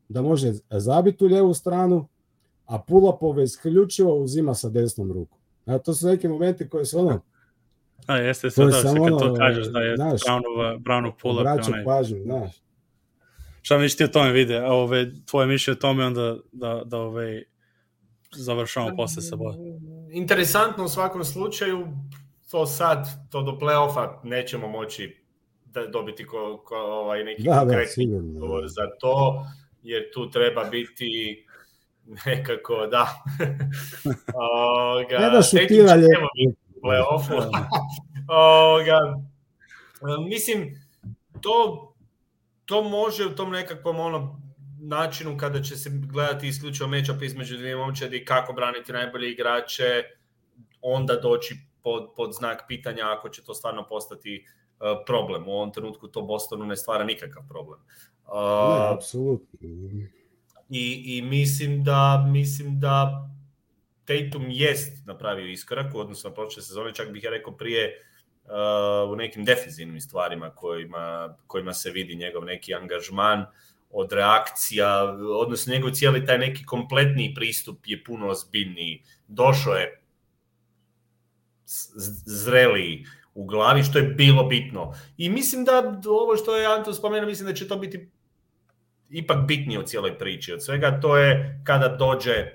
da 0.09 0.21
može 0.21 0.53
zabiti 0.71 1.25
u 1.25 1.27
lijevu 1.27 1.53
stranu, 1.53 2.07
a 2.67 2.79
Pulapove 2.79 3.43
isključivo 3.43 4.15
uzima 4.15 4.53
sa 4.53 4.69
desnom 4.69 5.11
rukom. 5.11 5.39
A 5.65 5.77
to 5.77 5.93
su 5.93 6.07
neki 6.07 6.27
momenti 6.27 6.69
koji 6.69 6.85
su 6.85 6.99
ono... 6.99 7.21
A 8.07 8.17
jeste 8.17 8.51
sve 8.51 8.65
da 8.65 8.71
se 8.71 8.83
kad 8.83 8.97
ono, 8.97 9.19
to 9.19 9.35
kažeš 9.35 9.67
da 9.67 9.79
je 9.79 9.95
znaš, 9.95 10.21
Brownov, 10.21 10.77
Brownov 10.79 11.11
pull-up. 11.23 11.41
Vraću 11.41 11.71
onaj... 11.71 11.83
pažnju, 11.83 12.23
znaš. 12.23 12.51
Šta 13.61 13.77
misliš 13.77 13.97
ti 13.97 14.03
o 14.03 14.07
tome 14.07 14.31
vide? 14.31 14.57
A 14.57 14.73
ove, 14.73 15.11
tvoje 15.25 15.47
mišlje 15.47 15.71
o 15.71 15.75
tome 15.75 16.05
onda 16.05 16.37
da, 16.51 16.81
da 16.85 16.97
ove, 16.97 17.43
završamo 18.35 18.95
posle 18.95 19.21
sa 19.21 19.35
bojem. 19.35 19.59
Interesantno 20.11 20.85
u 20.85 20.87
svakom 20.87 21.23
slučaju, 21.23 21.87
to 22.51 22.65
sad, 22.65 23.07
to 23.29 23.41
do 23.41 23.51
play-offa 23.51 24.19
nećemo 24.23 24.67
moći 24.67 25.23
da 25.65 25.87
dobiti 25.87 26.25
ko, 26.25 26.63
ko, 26.65 26.75
ovaj, 26.75 27.23
neki 27.23 27.43
da, 27.43 27.59
konkretni 27.59 28.07
da, 28.07 28.67
za 28.67 28.89
to, 28.99 29.45
jer 29.83 30.03
tu 30.13 30.29
treba 30.29 30.63
biti 30.63 31.45
nekako, 32.25 32.87
da. 32.87 33.07
Oga, 34.95 35.17
ne 35.19 35.29
da 35.29 35.41
šutiranje. 35.41 36.07
Play-offu. 36.83 37.33
Oga, 38.79 38.99
mislim, 40.29 40.81
to, 41.41 41.87
to 42.65 42.83
može 42.83 43.25
u 43.25 43.35
tom 43.35 43.51
nekakvom 43.51 43.99
ono, 43.99 44.41
načinu 44.79 45.37
kada 45.37 45.61
će 45.61 45.75
se 45.75 45.89
gledati 45.93 46.47
isključivo 46.47 46.89
matchup 46.89 47.21
između 47.21 47.57
dvije 47.57 47.75
momčadi 47.75 48.25
kako 48.25 48.53
braniti 48.53 48.91
najbolje 48.91 49.31
igrače, 49.31 50.03
onda 50.81 51.15
doći 51.15 51.55
pod, 51.83 52.09
pod 52.15 52.33
znak 52.33 52.63
pitanja 52.67 53.03
ako 53.17 53.29
će 53.29 53.43
to 53.43 53.53
stvarno 53.53 53.87
postati 53.89 54.45
uh, 54.45 54.85
problem. 55.05 55.47
U 55.47 55.51
ovom 55.51 55.73
trenutku 55.73 56.07
to 56.07 56.21
Bostonu 56.21 56.65
ne 56.65 56.75
stvara 56.75 57.03
nikakav 57.03 57.43
problem. 57.49 57.79
Uh, 58.25 58.79
ne, 58.79 58.93
apsolutno 58.93 59.59
i, 60.69 61.17
i 61.17 61.21
mislim 61.21 61.83
da 61.83 62.25
mislim 62.27 62.79
da 62.79 63.23
Tatum 64.05 64.45
jest 64.49 65.05
napravio 65.05 65.47
iskorak 65.47 65.95
u 65.95 65.99
odnosu 65.99 66.29
na 66.29 66.33
prošle 66.33 66.63
sezone, 66.63 66.93
čak 66.93 67.11
bih 67.11 67.23
ja 67.23 67.29
rekao 67.29 67.57
prije 67.57 68.03
uh, 68.43 69.11
u 69.11 69.15
nekim 69.15 69.45
defizivnim 69.45 70.01
stvarima 70.01 70.49
kojima, 70.49 71.37
kojima 71.47 71.73
se 71.73 71.91
vidi 71.91 72.15
njegov 72.15 72.45
neki 72.45 72.73
angažman 72.73 73.45
od 73.89 74.11
reakcija, 74.11 75.17
odnosno 75.39 75.73
njegov 75.73 75.91
cijeli 75.91 76.25
taj 76.25 76.37
neki 76.37 76.65
kompletni 76.65 77.33
pristup 77.35 77.79
je 77.85 78.03
puno 78.03 78.27
ozbiljniji. 78.27 79.03
Došao 79.27 79.73
je 79.73 80.01
zreliji 82.25 83.05
u 83.33 83.45
glavi, 83.45 83.83
što 83.83 83.99
je 83.99 84.03
bilo 84.03 84.43
bitno. 84.43 84.93
I 85.17 85.29
mislim 85.29 85.65
da 85.65 86.01
ovo 86.05 86.37
što 86.37 86.57
je 86.57 86.65
Anton 86.65 86.95
spomenuo, 86.95 87.27
mislim 87.27 87.47
da 87.47 87.53
će 87.53 87.67
to 87.67 87.77
biti 87.77 88.09
ipak 89.09 89.47
bitnije 89.47 89.79
u 89.79 89.83
cijeloj 89.83 90.17
priči 90.17 90.53
od 90.53 90.63
svega, 90.63 90.99
to 91.01 91.17
je 91.17 91.61
kada 91.63 91.87
dođe 91.87 92.51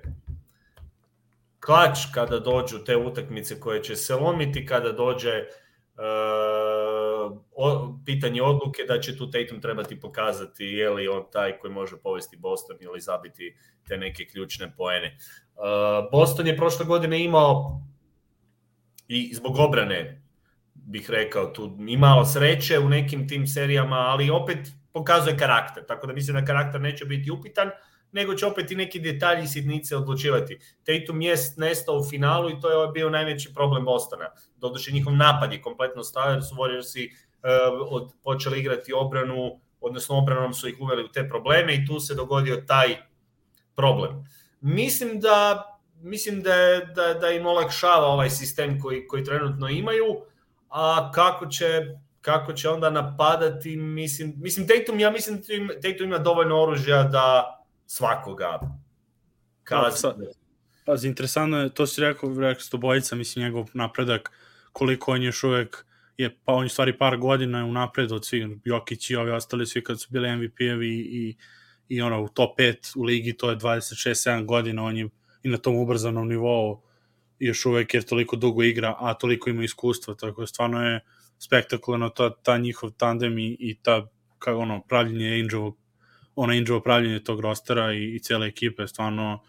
klač, 1.61 1.99
kada 2.15 2.39
dođu 2.39 2.85
te 2.85 2.97
utakmice 2.97 3.61
koje 3.61 3.83
će 3.83 3.97
se 3.97 4.15
lomiti, 4.15 4.67
kada 4.67 4.93
dođe 4.93 5.39
uh, 5.39 5.45
o, 7.57 7.95
pitanje 8.05 8.43
odluke 8.43 8.83
da 8.89 9.01
će 9.01 9.19
tu 9.19 9.31
Tatum 9.31 9.61
trebati 9.61 10.01
pokazati 10.01 10.65
je 10.65 10.91
li 10.91 11.09
on 11.09 11.25
taj 11.33 11.59
koji 11.59 11.73
može 11.73 11.97
povesti 11.97 12.37
Boston 12.37 12.77
ili 12.81 13.01
zabiti 13.01 13.57
te 13.89 13.99
neke 13.99 14.27
ključne 14.27 14.73
poene. 14.77 15.17
Uh, 15.57 15.63
Boston 16.13 16.47
je 16.47 16.57
prošle 16.57 16.87
godine 16.87 17.25
imao 17.25 17.81
i 19.09 19.35
zbog 19.35 19.59
obrane 19.59 20.23
bih 20.75 21.11
rekao 21.11 21.47
tu 21.47 21.79
imao 21.89 22.25
sreće 22.25 22.79
u 22.79 22.89
nekim 22.89 23.29
tim 23.29 23.47
serijama, 23.47 23.97
ali 23.97 24.31
opet 24.31 24.59
pokazuje 24.93 25.39
karakter, 25.39 25.87
tako 25.87 26.07
da 26.07 26.13
mislim 26.13 26.37
da 26.37 26.45
karakter 26.45 26.81
neće 26.81 27.05
biti 27.05 27.31
upitan, 27.31 27.71
nego 28.13 28.35
će 28.35 28.47
opet 28.47 28.71
i 28.71 28.77
neki 28.77 29.01
detalji 29.01 29.45
i 29.45 29.49
sitnice 29.49 29.97
odlučivati. 29.97 30.59
Tatum 30.85 31.21
je 31.21 31.37
nestao 31.57 31.97
u 31.97 32.05
finalu 32.05 32.51
i 32.51 32.61
to 32.61 32.71
je 32.71 32.93
bio 32.93 33.11
najveći 33.11 33.55
problem 33.55 33.85
Bostona. 33.85 34.31
Doduše 34.57 34.93
njihov 34.93 35.17
napad 35.17 35.53
je 35.53 35.63
kompletno 35.63 36.03
stao 36.03 36.31
jer 36.31 36.43
su 36.45 36.55
Warriorsi 36.55 37.09
uh, 37.09 37.89
od, 37.91 38.13
počeli 38.23 38.61
igrati 38.61 38.93
obranu, 38.93 39.61
odnosno 39.81 40.19
obranom 40.19 40.55
su 40.55 40.69
ih 40.69 40.77
uveli 40.81 41.05
u 41.05 41.09
te 41.09 41.29
probleme 41.29 41.75
i 41.75 41.87
tu 41.87 42.01
se 42.01 42.15
dogodio 42.15 42.63
taj 42.67 42.97
problem. 43.77 44.25
Mislim 44.61 45.21
da 45.21 45.69
mislim 46.03 46.43
da, 46.43 46.55
je, 46.55 46.87
da, 46.87 47.15
da 47.15 47.31
im 47.31 47.47
olakšava 47.47 48.07
ovaj 48.07 48.31
sistem 48.31 48.81
koji, 48.81 49.07
koji 49.07 49.25
trenutno 49.25 49.69
imaju, 49.69 50.05
a 50.69 51.13
kako 51.15 51.47
će 51.47 51.97
kako 52.23 52.53
će 52.53 52.69
onda 52.69 52.91
napadati, 52.91 53.77
mislim, 53.77 54.35
mislim 54.37 54.67
Tatum, 54.69 55.01
ja 55.01 55.11
mislim 55.11 55.37
da 55.37 55.81
Tatum 55.81 56.07
ima 56.07 56.19
dovoljno 56.19 56.63
oružja 56.63 57.03
da 57.03 57.59
svakoga 57.87 58.61
kazi. 59.65 60.03
Pa, 60.03 60.15
pa, 60.85 60.95
interesantno 61.03 61.61
je, 61.61 61.75
to 61.75 61.87
si 61.87 62.01
rekao, 62.01 62.41
rekao 62.41 62.61
sto 62.61 62.79
bojica, 62.79 63.17
mislim, 63.17 63.45
njegov 63.45 63.69
napredak, 63.75 64.31
koliko 64.73 65.13
on 65.13 65.23
još 65.23 65.45
uvek 65.45 65.85
je, 66.17 66.37
pa 66.45 66.53
on 66.53 66.65
je 66.65 66.69
stvari 66.69 66.99
par 66.99 67.17
godina 67.17 67.65
u 67.65 67.73
napred 67.73 68.13
od 68.13 68.27
svih, 68.27 68.47
Jokić 68.65 69.11
i 69.11 69.17
ovi 69.17 69.31
ostali 69.31 69.67
svi 69.67 69.85
kad 69.85 70.01
su 70.01 70.09
bili 70.11 70.37
MVP-evi 70.37 70.89
i, 70.89 71.01
i, 71.01 71.37
i 71.89 72.03
ono, 72.03 72.23
u 72.23 72.29
top 72.29 72.59
5 72.59 72.93
u 72.97 73.03
ligi, 73.03 73.37
to 73.37 73.51
je 73.51 73.57
26-7 73.57 74.45
godina, 74.45 74.85
on 74.85 74.97
je 74.97 75.09
i 75.43 75.49
na 75.49 75.59
tom 75.59 75.77
ubrzanom 75.77 76.29
nivou 76.29 76.83
još 77.39 77.67
uvek 77.67 77.95
jer 77.95 78.03
toliko 78.03 78.37
dugo 78.37 78.63
igra, 78.63 78.97
a 78.99 79.15
toliko 79.15 79.51
ima 79.51 79.65
iskustva, 79.65 80.15
tako 80.15 80.41
da 80.41 80.47
stvarno 80.47 80.87
je 80.87 81.01
spektakularno 81.45 82.09
ta, 82.09 82.31
ta 82.43 82.59
njihov 82.59 82.91
tandem 82.91 83.39
i, 83.39 83.57
i 83.61 83.79
ta 83.83 84.07
kako 84.39 84.59
ono, 84.59 84.83
pravljenje 84.89 85.41
Angelovog 85.43 85.83
ono 86.37 86.53
Angelo 86.53 86.81
pravljenje 86.81 87.25
tog 87.25 87.41
rostera 87.41 87.93
i, 87.93 88.15
i 88.15 88.21
cele 88.21 88.47
ekipe, 88.47 88.87
stvarno 88.87 89.43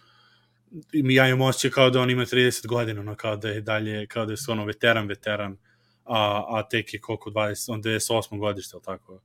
ja 0.94 1.28
imam 1.28 1.42
osjećaj 1.42 1.72
kao 1.72 1.90
da 1.90 2.02
on 2.02 2.10
ima 2.10 2.26
30 2.26 2.68
godina, 2.68 3.02
ono, 3.02 3.16
kao 3.16 3.36
da 3.36 3.50
je 3.50 3.62
dalje, 3.62 4.08
kao 4.08 4.26
da 4.26 4.32
je 4.32 4.38
ono 4.48 4.66
veteran, 4.66 5.08
veteran, 5.08 5.58
a, 6.06 6.46
a 6.48 6.68
tek 6.70 6.94
je 6.94 7.02
koliko, 7.02 7.30
20, 7.30 7.74
on 7.74 7.84
98. 7.84 8.40
godište, 8.40 8.76
ili 8.76 8.84
tako? 8.84 9.22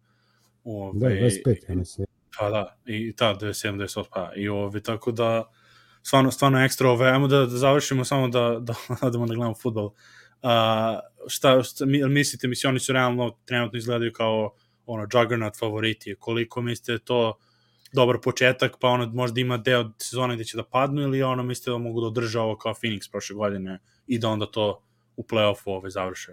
Ove, 0.64 0.98
da, 0.98 1.06
25, 1.06 1.70
ja 1.70 1.74
mislim. 1.74 2.06
Pa 2.38 2.50
da, 2.50 2.76
i 2.86 3.16
ta, 3.16 3.34
97, 3.34 3.76
28, 3.76 4.04
pa, 4.14 4.32
i 4.36 4.48
ove, 4.48 4.80
tako 4.80 5.12
da, 5.12 5.50
stvarno, 6.02 6.30
stvarno 6.30 6.64
ekstra, 6.64 6.90
ove, 6.90 7.10
ajmo 7.10 7.28
da, 7.28 7.38
da 7.38 7.56
završimo 7.56 8.04
samo 8.04 8.28
da, 8.28 8.58
da, 8.60 8.74
da, 9.02 9.10
da 9.10 9.18
gledamo 9.18 9.54
futbol. 9.54 9.86
Uh, 9.86 9.92
šta, 11.28 11.62
šta 11.62 11.84
mislite, 11.86 12.48
misli, 12.48 12.68
oni 12.68 12.80
su 12.80 12.92
realno 12.92 13.36
trenutno 13.44 13.78
izgledaju 13.78 14.12
kao 14.12 14.54
ono, 14.86 15.06
juggernaut 15.12 15.58
favoriti, 15.58 16.16
koliko 16.18 16.62
mislite 16.62 17.04
to 17.04 17.38
dobar 17.92 18.16
početak, 18.22 18.76
pa 18.80 18.88
ono 18.88 19.06
možda 19.06 19.40
ima 19.40 19.56
deo 19.56 19.90
sezone 19.98 20.34
gde 20.34 20.44
će 20.44 20.56
da 20.56 20.64
padnu 20.64 21.02
ili 21.02 21.22
ono 21.22 21.42
mislite 21.42 21.70
da 21.70 21.78
mogu 21.78 22.00
da 22.00 22.06
održa 22.06 22.42
ovo 22.42 22.56
kao 22.56 22.74
Phoenix 22.74 23.10
prošle 23.10 23.36
godine 23.36 23.78
i 24.06 24.18
da 24.18 24.28
onda 24.28 24.46
to 24.46 24.82
u 25.16 25.22
play-offu 25.22 25.62
ove 25.66 25.90
završe? 25.90 26.32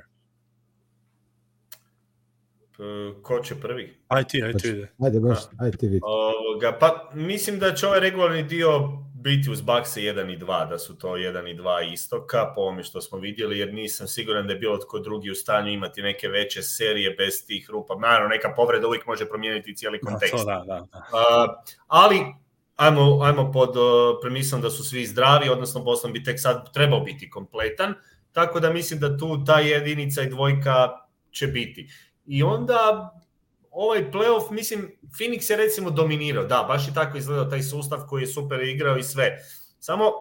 Ko 3.21 3.39
će 3.39 3.55
prvi? 3.55 3.97
Aj 4.07 4.23
ti, 4.23 4.43
aj 4.43 4.53
ti 4.53 4.67
ide. 4.67 4.91
Ajde, 4.99 5.19
baš, 5.19 5.39
aj 5.59 5.71
ti 5.71 5.87
vidi. 5.87 6.01
Ovoga, 6.03 6.77
pa 6.79 7.11
mislim 7.13 7.59
da 7.59 7.73
će 7.73 7.87
ovaj 7.87 7.99
regularni 7.99 8.43
dio 8.43 8.69
biti 9.25 9.49
uz 9.49 9.61
Bakse 9.61 10.01
1 10.01 10.33
i 10.33 10.37
2, 10.37 10.69
da 10.69 10.79
su 10.79 10.97
to 10.97 11.07
1 11.07 11.51
i 11.51 11.57
2 11.57 11.93
istoka, 11.93 12.51
po 12.55 12.61
ovome 12.61 12.83
što 12.83 13.01
smo 13.01 13.17
vidjeli, 13.17 13.59
jer 13.59 13.73
nisam 13.73 14.07
siguran 14.07 14.47
da 14.47 14.53
je 14.53 14.59
bilo 14.59 14.77
tko 14.77 14.99
drugi 14.99 15.31
u 15.31 15.35
stanju 15.35 15.71
imati 15.71 16.01
neke 16.01 16.27
veće 16.27 16.61
serije 16.61 17.15
bez 17.17 17.45
tih 17.47 17.69
rupa. 17.69 17.95
Naravno, 17.95 18.27
neka 18.27 18.53
povreda 18.55 18.87
uvijek 18.87 19.05
može 19.05 19.25
promijeniti 19.25 19.75
cijeli 19.75 19.99
kontekst. 19.99 20.45
Da, 20.45 20.53
da, 20.53 20.63
da. 20.65 20.87
da. 20.91 20.97
Uh, 20.99 21.55
ali, 21.87 22.19
ajmo, 22.75 23.19
ajmo 23.21 23.51
pod 23.51 23.77
uh, 23.77 23.83
premisom 24.21 24.61
da 24.61 24.69
su 24.69 24.83
svi 24.83 25.05
zdravi, 25.05 25.49
odnosno 25.49 25.81
Boston 25.81 26.13
bi 26.13 26.23
tek 26.23 26.39
sad 26.39 26.73
trebao 26.73 26.99
biti 26.99 27.29
kompletan, 27.29 27.93
tako 28.31 28.59
da 28.59 28.73
mislim 28.73 28.99
da 28.99 29.17
tu 29.17 29.43
ta 29.45 29.59
jedinica 29.59 30.21
i 30.21 30.29
dvojka 30.29 30.89
će 31.31 31.47
biti. 31.47 31.87
I 32.27 32.43
onda 32.43 33.11
ovaj 33.71 34.11
playoff, 34.11 34.51
mislim, 34.51 34.91
Phoenix 35.19 35.51
je 35.51 35.57
recimo 35.57 35.89
dominirao, 35.89 36.43
da, 36.43 36.65
baš 36.67 36.87
je 36.87 36.93
tako 36.93 37.17
izgledao 37.17 37.45
taj 37.45 37.63
sustav 37.63 37.99
koji 38.07 38.21
je 38.21 38.27
super 38.27 38.63
igrao 38.63 38.97
i 38.97 39.03
sve. 39.03 39.37
Samo, 39.79 40.11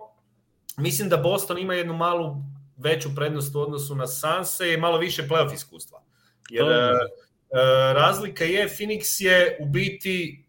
mislim 0.76 1.08
da 1.08 1.16
Boston 1.16 1.58
ima 1.58 1.74
jednu 1.74 1.94
malu 1.94 2.36
veću 2.76 3.14
prednost 3.14 3.54
u 3.54 3.60
odnosu 3.60 3.94
na 3.94 4.06
Sanse 4.06 4.72
i 4.72 4.76
malo 4.76 4.98
više 4.98 5.22
playoff 5.22 5.54
iskustva. 5.54 6.02
Jer 6.50 6.66
e, 6.66 6.92
razlika 7.94 8.44
je, 8.44 8.68
Phoenix 8.68 9.24
je 9.24 9.58
u 9.60 9.66
biti 9.66 10.44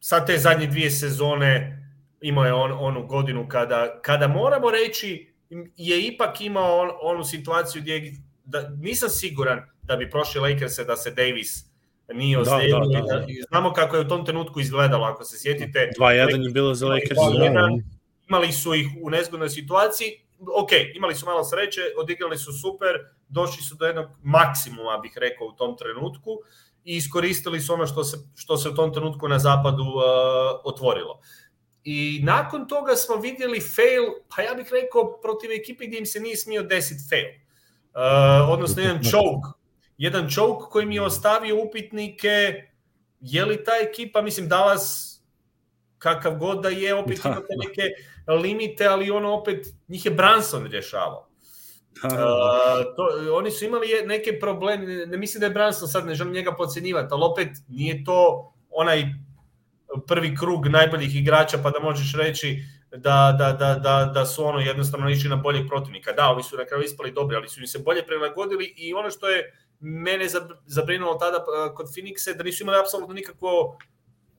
sad 0.00 0.26
te 0.26 0.38
zadnje 0.38 0.66
dvije 0.66 0.90
sezone 0.90 1.80
imao 2.20 2.44
je 2.44 2.52
on, 2.52 2.72
onu 2.72 3.06
godinu 3.06 3.48
kada, 3.48 4.00
kada 4.02 4.28
moramo 4.28 4.70
reći 4.70 5.34
je 5.76 6.06
ipak 6.06 6.40
imao 6.40 6.78
on, 6.78 6.90
onu 7.02 7.24
situaciju 7.24 7.82
gdje 7.82 8.12
da, 8.44 8.68
nisam 8.68 9.08
siguran 9.08 9.73
da 9.86 9.96
bi 9.96 10.10
prošli 10.10 10.40
Lakers 10.40 10.76
da 10.86 10.96
se 10.96 11.10
Davis 11.10 11.64
nije 12.12 12.38
ozlijedio. 12.38 12.78
Da, 12.78 13.00
da, 13.00 13.18
da. 13.18 13.26
Znamo 13.48 13.72
kako 13.72 13.96
je 13.96 14.02
u 14.02 14.08
tom 14.08 14.24
trenutku 14.24 14.60
izgledalo, 14.60 15.06
ako 15.06 15.24
se 15.24 15.38
sjetite. 15.38 15.90
2-1 15.98 16.44
je 16.44 16.50
bilo 16.50 16.74
za 16.74 16.88
Lakers. 16.88 17.20
Da, 17.54 17.68
imali 18.28 18.52
su 18.52 18.74
ih 18.74 18.86
u 19.02 19.10
nezgodnoj 19.10 19.48
situaciji, 19.48 20.08
ok, 20.62 20.70
imali 20.94 21.14
su 21.14 21.26
malo 21.26 21.44
sreće, 21.44 21.80
odigrali 21.98 22.38
su 22.38 22.52
super, 22.52 22.88
došli 23.28 23.62
su 23.62 23.74
do 23.74 23.86
jednog 23.86 24.06
maksimuma, 24.22 24.98
bih 25.02 25.12
rekao, 25.16 25.46
u 25.46 25.52
tom 25.52 25.76
trenutku 25.76 26.30
i 26.84 26.96
iskoristili 26.96 27.60
su 27.60 27.74
ono 27.74 27.86
što 27.86 28.04
se, 28.04 28.16
što 28.34 28.56
se 28.56 28.68
u 28.68 28.74
tom 28.74 28.92
trenutku 28.92 29.28
na 29.28 29.38
zapadu 29.38 29.82
uh, 29.82 30.02
otvorilo. 30.64 31.20
I 31.84 32.20
nakon 32.22 32.68
toga 32.68 32.96
smo 32.96 33.16
vidjeli 33.16 33.60
fail, 33.60 34.04
pa 34.36 34.42
ja 34.42 34.54
bih 34.54 34.66
rekao, 34.72 35.20
protiv 35.22 35.50
ekipe 35.50 35.86
gdje 35.86 35.98
im 35.98 36.06
se 36.06 36.20
nije 36.20 36.36
smio 36.36 36.62
desiti 36.62 37.02
fail. 37.10 37.28
Uh, 37.94 38.50
odnosno 38.50 38.82
jedan 38.82 39.02
choke 39.10 39.63
jedan 39.98 40.30
choke 40.30 40.64
koji 40.70 40.86
mi 40.86 40.94
je 40.94 41.02
ostavio 41.02 41.62
upitnike 41.64 42.64
je 43.20 43.44
li 43.44 43.64
ta 43.64 43.72
ekipa, 43.90 44.22
mislim 44.22 44.48
Dallas 44.48 45.14
kakav 45.98 46.36
god 46.36 46.62
da 46.62 46.68
je, 46.68 46.94
opet 46.94 47.20
da. 47.22 47.28
imate 47.28 47.54
neke 47.56 47.82
limite, 48.42 48.86
ali 48.86 49.10
ono 49.10 49.32
opet, 49.32 49.66
njih 49.88 50.04
je 50.04 50.10
Branson 50.10 50.66
rješavao. 50.66 51.28
Da, 52.02 52.08
da, 52.08 52.16
da. 52.16 52.24
Uh, 52.24 52.96
to, 52.96 53.34
oni 53.36 53.50
su 53.50 53.64
imali 53.64 53.88
neke 54.06 54.38
probleme, 54.40 54.86
ne, 54.86 55.06
ne 55.06 55.16
mislim 55.16 55.40
da 55.40 55.46
je 55.46 55.52
Branson 55.52 55.88
sad, 55.88 56.06
ne 56.06 56.14
želim 56.14 56.32
njega 56.32 56.52
pocenjivati, 56.56 57.08
ali 57.10 57.22
opet 57.24 57.48
nije 57.68 58.04
to 58.04 58.52
onaj 58.70 59.04
prvi 60.06 60.36
krug 60.36 60.66
najboljih 60.66 61.16
igrača 61.16 61.58
pa 61.62 61.70
da 61.70 61.80
možeš 61.80 62.14
reći 62.16 62.62
da, 62.90 63.36
da, 63.38 63.52
da, 63.52 63.74
da, 63.74 64.10
da 64.14 64.26
su 64.26 64.44
ono 64.44 64.58
jednostavno 64.58 65.10
išli 65.10 65.30
na 65.30 65.36
boljeg 65.36 65.68
protivnika. 65.68 66.12
Da, 66.12 66.28
ovi 66.28 66.42
su 66.42 66.56
na 66.56 66.64
kraju 66.64 66.84
ispali 66.84 67.12
dobri, 67.12 67.36
ali 67.36 67.48
su 67.48 67.60
im 67.60 67.66
se 67.66 67.78
bolje 67.78 68.06
prilagodili 68.06 68.74
i 68.76 68.94
ono 68.94 69.10
što 69.10 69.28
je 69.28 69.52
mene 69.80 70.24
zabrinulo 70.66 71.14
tada 71.14 71.38
uh, 71.38 71.74
kod 71.74 71.86
Phoenixa 71.86 72.36
da 72.36 72.44
nisu 72.44 72.62
imali 72.62 72.78
apsolutno 72.78 73.14
nikakvo 73.14 73.78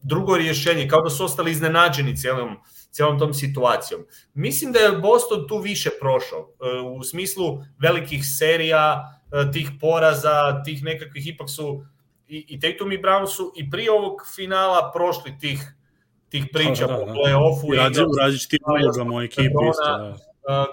drugo 0.02 0.38
rješenje, 0.38 0.88
kao 0.88 1.02
da 1.02 1.10
su 1.10 1.26
ostali 1.26 1.52
iznenađeni 1.52 2.16
cijelom, 2.16 2.58
cijelom 2.92 3.20
tom 3.20 3.34
situacijom. 3.34 4.06
Mislim 4.34 4.72
da 4.72 4.80
je 4.80 4.98
Boston 4.98 5.48
tu 5.48 5.58
više 5.58 5.90
prošao, 6.00 6.40
uh, 6.40 7.00
u 7.00 7.04
smislu 7.04 7.60
velikih 7.82 8.22
serija, 8.38 9.04
uh, 9.32 9.52
tih 9.54 9.72
poraza, 9.82 10.64
tih 10.64 10.84
nekakvih, 10.84 11.28
ipak 11.28 11.50
su 11.50 11.86
i, 12.28 12.46
i 12.48 12.60
Tatum 12.60 12.92
i 12.92 13.02
Brown 13.02 13.28
su 13.28 13.54
i 13.56 13.70
prije 13.70 13.92
ovog 13.92 14.22
finala 14.36 14.92
prošli 14.94 15.40
tih 15.40 15.60
tih 16.30 16.46
priča 16.54 16.88
da, 16.88 16.94
da, 16.94 17.00
da. 17.00 17.06
po 17.06 17.12
play-offu. 17.12 17.74
I 17.74 17.78
različiti 17.78 18.20
različiti 18.20 18.58
ulogama 18.84 19.18
u 19.18 19.22
ekipi 19.22 19.44
isto, 19.70 19.98
da 19.98 20.18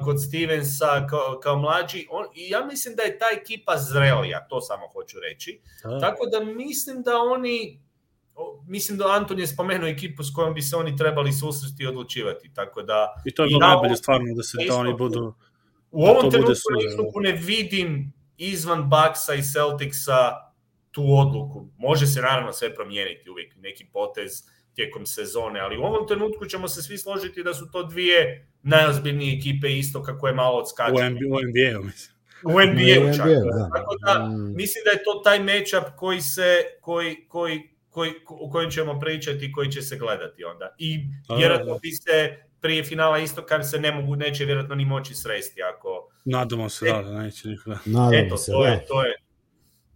kod 0.04 0.22
Stevensa 0.22 1.06
kao, 1.10 1.40
kao 1.42 1.56
mlađi. 1.56 2.06
On, 2.10 2.24
I 2.34 2.48
ja 2.48 2.64
mislim 2.64 2.94
da 2.96 3.02
je 3.02 3.18
ta 3.18 3.26
ekipa 3.40 3.76
zrelija, 3.76 4.46
to 4.48 4.60
samo 4.60 4.86
hoću 4.92 5.16
reći. 5.20 5.60
A. 5.84 6.00
Tako 6.00 6.26
da 6.26 6.44
mislim 6.44 7.02
da 7.02 7.16
oni 7.16 7.82
mislim 8.66 8.98
da 8.98 9.04
Anton 9.08 9.38
je 9.38 9.46
spomenuo 9.46 9.88
ekipu 9.88 10.22
s 10.22 10.34
kojom 10.34 10.54
bi 10.54 10.62
se 10.62 10.76
oni 10.76 10.96
trebali 10.96 11.32
susresti 11.32 11.82
i 11.82 11.86
odlučivati. 11.86 12.54
Tako 12.54 12.82
da, 12.82 13.22
I 13.24 13.34
to 13.34 13.42
je 13.42 13.46
bilo 13.46 13.60
najbolje 13.60 13.96
stvarno 13.96 14.34
da 14.34 14.42
se 14.42 14.58
da 14.68 14.76
oni 14.76 14.94
budu... 14.94 15.34
U 15.90 16.04
ovom 16.04 16.30
trenutku 16.30 17.20
ne 17.20 17.32
vidim 17.32 18.12
izvan 18.36 18.90
Bucksa 18.90 19.34
i 19.34 19.42
Celticsa 19.42 20.32
tu 20.90 21.02
odluku. 21.18 21.66
Može 21.78 22.06
se 22.06 22.20
naravno 22.20 22.52
sve 22.52 22.74
promijeniti 22.74 23.30
uvijek, 23.30 23.54
neki 23.56 23.86
potez 23.92 24.42
tijekom 24.74 25.06
sezone, 25.06 25.60
ali 25.60 25.78
u 25.78 25.82
ovom 25.82 26.08
trenutku 26.08 26.46
ćemo 26.46 26.68
se 26.68 26.82
svi 26.82 26.98
složiti 26.98 27.42
da 27.42 27.54
su 27.54 27.70
to 27.70 27.82
dvije 27.82 28.48
najozbiljnije 28.62 29.38
ekipe 29.38 29.72
isto 29.72 30.02
kako 30.02 30.26
je 30.26 30.34
malo 30.34 30.58
odskačeno. 30.58 31.06
U, 31.06 31.10
NBA, 31.10 31.36
u 31.36 31.40
NBA-u, 31.40 31.84
mislim. 31.84 32.16
U 32.44 32.50
NBA-u 32.50 33.16
čak. 33.16 33.26
NBA, 33.26 33.58
da. 33.58 33.70
Tako 33.74 33.96
da, 34.06 34.26
mm. 34.26 34.56
mislim 34.56 34.84
da 34.84 34.90
je 34.90 35.04
to 35.04 35.20
taj 35.24 35.38
matchup 35.40 35.96
koji 35.96 36.20
se, 36.20 36.62
koji, 36.80 37.16
koji, 37.28 37.60
koji, 37.90 38.12
o 38.28 38.50
kojem 38.50 38.70
ćemo 38.70 39.00
pričati 39.00 39.46
i 39.46 39.52
koji 39.52 39.70
će 39.70 39.82
se 39.82 39.96
gledati 39.96 40.44
onda. 40.44 40.74
I 40.78 41.00
vjerojatno 41.38 41.78
bi 41.78 41.90
se 41.90 42.36
prije 42.60 42.84
finala 42.84 43.18
isto 43.18 43.42
kad 43.42 43.70
se 43.70 43.80
ne 43.80 43.92
mogu, 43.92 44.16
neće 44.16 44.44
vjerojatno 44.44 44.74
ni 44.74 44.84
moći 44.84 45.14
sresti 45.14 45.62
ako... 45.62 46.08
Nadamo 46.24 46.68
se, 46.68 46.86
e, 46.86 46.92
da, 46.92 47.02
da 47.02 47.22
neće 47.22 47.48
nikada. 47.48 47.78
Nadamo 47.84 48.26
Eto, 48.26 48.36
se, 48.36 48.52
to, 48.52 48.62
da. 48.62 48.68
je, 48.68 48.84
to 48.86 49.04
je, 49.04 49.14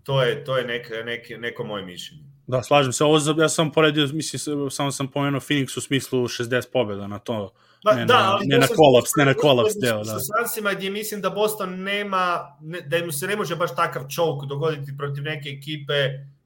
to 0.03 0.23
je, 0.23 0.44
to 0.44 0.59
je 0.59 0.65
nek, 0.65 0.90
nek, 1.05 1.31
neko 1.39 1.65
moje 1.65 1.85
mišljenje. 1.85 2.26
Da, 2.47 2.62
slažem 2.62 2.93
se. 2.93 3.05
Ovo, 3.05 3.18
ja 3.39 3.48
sam 3.48 3.73
poredio, 3.73 4.09
mislim, 4.12 4.70
samo 4.70 4.93
sam 4.93 5.09
pomenuo 5.09 5.40
Phoenix 5.40 5.78
u 5.78 5.81
smislu 5.81 6.18
60 6.28 6.62
pobjeda 6.73 7.06
na 7.06 7.18
to. 7.18 7.52
Pa, 7.82 7.94
ne, 7.94 8.05
da, 8.05 8.14
na, 8.14 8.32
ali 8.32 8.47
ne 8.47 8.59
na 8.59 8.66
kolaps, 8.66 9.10
ne 9.16 9.24
na 9.24 9.35
to 9.35 9.40
kolaps 9.40 9.73
deo, 9.81 10.05
sa 10.05 10.12
da. 10.14 10.20
Sunsima 10.20 10.73
gdje 10.73 10.90
mislim 10.90 11.20
da 11.20 11.31
Boston 11.31 11.82
nema, 11.82 12.56
ne, 12.60 12.81
da 12.81 13.05
mu 13.05 13.12
se 13.12 13.27
ne 13.27 13.36
može 13.36 13.56
baš 13.56 13.74
takav 13.77 14.02
choke 14.09 14.47
dogoditi 14.47 14.97
protiv 14.98 15.24
neke 15.24 15.48
ekipe 15.48 15.94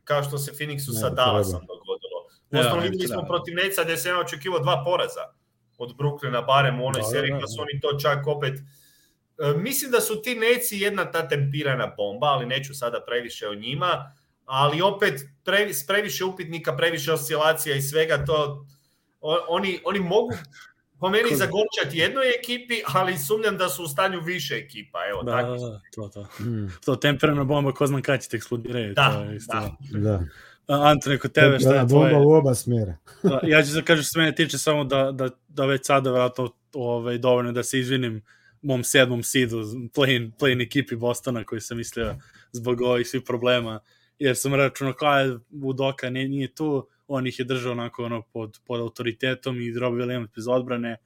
kao 0.04 0.22
što 0.22 0.38
se 0.38 0.52
Phoenixu 0.52 0.92
Ne 0.92 1.00
sa 1.00 1.10
Dallasom 1.10 1.60
dogodilo. 1.60 2.18
Ja, 2.50 2.58
Uostalom 2.58 2.84
ne 2.84 2.90
bi 2.90 2.90
vidjeli 2.90 3.08
smo 3.08 3.20
trebalo. 3.20 3.38
protiv 3.38 3.54
Neca 3.54 3.84
gdje 3.84 3.96
se 3.96 4.08
ja 4.08 4.20
očekivao 4.20 4.60
dva 4.60 4.82
poraza 4.84 5.24
od 5.78 5.96
Brooklyna, 5.96 6.46
barem 6.46 6.80
u 6.80 6.86
onoj 6.86 7.00
Da, 7.00 7.06
da, 7.06 7.10
seriji, 7.10 7.32
da, 7.32 7.38
pa 7.40 7.46
su 7.46 7.56
da. 7.56 7.62
oni 7.62 7.80
to 7.80 7.98
čak 7.98 8.26
opet 8.26 8.54
E, 9.40 9.58
Mislim 9.58 9.90
da 9.90 10.00
su 10.00 10.22
ti 10.22 10.34
Neci 10.34 10.78
jedna 10.78 11.10
ta 11.10 11.28
tempirana 11.28 11.86
bomba, 11.96 12.26
ali 12.26 12.46
neću 12.46 12.74
sada 12.74 13.00
previše 13.06 13.48
o 13.48 13.54
njima, 13.54 14.12
ali 14.52 14.82
opet 14.82 15.20
previ, 15.44 15.74
s 15.74 15.86
previše 15.86 16.24
upitnika, 16.24 16.76
previše 16.76 17.12
oscilacija 17.12 17.76
i 17.76 17.82
svega 17.82 18.24
to, 18.24 18.66
oni, 19.48 19.80
oni 19.84 20.00
mogu 20.00 20.32
po 21.00 21.10
meni 21.10 21.28
zagorčati 21.36 21.98
jednoj 21.98 22.30
ekipi, 22.30 22.82
ali 22.86 23.18
sumnjam 23.18 23.56
da 23.56 23.68
su 23.68 23.84
u 23.84 23.88
stanju 23.88 24.20
više 24.20 24.54
ekipa. 24.54 24.98
Evo, 25.10 25.22
Da, 25.22 25.32
tako. 25.32 25.52
da, 25.52 25.68
da, 25.68 25.80
to, 25.94 26.08
to. 26.08 26.42
Mm, 26.44 26.68
To 26.84 26.96
temperana 26.96 27.44
bomba, 27.44 27.72
ko 27.72 27.86
znam 27.86 28.02
kada 28.02 28.18
će 28.18 28.28
te 28.28 28.36
eksplodirati. 28.36 28.94
Da, 28.94 29.12
to 29.12 29.30
je 29.30 29.36
isto. 29.36 29.76
da. 29.90 29.98
da. 29.98 30.24
Antone, 30.66 31.18
kod 31.18 31.32
tebe 31.32 31.60
šta 31.60 31.74
je 31.74 31.84
bomba 31.84 32.08
tvoje? 32.08 32.26
u 32.26 32.30
oba 32.30 32.54
smjera. 32.54 32.96
Da, 33.22 33.40
ja 33.42 33.62
ću 33.62 33.74
da 33.74 33.82
kažem 33.82 34.02
što 34.02 34.12
se 34.12 34.18
mene 34.18 34.34
tiče 34.34 34.58
samo 34.58 34.84
da, 34.84 35.12
da, 35.12 35.28
da 35.48 35.66
već 35.66 35.86
sada 35.86 36.10
vratno 36.10 36.52
ovaj, 36.74 37.18
dovoljno 37.18 37.52
da 37.52 37.62
se 37.62 37.78
izvinim 37.78 38.22
mom 38.62 38.84
sedmom 38.84 39.22
sidu, 39.22 39.62
play-in, 39.94 40.32
play 40.40 40.62
ekipi 40.62 40.96
Bostona 40.96 41.44
koji 41.44 41.60
sam 41.60 41.76
mislio 41.76 42.14
zbog 42.52 42.80
ovih 42.80 43.08
svih 43.08 43.22
problema, 43.26 43.80
jer 44.20 44.36
sam 44.36 44.54
računao 44.54 44.94
kao 44.94 45.18
je 45.18 45.38
Udoka 45.62 46.10
nije, 46.10 46.54
tu, 46.54 46.88
on 47.08 47.26
ih 47.26 47.38
je 47.38 47.44
držao 47.44 47.72
onako 47.72 48.04
ono 48.04 48.22
pod, 48.22 48.58
pod 48.66 48.80
autoritetom 48.80 49.60
i 49.60 49.78
Rob 49.78 49.94
Williams 49.94 50.28
bez 50.36 50.48
odbrane, 50.48 50.96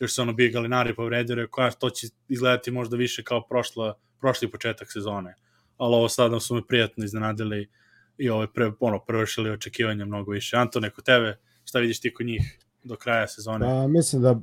još 0.00 0.14
se 0.14 0.22
ono 0.22 0.32
bio 0.32 0.52
Galinari 0.52 0.94
povredio, 0.94 1.36
rekao, 1.36 1.70
to 1.70 1.90
će 1.90 2.06
izgledati 2.28 2.70
možda 2.70 2.96
više 2.96 3.22
kao 3.22 3.46
prošla, 3.48 3.98
prošli 4.20 4.50
početak 4.50 4.92
sezone. 4.92 5.34
Ali 5.76 5.94
ovo 5.94 6.08
sada 6.08 6.40
su 6.40 6.54
me 6.54 6.66
prijatno 6.66 7.04
iznenadili 7.04 7.68
i 8.18 8.30
ovaj 8.30 8.46
pre, 8.54 8.72
ono, 8.80 8.98
prevršili 8.98 9.50
očekivanja 9.50 10.04
mnogo 10.04 10.32
više. 10.32 10.56
Antone, 10.56 10.90
kod 10.90 11.04
tebe, 11.04 11.38
šta 11.64 11.78
vidiš 11.78 12.00
ti 12.00 12.14
kod 12.14 12.26
njih 12.26 12.58
do 12.84 12.96
kraja 12.96 13.26
sezone? 13.26 13.66
Pa 13.66 13.86
mislim 13.86 14.22
da 14.22 14.40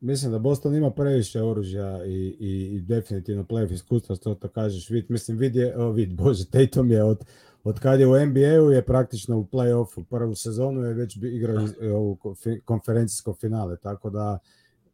mislim 0.00 0.32
da 0.32 0.38
Boston 0.38 0.74
ima 0.74 0.90
previše 0.90 1.42
oružja 1.42 2.04
i, 2.04 2.36
i, 2.40 2.76
i 2.76 2.80
definitivno 2.80 3.44
playoff 3.44 3.72
iskustva, 3.72 4.16
što 4.16 4.34
to 4.34 4.48
kažeš, 4.48 4.90
vid, 4.90 5.04
mislim, 5.08 5.38
vid 5.38 5.56
je, 5.56 5.78
o, 5.78 5.92
vid, 5.92 6.14
bože, 6.14 6.44
Tatum 6.44 6.90
je 6.90 7.02
od, 7.04 7.24
od 7.64 7.80
kad 7.80 8.00
je 8.00 8.06
u 8.06 8.26
NBA-u 8.26 8.70
je 8.70 8.82
praktično 8.82 9.38
u 9.38 9.44
playoffu, 9.44 10.04
prvu 10.04 10.34
sezonu 10.34 10.82
je 10.82 10.94
već 10.94 11.16
igrao 11.16 11.64
iz- 11.64 11.74
ovu 11.92 12.18
konferencijsko 12.64 13.34
finale, 13.34 13.76
tako 13.76 14.10
da 14.10 14.38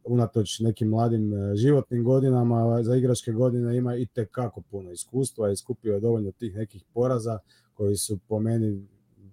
unatoč 0.05 0.61
nekim 0.61 0.89
mladim 0.89 1.33
e, 1.35 1.57
životnim 1.57 2.05
godinama, 2.05 2.83
za 2.83 2.97
igračke 2.97 3.33
godine 3.33 3.77
ima 3.77 3.97
i 3.97 4.07
kako 4.31 4.61
puno 4.61 4.91
iskustva 4.91 5.51
i 5.51 5.57
skupio 5.57 5.95
je 5.95 6.01
dovoljno 6.01 6.31
tih 6.33 6.55
nekih 6.57 6.85
poraza 6.95 7.39
koji 7.75 7.97
su 7.97 8.19
po 8.29 8.41
meni 8.41 8.87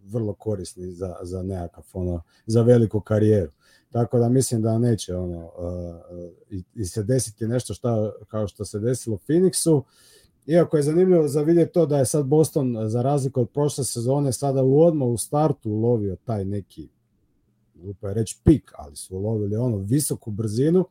vrlo 0.06 0.34
korisni 0.34 0.92
za, 0.92 1.16
za 1.22 1.44
nekakav 1.44 1.84
ono, 1.94 2.22
za 2.46 2.62
veliku 2.62 3.02
karijeru. 3.02 3.52
Tako 3.92 4.20
da 4.20 4.30
mislim 4.30 4.62
da 4.62 4.78
neće 4.78 5.16
ono 5.16 5.46
uh, 5.46 6.32
i, 6.50 6.64
i 6.76 6.86
se 6.86 7.04
desiti 7.04 7.48
nešto 7.48 7.74
šta, 7.74 8.12
kao 8.28 8.48
što 8.48 8.66
se 8.66 8.80
desilo 8.80 9.18
Phoenixu. 9.28 9.84
Iako 10.46 10.78
je 10.78 10.84
zanimljivo 10.84 11.28
za 11.28 11.42
vidjeti 11.42 11.74
to 11.74 11.86
da 11.86 11.98
je 11.98 12.06
sad 12.06 12.26
Boston 12.26 12.78
za 12.90 13.02
razliku 13.02 13.42
od 13.42 13.50
prošle 13.50 13.84
sezone 13.84 14.34
sada 14.34 14.64
u 14.64 14.82
odmah 14.82 15.08
u 15.08 15.18
startu 15.18 15.72
ulovio 15.72 16.16
taj 16.26 16.46
neki 16.46 16.90
glupo 17.84 18.08
je 18.08 18.14
reći 18.14 18.40
pik, 18.44 18.72
ali 18.76 18.96
su 18.96 19.16
ulovili 19.18 19.56
ono 19.56 19.78
visoku 19.78 20.32
brzinu. 20.32 20.86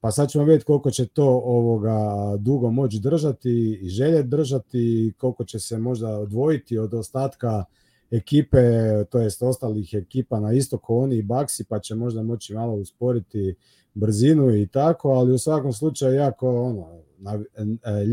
Pa 0.00 0.10
sad 0.10 0.30
ćemo 0.30 0.44
vidjeti 0.44 0.64
koliko 0.64 0.90
će 0.90 1.06
to 1.06 1.42
ovoga 1.44 1.98
dugo 2.38 2.70
moći 2.70 2.98
držati 2.98 3.78
i 3.82 3.88
želje 3.88 4.22
držati, 4.22 5.12
koliko 5.18 5.44
će 5.44 5.60
se 5.60 5.78
možda 5.78 6.18
odvojiti 6.18 6.78
od 6.78 6.94
ostatka 6.94 7.64
ekipe, 8.10 8.58
to 9.10 9.18
jest 9.18 9.42
ostalih 9.42 9.94
ekipa 9.94 10.40
na 10.40 10.52
istoku, 10.52 10.96
oni 10.96 11.16
i 11.16 11.22
Baksi, 11.22 11.64
pa 11.64 11.78
će 11.78 11.94
možda 11.94 12.22
moći 12.22 12.54
malo 12.54 12.74
usporiti 12.74 13.54
brzinu 13.94 14.56
i 14.56 14.66
tako, 14.66 15.10
ali 15.10 15.32
u 15.32 15.38
svakom 15.38 15.72
slučaju 15.72 16.14
jako 16.14 16.62
ono, 16.62 16.80
e, 16.80 17.07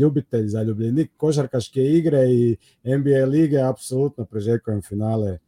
ljubitelj, 0.00 0.46
zaljubljenik 0.46 1.10
košarkaške 1.16 1.84
igre 1.84 2.24
i 2.30 2.56
NBA 2.84 3.24
lige, 3.26 3.60
apsolutno 3.60 4.24
prežekujem 4.24 4.82
finale 4.82 5.30
e, 5.30 5.38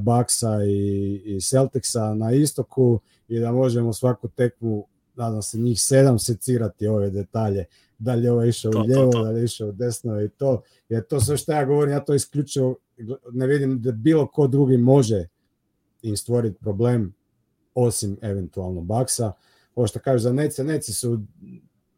Baksa 0.00 0.64
i, 0.64 1.22
i 1.24 1.40
Celticsa 1.40 2.14
na 2.14 2.32
istoku 2.32 3.00
i 3.28 3.38
da 3.38 3.52
možemo 3.52 3.92
svaku 3.92 4.28
tekmu, 4.28 4.86
nadam 5.14 5.42
se 5.42 5.58
njih 5.58 5.82
sedam, 5.82 6.18
secirati 6.18 6.86
ove 6.86 7.10
detalje, 7.10 7.64
da 7.98 8.14
li 8.14 8.24
je 8.24 8.32
ovo 8.32 8.44
išao 8.44 8.72
To, 8.72 8.80
u 8.80 8.84
to, 8.94 9.10
to. 9.10 9.24
da 9.24 9.30
li 9.30 9.40
je 9.40 9.44
išao 9.44 9.68
u 9.68 9.72
desno 9.72 10.22
i 10.22 10.28
to, 10.28 10.62
jer 10.88 11.06
to 11.06 11.20
sve 11.20 11.36
što 11.36 11.52
ja 11.52 11.64
govorim, 11.64 11.92
ja 11.94 12.00
to 12.00 12.14
isključivo 12.14 12.76
ne 13.32 13.46
vidim 13.46 13.82
da 13.82 13.92
bilo 13.92 14.26
ko 14.26 14.46
drugi 14.46 14.76
može 14.76 15.28
im 16.02 16.16
stvoriti 16.16 16.58
problem 16.60 17.14
osim 17.74 18.16
eventualno 18.22 18.80
Baksa. 18.80 19.32
Ovo 19.74 19.86
što 19.86 19.98
kažu 19.98 20.22
za 20.22 20.32
Nece, 20.32 20.64
Neci 20.64 20.92
su 20.92 21.20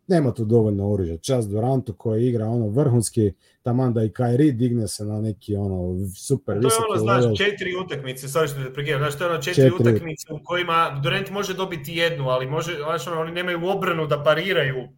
nema 0.08 0.34
tu 0.34 0.44
dovoljno 0.44 0.90
oružja. 0.90 1.16
Čas 1.18 1.48
Durantu 1.48 1.94
koji 1.94 2.26
igra 2.26 2.46
ono 2.46 2.68
vrhunski, 2.68 3.32
taman 3.62 3.92
da 3.92 4.04
i 4.04 4.10
Kairi 4.10 4.52
digne 4.52 4.88
se 4.88 5.04
na 5.04 5.20
neki 5.20 5.56
ono 5.56 5.78
super 6.16 6.54
To 6.54 6.58
je 6.58 6.64
visoki 6.64 6.84
ono, 6.90 7.00
znaš, 7.00 7.22
level. 7.22 7.36
četiri 7.36 7.76
utakmice, 7.76 8.26
sorry 8.28 8.48
što 8.48 8.64
te 8.64 8.72
prekidam, 8.74 9.00
znaš, 9.00 9.18
to 9.18 9.24
je 9.24 9.30
ono 9.30 9.42
četiri, 9.42 9.62
Četiri. 9.62 9.74
utakmice 9.82 10.32
u 10.32 10.40
kojima 10.44 11.00
Durant 11.02 11.30
može 11.30 11.54
dobiti 11.54 11.92
jednu, 11.94 12.28
ali 12.28 12.46
može, 12.46 12.76
znaš, 12.76 13.06
ono, 13.06 13.20
oni 13.20 13.32
nemaju 13.32 13.66
obranu 13.66 14.06
da 14.06 14.22
pariraju 14.22 14.88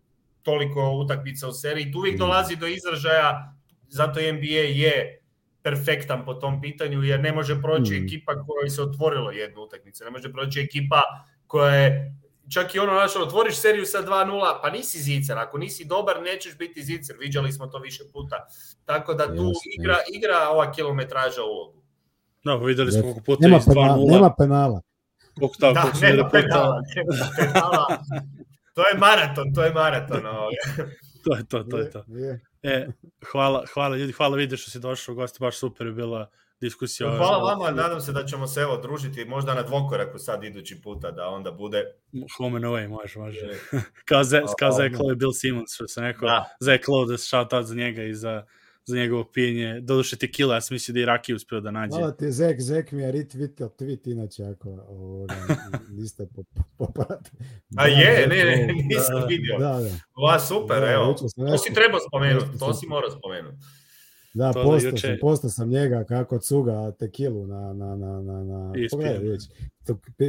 toliko 0.42 0.90
utakmica 0.94 1.48
u 1.48 1.52
seriji. 1.52 1.92
Tu 1.92 1.98
uvijek 1.98 2.14
Mm. 2.14 2.18
dolazi 2.18 2.56
do 2.56 2.66
izražaja, 2.66 3.54
zato 3.88 4.20
NBA 4.22 4.46
je 4.74 5.20
perfektan 5.62 6.24
po 6.24 6.34
tom 6.34 6.60
pitanju, 6.60 7.02
jer 7.02 7.20
ne 7.20 7.32
može 7.32 7.62
proći 7.62 7.92
Mm. 7.92 8.04
ekipa 8.04 8.32
koja 8.34 8.70
se 8.70 8.82
otvorilo 8.82 9.30
jednu 9.30 9.62
utakmicu, 9.62 10.04
ne 10.04 10.10
može 10.10 10.32
proći 10.32 10.60
ekipa 10.60 11.00
koja 11.46 11.74
je 11.74 12.14
čak 12.52 12.74
i 12.74 12.78
ono, 12.78 12.92
znaš, 12.92 13.16
otvoriš 13.16 13.56
seriju 13.56 13.86
sa 13.86 13.98
2-0, 13.98 14.58
pa 14.62 14.70
nisi 14.70 14.98
zicer, 14.98 15.38
ako 15.38 15.58
nisi 15.58 15.84
dobar, 15.84 16.22
nećeš 16.22 16.58
biti 16.58 16.82
zicer, 16.82 17.16
viđali 17.18 17.52
smo 17.52 17.66
to 17.66 17.78
više 17.78 18.02
puta. 18.12 18.46
Tako 18.84 19.14
da 19.14 19.26
tu 19.26 19.32
Jasno, 19.32 19.50
igra, 19.80 19.96
igra 20.14 20.48
ova 20.50 20.72
kilometraža 20.72 21.42
ulogu. 21.44 21.82
Da, 22.44 22.54
videli 22.54 22.92
smo 22.92 23.02
koliko 23.02 23.20
puta 23.20 23.38
Nema, 23.42 23.56
iz 23.56 23.64
penala, 23.64 23.96
2-0, 23.96 24.12
nema 24.12 24.34
penala. 24.38 24.80
koliko, 25.38 25.54
da, 25.60 25.72
Da, 25.72 25.80
koliko 25.82 25.98
nema 26.00 26.24
puta, 26.24 26.30
penala, 26.40 26.82
nema 26.96 27.26
penala. 27.36 27.86
To 28.74 28.80
je 28.88 28.98
maraton, 28.98 29.54
to 29.54 29.64
je 29.64 29.72
maraton. 29.72 30.26
ovoga. 30.26 30.56
to 31.24 31.36
je 31.36 31.46
to, 31.48 31.62
to 31.62 31.78
je 31.78 31.90
to. 31.90 32.04
Je, 32.08 32.40
E, 32.62 32.88
hvala, 33.32 33.64
hvala 33.74 33.96
ljudi, 33.96 34.12
hvala 34.12 34.36
vidi 34.36 34.56
što 34.56 34.70
si 34.70 34.78
došao 34.80 35.12
u 35.12 35.16
gosti, 35.16 35.38
baš 35.40 35.56
super 35.58 35.86
je 35.86 35.92
bila 35.92 36.30
diskusija. 36.60 37.16
Hvala 37.16 37.52
vama, 37.52 37.70
nadam 37.70 38.00
se 38.00 38.12
da 38.12 38.24
ćemo 38.24 38.46
se 38.46 38.60
evo 38.60 38.76
družiti 38.76 39.24
možda 39.24 39.54
na 39.54 39.62
dvokoraku 39.62 40.18
sad 40.18 40.44
idući 40.44 40.80
puta, 40.82 41.10
da 41.10 41.28
onda 41.28 41.50
bude... 41.50 41.84
Home 42.36 42.56
and 42.56 42.64
away, 42.64 42.88
može, 42.88 43.18
može. 43.18 43.40
Kao 44.08 44.24
Zach, 44.24 44.44
kao 44.58 44.72
Zach 44.72 44.94
Lowe 44.94 45.12
i 45.12 45.16
Bill 45.16 45.32
Simmons, 45.32 45.74
što 45.74 45.88
sam 45.88 46.04
rekao. 46.04 46.28
Da, 46.28 46.56
Zach 46.60 46.84
Lowe 46.88 47.08
da 47.08 47.18
se 47.18 47.26
shout 47.26 47.52
out 47.52 47.66
za 47.66 47.74
njega 47.74 48.02
i 48.02 48.14
za, 48.14 48.44
za 48.84 48.96
njegovo 48.96 49.24
pijenje. 49.24 49.80
Doduše 49.80 50.16
tequila, 50.16 50.54
ja 50.54 50.60
sam 50.60 50.74
mislio 50.74 50.92
da 50.94 51.00
i 51.00 51.04
Raki 51.04 51.34
uspio 51.34 51.60
da 51.60 51.70
nađe. 51.70 51.96
Hvala 51.96 52.12
ti, 52.12 52.32
Zek, 52.32 52.60
Zek 52.60 52.92
mi 52.92 53.02
je 53.02 53.12
retweetio 53.12 53.68
tweet, 53.68 54.12
inače 54.12 54.44
ako 54.44 54.68
ovoga, 54.88 55.34
niste 55.98 56.26
popratili. 56.78 57.44
A 57.76 57.86
je, 57.86 58.26
ne, 58.26 58.44
ne, 58.44 58.72
nisam 58.72 59.20
Da, 59.20 59.26
vidio. 59.26 59.58
Da, 59.58 59.80
da. 59.80 59.90
Va, 60.22 60.38
super, 60.38 60.80
Da, 60.80 60.92
evo. 60.92 61.14
To 61.36 61.58
si 61.58 61.74
trebao 61.74 62.00
spomenuti, 62.00 62.58
to 62.58 62.74
si 62.74 62.86
morao 62.86 63.10
spomenuti. 63.10 63.56
Da, 64.34 64.52
To 64.52 64.58
da 64.58 64.64
postao 64.64 64.90
juče- 64.90 65.00
sam, 65.00 65.16
postao 65.20 65.50
sam 65.50 65.68
njega 65.68 66.04
kako 66.04 66.38
cuga 66.38 66.92
tekilu 66.92 67.46
na, 67.46 67.72
na, 67.72 67.96
na, 67.96 68.20
na, 68.22 68.44
na 68.44 68.72
ESPN. 68.76 68.90
pogledaj 68.90 69.18
već, 69.20 69.42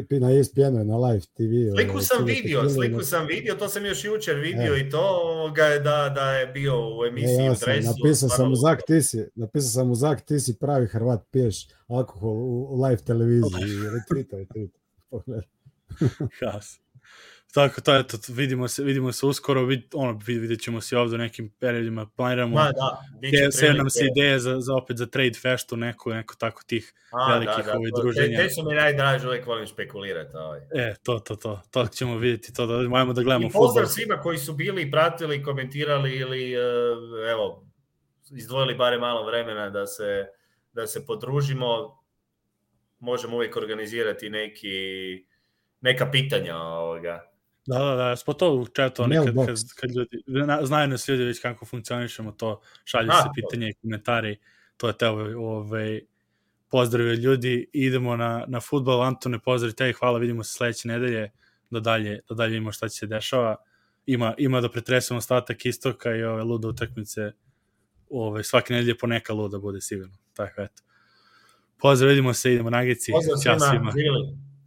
pi, 0.09 0.19
na 0.19 0.31
ESPN-u 0.31 0.79
je 0.79 0.85
na 0.85 0.97
live 0.97 1.21
TV. 1.27 1.75
Sliku 1.75 1.99
sam 2.01 2.25
vidio, 2.25 2.69
sliku 2.69 2.97
na- 2.97 3.03
sam 3.03 3.27
vidio, 3.27 3.55
to 3.55 3.67
sam 3.67 3.85
još 3.85 4.05
jučer 4.05 4.35
vidio 4.35 4.75
E. 4.75 4.79
i 4.79 4.89
to 4.89 5.07
ga 5.55 5.63
je 5.63 5.79
da, 5.79 6.11
da 6.11 6.31
je 6.31 6.47
bio 6.47 6.73
u 6.89 7.05
E, 7.05 7.07
emisiji 7.07 7.35
ja 7.35 7.51
u 7.51 7.55
sam, 7.55 7.73
dresu. 7.73 7.87
napisao 7.89 8.29
sam 8.29 8.49
mu 8.49 8.55
Zak, 8.57 8.79
ti 8.81 9.01
si, 9.01 9.25
napisao 9.35 9.69
sam 9.69 9.87
mu 9.87 9.95
Zak, 9.95 10.21
ti 10.21 10.39
si 10.39 10.55
pravi 10.55 10.87
Hrvat, 10.87 11.21
piješ 11.31 11.55
alkohol 11.87 12.31
u, 12.33 12.81
live 12.81 12.97
televiziji 12.97 13.51
retweetao 13.75 14.37
je 14.37 14.45
tweet. 14.47 14.69
Pogledaj. 15.09 15.45
Has. 16.43 16.79
Tako, 17.53 17.81
to 17.81 17.93
je 17.93 18.07
to, 18.07 18.17
vidimo 18.29 18.67
se, 18.67 18.83
vidimo 18.83 19.11
se 19.11 19.25
uskoro, 19.25 19.65
vid, 19.65 19.81
ono, 19.93 20.19
vid, 20.25 20.41
vidjet 20.41 20.61
ćemo 20.61 20.81
se 20.81 20.97
ovde 20.97 21.15
u 21.15 21.17
nekim 21.17 21.49
periodima, 21.59 22.05
planiramo, 22.15 22.55
Ma, 22.55 22.71
da, 22.71 23.01
Sve 23.29 23.51
sve 23.51 23.73
nam 23.73 23.89
se 23.89 24.05
ideje 24.11 24.39
za, 24.39 24.59
za 24.59 24.75
opet 24.75 24.97
za 24.97 25.05
trade 25.05 25.33
feštu, 25.41 25.77
neko, 25.77 26.13
neko 26.13 26.35
tako 26.35 26.61
tih, 26.67 26.93
A, 27.11 27.33
velikih 27.33 27.65
ovih 27.75 27.91
to- 27.95 28.01
druženja. 28.01 28.37
Te, 28.37 28.43
te 28.43 28.49
su 28.49 28.63
mi 28.63 28.75
najdraže, 28.75 29.27
uvijek 29.27 29.45
volim 29.47 29.65
špekulirati. 29.67 30.37
Ovaj. 30.37 30.59
e, 30.75 30.95
to, 31.03 31.19
to, 31.19 31.35
to, 31.35 31.61
to 31.71 31.87
ćemo 31.87 32.17
vidjeti, 32.17 32.53
to 32.53 32.65
da 32.65 32.97
ajmo 32.97 33.13
da 33.13 33.23
gledamo 33.23 33.47
I 33.47 33.51
pozdrav 33.51 33.85
fudbal. 33.85 33.93
svima 33.95 34.21
koji 34.21 34.37
su 34.37 34.53
bili, 34.53 34.91
pratili, 34.91 35.43
komentirali 35.43 36.15
ili, 36.15 36.53
eh, 36.53 36.59
evo, 37.31 37.67
izdvojili 38.31 38.75
bare 38.75 38.97
malo 38.97 39.25
vremena 39.25 39.69
da 39.69 39.87
se, 39.87 40.25
da 40.73 40.87
se 40.87 41.05
podružimo. 41.05 41.97
možemo 42.99 43.35
uvijek 43.35 43.55
organizirati 43.57 44.29
neki, 44.29 44.69
neka 45.81 46.11
pitanja 46.11 46.57
ovoga. 46.57 47.30
Da, 47.65 47.79
da, 47.79 47.95
da, 47.95 48.15
smo 48.15 48.33
to 48.33 48.53
u 48.55 48.65
chatu, 48.65 49.03
oni 49.03 49.15
kad, 49.15 49.45
kad, 49.45 49.57
kad 49.75 49.91
ljudi, 49.91 50.23
na- 50.25 50.65
znaju 50.65 50.87
nas 50.87 51.07
ljudi 51.07 51.23
već 51.23 51.39
kako 51.39 51.65
funkcionišemo, 51.65 52.31
to 52.31 52.61
šalju 52.85 53.11
se 53.11 53.29
pitanje 53.35 53.69
i 53.69 53.73
komentari, 53.73 54.37
to 54.77 54.87
je 54.87 54.97
te 54.97 55.07
ovaj, 55.07 56.01
pozdrave 56.69 57.15
ljudi, 57.15 57.69
idemo 57.73 58.15
na, 58.15 58.45
na 58.47 58.59
futbol, 58.59 59.01
Antone, 59.01 59.39
pozdrav 59.39 59.73
te 59.73 59.89
i 59.89 59.93
hvala, 59.93 60.19
vidimo 60.19 60.43
se 60.43 60.53
sledeće 60.53 60.87
nedelje, 60.87 61.31
da 61.69 61.79
dalje, 61.79 62.19
da 62.29 62.35
dalje 62.35 62.57
imamo 62.57 62.71
šta 62.71 62.89
će 62.89 62.95
se 62.97 63.07
dešava, 63.07 63.55
ima, 64.05 64.33
ima 64.37 64.61
da 64.61 64.69
pretresemo 64.69 65.17
ostatak 65.17 65.65
istoka 65.65 66.15
i 66.15 66.23
ove 66.23 66.43
lude 66.43 66.67
utakmice, 66.67 67.31
ove, 68.09 68.43
svake 68.43 68.73
nedelje 68.73 68.97
po 68.97 69.07
neka 69.07 69.33
luda 69.33 69.59
bude 69.59 69.81
sigurno, 69.81 70.17
tako 70.33 70.61
eto. 70.61 70.83
Pozdrav, 71.77 72.09
vidimo 72.09 72.33
se, 72.33 72.53
idemo 72.53 72.69
nagici, 72.69 73.11
Pozdrav 73.11 73.37
ćao 73.43 73.59
svima, 73.59 73.71
svima. 73.71 73.91
živjeli. 73.91 74.50